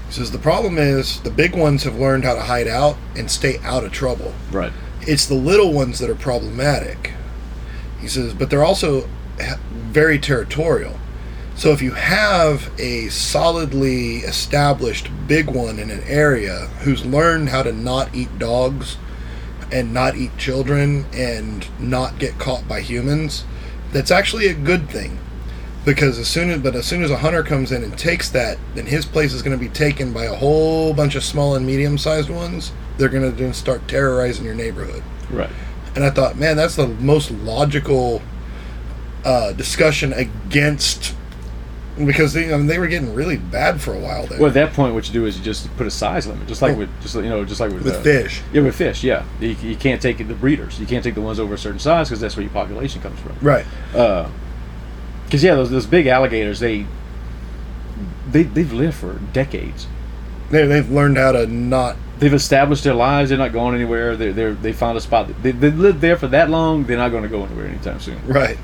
He 0.07 0.13
says 0.13 0.29
the 0.31 0.37
problem 0.37 0.77
is 0.77 1.19
the 1.21 1.31
big 1.31 1.55
ones 1.55 1.83
have 1.83 1.97
learned 1.97 2.23
how 2.23 2.35
to 2.35 2.41
hide 2.41 2.67
out 2.67 2.97
and 3.15 3.31
stay 3.31 3.59
out 3.63 3.83
of 3.83 3.91
trouble. 3.91 4.33
Right. 4.51 4.71
It's 5.07 5.25
the 5.25 5.33
little 5.35 5.73
ones 5.73 5.97
that 5.99 6.09
are 6.09 6.15
problematic. 6.15 7.13
He 7.99 8.07
says, 8.07 8.33
but 8.33 8.49
they're 8.49 8.63
also 8.63 9.07
very 9.91 10.19
territorial. 10.19 10.97
So 11.55 11.71
if 11.71 11.81
you 11.81 11.91
have 11.91 12.69
a 12.79 13.09
solidly 13.09 14.17
established 14.17 15.09
big 15.27 15.49
one 15.49 15.79
in 15.79 15.89
an 15.89 16.03
area 16.07 16.67
who's 16.83 17.05
learned 17.05 17.49
how 17.49 17.63
to 17.63 17.71
not 17.71 18.13
eat 18.13 18.37
dogs 18.39 18.97
and 19.71 19.93
not 19.93 20.15
eat 20.15 20.37
children 20.37 21.05
and 21.13 21.67
not 21.79 22.19
get 22.19 22.37
caught 22.37 22.67
by 22.67 22.81
humans, 22.81 23.45
that's 23.91 24.11
actually 24.11 24.47
a 24.47 24.53
good 24.53 24.89
thing. 24.89 25.17
Because 25.83 26.19
as 26.19 26.27
soon 26.27 26.51
as 26.51 26.61
but 26.61 26.75
as 26.75 26.85
soon 26.85 27.03
as 27.03 27.09
a 27.09 27.17
hunter 27.17 27.41
comes 27.41 27.71
in 27.71 27.83
and 27.83 27.97
takes 27.97 28.29
that, 28.29 28.59
then 28.75 28.85
his 28.85 29.05
place 29.05 29.33
is 29.33 29.41
going 29.41 29.57
to 29.57 29.63
be 29.63 29.71
taken 29.71 30.13
by 30.13 30.25
a 30.25 30.35
whole 30.35 30.93
bunch 30.93 31.15
of 31.15 31.23
small 31.23 31.55
and 31.55 31.65
medium 31.65 31.97
sized 31.97 32.29
ones. 32.29 32.71
They're 32.97 33.09
going 33.09 33.23
to 33.23 33.31
then 33.31 33.53
start 33.53 33.87
terrorizing 33.87 34.45
your 34.45 34.53
neighborhood. 34.53 35.01
Right. 35.31 35.49
And 35.95 36.03
I 36.03 36.11
thought, 36.11 36.37
man, 36.37 36.55
that's 36.55 36.75
the 36.75 36.87
most 36.87 37.31
logical 37.31 38.21
uh, 39.25 39.53
discussion 39.53 40.13
against 40.13 41.15
because 41.97 42.33
they, 42.33 42.53
I 42.53 42.57
mean, 42.57 42.67
they 42.67 42.79
were 42.79 42.87
getting 42.87 43.13
really 43.13 43.37
bad 43.37 43.81
for 43.81 43.93
a 43.93 43.99
while 43.99 44.25
there. 44.25 44.39
Well, 44.39 44.47
at 44.47 44.53
that 44.53 44.73
point, 44.73 44.93
what 44.93 45.07
you 45.07 45.13
do 45.13 45.25
is 45.25 45.37
you 45.37 45.43
just 45.43 45.75
put 45.77 45.87
a 45.87 45.91
size 45.91 46.25
limit, 46.27 46.47
just 46.47 46.61
like 46.61 46.77
with, 46.77 46.89
just 47.01 47.15
you 47.15 47.23
know, 47.23 47.43
just 47.43 47.59
like 47.59 47.71
with, 47.71 47.83
With 47.83 47.95
uh, 47.95 48.01
fish. 48.01 48.41
Yeah, 48.53 48.61
with 48.61 48.75
fish. 48.75 49.03
Yeah, 49.03 49.25
you, 49.39 49.49
you 49.49 49.75
can't 49.75 50.01
take 50.01 50.17
the 50.17 50.33
breeders. 50.33 50.79
You 50.79 50.85
can't 50.85 51.03
take 51.03 51.15
the 51.15 51.21
ones 51.21 51.39
over 51.39 51.53
a 51.53 51.57
certain 51.57 51.79
size 51.79 52.09
because 52.09 52.21
that's 52.21 52.35
where 52.35 52.43
your 52.43 52.53
population 52.53 53.01
comes 53.01 53.19
from. 53.19 53.35
right. 53.41 53.65
Because 53.91 55.43
yeah, 55.43 55.55
those 55.55 55.69
those 55.69 55.85
big 55.85 56.07
alligators, 56.07 56.59
they 56.59 56.85
they 58.29 58.43
they've 58.43 58.73
lived 58.73 58.95
for 58.97 59.13
decades. 59.33 59.87
They, 60.49 60.65
they've 60.67 60.89
learned 60.89 61.17
how 61.17 61.31
to 61.31 61.47
not. 61.47 61.95
They've 62.19 62.33
established 62.33 62.83
their 62.83 62.93
lives. 62.93 63.29
They're 63.29 63.37
not 63.37 63.53
going 63.53 63.73
anywhere. 63.73 64.15
They're, 64.15 64.33
they're 64.33 64.53
they 64.53 64.73
found 64.73 64.97
a 64.97 65.01
spot. 65.01 65.29
They 65.41 65.51
they 65.51 65.71
lived 65.71 66.01
there 66.01 66.17
for 66.17 66.27
that 66.27 66.49
long. 66.49 66.83
They're 66.83 66.97
not 66.97 67.09
going 67.09 67.23
to 67.23 67.29
go 67.29 67.45
anywhere 67.45 67.67
anytime 67.67 67.99
soon. 67.99 68.19
Right. 68.27 68.57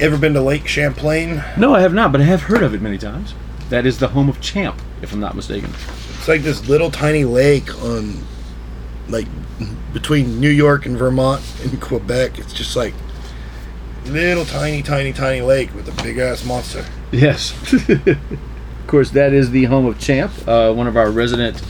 Ever 0.00 0.16
been 0.16 0.34
to 0.34 0.40
Lake 0.40 0.68
Champlain? 0.68 1.42
No, 1.56 1.74
I 1.74 1.80
have 1.80 1.92
not, 1.92 2.12
but 2.12 2.20
I 2.20 2.24
have 2.24 2.42
heard 2.42 2.62
of 2.62 2.72
it 2.72 2.80
many 2.80 2.98
times. 2.98 3.34
That 3.68 3.84
is 3.84 3.98
the 3.98 4.08
home 4.08 4.28
of 4.28 4.40
Champ, 4.40 4.80
if 5.02 5.12
I'm 5.12 5.18
not 5.18 5.34
mistaken. 5.34 5.70
It's 5.70 6.28
like 6.28 6.42
this 6.42 6.68
little 6.68 6.88
tiny 6.88 7.24
lake 7.24 7.74
on, 7.82 8.24
like, 9.08 9.26
between 9.92 10.38
New 10.38 10.50
York 10.50 10.86
and 10.86 10.96
Vermont 10.96 11.42
and 11.64 11.80
Quebec. 11.80 12.38
It's 12.38 12.52
just 12.52 12.76
like 12.76 12.94
little 14.06 14.44
tiny, 14.44 14.82
tiny, 14.82 15.12
tiny 15.12 15.40
lake 15.40 15.74
with 15.74 15.88
a 15.88 16.02
big 16.02 16.18
ass 16.18 16.44
monster. 16.44 16.84
Yes. 17.10 17.52
of 17.88 18.18
course, 18.86 19.10
that 19.10 19.32
is 19.32 19.50
the 19.50 19.64
home 19.64 19.84
of 19.84 19.98
Champ, 19.98 20.32
uh, 20.46 20.72
one 20.72 20.86
of 20.86 20.96
our 20.96 21.10
resident 21.10 21.60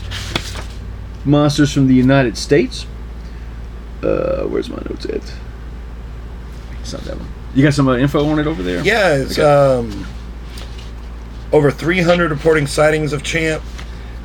monsters 1.25 1.73
from 1.73 1.87
the 1.87 1.95
United 1.95 2.37
States. 2.37 2.85
Uh, 4.03 4.43
where's 4.43 4.69
my 4.69 4.77
notes 4.87 5.05
at? 5.05 5.33
It's 6.79 6.93
not 6.93 7.01
that 7.03 7.17
one. 7.17 7.38
You 7.59 7.65
got 7.65 7.73
some 7.73 7.89
uh, 7.89 7.97
info 7.97 8.25
on 8.25 8.39
it 8.39 8.47
over 8.47 8.63
there? 8.63 8.81
Yeah, 8.85 9.15
it's 9.15 9.37
Okay. 9.37 9.41
um, 9.43 10.07
over 11.51 11.69
300 11.69 12.31
reporting 12.31 12.65
sightings 12.65 13.11
of 13.11 13.21
Champ. 13.21 13.61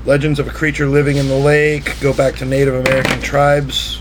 Legends 0.06 0.38
of 0.38 0.46
a 0.46 0.50
creature 0.52 0.86
living 0.86 1.16
in 1.16 1.26
the 1.26 1.36
lake 1.36 1.98
go 2.00 2.12
back 2.12 2.36
to 2.36 2.44
Native 2.44 2.74
American 2.76 3.20
tribes. 3.20 4.00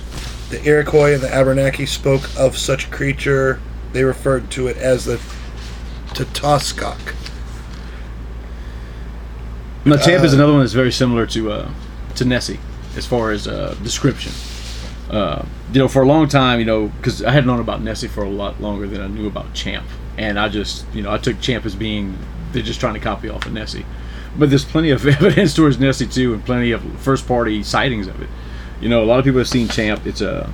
The 0.52 0.64
Iroquois 0.64 1.14
and 1.16 1.24
the 1.24 1.34
Abenaki 1.34 1.88
spoke 1.88 2.30
of 2.38 2.56
such 2.60 2.86
a 2.86 2.90
creature. 2.92 3.60
They 3.92 4.04
referred 4.04 4.52
to 4.52 4.68
it 4.68 4.78
as 4.78 5.06
the 5.06 5.20
Tatoskok. 6.10 7.00
Now, 9.84 9.98
Champ 9.98 10.24
is 10.24 10.34
Uh, 10.34 10.38
another 10.38 10.52
one 10.54 10.62
that's 10.62 10.74
very 10.74 10.92
similar 10.92 11.26
to 11.26 11.52
uh, 11.52 11.70
to 12.18 12.26
Nessie 12.26 12.60
as 12.96 13.08
far 13.08 13.32
as 13.32 13.48
uh, 13.48 13.76
description. 13.82 14.32
Uh, 15.10 15.46
you 15.72 15.80
know, 15.80 15.88
for 15.88 16.02
a 16.02 16.06
long 16.06 16.28
time, 16.28 16.60
you 16.60 16.66
know, 16.66 16.88
because 16.88 17.24
I 17.24 17.32
had 17.32 17.46
known 17.46 17.60
about 17.60 17.82
Nessie 17.82 18.08
for 18.08 18.24
a 18.24 18.30
lot 18.30 18.62
longer 18.62 18.88
than 18.88 19.02
I 19.02 19.08
knew 19.08 19.28
about 19.28 19.54
Champ, 19.54 19.86
and 20.18 20.40
I 20.40 20.50
just, 20.50 20.86
you 20.94 21.02
know, 21.02 21.12
I 21.12 21.18
took 21.18 21.40
Champ 21.42 21.66
as 21.66 21.76
being 21.76 22.18
they're 22.52 22.64
just 22.64 22.80
trying 22.80 22.94
to 22.94 23.00
copy 23.00 23.30
off 23.30 23.46
of 23.46 23.54
Nessie, 23.54 23.86
but 24.38 24.50
there's 24.50 24.66
plenty 24.66 24.92
of 24.92 25.06
evidence 25.08 25.54
towards 25.54 25.80
Nessie 25.80 26.08
too, 26.08 26.34
and 26.34 26.46
plenty 26.46 26.72
of 26.72 26.82
first 27.00 27.28
party 27.28 27.64
sightings 27.64 28.08
of 28.08 28.22
it. 28.22 28.30
You 28.80 28.90
know, 28.90 29.04
a 29.04 29.06
lot 29.06 29.20
of 29.20 29.26
people 29.26 29.40
have 29.40 29.48
seen 29.48 29.68
Champ. 29.68 30.06
It's 30.06 30.22
a 30.22 30.52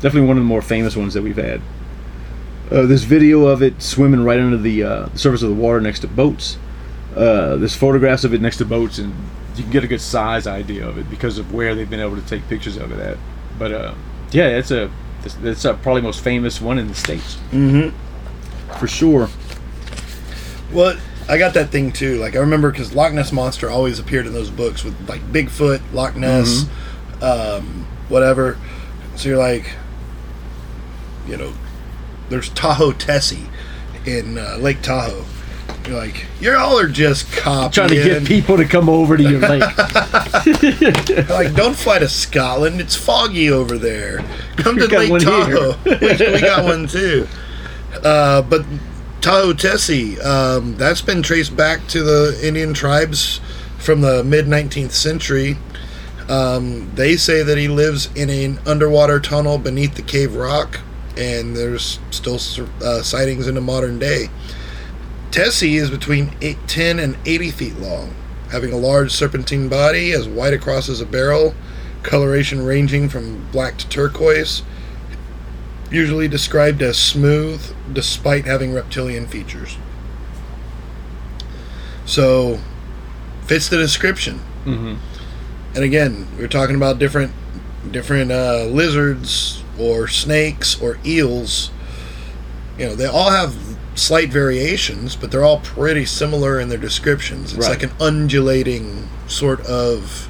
definitely 0.00 0.28
one 0.28 0.36
of 0.36 0.42
the 0.42 0.48
more 0.48 0.62
famous 0.62 0.96
ones 0.96 1.14
that 1.14 1.22
we've 1.22 1.36
had. 1.36 1.60
Uh, 2.70 2.86
this 2.86 3.04
video 3.04 3.46
of 3.46 3.62
it 3.62 3.80
swimming 3.82 4.24
right 4.24 4.40
under 4.40 4.56
the 4.56 4.82
uh, 4.82 5.06
surface 5.14 5.42
of 5.42 5.50
the 5.50 5.54
water 5.54 5.80
next 5.80 6.00
to 6.00 6.08
boats. 6.08 6.56
uh, 7.14 7.56
there's 7.56 7.76
photographs 7.76 8.24
of 8.24 8.32
it 8.32 8.40
next 8.40 8.56
to 8.56 8.64
boats, 8.64 8.98
and 8.98 9.14
you 9.56 9.62
can 9.62 9.72
get 9.72 9.84
a 9.84 9.86
good 9.86 10.00
size 10.00 10.46
idea 10.46 10.86
of 10.86 10.96
it 10.96 11.08
because 11.10 11.36
of 11.38 11.52
where 11.52 11.74
they've 11.74 11.90
been 11.90 12.00
able 12.00 12.16
to 12.16 12.26
take 12.26 12.46
pictures 12.48 12.76
of 12.76 12.90
it 12.90 12.98
at. 12.98 13.18
But 13.62 13.70
uh, 13.70 13.94
yeah, 14.32 14.48
it's 14.48 14.72
a 14.72 14.90
a 15.24 15.74
probably 15.74 16.02
most 16.02 16.24
famous 16.24 16.60
one 16.60 16.80
in 16.80 16.88
the 16.88 16.96
states. 16.96 17.36
Mm-hmm. 17.52 17.96
For 18.76 18.88
sure. 18.88 19.28
Well, 20.72 20.98
I 21.28 21.38
got 21.38 21.54
that 21.54 21.68
thing 21.68 21.92
too. 21.92 22.18
Like 22.18 22.34
I 22.34 22.40
remember 22.40 22.72
because 22.72 22.92
Loch 22.92 23.12
Ness 23.12 23.30
monster 23.30 23.70
always 23.70 24.00
appeared 24.00 24.26
in 24.26 24.32
those 24.32 24.50
books 24.50 24.82
with 24.82 25.08
like 25.08 25.20
Bigfoot, 25.32 25.80
Loch 25.92 26.16
Ness, 26.16 26.66
um, 27.22 27.86
whatever. 28.08 28.58
So 29.14 29.28
you're 29.28 29.38
like, 29.38 29.70
you 31.28 31.36
know, 31.36 31.52
there's 32.30 32.48
Tahoe 32.48 32.90
Tessie 32.90 33.46
in 34.04 34.38
uh, 34.38 34.56
Lake 34.58 34.82
Tahoe. 34.82 35.24
You're 35.86 35.96
like, 35.96 36.26
you 36.40 36.54
all 36.54 36.78
are 36.78 36.88
just 36.88 37.30
copying. 37.32 37.72
Trying 37.72 37.88
to 37.88 37.94
get 37.96 38.24
people 38.24 38.56
to 38.56 38.64
come 38.64 38.88
over 38.88 39.16
to 39.16 39.22
your 39.22 39.40
lake. 39.48 39.60
like, 41.28 41.54
don't 41.54 41.76
fly 41.76 41.98
to 41.98 42.08
Scotland. 42.08 42.80
It's 42.80 42.96
foggy 42.96 43.50
over 43.50 43.78
there. 43.78 44.24
Come 44.56 44.78
to 44.78 44.86
Lake 44.86 45.22
Tahoe. 45.22 45.76
we, 45.84 46.32
we 46.32 46.40
got 46.40 46.64
one 46.64 46.86
too. 46.86 47.26
Uh, 48.02 48.42
but 48.42 48.64
Tahoe 49.20 49.52
Tessie, 49.52 50.20
um, 50.20 50.76
that's 50.76 51.00
been 51.00 51.22
traced 51.22 51.56
back 51.56 51.86
to 51.88 52.02
the 52.02 52.40
Indian 52.42 52.74
tribes 52.74 53.40
from 53.78 54.00
the 54.00 54.24
mid 54.24 54.46
19th 54.46 54.92
century. 54.92 55.56
Um, 56.28 56.90
they 56.94 57.16
say 57.16 57.42
that 57.42 57.58
he 57.58 57.68
lives 57.68 58.08
in 58.14 58.30
an 58.30 58.58
underwater 58.66 59.20
tunnel 59.20 59.58
beneath 59.58 59.96
the 59.96 60.02
cave 60.02 60.34
rock, 60.34 60.80
and 61.16 61.56
there's 61.56 61.98
still 62.10 62.38
uh, 62.82 63.02
sightings 63.02 63.48
in 63.48 63.54
the 63.54 63.60
modern 63.60 63.98
day. 63.98 64.28
Tessie 65.32 65.76
is 65.76 65.90
between 65.90 66.36
eight, 66.42 66.58
10 66.68 66.98
and 66.98 67.16
80 67.24 67.50
feet 67.52 67.78
long, 67.78 68.14
having 68.50 68.70
a 68.70 68.76
large 68.76 69.10
serpentine 69.10 69.68
body 69.68 70.12
as 70.12 70.28
wide 70.28 70.52
across 70.52 70.90
as 70.90 71.00
a 71.00 71.06
barrel, 71.06 71.54
coloration 72.02 72.64
ranging 72.64 73.08
from 73.08 73.48
black 73.50 73.78
to 73.78 73.88
turquoise, 73.88 74.62
usually 75.90 76.28
described 76.28 76.82
as 76.82 76.98
smooth 76.98 77.74
despite 77.94 78.44
having 78.44 78.74
reptilian 78.74 79.26
features. 79.26 79.78
So, 82.04 82.60
fits 83.46 83.70
the 83.70 83.78
description. 83.78 84.38
hmm 84.64 84.96
And 85.74 85.82
again, 85.82 86.28
we're 86.36 86.46
talking 86.46 86.76
about 86.76 86.98
different 86.98 87.32
different 87.90 88.30
uh, 88.30 88.66
lizards 88.66 89.64
or 89.78 90.08
snakes 90.08 90.80
or 90.80 90.98
eels. 91.06 91.70
You 92.78 92.86
know, 92.86 92.94
they 92.94 93.06
all 93.06 93.30
have 93.30 93.71
slight 93.94 94.30
variations, 94.30 95.16
but 95.16 95.30
they're 95.30 95.44
all 95.44 95.60
pretty 95.60 96.04
similar 96.06 96.58
in 96.58 96.68
their 96.68 96.78
descriptions. 96.78 97.52
It's 97.52 97.66
Right. 97.68 97.70
like 97.70 97.82
an 97.82 97.92
undulating 98.00 99.08
sort 99.26 99.60
of 99.66 100.28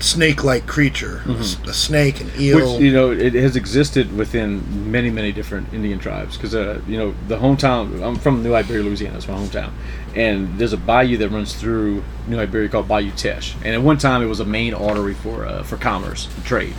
snake-like 0.00 0.66
creature, 0.66 1.20
a 1.68 1.72
snake, 1.74 2.20
an 2.22 2.30
eel. 2.38 2.56
Which 2.74 2.80
you 2.82 2.92
know 2.92 3.10
it 3.10 3.34
has 3.34 3.54
existed 3.54 4.16
within 4.16 4.90
many 4.90 5.10
many 5.10 5.30
different 5.30 5.72
Indian 5.74 5.98
tribes 5.98 6.36
because 6.36 6.54
uh, 6.54 6.80
you 6.88 6.96
know 6.96 7.14
the 7.28 7.36
hometown 7.36 8.02
I'm 8.02 8.16
from 8.16 8.42
New 8.42 8.54
Iberia, 8.54 8.82
Louisiana. 8.82 9.14
That's 9.14 9.28
my 9.28 9.34
hometown, 9.34 9.70
and 10.16 10.58
there's 10.58 10.72
a 10.72 10.78
bayou 10.78 11.18
that 11.18 11.28
runs 11.28 11.54
through 11.54 12.02
New 12.28 12.38
Iberia 12.38 12.68
called 12.70 12.88
Bayou 12.88 13.10
Teche, 13.10 13.54
and 13.62 13.74
at 13.74 13.82
one 13.82 13.98
time 13.98 14.22
it 14.22 14.26
was 14.26 14.40
a 14.40 14.44
main 14.46 14.72
artery 14.72 15.14
for 15.14 15.44
uh, 15.44 15.62
for 15.64 15.76
commerce 15.76 16.28
and 16.34 16.44
trade, 16.46 16.74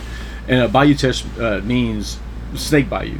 and 0.48 0.60
uh, 0.62 0.68
Bayou 0.68 0.94
Teche 0.94 1.24
uh, 1.40 1.60
means 1.64 2.18
snake 2.56 2.90
bayou. 2.90 3.18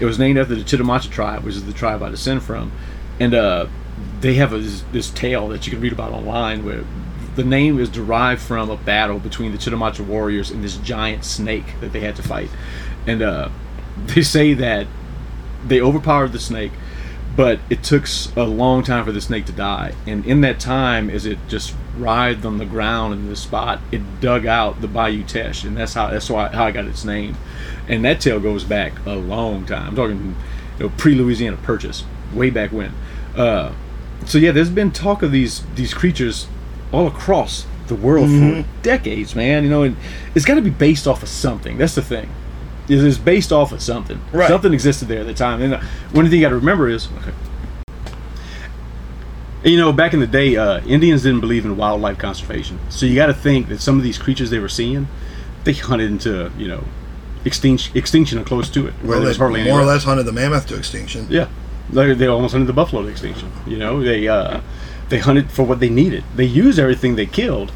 It 0.00 0.04
was 0.04 0.18
named 0.18 0.38
after 0.38 0.54
the 0.54 0.62
Chitimacha 0.62 1.10
tribe, 1.10 1.44
which 1.44 1.54
is 1.54 1.64
the 1.64 1.72
tribe 1.72 2.02
I 2.02 2.10
descend 2.10 2.42
from, 2.42 2.72
and 3.20 3.34
uh, 3.34 3.66
they 4.20 4.34
have 4.34 4.52
a, 4.52 4.58
this, 4.58 4.84
this 4.92 5.10
tale 5.10 5.48
that 5.48 5.66
you 5.66 5.72
can 5.72 5.80
read 5.80 5.92
about 5.92 6.12
online 6.12 6.64
where 6.64 6.84
the 7.36 7.44
name 7.44 7.78
is 7.78 7.88
derived 7.88 8.40
from 8.40 8.70
a 8.70 8.76
battle 8.76 9.18
between 9.18 9.52
the 9.52 9.58
Chitimacha 9.58 10.04
warriors 10.06 10.50
and 10.50 10.62
this 10.62 10.76
giant 10.78 11.24
snake 11.24 11.80
that 11.80 11.92
they 11.92 12.00
had 12.00 12.16
to 12.16 12.22
fight. 12.22 12.50
And 13.06 13.22
uh, 13.22 13.50
they 14.06 14.22
say 14.22 14.54
that 14.54 14.86
they 15.66 15.80
overpowered 15.80 16.32
the 16.32 16.40
snake, 16.40 16.72
but 17.36 17.58
it 17.70 17.82
took 17.82 18.06
a 18.36 18.44
long 18.44 18.82
time 18.82 19.04
for 19.04 19.12
the 19.12 19.20
snake 19.20 19.46
to 19.46 19.52
die. 19.52 19.94
And 20.06 20.24
in 20.24 20.40
that 20.42 20.60
time, 20.60 21.10
as 21.10 21.26
it 21.26 21.38
just 21.48 21.74
writhed 21.98 22.44
on 22.44 22.58
the 22.58 22.66
ground 22.66 23.14
in 23.14 23.28
this 23.28 23.40
spot, 23.40 23.80
it 23.92 24.20
dug 24.20 24.46
out 24.46 24.80
the 24.80 24.88
Bayou 24.88 25.22
Teche, 25.22 25.64
and 25.64 25.76
that's 25.76 25.94
how 25.94 26.10
that's 26.10 26.28
why 26.28 26.48
how 26.48 26.64
I 26.64 26.70
got 26.70 26.86
its 26.86 27.04
name. 27.04 27.36
And 27.88 28.04
that 28.04 28.20
tale 28.20 28.40
goes 28.40 28.64
back 28.64 28.92
a 29.06 29.14
long 29.14 29.66
time. 29.66 29.88
I'm 29.88 29.96
talking, 29.96 30.36
you 30.78 30.86
know, 30.86 30.92
pre-Louisiana 30.96 31.58
Purchase, 31.58 32.04
way 32.32 32.50
back 32.50 32.72
when. 32.72 32.92
Uh, 33.36 33.72
so 34.26 34.38
yeah, 34.38 34.52
there's 34.52 34.70
been 34.70 34.90
talk 34.90 35.22
of 35.22 35.32
these 35.32 35.64
these 35.74 35.92
creatures 35.92 36.46
all 36.92 37.06
across 37.06 37.66
the 37.88 37.94
world 37.94 38.30
for 38.30 38.64
decades, 38.82 39.34
man. 39.34 39.64
You 39.64 39.70
know, 39.70 39.82
and 39.82 39.96
it's 40.34 40.44
got 40.44 40.54
to 40.54 40.62
be 40.62 40.70
based 40.70 41.06
off 41.06 41.22
of 41.22 41.28
something. 41.28 41.78
That's 41.78 41.94
the 41.94 42.02
thing. 42.02 42.30
It 42.88 42.98
is 42.98 43.18
based 43.18 43.50
off 43.50 43.72
of 43.72 43.82
something. 43.82 44.20
Right. 44.32 44.48
Something 44.48 44.74
existed 44.74 45.08
there 45.08 45.20
at 45.20 45.26
the 45.26 45.34
time. 45.34 45.62
And 45.62 45.74
uh, 45.74 45.80
one 46.12 46.26
thing 46.26 46.34
you 46.34 46.40
got 46.42 46.50
to 46.50 46.56
remember 46.56 46.88
is, 46.88 47.08
okay. 47.18 47.32
You 49.64 49.78
know, 49.78 49.92
back 49.92 50.12
in 50.12 50.20
the 50.20 50.26
day, 50.26 50.56
uh, 50.56 50.80
Indians 50.84 51.22
didn't 51.22 51.40
believe 51.40 51.64
in 51.64 51.76
wildlife 51.76 52.18
conservation. 52.18 52.78
So 52.90 53.06
you 53.06 53.14
got 53.14 53.26
to 53.26 53.34
think 53.34 53.68
that 53.68 53.80
some 53.80 53.96
of 53.96 54.02
these 54.02 54.18
creatures 54.18 54.50
they 54.50 54.58
were 54.58 54.68
seeing, 54.68 55.08
they 55.64 55.72
hunted 55.72 56.10
into 56.10 56.52
you 56.58 56.68
know, 56.68 56.84
extinction, 57.44 57.96
extinction 57.96 58.38
or 58.38 58.44
close 58.44 58.68
to 58.70 58.86
it. 58.86 58.94
well, 59.02 59.20
they 59.20 59.64
more 59.64 59.80
or 59.80 59.84
less 59.84 60.04
hunted 60.04 60.24
the 60.24 60.32
mammoth 60.32 60.66
to 60.68 60.76
extinction. 60.76 61.26
Yeah, 61.30 61.48
they, 61.90 62.12
they 62.14 62.26
almost 62.26 62.52
hunted 62.52 62.66
the 62.66 62.74
buffalo 62.74 63.02
to 63.02 63.08
extinction. 63.08 63.50
You 63.66 63.78
know, 63.78 64.02
they 64.02 64.28
uh, 64.28 64.60
they 65.08 65.18
hunted 65.18 65.50
for 65.50 65.64
what 65.64 65.80
they 65.80 65.90
needed. 65.90 66.24
They 66.34 66.44
used 66.44 66.78
everything 66.78 67.16
they 67.16 67.26
killed, 67.26 67.72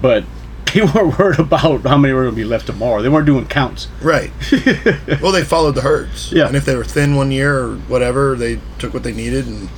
but 0.00 0.24
they 0.74 0.82
weren't 0.82 1.18
worried 1.18 1.38
about 1.38 1.82
how 1.82 1.96
many 1.96 2.14
were 2.14 2.22
going 2.22 2.34
to 2.34 2.40
be 2.40 2.44
left 2.44 2.66
tomorrow. 2.66 3.02
They 3.02 3.08
weren't 3.08 3.26
doing 3.26 3.46
counts. 3.46 3.88
Right. 4.00 4.30
well, 5.20 5.32
they 5.32 5.44
followed 5.44 5.74
the 5.74 5.82
herds. 5.82 6.32
Yeah. 6.32 6.46
And 6.46 6.56
if 6.56 6.64
they 6.64 6.76
were 6.76 6.84
thin 6.84 7.14
one 7.16 7.30
year 7.30 7.58
or 7.58 7.76
whatever, 7.76 8.34
they 8.34 8.60
took 8.78 8.92
what 8.92 9.02
they 9.02 9.12
needed 9.12 9.46
and 9.46 9.68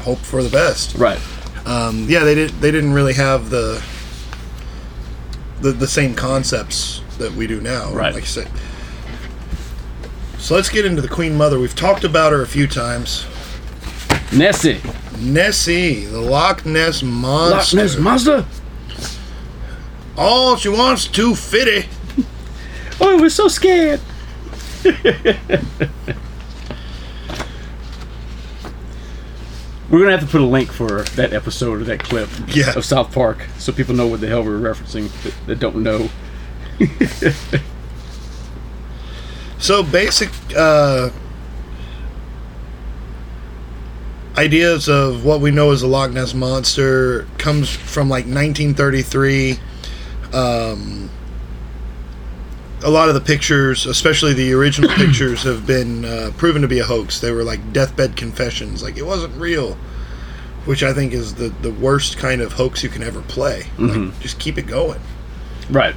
hoped 0.00 0.24
for 0.24 0.42
the 0.42 0.50
best. 0.50 0.96
Right. 0.96 1.20
Um, 1.66 2.06
yeah, 2.08 2.24
they 2.24 2.34
did. 2.34 2.50
They 2.52 2.70
didn't 2.70 2.92
really 2.92 3.14
have 3.14 3.50
the, 3.50 3.82
the 5.60 5.72
the 5.72 5.86
same 5.86 6.14
concepts 6.14 7.02
that 7.18 7.32
we 7.32 7.46
do 7.46 7.60
now. 7.60 7.92
Right. 7.92 8.14
Like 8.14 8.22
I 8.22 8.26
said. 8.26 8.50
So 10.38 10.54
let's 10.54 10.70
get 10.70 10.86
into 10.86 11.02
the 11.02 11.08
Queen 11.08 11.36
Mother. 11.36 11.60
We've 11.60 11.74
talked 11.74 12.04
about 12.04 12.32
her 12.32 12.42
a 12.42 12.46
few 12.46 12.66
times. 12.66 13.26
Nessie. 14.32 14.80
Nessie, 15.18 16.06
the 16.06 16.20
Loch 16.20 16.64
Ness 16.64 17.02
monster. 17.02 17.76
Loch 17.76 17.84
Ness 17.84 17.96
monster. 17.98 18.46
All 20.16 20.56
she 20.56 20.70
wants 20.70 21.06
to 21.08 21.34
fitty. 21.34 21.88
Oh, 23.00 23.20
we're 23.20 23.28
so 23.28 23.48
scared. 23.48 24.00
We're 29.90 29.98
gonna 30.00 30.12
have 30.12 30.20
to 30.20 30.26
put 30.26 30.40
a 30.40 30.44
link 30.44 30.70
for 30.72 31.02
that 31.16 31.32
episode 31.32 31.80
or 31.80 31.84
that 31.84 31.98
clip 32.02 32.28
Yeah. 32.48 32.72
of 32.76 32.84
South 32.84 33.12
Park, 33.12 33.46
so 33.58 33.72
people 33.72 33.94
know 33.94 34.06
what 34.06 34.20
the 34.20 34.28
hell 34.28 34.44
we're 34.44 34.58
referencing 34.58 35.10
that, 35.22 35.34
that 35.46 35.58
don't 35.58 35.76
know. 35.76 36.08
So 39.58 39.82
basic 39.82 40.30
uh, 40.56 41.10
ideas 44.38 44.88
of 44.88 45.22
what 45.24 45.42
we 45.42 45.50
know 45.50 45.70
as 45.70 45.82
the 45.82 45.86
Loch 45.86 46.10
Ness 46.12 46.32
monster 46.32 47.26
comes 47.36 47.68
from 47.68 48.08
like 48.08 48.24
1933. 48.24 49.58
Um, 50.32 51.10
a 52.82 52.90
lot 52.90 53.08
of 53.08 53.14
the 53.14 53.20
pictures, 53.20 53.86
especially 53.86 54.32
the 54.32 54.52
original 54.52 54.90
pictures, 54.96 55.42
have 55.42 55.66
been 55.66 56.04
uh, 56.04 56.32
proven 56.36 56.62
to 56.62 56.68
be 56.68 56.78
a 56.78 56.84
hoax. 56.84 57.20
They 57.20 57.32
were 57.32 57.44
like 57.44 57.72
deathbed 57.72 58.16
confessions, 58.16 58.82
like 58.82 58.96
it 58.96 59.04
wasn't 59.06 59.34
real, 59.36 59.74
which 60.64 60.82
I 60.82 60.92
think 60.92 61.12
is 61.12 61.34
the 61.34 61.48
the 61.62 61.72
worst 61.72 62.16
kind 62.18 62.40
of 62.40 62.52
hoax 62.54 62.82
you 62.82 62.88
can 62.88 63.02
ever 63.02 63.20
play. 63.22 63.64
Like, 63.78 64.18
just 64.20 64.38
keep 64.38 64.56
it 64.58 64.66
going 64.66 65.00
Right. 65.70 65.94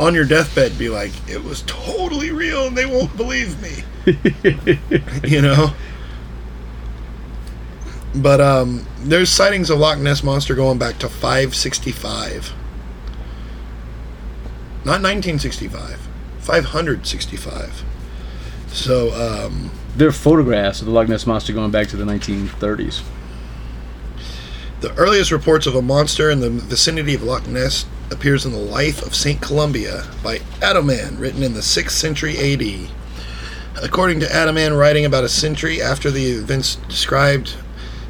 on 0.00 0.14
your 0.14 0.24
deathbed 0.24 0.76
be 0.78 0.88
like, 0.88 1.12
it 1.28 1.42
was 1.42 1.62
totally 1.66 2.30
real 2.32 2.66
and 2.66 2.76
they 2.76 2.86
won't 2.86 3.16
believe 3.16 3.60
me. 3.62 3.84
you 5.28 5.40
know? 5.42 5.72
But 8.14 8.40
um 8.40 8.86
there's 9.00 9.28
sightings 9.30 9.70
of 9.70 9.78
Loch 9.78 9.98
Ness 9.98 10.22
Monster 10.22 10.54
going 10.54 10.78
back 10.78 10.98
to 11.00 11.08
565. 11.08 12.52
Not 14.84 15.00
1965. 15.02 15.98
565. 16.44 17.84
So 18.68 19.12
um 19.14 19.70
There 19.96 20.08
are 20.08 20.12
photographs 20.12 20.80
of 20.80 20.86
the 20.86 20.92
Loch 20.92 21.08
Ness 21.08 21.26
monster 21.26 21.52
going 21.52 21.70
back 21.70 21.88
to 21.88 21.96
the 21.96 22.04
1930s. 22.04 23.02
The 24.80 24.92
earliest 24.96 25.32
reports 25.32 25.66
of 25.66 25.74
a 25.74 25.80
monster 25.80 26.30
in 26.30 26.40
the 26.40 26.50
vicinity 26.50 27.14
of 27.14 27.22
Loch 27.22 27.46
Ness 27.46 27.86
appears 28.10 28.44
in 28.44 28.52
the 28.52 28.58
Life 28.58 29.00
of 29.00 29.14
St. 29.14 29.40
Columba 29.40 30.04
by 30.22 30.40
Adaman, 30.60 31.18
written 31.18 31.42
in 31.42 31.54
the 31.54 31.60
6th 31.60 31.92
century 31.92 32.36
AD. 32.36 32.90
According 33.82 34.20
to 34.20 34.26
Adaman, 34.26 34.78
writing 34.78 35.06
about 35.06 35.24
a 35.24 35.28
century 35.28 35.80
after 35.80 36.10
the 36.10 36.26
events 36.26 36.76
described, 36.88 37.54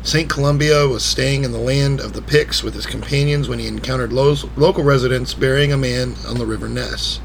St. 0.02 0.28
Columbia 0.28 0.88
was 0.88 1.04
staying 1.04 1.44
in 1.44 1.52
the 1.52 1.58
land 1.58 2.00
of 2.00 2.12
the 2.12 2.20
Picts 2.20 2.64
with 2.64 2.74
his 2.74 2.86
companions 2.86 3.48
when 3.48 3.60
he 3.60 3.68
encountered 3.68 4.12
lo- 4.12 4.34
local 4.56 4.82
residents 4.82 5.32
burying 5.32 5.72
a 5.72 5.76
man 5.78 6.16
on 6.26 6.38
the 6.38 6.44
River 6.46 6.68
Ness. 6.68 7.20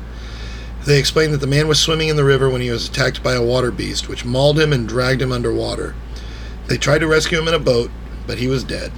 They 0.89 0.97
explained 0.97 1.35
that 1.35 1.39
the 1.39 1.45
man 1.45 1.67
was 1.67 1.79
swimming 1.79 2.07
in 2.07 2.15
the 2.15 2.23
river 2.23 2.49
when 2.49 2.61
he 2.61 2.71
was 2.71 2.89
attacked 2.89 3.21
by 3.21 3.33
a 3.33 3.43
water 3.43 3.69
beast, 3.69 4.09
which 4.09 4.25
mauled 4.25 4.59
him 4.59 4.73
and 4.73 4.87
dragged 4.87 5.21
him 5.21 5.31
underwater. 5.31 5.93
They 6.65 6.79
tried 6.79 7.01
to 7.01 7.07
rescue 7.07 7.37
him 7.37 7.47
in 7.47 7.53
a 7.53 7.59
boat, 7.59 7.91
but 8.25 8.39
he 8.39 8.47
was 8.47 8.63
dead. 8.63 8.91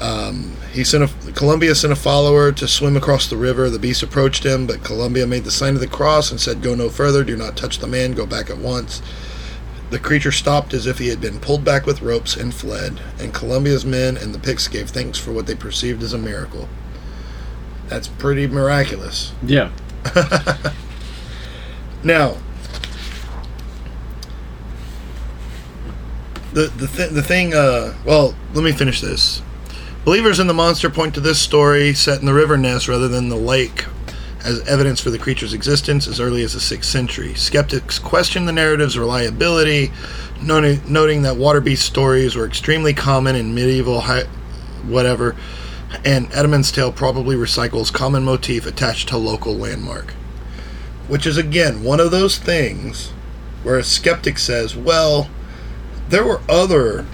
Um, 0.00 0.52
he 0.70 0.84
sent 0.84 1.02
a 1.02 1.32
Columbia 1.32 1.74
sent 1.74 1.92
a 1.92 1.96
follower 1.96 2.52
to 2.52 2.68
swim 2.68 2.96
across 2.96 3.26
the 3.26 3.36
river. 3.36 3.68
The 3.68 3.80
beast 3.80 4.04
approached 4.04 4.46
him, 4.46 4.64
but 4.64 4.84
Columbia 4.84 5.26
made 5.26 5.42
the 5.42 5.50
sign 5.50 5.74
of 5.74 5.80
the 5.80 5.88
cross 5.88 6.30
and 6.30 6.38
said, 6.38 6.62
"Go 6.62 6.76
no 6.76 6.88
further. 6.88 7.24
Do 7.24 7.36
not 7.36 7.56
touch 7.56 7.80
the 7.80 7.88
man. 7.88 8.12
Go 8.12 8.24
back 8.24 8.48
at 8.48 8.58
once." 8.58 9.02
The 9.90 9.98
creature 9.98 10.30
stopped 10.30 10.72
as 10.72 10.86
if 10.86 10.98
he 10.98 11.08
had 11.08 11.20
been 11.20 11.40
pulled 11.40 11.64
back 11.64 11.84
with 11.84 12.00
ropes 12.00 12.36
and 12.36 12.54
fled. 12.54 13.00
And 13.18 13.34
Columbia's 13.34 13.84
men 13.84 14.16
and 14.16 14.32
the 14.32 14.38
Picts 14.38 14.68
gave 14.68 14.90
thanks 14.90 15.18
for 15.18 15.32
what 15.32 15.46
they 15.48 15.56
perceived 15.56 16.04
as 16.04 16.12
a 16.12 16.18
miracle. 16.18 16.68
That's 17.88 18.06
pretty 18.06 18.46
miraculous. 18.46 19.32
Yeah. 19.44 19.70
Now, 22.04 22.36
the 26.52 26.68
the 26.68 26.86
th- 26.86 27.10
the 27.10 27.22
thing. 27.22 27.52
Uh, 27.52 27.94
well, 28.04 28.34
let 28.54 28.62
me 28.62 28.70
finish 28.72 29.00
this. 29.00 29.42
Believers 30.04 30.38
in 30.38 30.46
the 30.46 30.54
monster 30.54 30.88
point 30.88 31.14
to 31.14 31.20
this 31.20 31.40
story 31.40 31.92
set 31.92 32.20
in 32.20 32.26
the 32.26 32.34
river 32.34 32.56
Ness 32.56 32.86
rather 32.86 33.08
than 33.08 33.28
the 33.28 33.36
lake 33.36 33.86
as 34.44 34.60
evidence 34.68 35.00
for 35.00 35.10
the 35.10 35.18
creature's 35.18 35.52
existence 35.52 36.06
as 36.06 36.20
early 36.20 36.44
as 36.44 36.52
the 36.52 36.60
6th 36.60 36.84
century. 36.84 37.34
Skeptics 37.34 37.98
question 37.98 38.46
the 38.46 38.52
narrative's 38.52 38.96
reliability, 38.96 39.90
noting, 40.40 40.80
noting 40.86 41.22
that 41.22 41.36
water 41.36 41.60
beast 41.60 41.84
stories 41.84 42.36
were 42.36 42.46
extremely 42.46 42.94
common 42.94 43.34
in 43.34 43.52
medieval 43.52 44.02
hi- 44.02 44.28
whatever, 44.84 45.34
and 46.04 46.32
Edmund's 46.32 46.72
tale 46.72 46.92
probably 46.92 47.36
recycles 47.36 47.92
common 47.92 48.24
motif 48.24 48.66
attached 48.66 49.08
to 49.08 49.16
local 49.16 49.54
landmark. 49.54 50.12
Which 51.08 51.26
is 51.26 51.36
again 51.36 51.84
one 51.84 52.00
of 52.00 52.10
those 52.10 52.38
things 52.38 53.12
where 53.62 53.78
a 53.78 53.84
skeptic 53.84 54.38
says, 54.38 54.76
well, 54.76 55.28
there 56.08 56.24
were 56.24 56.40
other 56.48 57.04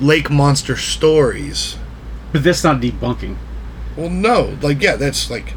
lake 0.00 0.30
monster 0.30 0.76
stories. 0.76 1.76
But 2.32 2.44
that's 2.44 2.64
not 2.64 2.80
debunking. 2.80 3.36
Well, 3.96 4.10
no, 4.10 4.56
like 4.62 4.80
yeah, 4.80 4.96
that's 4.96 5.30
like 5.30 5.54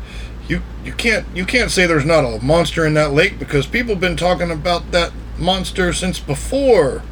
you 0.47 0.61
you 0.83 0.93
can't 0.93 1.25
you 1.35 1.45
can't 1.45 1.71
say 1.71 1.85
there's 1.85 2.05
not 2.05 2.25
a 2.25 2.43
monster 2.43 2.85
in 2.85 2.93
that 2.95 3.13
lake 3.13 3.39
because 3.39 3.65
people 3.65 3.93
have 3.93 4.01
been 4.01 4.17
talking 4.17 4.51
about 4.51 4.91
that 4.91 5.11
monster 5.37 5.93
since 5.93 6.19
before. 6.19 7.03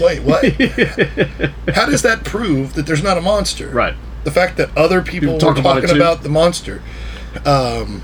Wait, 0.00 0.22
what? 0.22 0.44
How 1.74 1.86
does 1.86 2.02
that 2.02 2.22
prove 2.24 2.74
that 2.74 2.86
there's 2.86 3.02
not 3.02 3.16
a 3.16 3.20
monster? 3.20 3.68
Right. 3.68 3.94
The 4.24 4.30
fact 4.30 4.56
that 4.56 4.76
other 4.76 5.02
people, 5.02 5.20
People 5.20 5.34
were 5.34 5.40
talk 5.40 5.58
about 5.58 5.80
talking 5.80 5.96
about 5.96 6.22
the 6.22 6.28
monster. 6.28 6.82
Um, 7.44 8.02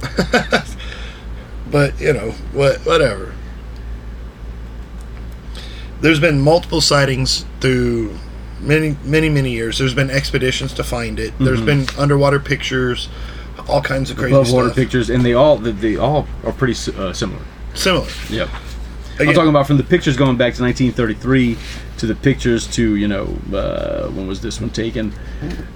but 1.70 2.00
you 2.00 2.12
know 2.12 2.30
what? 2.52 2.80
Whatever. 2.80 3.34
There's 6.00 6.18
been 6.20 6.40
multiple 6.40 6.80
sightings 6.80 7.44
through 7.60 8.16
many, 8.60 8.96
many, 9.04 9.28
many 9.28 9.50
years. 9.50 9.78
There's 9.78 9.94
been 9.94 10.10
expeditions 10.10 10.72
to 10.74 10.84
find 10.84 11.20
it. 11.20 11.32
There's 11.38 11.60
been 11.60 11.86
underwater 11.98 12.40
pictures, 12.40 13.08
all 13.68 13.82
kinds 13.82 14.10
of 14.10 14.16
crazy 14.16 14.34
Mm-hmm. 14.34 14.42
Above 14.42 14.52
water 14.52 14.70
pictures, 14.70 15.10
and 15.10 15.24
they 15.24 15.34
all 15.34 15.58
they, 15.58 15.72
they 15.72 15.96
all 15.96 16.26
are 16.44 16.52
pretty 16.52 16.74
uh, 16.96 17.12
similar. 17.12 17.42
Similar. 17.74 18.08
Yep. 18.30 18.48
Again- 19.22 19.28
I'm 19.30 19.34
talking 19.34 19.50
about 19.50 19.66
from 19.66 19.76
the 19.78 19.84
pictures 19.84 20.16
going 20.16 20.36
back 20.36 20.54
to 20.54 20.62
1933 20.62 21.56
to 21.98 22.06
the 22.06 22.14
pictures 22.14 22.66
to 22.68 22.96
you 22.96 23.08
know 23.08 23.36
uh, 23.54 24.08
when 24.08 24.26
was 24.26 24.40
this 24.40 24.60
one 24.60 24.70
taken? 24.70 25.12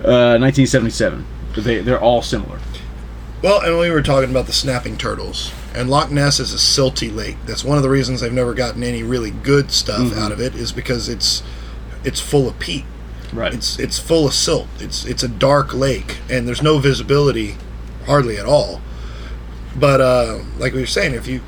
Uh, 0.05 0.39
1977. 0.39 1.25
They 1.57 1.81
they're 1.81 2.01
all 2.01 2.23
similar. 2.23 2.59
Well, 3.43 3.61
and 3.61 3.79
we 3.79 3.91
were 3.91 4.03
talking 4.03 4.31
about 4.31 4.47
the 4.47 4.53
snapping 4.53 4.97
turtles, 4.97 5.53
and 5.75 5.89
Loch 5.91 6.11
Ness 6.11 6.41
is 6.41 6.53
a 6.53 6.57
silty 6.57 7.15
lake. 7.15 7.37
That's 7.47 7.63
one 7.65 7.77
of 7.77 7.83
the 7.83 7.91
reasons 7.91 8.21
they've 8.21 8.33
never 8.33 8.55
gotten 8.55 8.83
any 8.83 9.03
really 9.03 9.31
good 9.31 9.71
stuff 9.71 10.01
Mm-hmm. 10.01 10.19
out 10.19 10.33
of 10.33 10.41
it, 10.41 10.55
is 10.55 10.73
because 10.73 11.09
it's 11.09 11.43
it's 12.03 12.21
full 12.21 12.49
of 12.49 12.59
peat. 12.59 12.85
Right. 13.33 13.53
It's 13.53 13.79
it's 13.79 13.99
full 13.99 14.27
of 14.27 14.33
silt. 14.35 14.69
It's 14.81 15.05
it's 15.05 15.23
a 15.23 15.29
dark 15.29 15.75
lake, 15.75 16.19
and 16.31 16.49
there's 16.49 16.63
no 16.63 16.79
visibility, 16.79 17.57
hardly 18.07 18.37
at 18.39 18.47
all. 18.47 18.81
But 19.79 20.01
uh, 20.01 20.39
like 20.59 20.73
we 20.73 20.81
were 20.81 20.87
saying, 20.87 21.15
if 21.15 21.27
you 21.29 21.41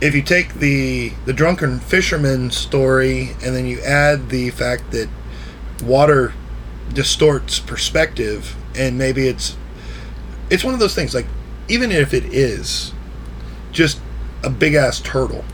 if 0.00 0.14
you 0.14 0.22
take 0.22 0.54
the 0.54 1.12
the 1.24 1.32
drunken 1.32 1.80
fisherman 1.80 2.50
story 2.50 3.30
and 3.44 3.54
then 3.54 3.66
you 3.66 3.80
add 3.80 4.28
the 4.30 4.50
fact 4.50 4.90
that 4.92 5.08
water 5.82 6.34
distorts 6.92 7.58
perspective, 7.58 8.56
and 8.74 8.98
maybe 8.98 9.26
it's 9.26 9.56
it's 10.50 10.62
one 10.64 10.74
of 10.74 10.80
those 10.80 10.94
things 10.94 11.14
like 11.14 11.26
even 11.68 11.90
if 11.90 12.14
it 12.14 12.24
is 12.26 12.92
just 13.72 14.00
a 14.44 14.50
big 14.50 14.74
ass 14.74 15.00
turtle 15.00 15.44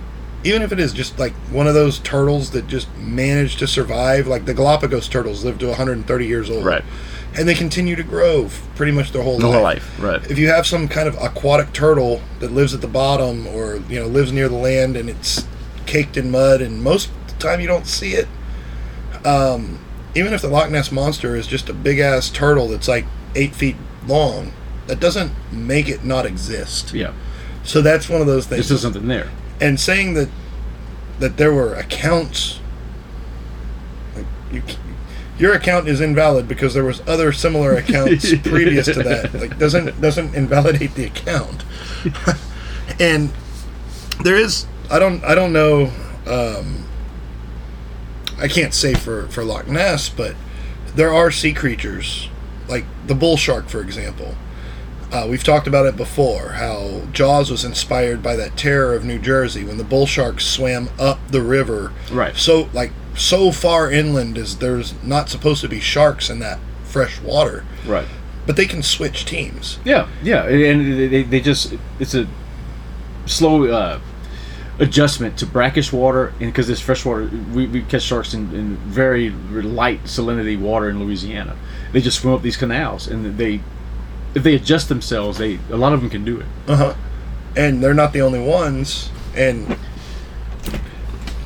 even 0.44 0.60
if 0.60 0.72
it 0.72 0.80
is 0.80 0.92
just 0.92 1.18
like 1.18 1.32
one 1.50 1.66
of 1.66 1.74
those 1.74 1.98
turtles 2.00 2.50
that 2.50 2.66
just 2.66 2.92
managed 2.98 3.58
to 3.58 3.66
survive 3.66 4.26
like 4.26 4.44
the 4.44 4.52
galapagos 4.52 5.08
turtles 5.08 5.44
live 5.44 5.58
to 5.58 5.66
130 5.68 6.26
years 6.26 6.50
old 6.50 6.64
Right. 6.64 6.84
And 7.34 7.48
they 7.48 7.54
continue 7.54 7.96
to 7.96 8.02
grow 8.02 8.48
pretty 8.74 8.92
much 8.92 9.12
their 9.12 9.22
whole 9.22 9.38
The 9.38 9.46
life 9.48 9.54
whole 9.54 9.62
life. 9.62 10.00
Right. 10.22 10.30
if 10.30 10.38
you 10.38 10.48
have 10.48 10.66
some 10.66 10.86
kind 10.88 11.08
of 11.08 11.14
aquatic 11.20 11.72
turtle 11.72 12.20
that 12.40 12.52
lives 12.52 12.74
at 12.74 12.80
the 12.80 12.88
bottom 12.88 13.46
or 13.46 13.76
you 13.88 13.98
know 14.00 14.06
lives 14.06 14.32
near 14.32 14.48
the 14.48 14.56
land 14.56 14.96
and 14.96 15.08
it's 15.08 15.46
caked 15.86 16.16
in 16.16 16.30
mud 16.30 16.60
and 16.60 16.82
most 16.82 17.08
of 17.10 17.26
the 17.28 17.34
time 17.34 17.60
you 17.60 17.66
don't 17.66 17.86
see 17.86 18.12
it 18.14 18.28
um, 19.24 19.78
even 20.14 20.32
if 20.32 20.42
the 20.42 20.48
loch 20.48 20.70
ness 20.70 20.90
monster 20.92 21.34
is 21.36 21.46
just 21.46 21.68
a 21.68 21.72
big 21.74 21.98
ass 21.98 22.28
turtle 22.30 22.68
that's 22.68 22.88
like 22.88 23.04
eight 23.34 23.54
feet 23.54 23.76
long 24.06 24.52
that 24.88 25.00
doesn't 25.00 25.32
make 25.52 25.88
it 25.88 26.04
not 26.04 26.26
exist 26.26 26.92
Yeah. 26.92 27.12
so 27.64 27.80
that's 27.82 28.08
one 28.08 28.20
of 28.20 28.26
those 28.26 28.46
things 28.46 28.68
There's 28.68 28.80
still 28.80 28.92
something 28.92 29.08
there. 29.08 29.30
and 29.60 29.78
saying 29.80 30.14
that 30.14 30.28
that 31.18 31.36
there 31.36 31.52
were 31.52 31.74
accounts 31.74 32.58
like 34.16 34.26
you, 34.50 34.62
your 35.38 35.54
account 35.54 35.88
is 35.88 36.00
invalid 36.00 36.46
because 36.46 36.74
there 36.74 36.84
was 36.84 37.00
other 37.06 37.32
similar 37.32 37.74
accounts 37.74 38.34
previous 38.42 38.86
to 38.86 39.02
that 39.02 39.32
like 39.34 39.58
doesn't 39.58 40.00
doesn't 40.00 40.34
invalidate 40.34 40.94
the 40.94 41.04
account 41.04 41.64
and 43.00 43.30
there 44.22 44.36
is 44.36 44.66
i 44.90 44.98
don't 44.98 45.24
i 45.24 45.34
don't 45.34 45.52
know 45.52 45.90
um 46.26 46.86
i 48.38 48.46
can't 48.46 48.74
say 48.74 48.94
for 48.94 49.26
for 49.28 49.44
loch 49.44 49.66
ness 49.66 50.08
but 50.08 50.36
there 50.94 51.12
are 51.12 51.30
sea 51.30 51.52
creatures 51.52 52.28
like 52.68 52.84
the 53.06 53.14
bull 53.14 53.36
shark 53.36 53.68
for 53.68 53.80
example 53.80 54.36
uh, 55.12 55.26
we've 55.28 55.44
talked 55.44 55.66
about 55.66 55.84
it 55.84 55.94
before 55.94 56.52
how 56.52 57.02
Jaws 57.12 57.50
was 57.50 57.66
inspired 57.66 58.22
by 58.22 58.34
that 58.36 58.56
terror 58.56 58.94
of 58.94 59.04
New 59.04 59.18
Jersey 59.18 59.62
when 59.62 59.76
the 59.76 59.84
bull 59.84 60.06
sharks 60.06 60.46
swam 60.46 60.88
up 60.98 61.18
the 61.28 61.42
river. 61.42 61.92
Right. 62.10 62.34
So, 62.34 62.70
like, 62.72 62.92
so 63.16 63.52
far 63.52 63.90
inland 63.90 64.38
as 64.38 64.58
there's 64.58 64.94
not 65.02 65.28
supposed 65.28 65.60
to 65.62 65.68
be 65.68 65.80
sharks 65.80 66.30
in 66.30 66.38
that 66.40 66.58
fresh 66.84 67.20
water, 67.20 67.64
Right. 67.86 68.06
but 68.46 68.56
they 68.56 68.66
can 68.66 68.82
switch 68.82 69.24
teams. 69.24 69.78
Yeah. 69.84 70.08
Yeah. 70.22 70.44
And 70.46 71.10
they- 71.12 71.22
they, 71.22 71.40
just 71.40 71.74
it's 71.98 72.14
a 72.14 72.26
slow 73.26 73.64
uh, 73.66 74.00
adjustment 74.78 75.36
to 75.38 75.46
brackish 75.46 75.92
water, 75.92 76.28
and 76.40 76.50
because 76.52 76.66
this 76.66 76.80
fresh 76.80 77.04
water, 77.04 77.30
we, 77.52 77.66
we 77.66 77.82
catch 77.82 78.02
sharks 78.02 78.34
in, 78.34 78.54
in 78.54 78.76
very 78.78 79.30
light 79.30 80.04
salinity 80.04 80.58
water 80.58 80.88
in 80.90 80.98
Louisiana. 80.98 81.56
They 81.92 82.00
just 82.00 82.20
swim 82.20 82.34
up 82.34 82.42
these 82.42 82.56
canals, 82.56 83.06
and 83.06 83.36
they 83.38 83.60
if 84.34 84.42
they 84.42 84.54
adjust 84.54 84.88
themselves, 84.88 85.36
they 85.38 85.58
a 85.70 85.76
lot 85.76 85.92
of 85.92 86.00
them 86.00 86.08
can 86.08 86.24
do 86.24 86.40
it. 86.40 86.46
Uh 86.66 86.76
huh. 86.76 86.94
And 87.54 87.82
they're 87.82 87.92
not 87.94 88.12
the 88.14 88.22
only 88.22 88.40
ones. 88.40 89.10
And 89.36 89.76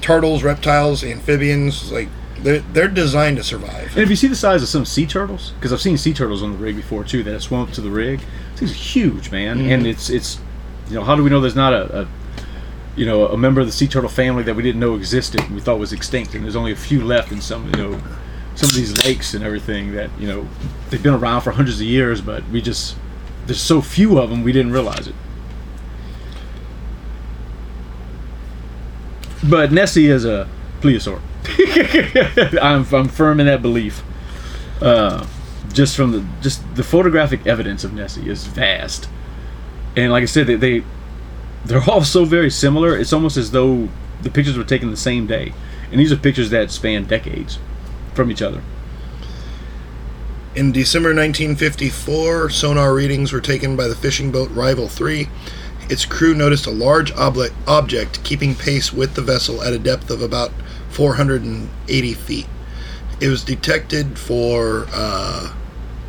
turtles, 0.07 0.45
reptiles, 0.45 1.03
amphibians, 1.03 1.91
like, 1.91 2.09
they're, 2.39 2.61
they're 2.61 2.87
designed 2.87 3.39
to 3.39 3.43
survive. 3.43 3.91
And 3.95 4.05
if 4.05 4.09
you 4.09 4.15
see 4.15 4.29
the 4.29 4.37
size 4.37 4.63
of 4.63 4.69
some 4.69 4.85
sea 4.85 5.05
turtles, 5.05 5.53
because 5.57 5.73
I've 5.73 5.81
seen 5.81 5.99
sea 5.99 6.15
turtles 6.15 6.45
on 6.45 6.53
the 6.53 6.59
rig 6.59 6.77
before 6.77 7.03
too, 7.03 7.25
that 7.25 7.41
swim 7.41 7.63
up 7.63 7.73
to 7.73 7.81
the 7.81 7.91
rig, 7.91 8.21
are 8.63 8.67
huge, 8.67 9.33
man. 9.33 9.59
Mm. 9.59 9.73
And 9.73 9.87
it's 9.87 10.09
it's, 10.09 10.39
you 10.89 10.95
know, 10.95 11.03
how 11.03 11.17
do 11.17 11.25
we 11.25 11.31
know 11.31 11.41
there's 11.41 11.57
not 11.57 11.73
a, 11.73 12.03
a, 12.03 12.09
you 12.95 13.05
know, 13.05 13.27
a 13.27 13.37
member 13.37 13.61
of 13.61 13.67
the 13.67 13.73
sea 13.73 13.89
turtle 13.89 14.09
family 14.09 14.45
that 14.45 14.55
we 14.55 14.63
didn't 14.63 14.81
know 14.81 14.95
existed 14.95 15.41
and 15.41 15.55
we 15.55 15.61
thought 15.61 15.79
was 15.79 15.93
extinct, 15.93 16.35
and 16.35 16.45
there's 16.45 16.57
only 16.57 16.73
a 16.73 16.77
few 16.77 17.03
left 17.05 17.33
in 17.33 17.41
some, 17.41 17.67
you 17.67 17.77
know, 17.77 18.01
some 18.55 18.69
of 18.69 18.75
these 18.75 19.05
lakes 19.05 19.35
and 19.35 19.45
everything 19.45 19.93
that 19.93 20.11
you 20.19 20.29
know 20.29 20.49
they've 20.91 21.03
been 21.03 21.15
around 21.15 21.41
for 21.41 21.51
hundreds 21.51 21.81
of 21.81 21.87
years, 21.87 22.21
but 22.21 22.47
we 22.51 22.63
just 22.63 22.97
there's 23.47 23.61
so 23.61 23.81
few 23.81 24.19
of 24.19 24.31
them 24.31 24.45
we 24.45 24.53
didn't 24.53 24.73
realize 24.73 25.09
it. 25.09 25.15
But 29.49 29.73
Nessie 29.73 30.07
is 30.07 30.25
a 30.25 30.49
plesiosaur. 30.81 31.21
I'm, 32.63 32.87
I'm 32.93 33.09
firm 33.09 33.41
in 33.41 33.47
that 33.47 33.63
belief. 33.63 34.03
Uh, 34.81 35.27
just 35.73 35.97
from 35.97 36.13
the 36.13 36.27
just 36.41 36.63
the 36.75 36.83
photographic 36.83 37.47
evidence 37.47 37.85
of 37.85 37.93
Nessie 37.93 38.29
is 38.29 38.47
vast, 38.47 39.09
and 39.97 40.13
like 40.13 40.23
I 40.23 40.27
said, 40.27 40.47
they, 40.47 40.55
they 40.57 40.85
they're 41.65 41.83
all 41.89 42.05
so 42.05 42.25
very 42.25 42.51
similar. 42.51 42.97
It's 42.97 43.13
almost 43.13 43.37
as 43.37 43.51
though 43.51 43.89
the 44.23 44.31
pictures 44.31 44.57
were 44.57 44.65
taken 44.65 44.91
the 44.91 44.97
same 44.97 45.27
day, 45.27 45.53
and 45.91 46.01
these 46.01 46.13
are 46.13 46.17
pictures 46.17 46.51
that 46.51 46.71
span 46.71 47.05
decades 47.05 47.59
from 48.15 48.31
each 48.31 48.43
other. 48.43 48.63
In 50.55 50.73
December 50.73 51.11
1954, 51.11 52.49
sonar 52.49 52.95
readings 52.95 53.31
were 53.31 53.43
taken 53.43 53.77
by 53.77 53.89
the 53.89 53.95
fishing 53.95 54.33
boat 54.33 54.51
Rival 54.53 54.89
3. 54.89 55.29
Its 55.89 56.05
crew 56.05 56.35
noticed 56.35 56.67
a 56.67 56.71
large 56.71 57.13
obli- 57.15 57.55
object 57.67 58.23
keeping 58.25 58.55
pace 58.55 58.93
with 58.93 59.15
the 59.15 59.23
vessel 59.23 59.63
at 59.63 59.73
a 59.73 59.79
depth 59.79 60.11
of 60.11 60.21
about 60.21 60.53
480 60.91 62.15
feet. 62.15 62.47
It 63.21 63.29
was 63.29 63.45
detected 63.45 64.19
for 64.19 64.87
uh, 64.93 65.55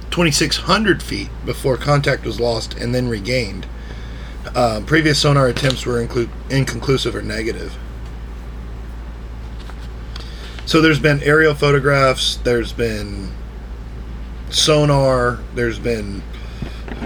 2,600 0.09 1.03
feet 1.03 1.29
before 1.45 1.77
contact 1.77 2.25
was 2.25 2.39
lost 2.39 2.73
and 2.73 2.93
then 2.93 3.07
regained. 3.07 3.67
Uh, 4.55 4.81
previous 4.85 5.19
sonar 5.19 5.47
attempts 5.47 5.85
were 5.85 6.05
inclu- 6.05 6.29
inconclusive 6.49 7.15
or 7.15 7.21
negative. 7.21 7.77
So 10.65 10.81
there's 10.81 10.99
been 10.99 11.21
aerial 11.21 11.53
photographs, 11.53 12.37
there's 12.37 12.73
been 12.73 13.31
sonar, 14.49 15.39
there's 15.55 15.79
been 15.79 16.23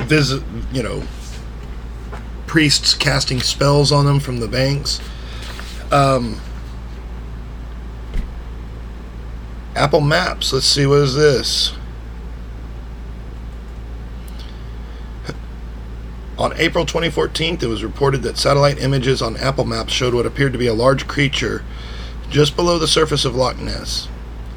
visit, 0.07 0.41
you 0.71 0.81
know, 0.81 1.03
priests 2.51 2.93
casting 2.93 3.39
spells 3.39 3.93
on 3.93 4.03
them 4.03 4.19
from 4.19 4.41
the 4.41 4.47
banks. 4.47 4.99
Um, 5.89 6.41
Apple 9.73 10.01
Maps. 10.01 10.51
Let's 10.51 10.65
see 10.65 10.85
what 10.85 10.97
is 10.97 11.15
this. 11.15 11.71
On 16.37 16.51
April 16.57 16.85
2014, 16.85 17.59
it 17.61 17.67
was 17.67 17.85
reported 17.85 18.21
that 18.23 18.37
satellite 18.37 18.79
images 18.79 19.21
on 19.21 19.37
Apple 19.37 19.63
Maps 19.63 19.93
showed 19.93 20.13
what 20.13 20.25
appeared 20.25 20.51
to 20.51 20.59
be 20.59 20.67
a 20.67 20.73
large 20.73 21.07
creature 21.07 21.63
just 22.29 22.57
below 22.57 22.77
the 22.77 22.85
surface 22.85 23.23
of 23.23 23.33
Loch 23.33 23.59
Ness. 23.59 24.09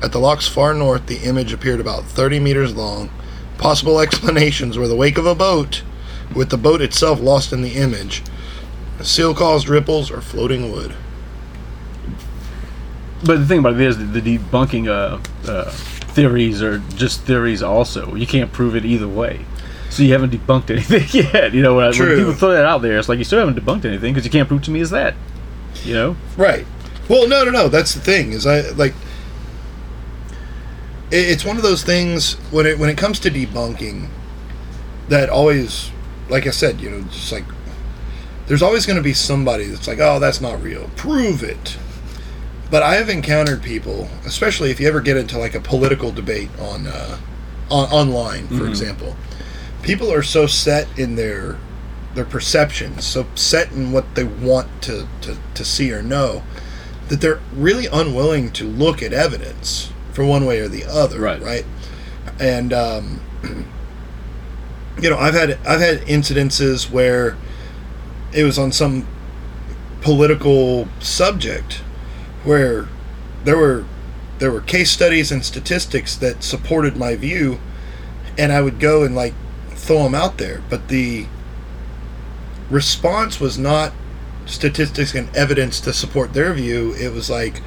At 0.03 0.11
the 0.11 0.19
loch's 0.19 0.49
far 0.49 0.75
north, 0.75 1.07
the 1.07 1.19
image 1.19 1.53
appeared 1.53 1.79
about 1.79 2.03
30 2.07 2.41
meters 2.41 2.75
long. 2.75 3.09
Possible 3.57 4.01
explanations 4.01 4.77
were 4.77 4.89
the 4.89 4.97
wake 4.97 5.17
of 5.17 5.27
a 5.27 5.35
boat, 5.37 5.85
with 6.35 6.51
the 6.51 6.57
boat 6.57 6.81
itself 6.81 7.21
lost 7.21 7.53
in 7.53 7.63
the 7.63 7.73
image, 7.77 8.23
seal 9.03 9.35
caused 9.35 9.69
ripples, 9.69 10.11
or 10.11 10.21
floating 10.21 10.71
wood. 10.73 10.95
But 13.25 13.39
the 13.39 13.47
thing 13.47 13.61
about 13.61 13.75
it 13.75 13.81
is 13.81 13.97
the 13.99 14.21
debunking 14.21 14.89
uh, 14.89 15.19
uh, 15.51 15.71
theories 15.71 16.63
are 16.63 16.79
just 16.97 17.23
theories. 17.23 17.63
Also, 17.63 18.15
you 18.15 18.27
can't 18.27 18.53
prove 18.53 18.77
it 18.77 18.85
either 18.85 19.09
way. 19.09 19.47
So 19.89 20.03
you 20.03 20.13
haven't 20.13 20.31
debunked 20.33 20.71
anything 20.91 21.07
yet. 21.33 21.55
You 21.55 21.63
know, 21.63 21.77
when, 21.77 21.87
when 21.87 21.93
people 22.19 22.35
throw 22.35 22.53
that 22.53 22.65
out 22.67 22.83
there, 22.83 22.99
it's 22.99 23.09
like 23.09 23.19
you 23.19 23.25
still 23.25 23.39
haven't 23.39 23.57
debunked 23.63 23.85
anything 23.85 24.13
because 24.13 24.25
you 24.27 24.31
can't 24.31 24.49
prove 24.49 24.63
to 24.65 24.71
me 24.71 24.81
is 24.81 24.91
that. 24.91 25.15
You 25.85 25.95
know, 25.95 26.17
Right. 26.37 26.67
Well, 27.09 27.29
no, 27.29 27.45
no, 27.45 27.51
no. 27.51 27.69
That's 27.69 27.95
the 27.95 28.01
thing. 28.01 28.33
Is 28.33 28.47
I 28.47 28.61
like. 28.71 28.95
it- 31.11 31.29
It's 31.29 31.45
one 31.45 31.57
of 31.57 31.63
those 31.63 31.83
things 31.83 32.35
when 32.51 32.67
it 32.67 32.79
when 32.79 32.89
it 32.91 32.97
comes 32.99 33.19
to 33.21 33.31
debunking, 33.31 34.09
that 35.09 35.29
always, 35.29 35.91
like 36.29 36.47
I 36.47 36.51
said, 36.51 36.81
you 36.81 36.91
know, 36.91 37.03
just 37.03 37.33
like 37.33 37.45
there's 38.47 38.63
always 38.63 38.87
going 38.87 38.97
to 38.97 39.03
be 39.03 39.15
somebody 39.15 39.65
that's 39.67 39.89
like, 39.89 39.99
oh, 40.01 40.19
that's 40.19 40.41
not 40.41 40.63
real. 40.63 40.91
Prove 40.97 41.43
it. 41.43 41.79
But 42.71 42.83
I 42.83 42.97
have 42.97 43.09
encountered 43.09 43.63
people, 43.63 44.09
especially 44.27 44.71
if 44.71 44.81
you 44.81 44.89
ever 44.89 45.01
get 45.01 45.17
into 45.17 45.39
like 45.39 45.55
a 45.55 45.61
political 45.61 46.11
debate 46.11 46.51
on, 46.59 46.87
uh, 46.87 47.19
on 47.71 47.91
online, 47.91 48.49
for 48.49 48.67
example. 48.67 49.17
People 49.83 50.13
are 50.13 50.23
so 50.23 50.47
set 50.47 50.87
in 50.99 51.17
their 51.17 51.59
their 52.15 52.25
perceptions, 52.25 53.05
so 53.05 53.27
set 53.35 53.73
in 53.73 53.91
what 53.91 54.15
they 54.15 54.23
want 54.23 54.69
to, 54.83 55.09
to, 55.21 55.37
to 55.53 55.65
see 55.65 55.93
or 55.93 56.01
know, 56.01 56.45
that 57.09 57.21
they're 57.21 57.41
really 57.53 57.87
unwilling 57.87 58.53
to 58.53 58.65
look 58.65 59.03
at 59.03 59.13
evidence 59.13 59.93
for 60.13 60.25
one 60.25 60.47
way 60.47 60.61
or 60.61 60.69
the 60.69 60.85
other. 60.85 61.21
Right. 61.21 61.43
Right. 61.43 61.67
And 62.39 62.73
um, 62.73 63.21
you 65.01 65.11
know, 65.11 65.19
I've 65.19 65.35
had 65.35 65.59
I've 65.67 65.81
had 65.81 66.01
incidences 66.03 66.91
where 66.91 67.37
it 68.33 68.45
was 68.45 68.59
on 68.59 68.73
some 68.73 69.07
political 70.01 70.89
subject 71.01 71.75
where 72.45 72.89
there 73.45 73.57
were 73.57 73.85
there 74.39 74.51
were 74.51 74.61
case 74.61 74.91
studies 74.91 75.33
and 75.33 75.45
statistics 75.45 76.17
that 76.17 76.43
supported 76.43 76.97
my 76.97 77.17
view 77.17 77.59
and 78.37 78.53
I 78.53 78.61
would 78.61 78.81
go 78.81 79.05
and 79.05 79.15
like 79.15 79.35
throw 79.71 80.03
them 80.03 80.15
out 80.15 80.39
there. 80.39 80.63
But 80.69 80.89
the 80.89 81.27
response 82.71 83.41
was 83.41 83.59
not 83.59 83.93
statistics 84.47 85.15
and 85.15 85.35
evidence 85.35 85.81
to 85.81 85.93
support 85.93 86.35
their 86.35 86.53
view. 86.53 86.95
It 86.95 87.13
was 87.13 87.31
like 87.31 87.63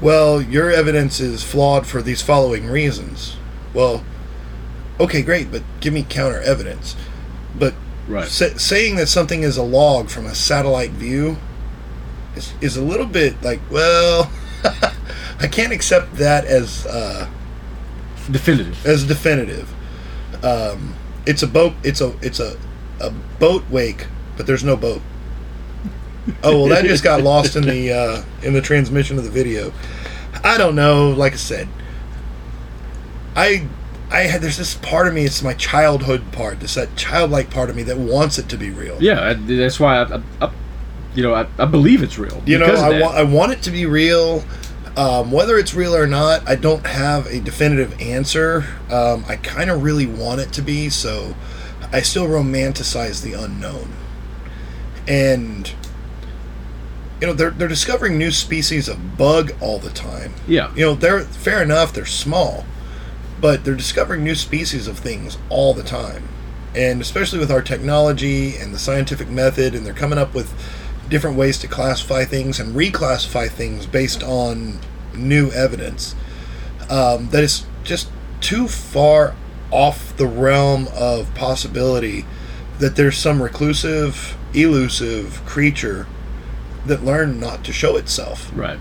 well 0.00 0.40
your 0.40 0.70
evidence 0.70 1.20
is 1.20 1.42
flawed 1.42 1.86
for 1.86 2.02
these 2.02 2.22
following 2.22 2.66
reasons. 2.66 3.36
Well 3.72 4.04
okay 5.00 5.22
great 5.22 5.50
but 5.50 5.62
give 5.80 5.92
me 5.92 6.04
counter 6.08 6.40
evidence 6.40 6.96
but 7.58 7.74
right? 8.06 8.28
sa- 8.28 8.56
saying 8.56 8.96
that 8.96 9.06
something 9.08 9.42
is 9.42 9.56
a 9.56 9.62
log 9.62 10.08
from 10.08 10.26
a 10.26 10.34
satellite 10.34 10.90
view 10.90 11.36
is, 12.36 12.52
is 12.60 12.76
a 12.76 12.82
little 12.82 13.06
bit 13.06 13.40
like, 13.42 13.60
well, 13.70 14.30
I 15.40 15.46
can't 15.46 15.72
accept 15.72 16.16
that 16.16 16.44
as 16.44 16.86
uh, 16.86 17.28
Definitive. 18.30 18.86
as 18.86 19.04
definitive. 19.04 19.72
Um, 20.44 20.94
it's 21.26 21.42
a 21.42 21.46
boat. 21.46 21.74
It's 21.82 22.00
a 22.00 22.14
it's 22.22 22.40
a 22.40 22.56
a 23.00 23.10
boat 23.38 23.64
wake, 23.70 24.06
but 24.36 24.46
there's 24.46 24.64
no 24.64 24.76
boat. 24.76 25.00
Oh 26.42 26.60
well, 26.60 26.68
that 26.68 26.84
just 26.84 27.02
got 27.02 27.22
lost 27.22 27.56
in 27.56 27.64
the 27.64 27.92
uh, 27.92 28.22
in 28.42 28.52
the 28.52 28.60
transmission 28.60 29.18
of 29.18 29.24
the 29.24 29.30
video. 29.30 29.72
I 30.44 30.58
don't 30.58 30.74
know. 30.74 31.10
Like 31.10 31.32
I 31.32 31.36
said, 31.36 31.68
I 33.34 33.66
I 34.10 34.22
had 34.22 34.40
there's 34.40 34.56
this 34.56 34.74
part 34.74 35.06
of 35.06 35.14
me. 35.14 35.24
It's 35.24 35.42
my 35.42 35.54
childhood 35.54 36.32
part. 36.32 36.62
It's 36.62 36.74
that 36.74 36.96
childlike 36.96 37.50
part 37.50 37.68
of 37.70 37.76
me 37.76 37.82
that 37.84 37.98
wants 37.98 38.38
it 38.38 38.48
to 38.50 38.56
be 38.56 38.70
real. 38.70 38.96
Yeah, 39.02 39.20
I, 39.20 39.34
that's 39.34 39.78
why 39.78 40.02
I, 40.02 40.22
I, 40.40 40.52
you 41.14 41.22
know, 41.22 41.34
I, 41.34 41.46
I 41.58 41.66
believe 41.66 42.02
it's 42.02 42.18
real. 42.18 42.42
You 42.46 42.58
know, 42.58 42.66
I 42.66 43.00
want 43.00 43.16
I 43.16 43.22
want 43.22 43.52
it 43.52 43.62
to 43.62 43.70
be 43.70 43.86
real. 43.86 44.44
Um, 44.96 45.30
whether 45.30 45.58
it's 45.58 45.74
real 45.74 45.94
or 45.94 46.06
not, 46.06 46.48
I 46.48 46.56
don't 46.56 46.84
have 46.84 47.26
a 47.26 47.38
definitive 47.40 48.00
answer. 48.00 48.64
Um, 48.90 49.24
I 49.28 49.36
kind 49.36 49.70
of 49.70 49.82
really 49.82 50.06
want 50.06 50.40
it 50.40 50.52
to 50.54 50.62
be, 50.62 50.88
so 50.88 51.36
I 51.92 52.00
still 52.00 52.26
romanticize 52.26 53.22
the 53.22 53.34
unknown. 53.34 53.92
And 55.06 55.72
you 57.20 57.26
know, 57.26 57.32
they're 57.32 57.50
they're 57.50 57.68
discovering 57.68 58.18
new 58.18 58.30
species 58.30 58.88
of 58.88 59.16
bug 59.16 59.52
all 59.60 59.78
the 59.78 59.90
time. 59.90 60.34
Yeah. 60.46 60.72
You 60.74 60.86
know, 60.86 60.94
they're 60.94 61.20
fair 61.20 61.62
enough. 61.62 61.92
They're 61.92 62.06
small, 62.06 62.64
but 63.40 63.64
they're 63.64 63.74
discovering 63.74 64.24
new 64.24 64.34
species 64.34 64.86
of 64.86 64.98
things 64.98 65.38
all 65.48 65.74
the 65.74 65.82
time. 65.82 66.28
And 66.74 67.00
especially 67.00 67.38
with 67.38 67.50
our 67.50 67.62
technology 67.62 68.56
and 68.56 68.74
the 68.74 68.78
scientific 68.78 69.28
method, 69.28 69.74
and 69.74 69.84
they're 69.84 69.94
coming 69.94 70.18
up 70.18 70.34
with 70.34 70.52
different 71.08 71.36
ways 71.36 71.58
to 71.58 71.68
classify 71.68 72.24
things 72.24 72.60
and 72.60 72.74
reclassify 72.74 73.48
things 73.48 73.86
based 73.86 74.22
on 74.22 74.78
new 75.14 75.50
evidence. 75.50 76.14
Um, 76.90 77.30
that 77.30 77.42
is 77.42 77.66
just 77.82 78.08
too 78.40 78.68
far 78.68 79.34
off 79.70 80.16
the 80.16 80.26
realm 80.26 80.88
of 80.94 81.34
possibility 81.34 82.24
that 82.78 82.96
there's 82.96 83.18
some 83.18 83.42
reclusive, 83.42 84.36
elusive 84.54 85.42
creature 85.44 86.06
that 86.86 87.04
learned 87.04 87.40
not 87.40 87.64
to 87.64 87.72
show 87.72 87.96
itself 87.96 88.50
right. 88.54 88.78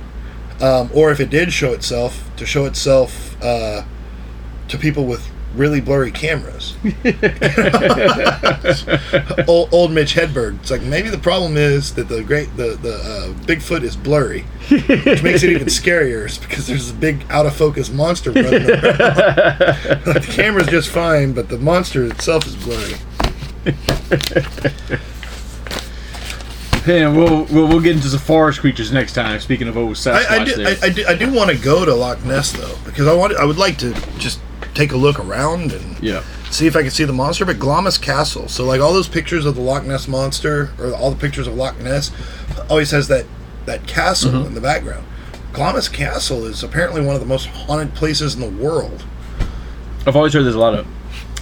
um, 0.62 0.90
or 0.94 1.12
if 1.12 1.20
it 1.20 1.30
did 1.30 1.52
show 1.52 1.74
itself, 1.74 2.30
to 2.38 2.46
show 2.46 2.66
itself 2.66 3.42
uh, 3.44 3.84
to 4.70 4.78
people 4.78 5.06
with 5.06 5.30
really 5.58 5.82
blurry 5.82 6.12
cameras. 6.12 6.76
old, 9.48 9.74
old 9.74 9.92
Mitch 9.92 10.14
Hedberg. 10.14 10.60
It's 10.60 10.72
like 10.72 10.82
maybe 10.82 11.10
the 11.10 11.18
problem 11.18 11.58
is 11.58 11.96
that 11.96 12.08
the 12.08 12.24
great 12.24 12.56
the 12.56 12.78
the 12.82 12.96
uh, 12.96 13.34
Bigfoot 13.46 13.82
is 13.84 13.96
blurry, 13.96 14.42
which 14.70 15.24
makes 15.24 15.44
it 15.44 15.52
even 15.52 15.68
scarier 15.68 16.28
because 16.42 16.68
there's 16.68 16.92
a 16.92 16.94
big 16.94 17.26
out 17.30 17.46
of 17.46 17.56
focus 17.56 17.90
monster 17.90 18.32
running 18.32 18.54
around. 18.54 18.70
like 20.06 20.22
the 20.22 20.30
camera's 20.30 20.68
just 20.68 20.90
fine, 20.90 21.34
but 21.34 21.50
the 21.50 21.58
monster 21.58 22.06
itself 22.06 22.46
is 22.46 22.56
blurry. 22.56 22.94
And 26.88 27.18
we'll, 27.18 27.44
we'll 27.46 27.68
we'll 27.68 27.82
get 27.82 27.98
into 27.98 28.08
the 28.08 28.18
forest 28.18 28.62
creatures 28.62 28.94
next 28.94 29.12
time. 29.12 29.42
Speaking 29.42 29.68
of 29.68 29.76
old 29.78 29.96
Sasquatch, 29.96 30.26
I, 30.30 30.36
I 30.38 30.44
do, 30.46 30.56
there. 30.56 30.68
I, 30.68 30.86
I 30.86 30.90
do, 30.90 31.06
I 31.06 31.16
do 31.16 31.34
want 31.34 31.50
to 31.50 31.58
go 31.58 31.84
to 31.84 31.94
Loch 31.94 32.24
Ness 32.24 32.54
though 32.54 32.78
because 32.86 33.08
I 33.08 33.14
want 33.14 33.36
I 33.36 33.44
would 33.44 33.58
like 33.58 33.78
to 33.80 33.94
just 34.18 34.40
take 34.78 34.92
a 34.92 34.98
look 34.98 35.20
around 35.20 35.72
and 35.72 36.02
yeah. 36.04 36.24
see 36.52 36.68
if 36.68 36.76
I 36.76 36.82
can 36.84 36.92
see 36.92 37.04
the 37.04 37.12
monster. 37.14 37.44
But 37.46 37.58
Glamis 37.60 37.98
Castle, 37.98 38.48
so 38.48 38.64
like 38.64 38.80
all 38.80 38.94
those 38.94 39.08
pictures 39.10 39.46
of 39.46 39.56
the 39.56 39.62
Loch 39.62 39.84
Ness 39.84 40.08
monster 40.08 40.70
or 40.80 40.94
all 40.94 41.10
the 41.12 41.18
pictures 41.20 41.48
of 41.48 41.56
Loch 41.56 41.78
Ness, 41.80 42.12
always 42.70 42.92
has 42.92 43.08
that 43.08 43.26
that 43.66 43.86
castle 43.88 44.32
Mm-hmm. 44.32 44.48
in 44.48 44.54
the 44.54 44.62
background. 44.62 45.06
Glamis 45.52 45.90
Castle 45.90 46.46
is 46.46 46.64
apparently 46.64 47.02
one 47.06 47.16
of 47.16 47.22
the 47.22 47.28
most 47.28 47.48
haunted 47.48 47.94
places 47.96 48.36
in 48.36 48.42
the 48.42 48.64
world. 48.64 49.04
I've 50.06 50.16
always 50.16 50.34
heard 50.34 50.44
there's 50.44 50.56
a 50.56 50.60
lot 50.60 50.74
of 50.76 50.88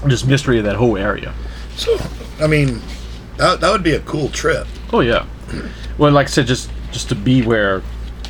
just 0.08 0.26
mystery 0.28 0.58
of 0.58 0.64
that 0.66 0.76
whole 0.78 0.98
area. 0.98 1.34
So 1.76 1.96
I 2.40 2.48
mean, 2.48 2.80
that 3.38 3.60
that 3.60 3.72
would 3.72 3.84
be 3.84 3.94
a 3.94 4.00
cool 4.02 4.30
trip. 4.30 4.66
Oh 4.94 5.02
yeah. 5.02 5.26
Well, 5.98 6.12
like 6.12 6.28
I 6.28 6.30
said, 6.30 6.48
just 6.48 6.70
just 6.92 7.10
to 7.10 7.16
be 7.16 7.42
where 7.42 7.82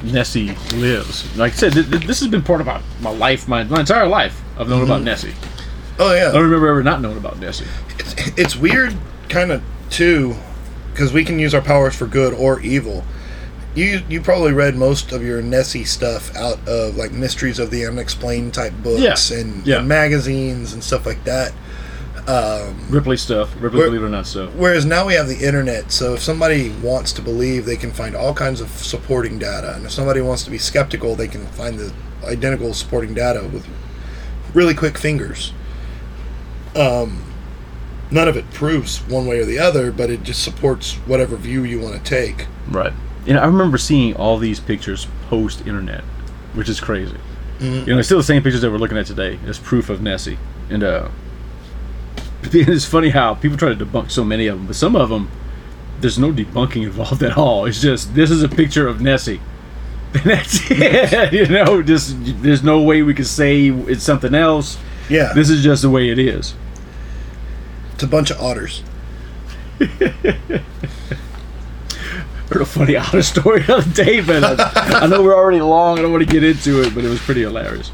Nessie 0.03 0.55
lives. 0.75 1.35
Like 1.37 1.53
I 1.53 1.55
said, 1.55 1.73
th- 1.73 1.89
th- 1.89 2.05
this 2.05 2.19
has 2.19 2.29
been 2.29 2.43
part 2.43 2.61
of 2.61 2.67
my, 2.67 2.81
my 3.01 3.09
life, 3.11 3.47
my, 3.47 3.63
my 3.63 3.81
entire 3.81 4.07
life. 4.07 4.41
I've 4.57 4.69
known 4.69 4.83
about 4.83 4.97
mm-hmm. 4.97 5.05
Nessie. 5.05 5.33
Oh 5.97 6.13
yeah, 6.13 6.29
I 6.29 6.33
don't 6.33 6.43
remember 6.43 6.67
ever 6.67 6.83
not 6.83 7.01
knowing 7.01 7.17
about 7.17 7.39
Nessie. 7.39 7.65
it's 8.37 8.55
weird, 8.55 8.95
kind 9.29 9.51
of 9.51 9.63
too, 9.89 10.35
because 10.91 11.13
we 11.13 11.23
can 11.23 11.39
use 11.39 11.53
our 11.53 11.61
powers 11.61 11.95
for 11.95 12.05
good 12.05 12.33
or 12.33 12.59
evil. 12.61 13.03
You 13.75 14.01
you 14.09 14.21
probably 14.21 14.53
read 14.53 14.75
most 14.75 15.11
of 15.11 15.23
your 15.23 15.41
Nessie 15.41 15.83
stuff 15.83 16.35
out 16.35 16.65
of 16.67 16.95
like 16.95 17.11
Mysteries 17.11 17.59
of 17.59 17.71
the 17.71 17.85
Unexplained 17.85 18.53
type 18.53 18.73
books 18.81 19.31
Yeah, 19.31 19.39
and, 19.39 19.67
yeah. 19.67 19.79
and 19.79 19.87
magazines 19.87 20.73
and 20.73 20.83
stuff 20.83 21.05
like 21.05 21.23
that. 21.25 21.53
Ripley 22.89 23.17
stuff, 23.17 23.53
Ripley 23.61 23.81
Believe 23.81 24.01
It 24.01 24.05
or 24.05 24.09
Not 24.09 24.25
stuff. 24.25 24.53
Whereas 24.55 24.85
now 24.85 25.05
we 25.05 25.13
have 25.13 25.27
the 25.27 25.45
internet, 25.45 25.91
so 25.91 26.15
if 26.15 26.21
somebody 26.21 26.69
wants 26.81 27.13
to 27.13 27.21
believe, 27.21 27.65
they 27.65 27.75
can 27.75 27.91
find 27.91 28.15
all 28.15 28.33
kinds 28.33 28.61
of 28.61 28.69
supporting 28.69 29.37
data, 29.37 29.75
and 29.75 29.85
if 29.85 29.91
somebody 29.91 30.21
wants 30.21 30.43
to 30.43 30.49
be 30.49 30.57
skeptical, 30.57 31.15
they 31.15 31.27
can 31.27 31.45
find 31.47 31.77
the 31.77 31.93
identical 32.23 32.73
supporting 32.73 33.13
data 33.13 33.47
with 33.53 33.67
really 34.53 34.73
quick 34.73 34.97
fingers. 34.97 35.53
Um, 36.75 37.23
none 38.11 38.27
of 38.27 38.35
it 38.35 38.49
proves 38.51 38.99
one 39.07 39.27
way 39.27 39.39
or 39.39 39.45
the 39.45 39.59
other, 39.59 39.91
but 39.91 40.09
it 40.09 40.23
just 40.23 40.43
supports 40.43 40.95
whatever 41.05 41.35
view 41.35 41.63
you 41.63 41.79
want 41.79 41.95
to 41.95 42.03
take. 42.03 42.47
Right. 42.69 42.93
And 43.27 43.37
I 43.37 43.45
remember 43.45 43.77
seeing 43.77 44.15
all 44.15 44.37
these 44.37 44.59
pictures 44.59 45.07
post 45.29 45.65
internet, 45.65 46.03
which 46.53 46.69
is 46.69 46.79
crazy. 46.79 47.17
You 47.59 47.85
know, 47.85 47.99
it's 47.99 48.09
still 48.09 48.17
the 48.17 48.23
same 48.23 48.43
pictures 48.43 48.61
that 48.61 48.71
we're 48.71 48.77
looking 48.77 48.97
at 48.97 49.05
today 49.05 49.39
as 49.47 49.57
proof 49.57 49.89
of 49.89 50.01
Nessie. 50.01 50.37
And 50.69 50.83
uh, 50.83 51.07
it's 52.53 52.85
funny 52.85 53.09
how 53.09 53.35
people 53.35 53.57
try 53.57 53.73
to 53.73 53.85
debunk 53.85 54.11
so 54.11 54.23
many 54.23 54.47
of 54.47 54.57
them, 54.57 54.67
but 54.67 54.75
some 54.75 54.95
of 54.95 55.09
them, 55.09 55.29
there's 56.01 56.17
no 56.19 56.31
debunking 56.31 56.83
involved 56.83 57.23
at 57.23 57.37
all. 57.37 57.65
It's 57.65 57.81
just 57.81 58.13
this 58.15 58.29
is 58.31 58.43
a 58.43 58.49
picture 58.49 58.87
of 58.87 59.01
Nessie. 59.01 59.39
And 60.15 60.23
that's 60.23 60.61
it. 60.71 61.33
you 61.33 61.45
know, 61.47 61.81
just 61.81 62.15
there's 62.41 62.63
no 62.63 62.81
way 62.81 63.01
we 63.01 63.13
could 63.13 63.27
say 63.27 63.67
it's 63.67 64.03
something 64.03 64.33
else. 64.33 64.77
Yeah, 65.09 65.33
This 65.33 65.49
is 65.49 65.61
just 65.61 65.81
the 65.81 65.89
way 65.89 66.09
it 66.09 66.17
is. 66.17 66.55
it's 67.93 68.03
a 68.03 68.07
bunch 68.07 68.31
of 68.31 68.39
otters. 68.39 68.81
heard 72.49 72.61
a 72.61 72.65
funny 72.65 72.95
otter 72.95 73.21
story 73.21 73.61
the 73.63 73.75
other 73.77 73.91
day, 73.91 74.21
but 74.21 74.41
I, 74.59 74.99
I 75.01 75.07
know 75.07 75.21
we're 75.21 75.35
already 75.35 75.59
long. 75.61 75.99
I 75.99 76.03
don't 76.03 76.13
want 76.13 76.25
to 76.25 76.31
get 76.31 76.43
into 76.43 76.81
it, 76.81 76.95
but 76.95 77.03
it 77.03 77.09
was 77.09 77.19
pretty 77.19 77.41
hilarious. 77.41 77.91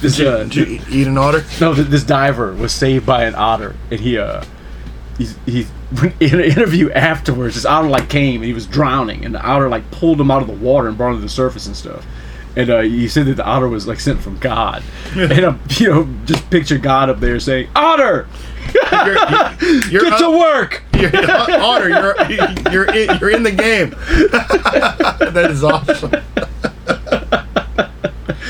This 0.00 0.20
uh, 0.20 0.44
Did 0.44 0.54
you 0.54 0.64
eat, 0.66 0.82
eat 0.90 1.06
an 1.06 1.18
otter? 1.18 1.44
no, 1.60 1.74
th- 1.74 1.88
this 1.88 2.04
diver 2.04 2.52
was 2.54 2.72
saved 2.72 3.04
by 3.04 3.24
an 3.24 3.34
otter, 3.34 3.74
and 3.90 3.98
he 4.00 4.16
uh, 4.18 4.44
he 5.18 5.26
he 5.46 5.66
in 6.20 6.34
an 6.34 6.40
interview 6.40 6.90
afterwards, 6.92 7.54
this 7.56 7.64
otter 7.64 7.88
like 7.88 8.08
came 8.08 8.36
and 8.36 8.44
he 8.44 8.52
was 8.52 8.66
drowning, 8.66 9.24
and 9.24 9.34
the 9.34 9.42
otter 9.42 9.68
like 9.68 9.90
pulled 9.90 10.20
him 10.20 10.30
out 10.30 10.40
of 10.42 10.46
the 10.48 10.54
water 10.54 10.86
and 10.88 10.96
brought 10.96 11.10
him 11.10 11.16
to 11.16 11.22
the 11.22 11.28
surface 11.28 11.66
and 11.66 11.74
stuff. 11.76 12.06
And 12.56 12.70
uh, 12.70 12.80
he 12.80 13.08
said 13.08 13.26
that 13.26 13.34
the 13.36 13.44
otter 13.44 13.68
was 13.68 13.86
like 13.86 14.00
sent 14.00 14.20
from 14.20 14.38
God, 14.38 14.82
and 15.16 15.32
uh, 15.32 15.54
you 15.70 15.88
know, 15.88 16.08
just 16.26 16.48
picture 16.50 16.78
God 16.78 17.10
up 17.10 17.20
there 17.20 17.38
saying, 17.40 17.68
"Otter, 17.74 18.28
You're, 18.74 19.14
you're, 19.90 20.02
get 20.02 20.18
to 20.18 20.26
up- 20.28 20.38
work." 20.38 20.82
You're, 20.94 21.12
otter, 21.60 21.88
you're 21.88 22.14
you're 22.72 22.94
in, 22.94 23.18
you're 23.20 23.30
in 23.30 23.42
the 23.44 23.52
game. 23.52 23.90
that 25.30 25.48
is 25.50 25.62
awesome. 25.62 26.10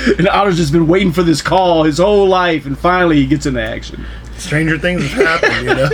And 0.19 0.29
otter's 0.29 0.57
just 0.57 0.73
been 0.73 0.87
waiting 0.87 1.13
for 1.13 1.23
this 1.23 1.43
call 1.43 1.85
his 1.85 1.99
whole 1.99 2.27
life, 2.27 2.67
and 2.67 2.79
finally 2.79 3.17
he 3.17 3.27
gets 3.27 3.47
into 3.47 3.63
action. 3.63 4.07
Stranger 4.37 4.79
things 4.79 5.03
have 5.13 5.41
happened, 5.41 5.67
you 5.67 5.75
know. 5.75 5.89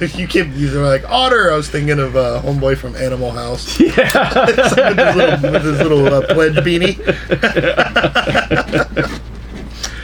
you 0.18 0.26
keep 0.26 0.48
you're 0.54 0.84
like 0.84 1.08
otter. 1.08 1.50
I 1.50 1.56
was 1.56 1.68
thinking 1.68 1.98
of 1.98 2.14
uh, 2.16 2.42
homeboy 2.44 2.76
from 2.76 2.94
Animal 2.96 3.30
House. 3.30 3.80
Yeah, 3.90 4.46
with 4.46 4.56
his 4.58 4.76
little, 5.16 5.50
with 5.52 5.64
his 5.64 5.78
little 5.78 6.06
uh, 6.06 6.26
pledge 6.26 6.54
beanie. 6.56 6.96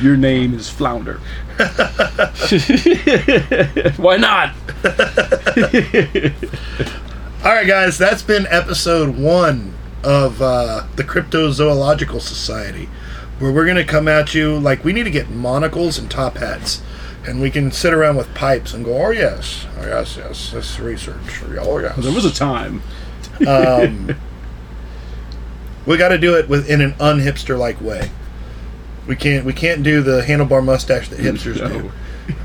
Your 0.00 0.16
name 0.16 0.54
is 0.54 0.68
Flounder. 0.68 1.20
Why 3.96 4.16
not? 4.16 4.54
All 7.44 7.52
right, 7.52 7.66
guys, 7.66 7.98
that's 7.98 8.22
been 8.22 8.46
episode 8.48 9.16
one 9.16 9.74
of 10.04 10.40
uh, 10.42 10.86
the 10.96 11.04
Cryptozoological 11.04 12.20
Society, 12.20 12.88
where 13.38 13.52
we're 13.52 13.66
gonna 13.66 13.84
come 13.84 14.08
at 14.08 14.34
you 14.34 14.58
like 14.58 14.84
we 14.84 14.92
need 14.92 15.04
to 15.04 15.10
get 15.10 15.30
monocles 15.30 15.98
and 15.98 16.10
top 16.10 16.36
hats, 16.36 16.82
and 17.26 17.40
we 17.40 17.50
can 17.50 17.70
sit 17.72 17.92
around 17.92 18.16
with 18.16 18.32
pipes 18.34 18.72
and 18.74 18.84
go, 18.84 18.96
"Oh 19.06 19.10
yes, 19.10 19.66
oh 19.78 19.86
yes, 19.86 20.16
yes, 20.16 20.50
this 20.52 20.70
is 20.72 20.80
research. 20.80 21.42
Oh 21.60 21.78
yes." 21.78 21.96
There 21.96 22.12
was 22.12 22.24
a 22.24 22.32
time. 22.34 22.82
Um, 23.46 24.16
we 25.86 25.96
got 25.96 26.08
to 26.08 26.18
do 26.18 26.34
it 26.36 26.48
with 26.48 26.68
in 26.70 26.80
an 26.80 26.92
unhipster 26.94 27.58
like 27.58 27.80
way. 27.80 28.10
We 29.06 29.14
can't 29.16 29.44
we 29.44 29.52
can't 29.52 29.82
do 29.82 30.02
the 30.02 30.22
handlebar 30.22 30.64
mustache 30.64 31.08
that 31.10 31.18
hipsters 31.20 31.60
No. 31.60 31.68
do. 31.68 31.92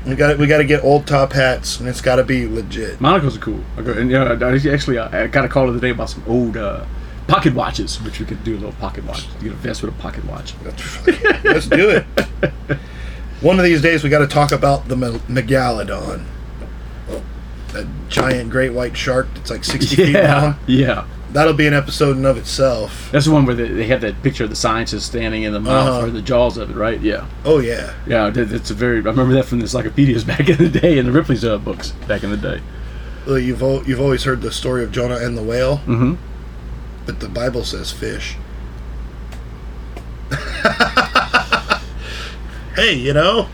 We 0.06 0.14
got 0.14 0.38
we 0.38 0.46
got 0.46 0.58
to 0.58 0.64
get 0.64 0.84
old 0.84 1.06
top 1.08 1.32
hats, 1.32 1.80
and 1.80 1.88
it's 1.88 2.00
got 2.00 2.16
to 2.16 2.24
be 2.24 2.46
legit. 2.46 3.00
Monocles 3.00 3.36
are 3.36 3.40
cool. 3.40 3.60
I 3.76 3.82
go, 3.82 3.92
and 3.92 4.08
yeah, 4.10 4.24
I 4.40 4.72
actually 4.72 4.98
I 4.98 5.26
got 5.26 5.44
a 5.44 5.48
call 5.48 5.64
the 5.66 5.70
other 5.72 5.80
day 5.80 5.90
about 5.90 6.08
some 6.10 6.22
old 6.28 6.56
uh, 6.56 6.84
pocket 7.32 7.54
watches, 7.54 8.00
which 8.02 8.20
we 8.20 8.26
could 8.26 8.42
do 8.44 8.52
a 8.54 8.58
little 8.58 8.72
pocket 8.72 9.04
watch. 9.04 9.26
You 9.40 9.48
get 9.48 9.52
a 9.52 9.56
vest 9.56 9.82
with 9.82 9.94
a 9.94 9.98
pocket 9.98 10.24
watch. 10.26 10.54
Let's 11.44 11.66
do 11.68 11.90
it. 11.90 12.04
One 13.40 13.58
of 13.58 13.64
these 13.64 13.82
days, 13.82 14.04
we 14.04 14.10
got 14.10 14.18
to 14.20 14.26
talk 14.28 14.52
about 14.52 14.88
the 14.88 14.94
megalodon, 14.96 16.24
that 17.72 17.86
giant 18.08 18.50
great 18.50 18.72
white 18.72 18.96
shark 18.96 19.28
that's 19.34 19.50
like 19.50 19.64
sixty 19.64 19.96
feet 19.96 20.14
long. 20.14 20.56
yeah. 20.66 21.06
That'll 21.32 21.54
be 21.54 21.66
an 21.66 21.72
episode 21.72 22.18
in 22.18 22.26
of 22.26 22.36
itself. 22.36 23.08
That's 23.10 23.24
the 23.24 23.30
one 23.32 23.46
where 23.46 23.54
they, 23.54 23.66
they 23.66 23.86
have 23.86 24.02
that 24.02 24.22
picture 24.22 24.44
of 24.44 24.50
the 24.50 24.56
scientist 24.56 25.06
standing 25.06 25.44
in 25.44 25.54
the 25.54 25.60
mouth 25.60 25.88
Uh-huh. 25.88 26.06
or 26.06 26.10
the 26.10 26.20
jaws 26.20 26.58
of 26.58 26.68
it, 26.70 26.76
right? 26.76 27.00
Yeah, 27.00 27.26
Oh 27.46 27.58
yeah, 27.58 27.94
yeah. 28.06 28.28
that- 28.28 28.50
That's 28.50 28.70
a 28.70 28.74
very. 28.74 28.98
I 28.98 29.00
remember 29.00 29.32
that 29.34 29.46
from 29.46 29.58
the 29.60 29.64
encyclopedias 29.64 30.24
back 30.32 30.46
in 30.50 30.58
the 30.58 30.68
day, 30.68 30.98
and 30.98 31.08
the 31.08 31.12
Ripley's 31.12 31.42
uh, 31.42 31.56
books 31.56 31.92
back 32.06 32.22
in 32.22 32.30
the 32.30 32.36
day. 32.36 32.60
well, 33.26 33.38
you've 33.38 33.62
you've 33.88 34.00
always 34.00 34.24
heard 34.24 34.42
the 34.42 34.52
story 34.52 34.84
of 34.84 34.92
Jonah 34.92 35.16
and 35.16 35.36
the 35.38 35.42
whale. 35.42 35.78
Mm-hmm. 35.78 36.14
But 37.06 37.20
the 37.20 37.28
Bible 37.28 37.64
says 37.64 37.90
fish. 37.92 38.36
hey, 42.74 42.94
you 42.94 43.12
know, 43.12 43.48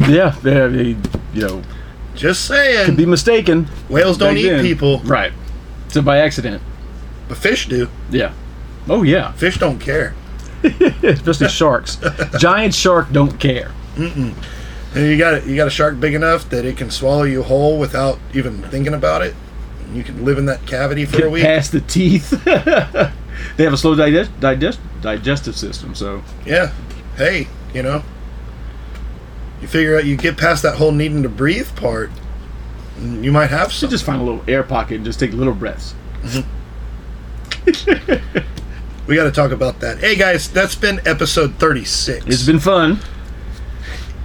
Yeah, 0.00 0.30
they, 0.42 0.68
they, 0.68 0.96
you 1.32 1.46
know, 1.46 1.62
just 2.14 2.44
saying. 2.46 2.86
could 2.86 2.96
be 2.96 3.06
mistaken. 3.06 3.68
Whales 3.88 4.18
don't 4.18 4.36
eat 4.36 4.48
then. 4.48 4.62
people, 4.64 4.98
right? 5.00 5.32
So 5.88 6.02
by 6.02 6.18
accident. 6.18 6.62
but 7.28 7.38
fish 7.38 7.68
do. 7.68 7.88
Yeah. 8.10 8.32
Oh 8.88 9.02
yeah. 9.02 9.32
Fish 9.32 9.58
don't 9.58 9.78
care. 9.78 10.14
Especially 11.02 11.48
sharks. 11.48 11.98
Giant 12.38 12.74
shark 12.74 13.10
don't 13.12 13.38
care. 13.38 13.72
And 13.96 14.34
you 14.94 15.16
got 15.18 15.46
you 15.46 15.56
got 15.56 15.66
a 15.66 15.70
shark 15.70 15.98
big 16.00 16.14
enough 16.14 16.48
that 16.50 16.64
it 16.64 16.76
can 16.76 16.90
swallow 16.90 17.24
you 17.24 17.42
whole 17.42 17.78
without 17.78 18.18
even 18.34 18.62
thinking 18.64 18.94
about 18.94 19.22
it. 19.22 19.34
You 19.92 20.02
can 20.02 20.24
live 20.24 20.38
in 20.38 20.46
that 20.46 20.66
cavity 20.66 21.04
for 21.04 21.26
a 21.26 21.30
week. 21.30 21.44
past 21.44 21.72
the 21.72 21.80
teeth. 21.80 22.30
they 22.44 23.64
have 23.64 23.72
a 23.72 23.76
slow 23.76 23.94
digest, 23.94 24.30
digest 24.40 24.80
digestive 25.00 25.56
system, 25.56 25.94
so 25.94 26.22
Yeah. 26.44 26.72
Hey, 27.16 27.48
you 27.72 27.82
know, 27.82 28.02
you 29.62 29.68
figure 29.68 29.96
out 29.96 30.04
you 30.04 30.16
get 30.16 30.36
past 30.36 30.62
that 30.64 30.76
whole 30.76 30.92
needing 30.92 31.22
to 31.22 31.28
breathe 31.28 31.74
part, 31.76 32.10
you 33.00 33.30
might 33.32 33.50
have 33.50 33.72
some. 33.72 33.88
just 33.90 34.04
find 34.04 34.20
a 34.20 34.24
little 34.24 34.44
air 34.48 34.62
pocket 34.62 34.96
and 34.96 35.04
just 35.04 35.18
take 35.20 35.32
little 35.32 35.54
breaths. 35.54 35.94
We 39.06 39.14
got 39.14 39.24
to 39.24 39.30
talk 39.30 39.52
about 39.52 39.78
that. 39.80 39.98
Hey 39.98 40.16
guys, 40.16 40.50
that's 40.50 40.74
been 40.74 41.00
episode 41.06 41.54
thirty 41.60 41.84
six. 41.84 42.26
It's 42.26 42.44
been 42.44 42.58
fun. 42.58 42.98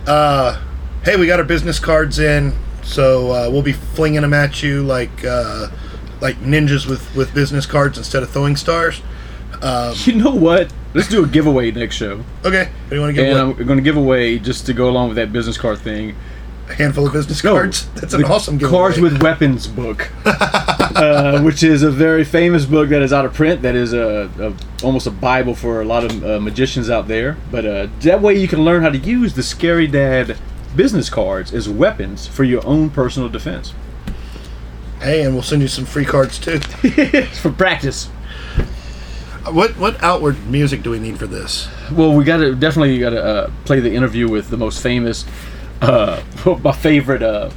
uh, 0.08 0.60
hey, 1.04 1.18
we 1.18 1.28
got 1.28 1.40
our 1.40 1.46
business 1.46 1.78
cards 1.78 2.18
in, 2.18 2.54
so 2.84 3.32
uh, 3.32 3.50
we'll 3.52 3.62
be 3.62 3.74
flinging 3.74 4.22
them 4.22 4.34
at 4.34 4.62
you 4.64 4.84
like 4.84 5.24
uh, 5.26 5.68
like 6.22 6.38
ninjas 6.38 6.88
with 6.90 7.14
with 7.16 7.34
business 7.34 7.66
cards 7.66 7.98
instead 7.98 8.24
of 8.24 8.30
throwing 8.30 8.56
stars. 8.56 9.02
You 10.06 10.14
know 10.16 10.32
what? 10.32 10.74
Let's 10.94 11.08
do 11.08 11.24
a 11.24 11.28
giveaway 11.28 11.72
next 11.72 11.96
show, 11.96 12.24
Okay, 12.44 12.66
What 12.66 12.90
do 12.90 12.96
you 12.96 13.02
want 13.02 13.16
to 13.16 13.22
give 13.22 13.26
and 13.32 13.40
away 13.40 13.56
I'm 13.60 13.66
going 13.68 13.78
to 13.78 13.84
give 13.84 13.96
away 13.96 14.40
just 14.40 14.66
to 14.66 14.74
go 14.74 14.90
along 14.90 15.08
with 15.10 15.16
that 15.18 15.32
business 15.32 15.58
card 15.58 15.80
thing. 15.80 16.16
a 16.68 16.74
handful 16.74 17.06
of 17.08 17.14
business 17.14 17.42
No, 17.44 17.54
cards? 17.54 17.88
That's 17.96 18.14
an 18.14 18.26
awesome 18.26 18.58
giveaway. 18.58 18.78
Cards 18.78 19.00
with 19.00 19.22
Weapons 19.22 19.68
book, 19.68 20.10
uh, 20.26 21.42
which 21.44 21.64
is 21.64 21.84
a 21.84 21.92
very 21.92 22.24
famous 22.26 22.66
book 22.66 22.90
that 22.90 23.02
is 23.02 23.14
out 23.14 23.24
of 23.26 23.34
print. 23.34 23.62
That 23.62 23.76
is 23.76 23.94
a, 23.94 24.30
a 24.40 24.86
almost 24.86 25.08
a 25.08 25.12
bible 25.12 25.56
for 25.56 25.80
a 25.82 25.86
lot 25.86 26.04
of 26.04 26.26
uh, 26.26 26.40
magicians 26.42 26.90
out 26.90 27.08
there. 27.08 27.38
But 27.52 27.66
uh, 27.66 27.88
that 28.02 28.22
way 28.22 28.38
you 28.38 28.48
can 28.50 28.66
learn 28.66 28.82
how 28.82 28.90
to 28.90 28.98
use 28.98 29.34
the 29.36 29.44
Scary 29.44 29.88
Dad 29.88 30.38
business 30.76 31.10
cards 31.10 31.54
as 31.54 31.68
weapons 31.68 32.28
for 32.28 32.44
your 32.44 32.66
own 32.66 32.90
personal 32.90 33.30
defense. 33.30 33.74
Hey, 35.00 35.24
and 35.24 35.34
we'll 35.34 35.44
send 35.44 35.62
you 35.62 35.68
some 35.68 35.86
free 35.86 36.06
cards 36.06 36.38
too. 36.38 36.60
for 37.42 37.52
practice. 37.52 38.08
what 39.52 39.76
what 39.78 40.02
outward 40.04 40.46
music 40.48 40.84
do 40.84 40.92
we 40.92 41.00
need 41.00 41.18
for 41.18 41.28
this? 41.28 41.68
Well, 41.92 42.14
we 42.14 42.24
got 42.24 42.38
to 42.38 42.54
definitely 42.56 43.00
got 43.00 43.10
to 43.12 43.24
uh, 43.24 43.52
play 43.66 43.80
the 43.80 43.94
interview 43.94 44.30
with 44.30 44.50
the 44.50 44.58
most 44.58 44.82
famous, 44.84 45.26
uh, 45.82 46.22
my 46.64 46.72
favorite 46.72 47.24
uh, 47.24 47.50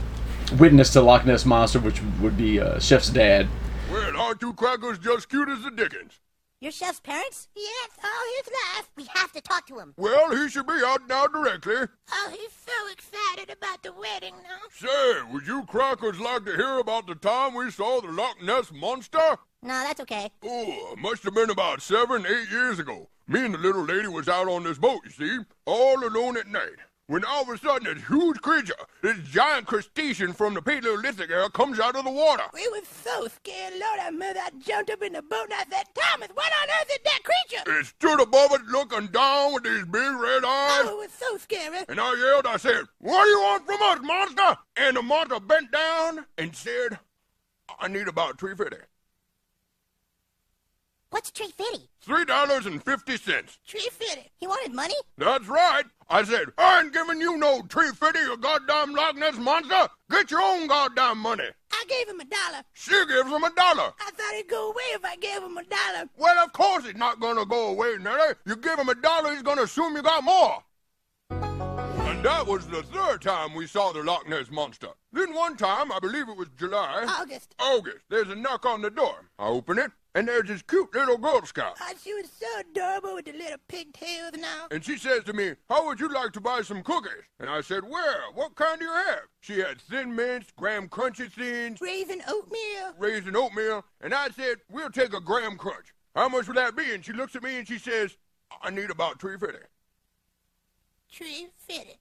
witness 0.58 0.90
to 0.94 1.02
Loch 1.02 1.26
Ness 1.26 1.44
monster, 1.44 1.80
which 1.80 2.00
would 2.20 2.36
be 2.36 2.60
uh, 2.60 2.78
Chef's 2.78 3.10
dad. 3.10 3.48
Well, 3.90 4.16
aren't 4.16 4.40
you 4.40 4.54
crackers 4.54 4.98
just 4.98 5.28
cute 5.28 5.48
as 5.48 5.62
the 5.62 5.70
dickens? 5.70 6.20
Your 6.64 6.72
chef's 6.72 6.98
parents? 6.98 7.48
Yes, 7.54 7.90
oh, 8.02 8.08
all 8.08 8.42
his 8.42 8.50
life. 8.74 8.90
We 8.96 9.04
have 9.20 9.30
to 9.32 9.42
talk 9.42 9.66
to 9.66 9.78
him. 9.78 9.92
Well, 9.98 10.34
he 10.34 10.48
should 10.48 10.66
be 10.66 10.80
out 10.82 11.06
now 11.06 11.26
directly. 11.26 11.74
Oh, 12.10 12.30
he's 12.30 12.52
so 12.52 12.72
excited 12.90 13.54
about 13.54 13.82
the 13.82 13.92
wedding 13.92 14.32
now. 14.42 14.62
Say, 14.72 15.30
would 15.30 15.46
you 15.46 15.66
crackers 15.66 16.18
like 16.18 16.46
to 16.46 16.56
hear 16.56 16.78
about 16.78 17.06
the 17.06 17.16
time 17.16 17.52
we 17.52 17.70
saw 17.70 18.00
the 18.00 18.10
Loch 18.10 18.42
Ness 18.42 18.72
Monster? 18.72 19.36
No, 19.62 19.82
that's 19.82 20.00
okay. 20.00 20.30
Oh, 20.42 20.96
must 20.96 21.22
have 21.24 21.34
been 21.34 21.50
about 21.50 21.82
seven, 21.82 22.24
eight 22.24 22.50
years 22.50 22.78
ago. 22.78 23.10
Me 23.28 23.44
and 23.44 23.52
the 23.52 23.58
little 23.58 23.84
lady 23.84 24.08
was 24.08 24.26
out 24.26 24.48
on 24.48 24.64
this 24.64 24.78
boat, 24.78 25.02
you 25.04 25.10
see, 25.10 25.38
all 25.66 26.02
alone 26.02 26.38
at 26.38 26.48
night. 26.48 26.78
When 27.06 27.22
all 27.22 27.42
of 27.42 27.50
a 27.50 27.58
sudden 27.58 27.94
this 27.94 28.06
huge 28.06 28.40
creature, 28.40 28.74
this 29.02 29.18
giant 29.28 29.66
crustacean 29.66 30.32
from 30.32 30.54
the 30.54 30.62
Paleolithic 30.62 31.30
era, 31.30 31.50
comes 31.50 31.78
out 31.78 31.96
of 31.96 32.04
the 32.04 32.10
water. 32.10 32.44
We 32.54 32.66
were 32.70 32.80
so 32.90 33.28
scared, 33.28 33.74
Lord, 33.78 34.00
I 34.00 34.10
mother, 34.10 34.40
I 34.40 34.48
jumped 34.58 34.90
up 34.90 35.02
in 35.02 35.12
the 35.12 35.20
boat 35.20 35.44
and 35.44 35.52
I 35.52 35.64
said, 35.70 35.84
Thomas, 35.94 36.28
what 36.32 36.50
on 36.62 36.68
earth 36.80 36.90
is 36.90 36.98
that 37.04 37.20
creature? 37.22 37.78
It 37.78 37.86
stood 37.86 38.20
above 38.22 38.52
us 38.52 38.62
looking 38.70 39.08
down 39.08 39.52
with 39.52 39.64
these 39.64 39.84
big 39.84 40.14
red 40.14 40.44
eyes. 40.44 40.82
Oh, 40.86 40.88
it 40.92 40.96
was 40.96 41.12
so 41.12 41.36
scary. 41.36 41.80
And 41.90 42.00
I 42.00 42.14
yelled, 42.14 42.46
I 42.46 42.56
said, 42.56 42.84
What 43.00 43.24
do 43.24 43.28
you 43.28 43.40
want 43.40 43.66
from 43.66 43.82
us, 43.82 43.98
monster? 44.02 44.60
And 44.76 44.96
the 44.96 45.02
monster 45.02 45.40
bent 45.40 45.70
down 45.72 46.24
and 46.38 46.56
said, 46.56 46.98
I 47.78 47.88
need 47.88 48.08
about 48.08 48.40
three 48.40 48.54
fifty. 48.54 48.76
What's 51.10 51.30
Tree 51.30 51.52
Fitty? 51.56 51.88
Three 52.00 52.24
dollars 52.24 52.66
and 52.66 52.82
fifty 52.82 53.16
cents. 53.16 53.58
Tree 53.64 53.88
Fitty. 53.92 54.32
He 54.36 54.48
wanted 54.48 54.74
money? 54.74 54.96
That's 55.16 55.46
right. 55.46 55.84
I 56.08 56.22
said, 56.22 56.48
I 56.58 56.80
ain't 56.80 56.92
giving 56.92 57.20
you 57.20 57.36
no 57.38 57.62
tree 57.62 57.90
fifty, 57.90 58.20
you 58.20 58.36
goddamn 58.36 58.94
Loch 58.94 59.16
Ness 59.16 59.36
monster. 59.36 59.88
Get 60.10 60.30
your 60.30 60.42
own 60.42 60.66
goddamn 60.66 61.18
money. 61.18 61.48
I 61.72 61.84
gave 61.88 62.08
him 62.08 62.20
a 62.20 62.24
dollar. 62.24 62.62
She 62.72 62.92
gives 63.06 63.30
him 63.30 63.44
a 63.44 63.50
dollar. 63.54 63.92
I 64.00 64.10
thought 64.12 64.34
he'd 64.36 64.48
go 64.48 64.70
away 64.70 64.82
if 64.92 65.04
I 65.04 65.16
gave 65.16 65.42
him 65.42 65.56
a 65.56 65.64
dollar. 65.64 66.08
Well, 66.16 66.44
of 66.44 66.52
course 66.52 66.84
he's 66.84 66.94
not 66.94 67.20
gonna 67.20 67.46
go 67.46 67.68
away, 67.68 67.96
Nelly. 68.00 68.34
You 68.46 68.56
give 68.56 68.78
him 68.78 68.88
a 68.88 68.94
dollar, 68.94 69.32
he's 69.32 69.42
gonna 69.42 69.62
assume 69.62 69.96
you 69.96 70.02
got 70.02 70.22
more. 70.24 70.62
And 71.30 72.24
that 72.24 72.46
was 72.46 72.66
the 72.66 72.82
third 72.82 73.22
time 73.22 73.54
we 73.54 73.66
saw 73.66 73.92
the 73.92 74.02
Loch 74.02 74.28
Ness 74.28 74.50
monster. 74.50 74.88
Then 75.12 75.34
one 75.34 75.56
time, 75.56 75.90
I 75.90 75.98
believe 75.98 76.28
it 76.28 76.36
was 76.36 76.48
July. 76.58 77.06
August. 77.08 77.54
August. 77.58 78.04
There's 78.08 78.28
a 78.28 78.34
knock 78.34 78.66
on 78.66 78.82
the 78.82 78.90
door. 78.90 79.30
I 79.38 79.48
open 79.48 79.78
it, 79.78 79.90
and 80.16 80.28
there's 80.28 80.46
this 80.46 80.62
cute 80.62 80.94
little 80.94 81.18
Girl 81.18 81.44
Scout. 81.44 81.76
Oh, 81.80 81.92
she 82.02 82.14
was 82.14 82.30
so 82.30 82.46
adorable 82.60 83.14
with 83.14 83.24
the 83.24 83.32
little 83.32 83.58
pigtails 83.66 84.30
and 84.34 84.44
all. 84.44 84.68
And 84.70 84.84
she 84.84 84.96
says 84.96 85.24
to 85.24 85.32
me, 85.32 85.54
How 85.68 85.86
would 85.86 85.98
you 85.98 86.08
like 86.08 86.32
to 86.34 86.40
buy 86.40 86.62
some 86.62 86.84
cookies? 86.84 87.24
And 87.40 87.50
I 87.50 87.60
said, 87.62 87.82
Well, 87.82 88.30
what 88.32 88.54
kind 88.54 88.78
do 88.78 88.84
you 88.84 88.92
have? 88.92 89.22
She 89.40 89.58
had 89.58 89.80
thin 89.80 90.14
mints, 90.14 90.52
graham 90.56 90.88
crunchy 90.88 91.30
thins, 91.30 91.80
raisin 91.80 92.22
oatmeal. 92.28 92.94
Raisin 92.96 93.34
oatmeal. 93.34 93.84
And 94.00 94.14
I 94.14 94.28
said, 94.28 94.58
We'll 94.70 94.90
take 94.90 95.14
a 95.14 95.20
graham 95.20 95.56
crunch. 95.56 95.92
How 96.14 96.28
much 96.28 96.46
would 96.46 96.56
that 96.56 96.76
be? 96.76 96.94
And 96.94 97.04
she 97.04 97.12
looks 97.12 97.34
at 97.34 97.42
me 97.42 97.58
and 97.58 97.66
she 97.66 97.78
says, 97.78 98.16
I 98.62 98.70
need 98.70 98.90
about 98.90 99.20
350. 99.20 99.66
350. 101.10 101.98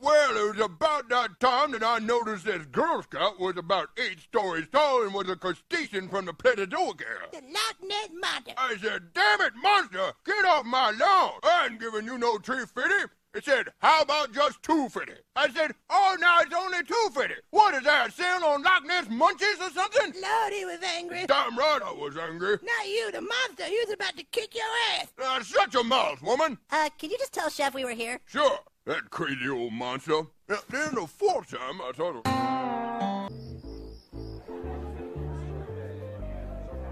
Well, 0.00 0.36
it 0.36 0.56
was 0.56 0.64
about 0.64 1.08
that 1.08 1.40
time 1.40 1.72
that 1.72 1.82
I 1.82 1.98
noticed 1.98 2.44
this 2.44 2.64
Girl 2.66 3.02
Scout 3.02 3.40
was 3.40 3.56
about 3.56 3.88
eight 3.98 4.20
stories 4.20 4.68
tall 4.70 5.02
and 5.02 5.12
was 5.12 5.28
a 5.28 5.34
crustacean 5.34 6.08
from 6.08 6.24
the 6.24 6.32
Paleozoic 6.32 7.02
era. 7.02 7.26
The 7.32 7.40
Loch 7.40 7.76
Ness 7.82 8.08
Monster. 8.20 8.52
I 8.56 8.76
said, 8.80 9.12
damn 9.12 9.40
it, 9.40 9.54
monster, 9.60 10.12
get 10.24 10.44
off 10.44 10.64
my 10.64 10.92
lawn. 10.92 11.40
I 11.42 11.66
ain't 11.68 11.80
giving 11.80 12.04
you 12.04 12.16
no 12.16 12.38
tree 12.38 12.64
fitty. 12.72 13.10
It 13.34 13.44
said, 13.44 13.68
how 13.78 14.02
about 14.02 14.32
just 14.32 14.62
two 14.62 14.88
fitty? 14.88 15.12
I 15.34 15.50
said, 15.50 15.72
oh, 15.90 16.16
now 16.20 16.38
it's 16.40 16.54
only 16.54 16.82
two 16.84 17.08
fitty. 17.12 17.34
What 17.50 17.74
is 17.74 17.82
that, 17.82 18.08
a 18.08 18.12
sale 18.12 18.44
on 18.44 18.62
Loch 18.62 18.84
Ness 18.86 19.06
munchies 19.06 19.60
or 19.60 19.70
something? 19.70 20.22
Lord, 20.22 20.52
he 20.52 20.64
was 20.64 20.78
angry. 20.96 21.26
Damn 21.26 21.58
right 21.58 21.80
I 21.84 21.92
was 21.92 22.16
angry. 22.16 22.58
Not 22.62 22.86
you, 22.86 23.10
the 23.10 23.20
monster. 23.20 23.64
He 23.64 23.78
was 23.84 23.92
about 23.94 24.16
to 24.16 24.22
kick 24.30 24.54
your 24.54 24.64
ass. 24.94 25.08
Uh, 25.20 25.42
shut 25.42 25.74
your 25.74 25.84
mouth, 25.84 26.22
woman. 26.22 26.56
Uh, 26.70 26.88
could 27.00 27.10
you 27.10 27.18
just 27.18 27.32
tell 27.32 27.50
Chef 27.50 27.74
we 27.74 27.84
were 27.84 27.90
here? 27.90 28.20
Sure, 28.26 28.58
that 28.88 29.10
crazy 29.10 29.48
old 29.50 29.72
monster. 29.72 30.22
Now, 30.48 30.58
then 30.70 30.94
the 30.94 31.06
fourth 31.06 31.50
time 31.50 31.80
I 31.82 31.92
thought 31.92 32.16
of... 32.16 32.24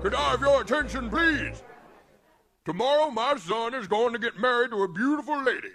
Could 0.03 0.15
I 0.15 0.31
have 0.31 0.41
your 0.41 0.61
attention, 0.61 1.09
please? 1.09 1.63
Tomorrow, 2.67 3.11
my 3.11 3.37
son 3.37 3.73
is 3.73 3.89
going 3.89 4.13
to 4.13 4.19
get 4.19 4.39
married 4.39 4.73
to 4.73 4.83
a 4.83 4.89
beautiful 4.89 5.43
lady. 5.43 5.73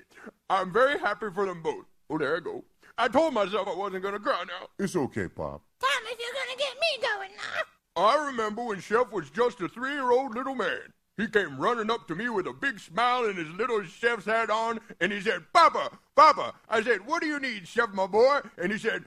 I'm 0.47 0.71
very 0.71 0.99
happy 0.99 1.27
for 1.33 1.47
them 1.47 1.63
both. 1.63 1.85
Oh, 2.09 2.19
there 2.19 2.37
I 2.37 2.39
go. 2.39 2.63
I 2.99 3.07
told 3.07 3.33
myself 3.33 3.67
I 3.67 3.75
wasn't 3.75 4.03
going 4.03 4.13
to 4.13 4.19
cry 4.19 4.43
now. 4.47 4.67
It's 4.77 4.95
okay, 4.95 5.27
Pop. 5.27 5.63
Thomas, 5.79 6.15
you're 6.19 6.33
gonna 6.33 6.57
get 6.57 6.75
me 6.75 7.01
going 7.01 7.31
now. 7.35 7.63
I 7.95 8.27
remember 8.27 8.63
when 8.63 8.79
Chef 8.79 9.11
was 9.11 9.31
just 9.31 9.59
a 9.61 9.67
three 9.67 9.93
year 9.93 10.11
old 10.11 10.35
little 10.35 10.53
man. 10.53 10.93
He 11.21 11.27
came 11.27 11.59
running 11.59 11.91
up 11.91 12.07
to 12.07 12.15
me 12.15 12.29
with 12.29 12.47
a 12.47 12.53
big 12.53 12.79
smile 12.79 13.25
and 13.25 13.37
his 13.37 13.49
little 13.49 13.83
chef's 13.83 14.25
hat 14.25 14.49
on, 14.49 14.79
and 14.99 15.11
he 15.11 15.21
said, 15.21 15.43
Papa, 15.53 15.99
Papa. 16.15 16.55
I 16.67 16.81
said, 16.81 17.05
What 17.05 17.21
do 17.21 17.27
you 17.27 17.39
need, 17.39 17.67
Chef, 17.67 17.89
my 17.93 18.07
boy? 18.07 18.39
And 18.57 18.71
he 18.71 18.79
said, 18.79 19.03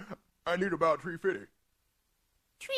I 0.47 0.57
need 0.57 0.73
about 0.73 1.03
350. 1.03 1.51
Tree 2.61 2.75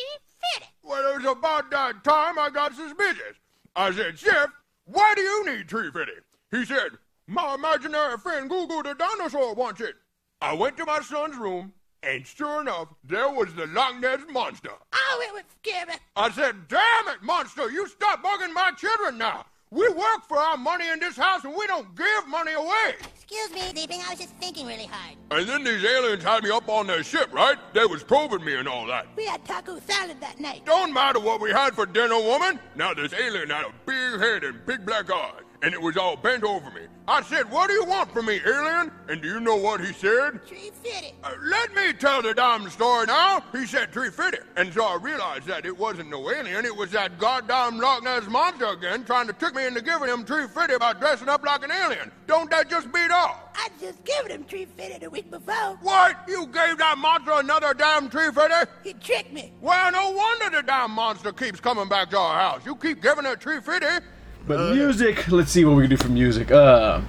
Fitty. 0.54 0.66
Well, 0.82 1.12
it 1.12 1.22
was 1.22 1.36
about 1.36 1.70
that 1.70 2.02
time 2.02 2.38
I 2.38 2.48
got 2.48 2.74
suspicious. 2.74 3.36
I 3.74 3.92
said, 3.92 4.18
Chef, 4.18 4.48
why 4.86 5.12
do 5.14 5.20
you 5.20 5.44
need 5.44 5.68
350? 5.68 6.12
He 6.50 6.64
said, 6.64 6.92
My 7.26 7.56
imaginary 7.56 8.16
friend 8.16 8.48
Goo 8.48 8.66
the 8.66 8.94
dinosaur 8.94 9.52
wants 9.54 9.82
it. 9.82 9.96
I 10.40 10.54
went 10.54 10.78
to 10.78 10.86
my 10.86 11.00
son's 11.00 11.36
room, 11.36 11.74
and 12.02 12.26
sure 12.26 12.60
enough, 12.60 12.88
there 13.04 13.28
was 13.28 13.52
the 13.54 13.66
Ness 13.66 14.20
Monster. 14.30 14.70
Oh, 14.92 15.24
it 15.28 15.32
was 15.32 15.44
scary. 15.62 15.98
I 16.14 16.30
said, 16.30 16.68
damn 16.68 17.08
it, 17.08 17.22
monster, 17.22 17.70
you 17.70 17.86
stop 17.88 18.22
bugging 18.22 18.52
my 18.52 18.72
children 18.76 19.18
now. 19.18 19.46
We 19.70 19.88
work 19.88 20.28
for 20.28 20.38
our 20.38 20.56
money 20.56 20.88
in 20.88 21.00
this 21.00 21.16
house 21.16 21.44
and 21.44 21.52
we 21.52 21.66
don't 21.66 21.94
give 21.96 22.28
money 22.28 22.52
away. 22.52 22.94
Excuse 23.14 23.50
me, 23.52 23.60
Sleeping. 23.72 24.00
I 24.06 24.10
was 24.10 24.20
just 24.20 24.34
thinking 24.36 24.64
really 24.64 24.86
hard. 24.86 25.16
And 25.32 25.48
then 25.48 25.64
these 25.64 25.84
aliens 25.84 26.22
had 26.22 26.44
me 26.44 26.50
up 26.50 26.68
on 26.68 26.86
their 26.86 27.02
ship, 27.02 27.32
right? 27.32 27.58
They 27.74 27.84
was 27.84 28.04
probing 28.04 28.44
me 28.44 28.54
and 28.54 28.68
all 28.68 28.86
that. 28.86 29.08
We 29.16 29.26
had 29.26 29.44
taco 29.44 29.80
salad 29.80 30.20
that 30.20 30.38
night. 30.38 30.64
Don't 30.64 30.94
matter 30.94 31.18
what 31.18 31.40
we 31.40 31.50
had 31.50 31.74
for 31.74 31.84
dinner, 31.84 32.14
woman. 32.20 32.60
Now 32.76 32.94
this 32.94 33.12
alien 33.12 33.50
had 33.50 33.64
a 33.64 33.72
big 33.84 34.20
head 34.20 34.44
and 34.44 34.64
big 34.64 34.86
black 34.86 35.10
eyes, 35.10 35.42
and 35.66 35.74
it 35.74 35.82
was 35.82 35.96
all 35.96 36.14
bent 36.14 36.44
over 36.44 36.70
me. 36.70 36.82
I 37.08 37.22
said, 37.22 37.50
what 37.50 37.66
do 37.66 37.72
you 37.72 37.84
want 37.84 38.12
from 38.12 38.26
me, 38.26 38.40
alien? 38.46 38.92
And 39.08 39.20
do 39.20 39.26
you 39.26 39.40
know 39.40 39.56
what 39.56 39.84
he 39.84 39.92
said? 39.92 40.46
Tree 40.46 40.70
Fitty. 40.80 41.12
Uh, 41.24 41.32
let 41.42 41.74
me 41.74 41.92
tell 41.92 42.22
the 42.22 42.34
damn 42.34 42.70
story 42.70 43.06
now. 43.06 43.42
He 43.50 43.66
said 43.66 43.92
350. 43.92 44.48
And 44.56 44.72
so 44.72 44.84
I 44.84 44.94
realized 44.94 45.46
that 45.46 45.66
it 45.66 45.76
wasn't 45.76 46.08
no 46.08 46.30
alien. 46.30 46.64
It 46.64 46.76
was 46.76 46.92
that 46.92 47.18
goddamn 47.18 47.78
Loch 47.78 48.04
Ness 48.04 48.28
monster 48.28 48.66
again 48.66 49.04
trying 49.04 49.26
to 49.26 49.32
trick 49.32 49.56
me 49.56 49.66
into 49.66 49.82
giving 49.82 50.08
him 50.08 50.24
350 50.24 50.78
by 50.78 50.92
dressing 50.92 51.28
up 51.28 51.44
like 51.44 51.64
an 51.64 51.72
alien. 51.72 52.12
Don't 52.28 52.48
that 52.50 52.70
just 52.70 52.92
beat 52.92 53.10
all? 53.10 53.50
I 53.56 53.68
just 53.80 54.04
given 54.04 54.30
him 54.30 54.44
Tree 54.44 54.66
Fitty 54.66 54.98
the 54.98 55.10
week 55.10 55.32
before. 55.32 55.78
What? 55.82 56.16
You 56.28 56.46
gave 56.46 56.78
that 56.78 56.96
monster 56.96 57.32
another 57.32 57.74
damn 57.74 58.08
350? 58.08 58.70
He 58.84 58.94
tricked 58.94 59.32
me. 59.32 59.52
Well, 59.60 59.90
no 59.90 60.10
wonder 60.12 60.58
the 60.58 60.62
damn 60.62 60.92
monster 60.92 61.32
keeps 61.32 61.58
coming 61.58 61.88
back 61.88 62.10
to 62.10 62.18
our 62.18 62.38
house. 62.38 62.64
You 62.64 62.76
keep 62.76 63.02
giving 63.02 63.26
it 63.26 63.42
350. 63.42 64.06
But 64.46 64.74
music, 64.74 65.28
let's 65.28 65.50
see 65.50 65.64
what 65.64 65.76
we 65.76 65.82
can 65.84 65.90
do 65.90 65.96
for 65.96 66.08
music. 66.08 66.52
Uh, 66.52 67.00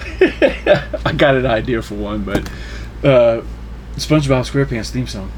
I 0.20 1.12
got 1.16 1.36
an 1.36 1.46
idea 1.46 1.80
for 1.80 1.94
one, 1.94 2.22
but 2.22 2.46
uh, 3.02 3.40
SpongeBob 3.96 4.44
SquarePants 4.44 4.90
theme 4.90 5.06
song. 5.06 5.32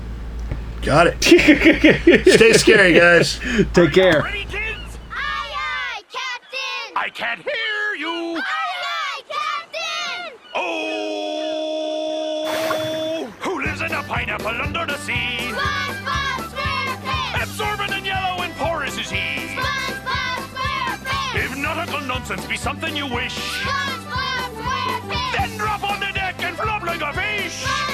Got 0.83 1.07
it. 1.07 1.23
Stay 1.23 2.53
scary, 2.55 2.95
guys. 2.95 3.39
Take 3.73 3.93
care. 3.93 4.23
Ready, 4.23 4.45
kids? 4.47 4.99
Aye, 5.13 5.53
aye, 5.55 6.03
Captain. 6.11 6.97
I 6.97 7.09
can't 7.09 7.41
hear 7.41 7.95
you. 8.01 8.37
Aye, 8.37 8.43
aye, 8.43 9.23
Captain. 9.29 10.33
Oh! 10.57 10.83
Who 13.43 13.63
lives 13.63 13.81
in 13.81 13.93
a 13.93 14.03
pineapple 14.03 14.49
under 14.49 14.87
the 14.87 14.97
sea? 14.99 15.53
Nonsense 22.33 22.51
be 22.51 22.57
something 22.57 22.97
you 22.97 23.07
wish, 23.13 23.37
SpongeBob 23.63 24.57
SquarePants. 24.57 25.37
then 25.37 25.59
drop 25.59 25.85
on 25.85 26.01
the 26.01 26.11
deck 26.15 26.43
and 26.43 26.57
flop 26.57 26.83
like 26.83 27.03
a 27.03 27.13
fish. 27.13 27.63
SpongeBob 27.63 27.69
SquarePants. 27.69 27.89
Ready? 27.89 27.92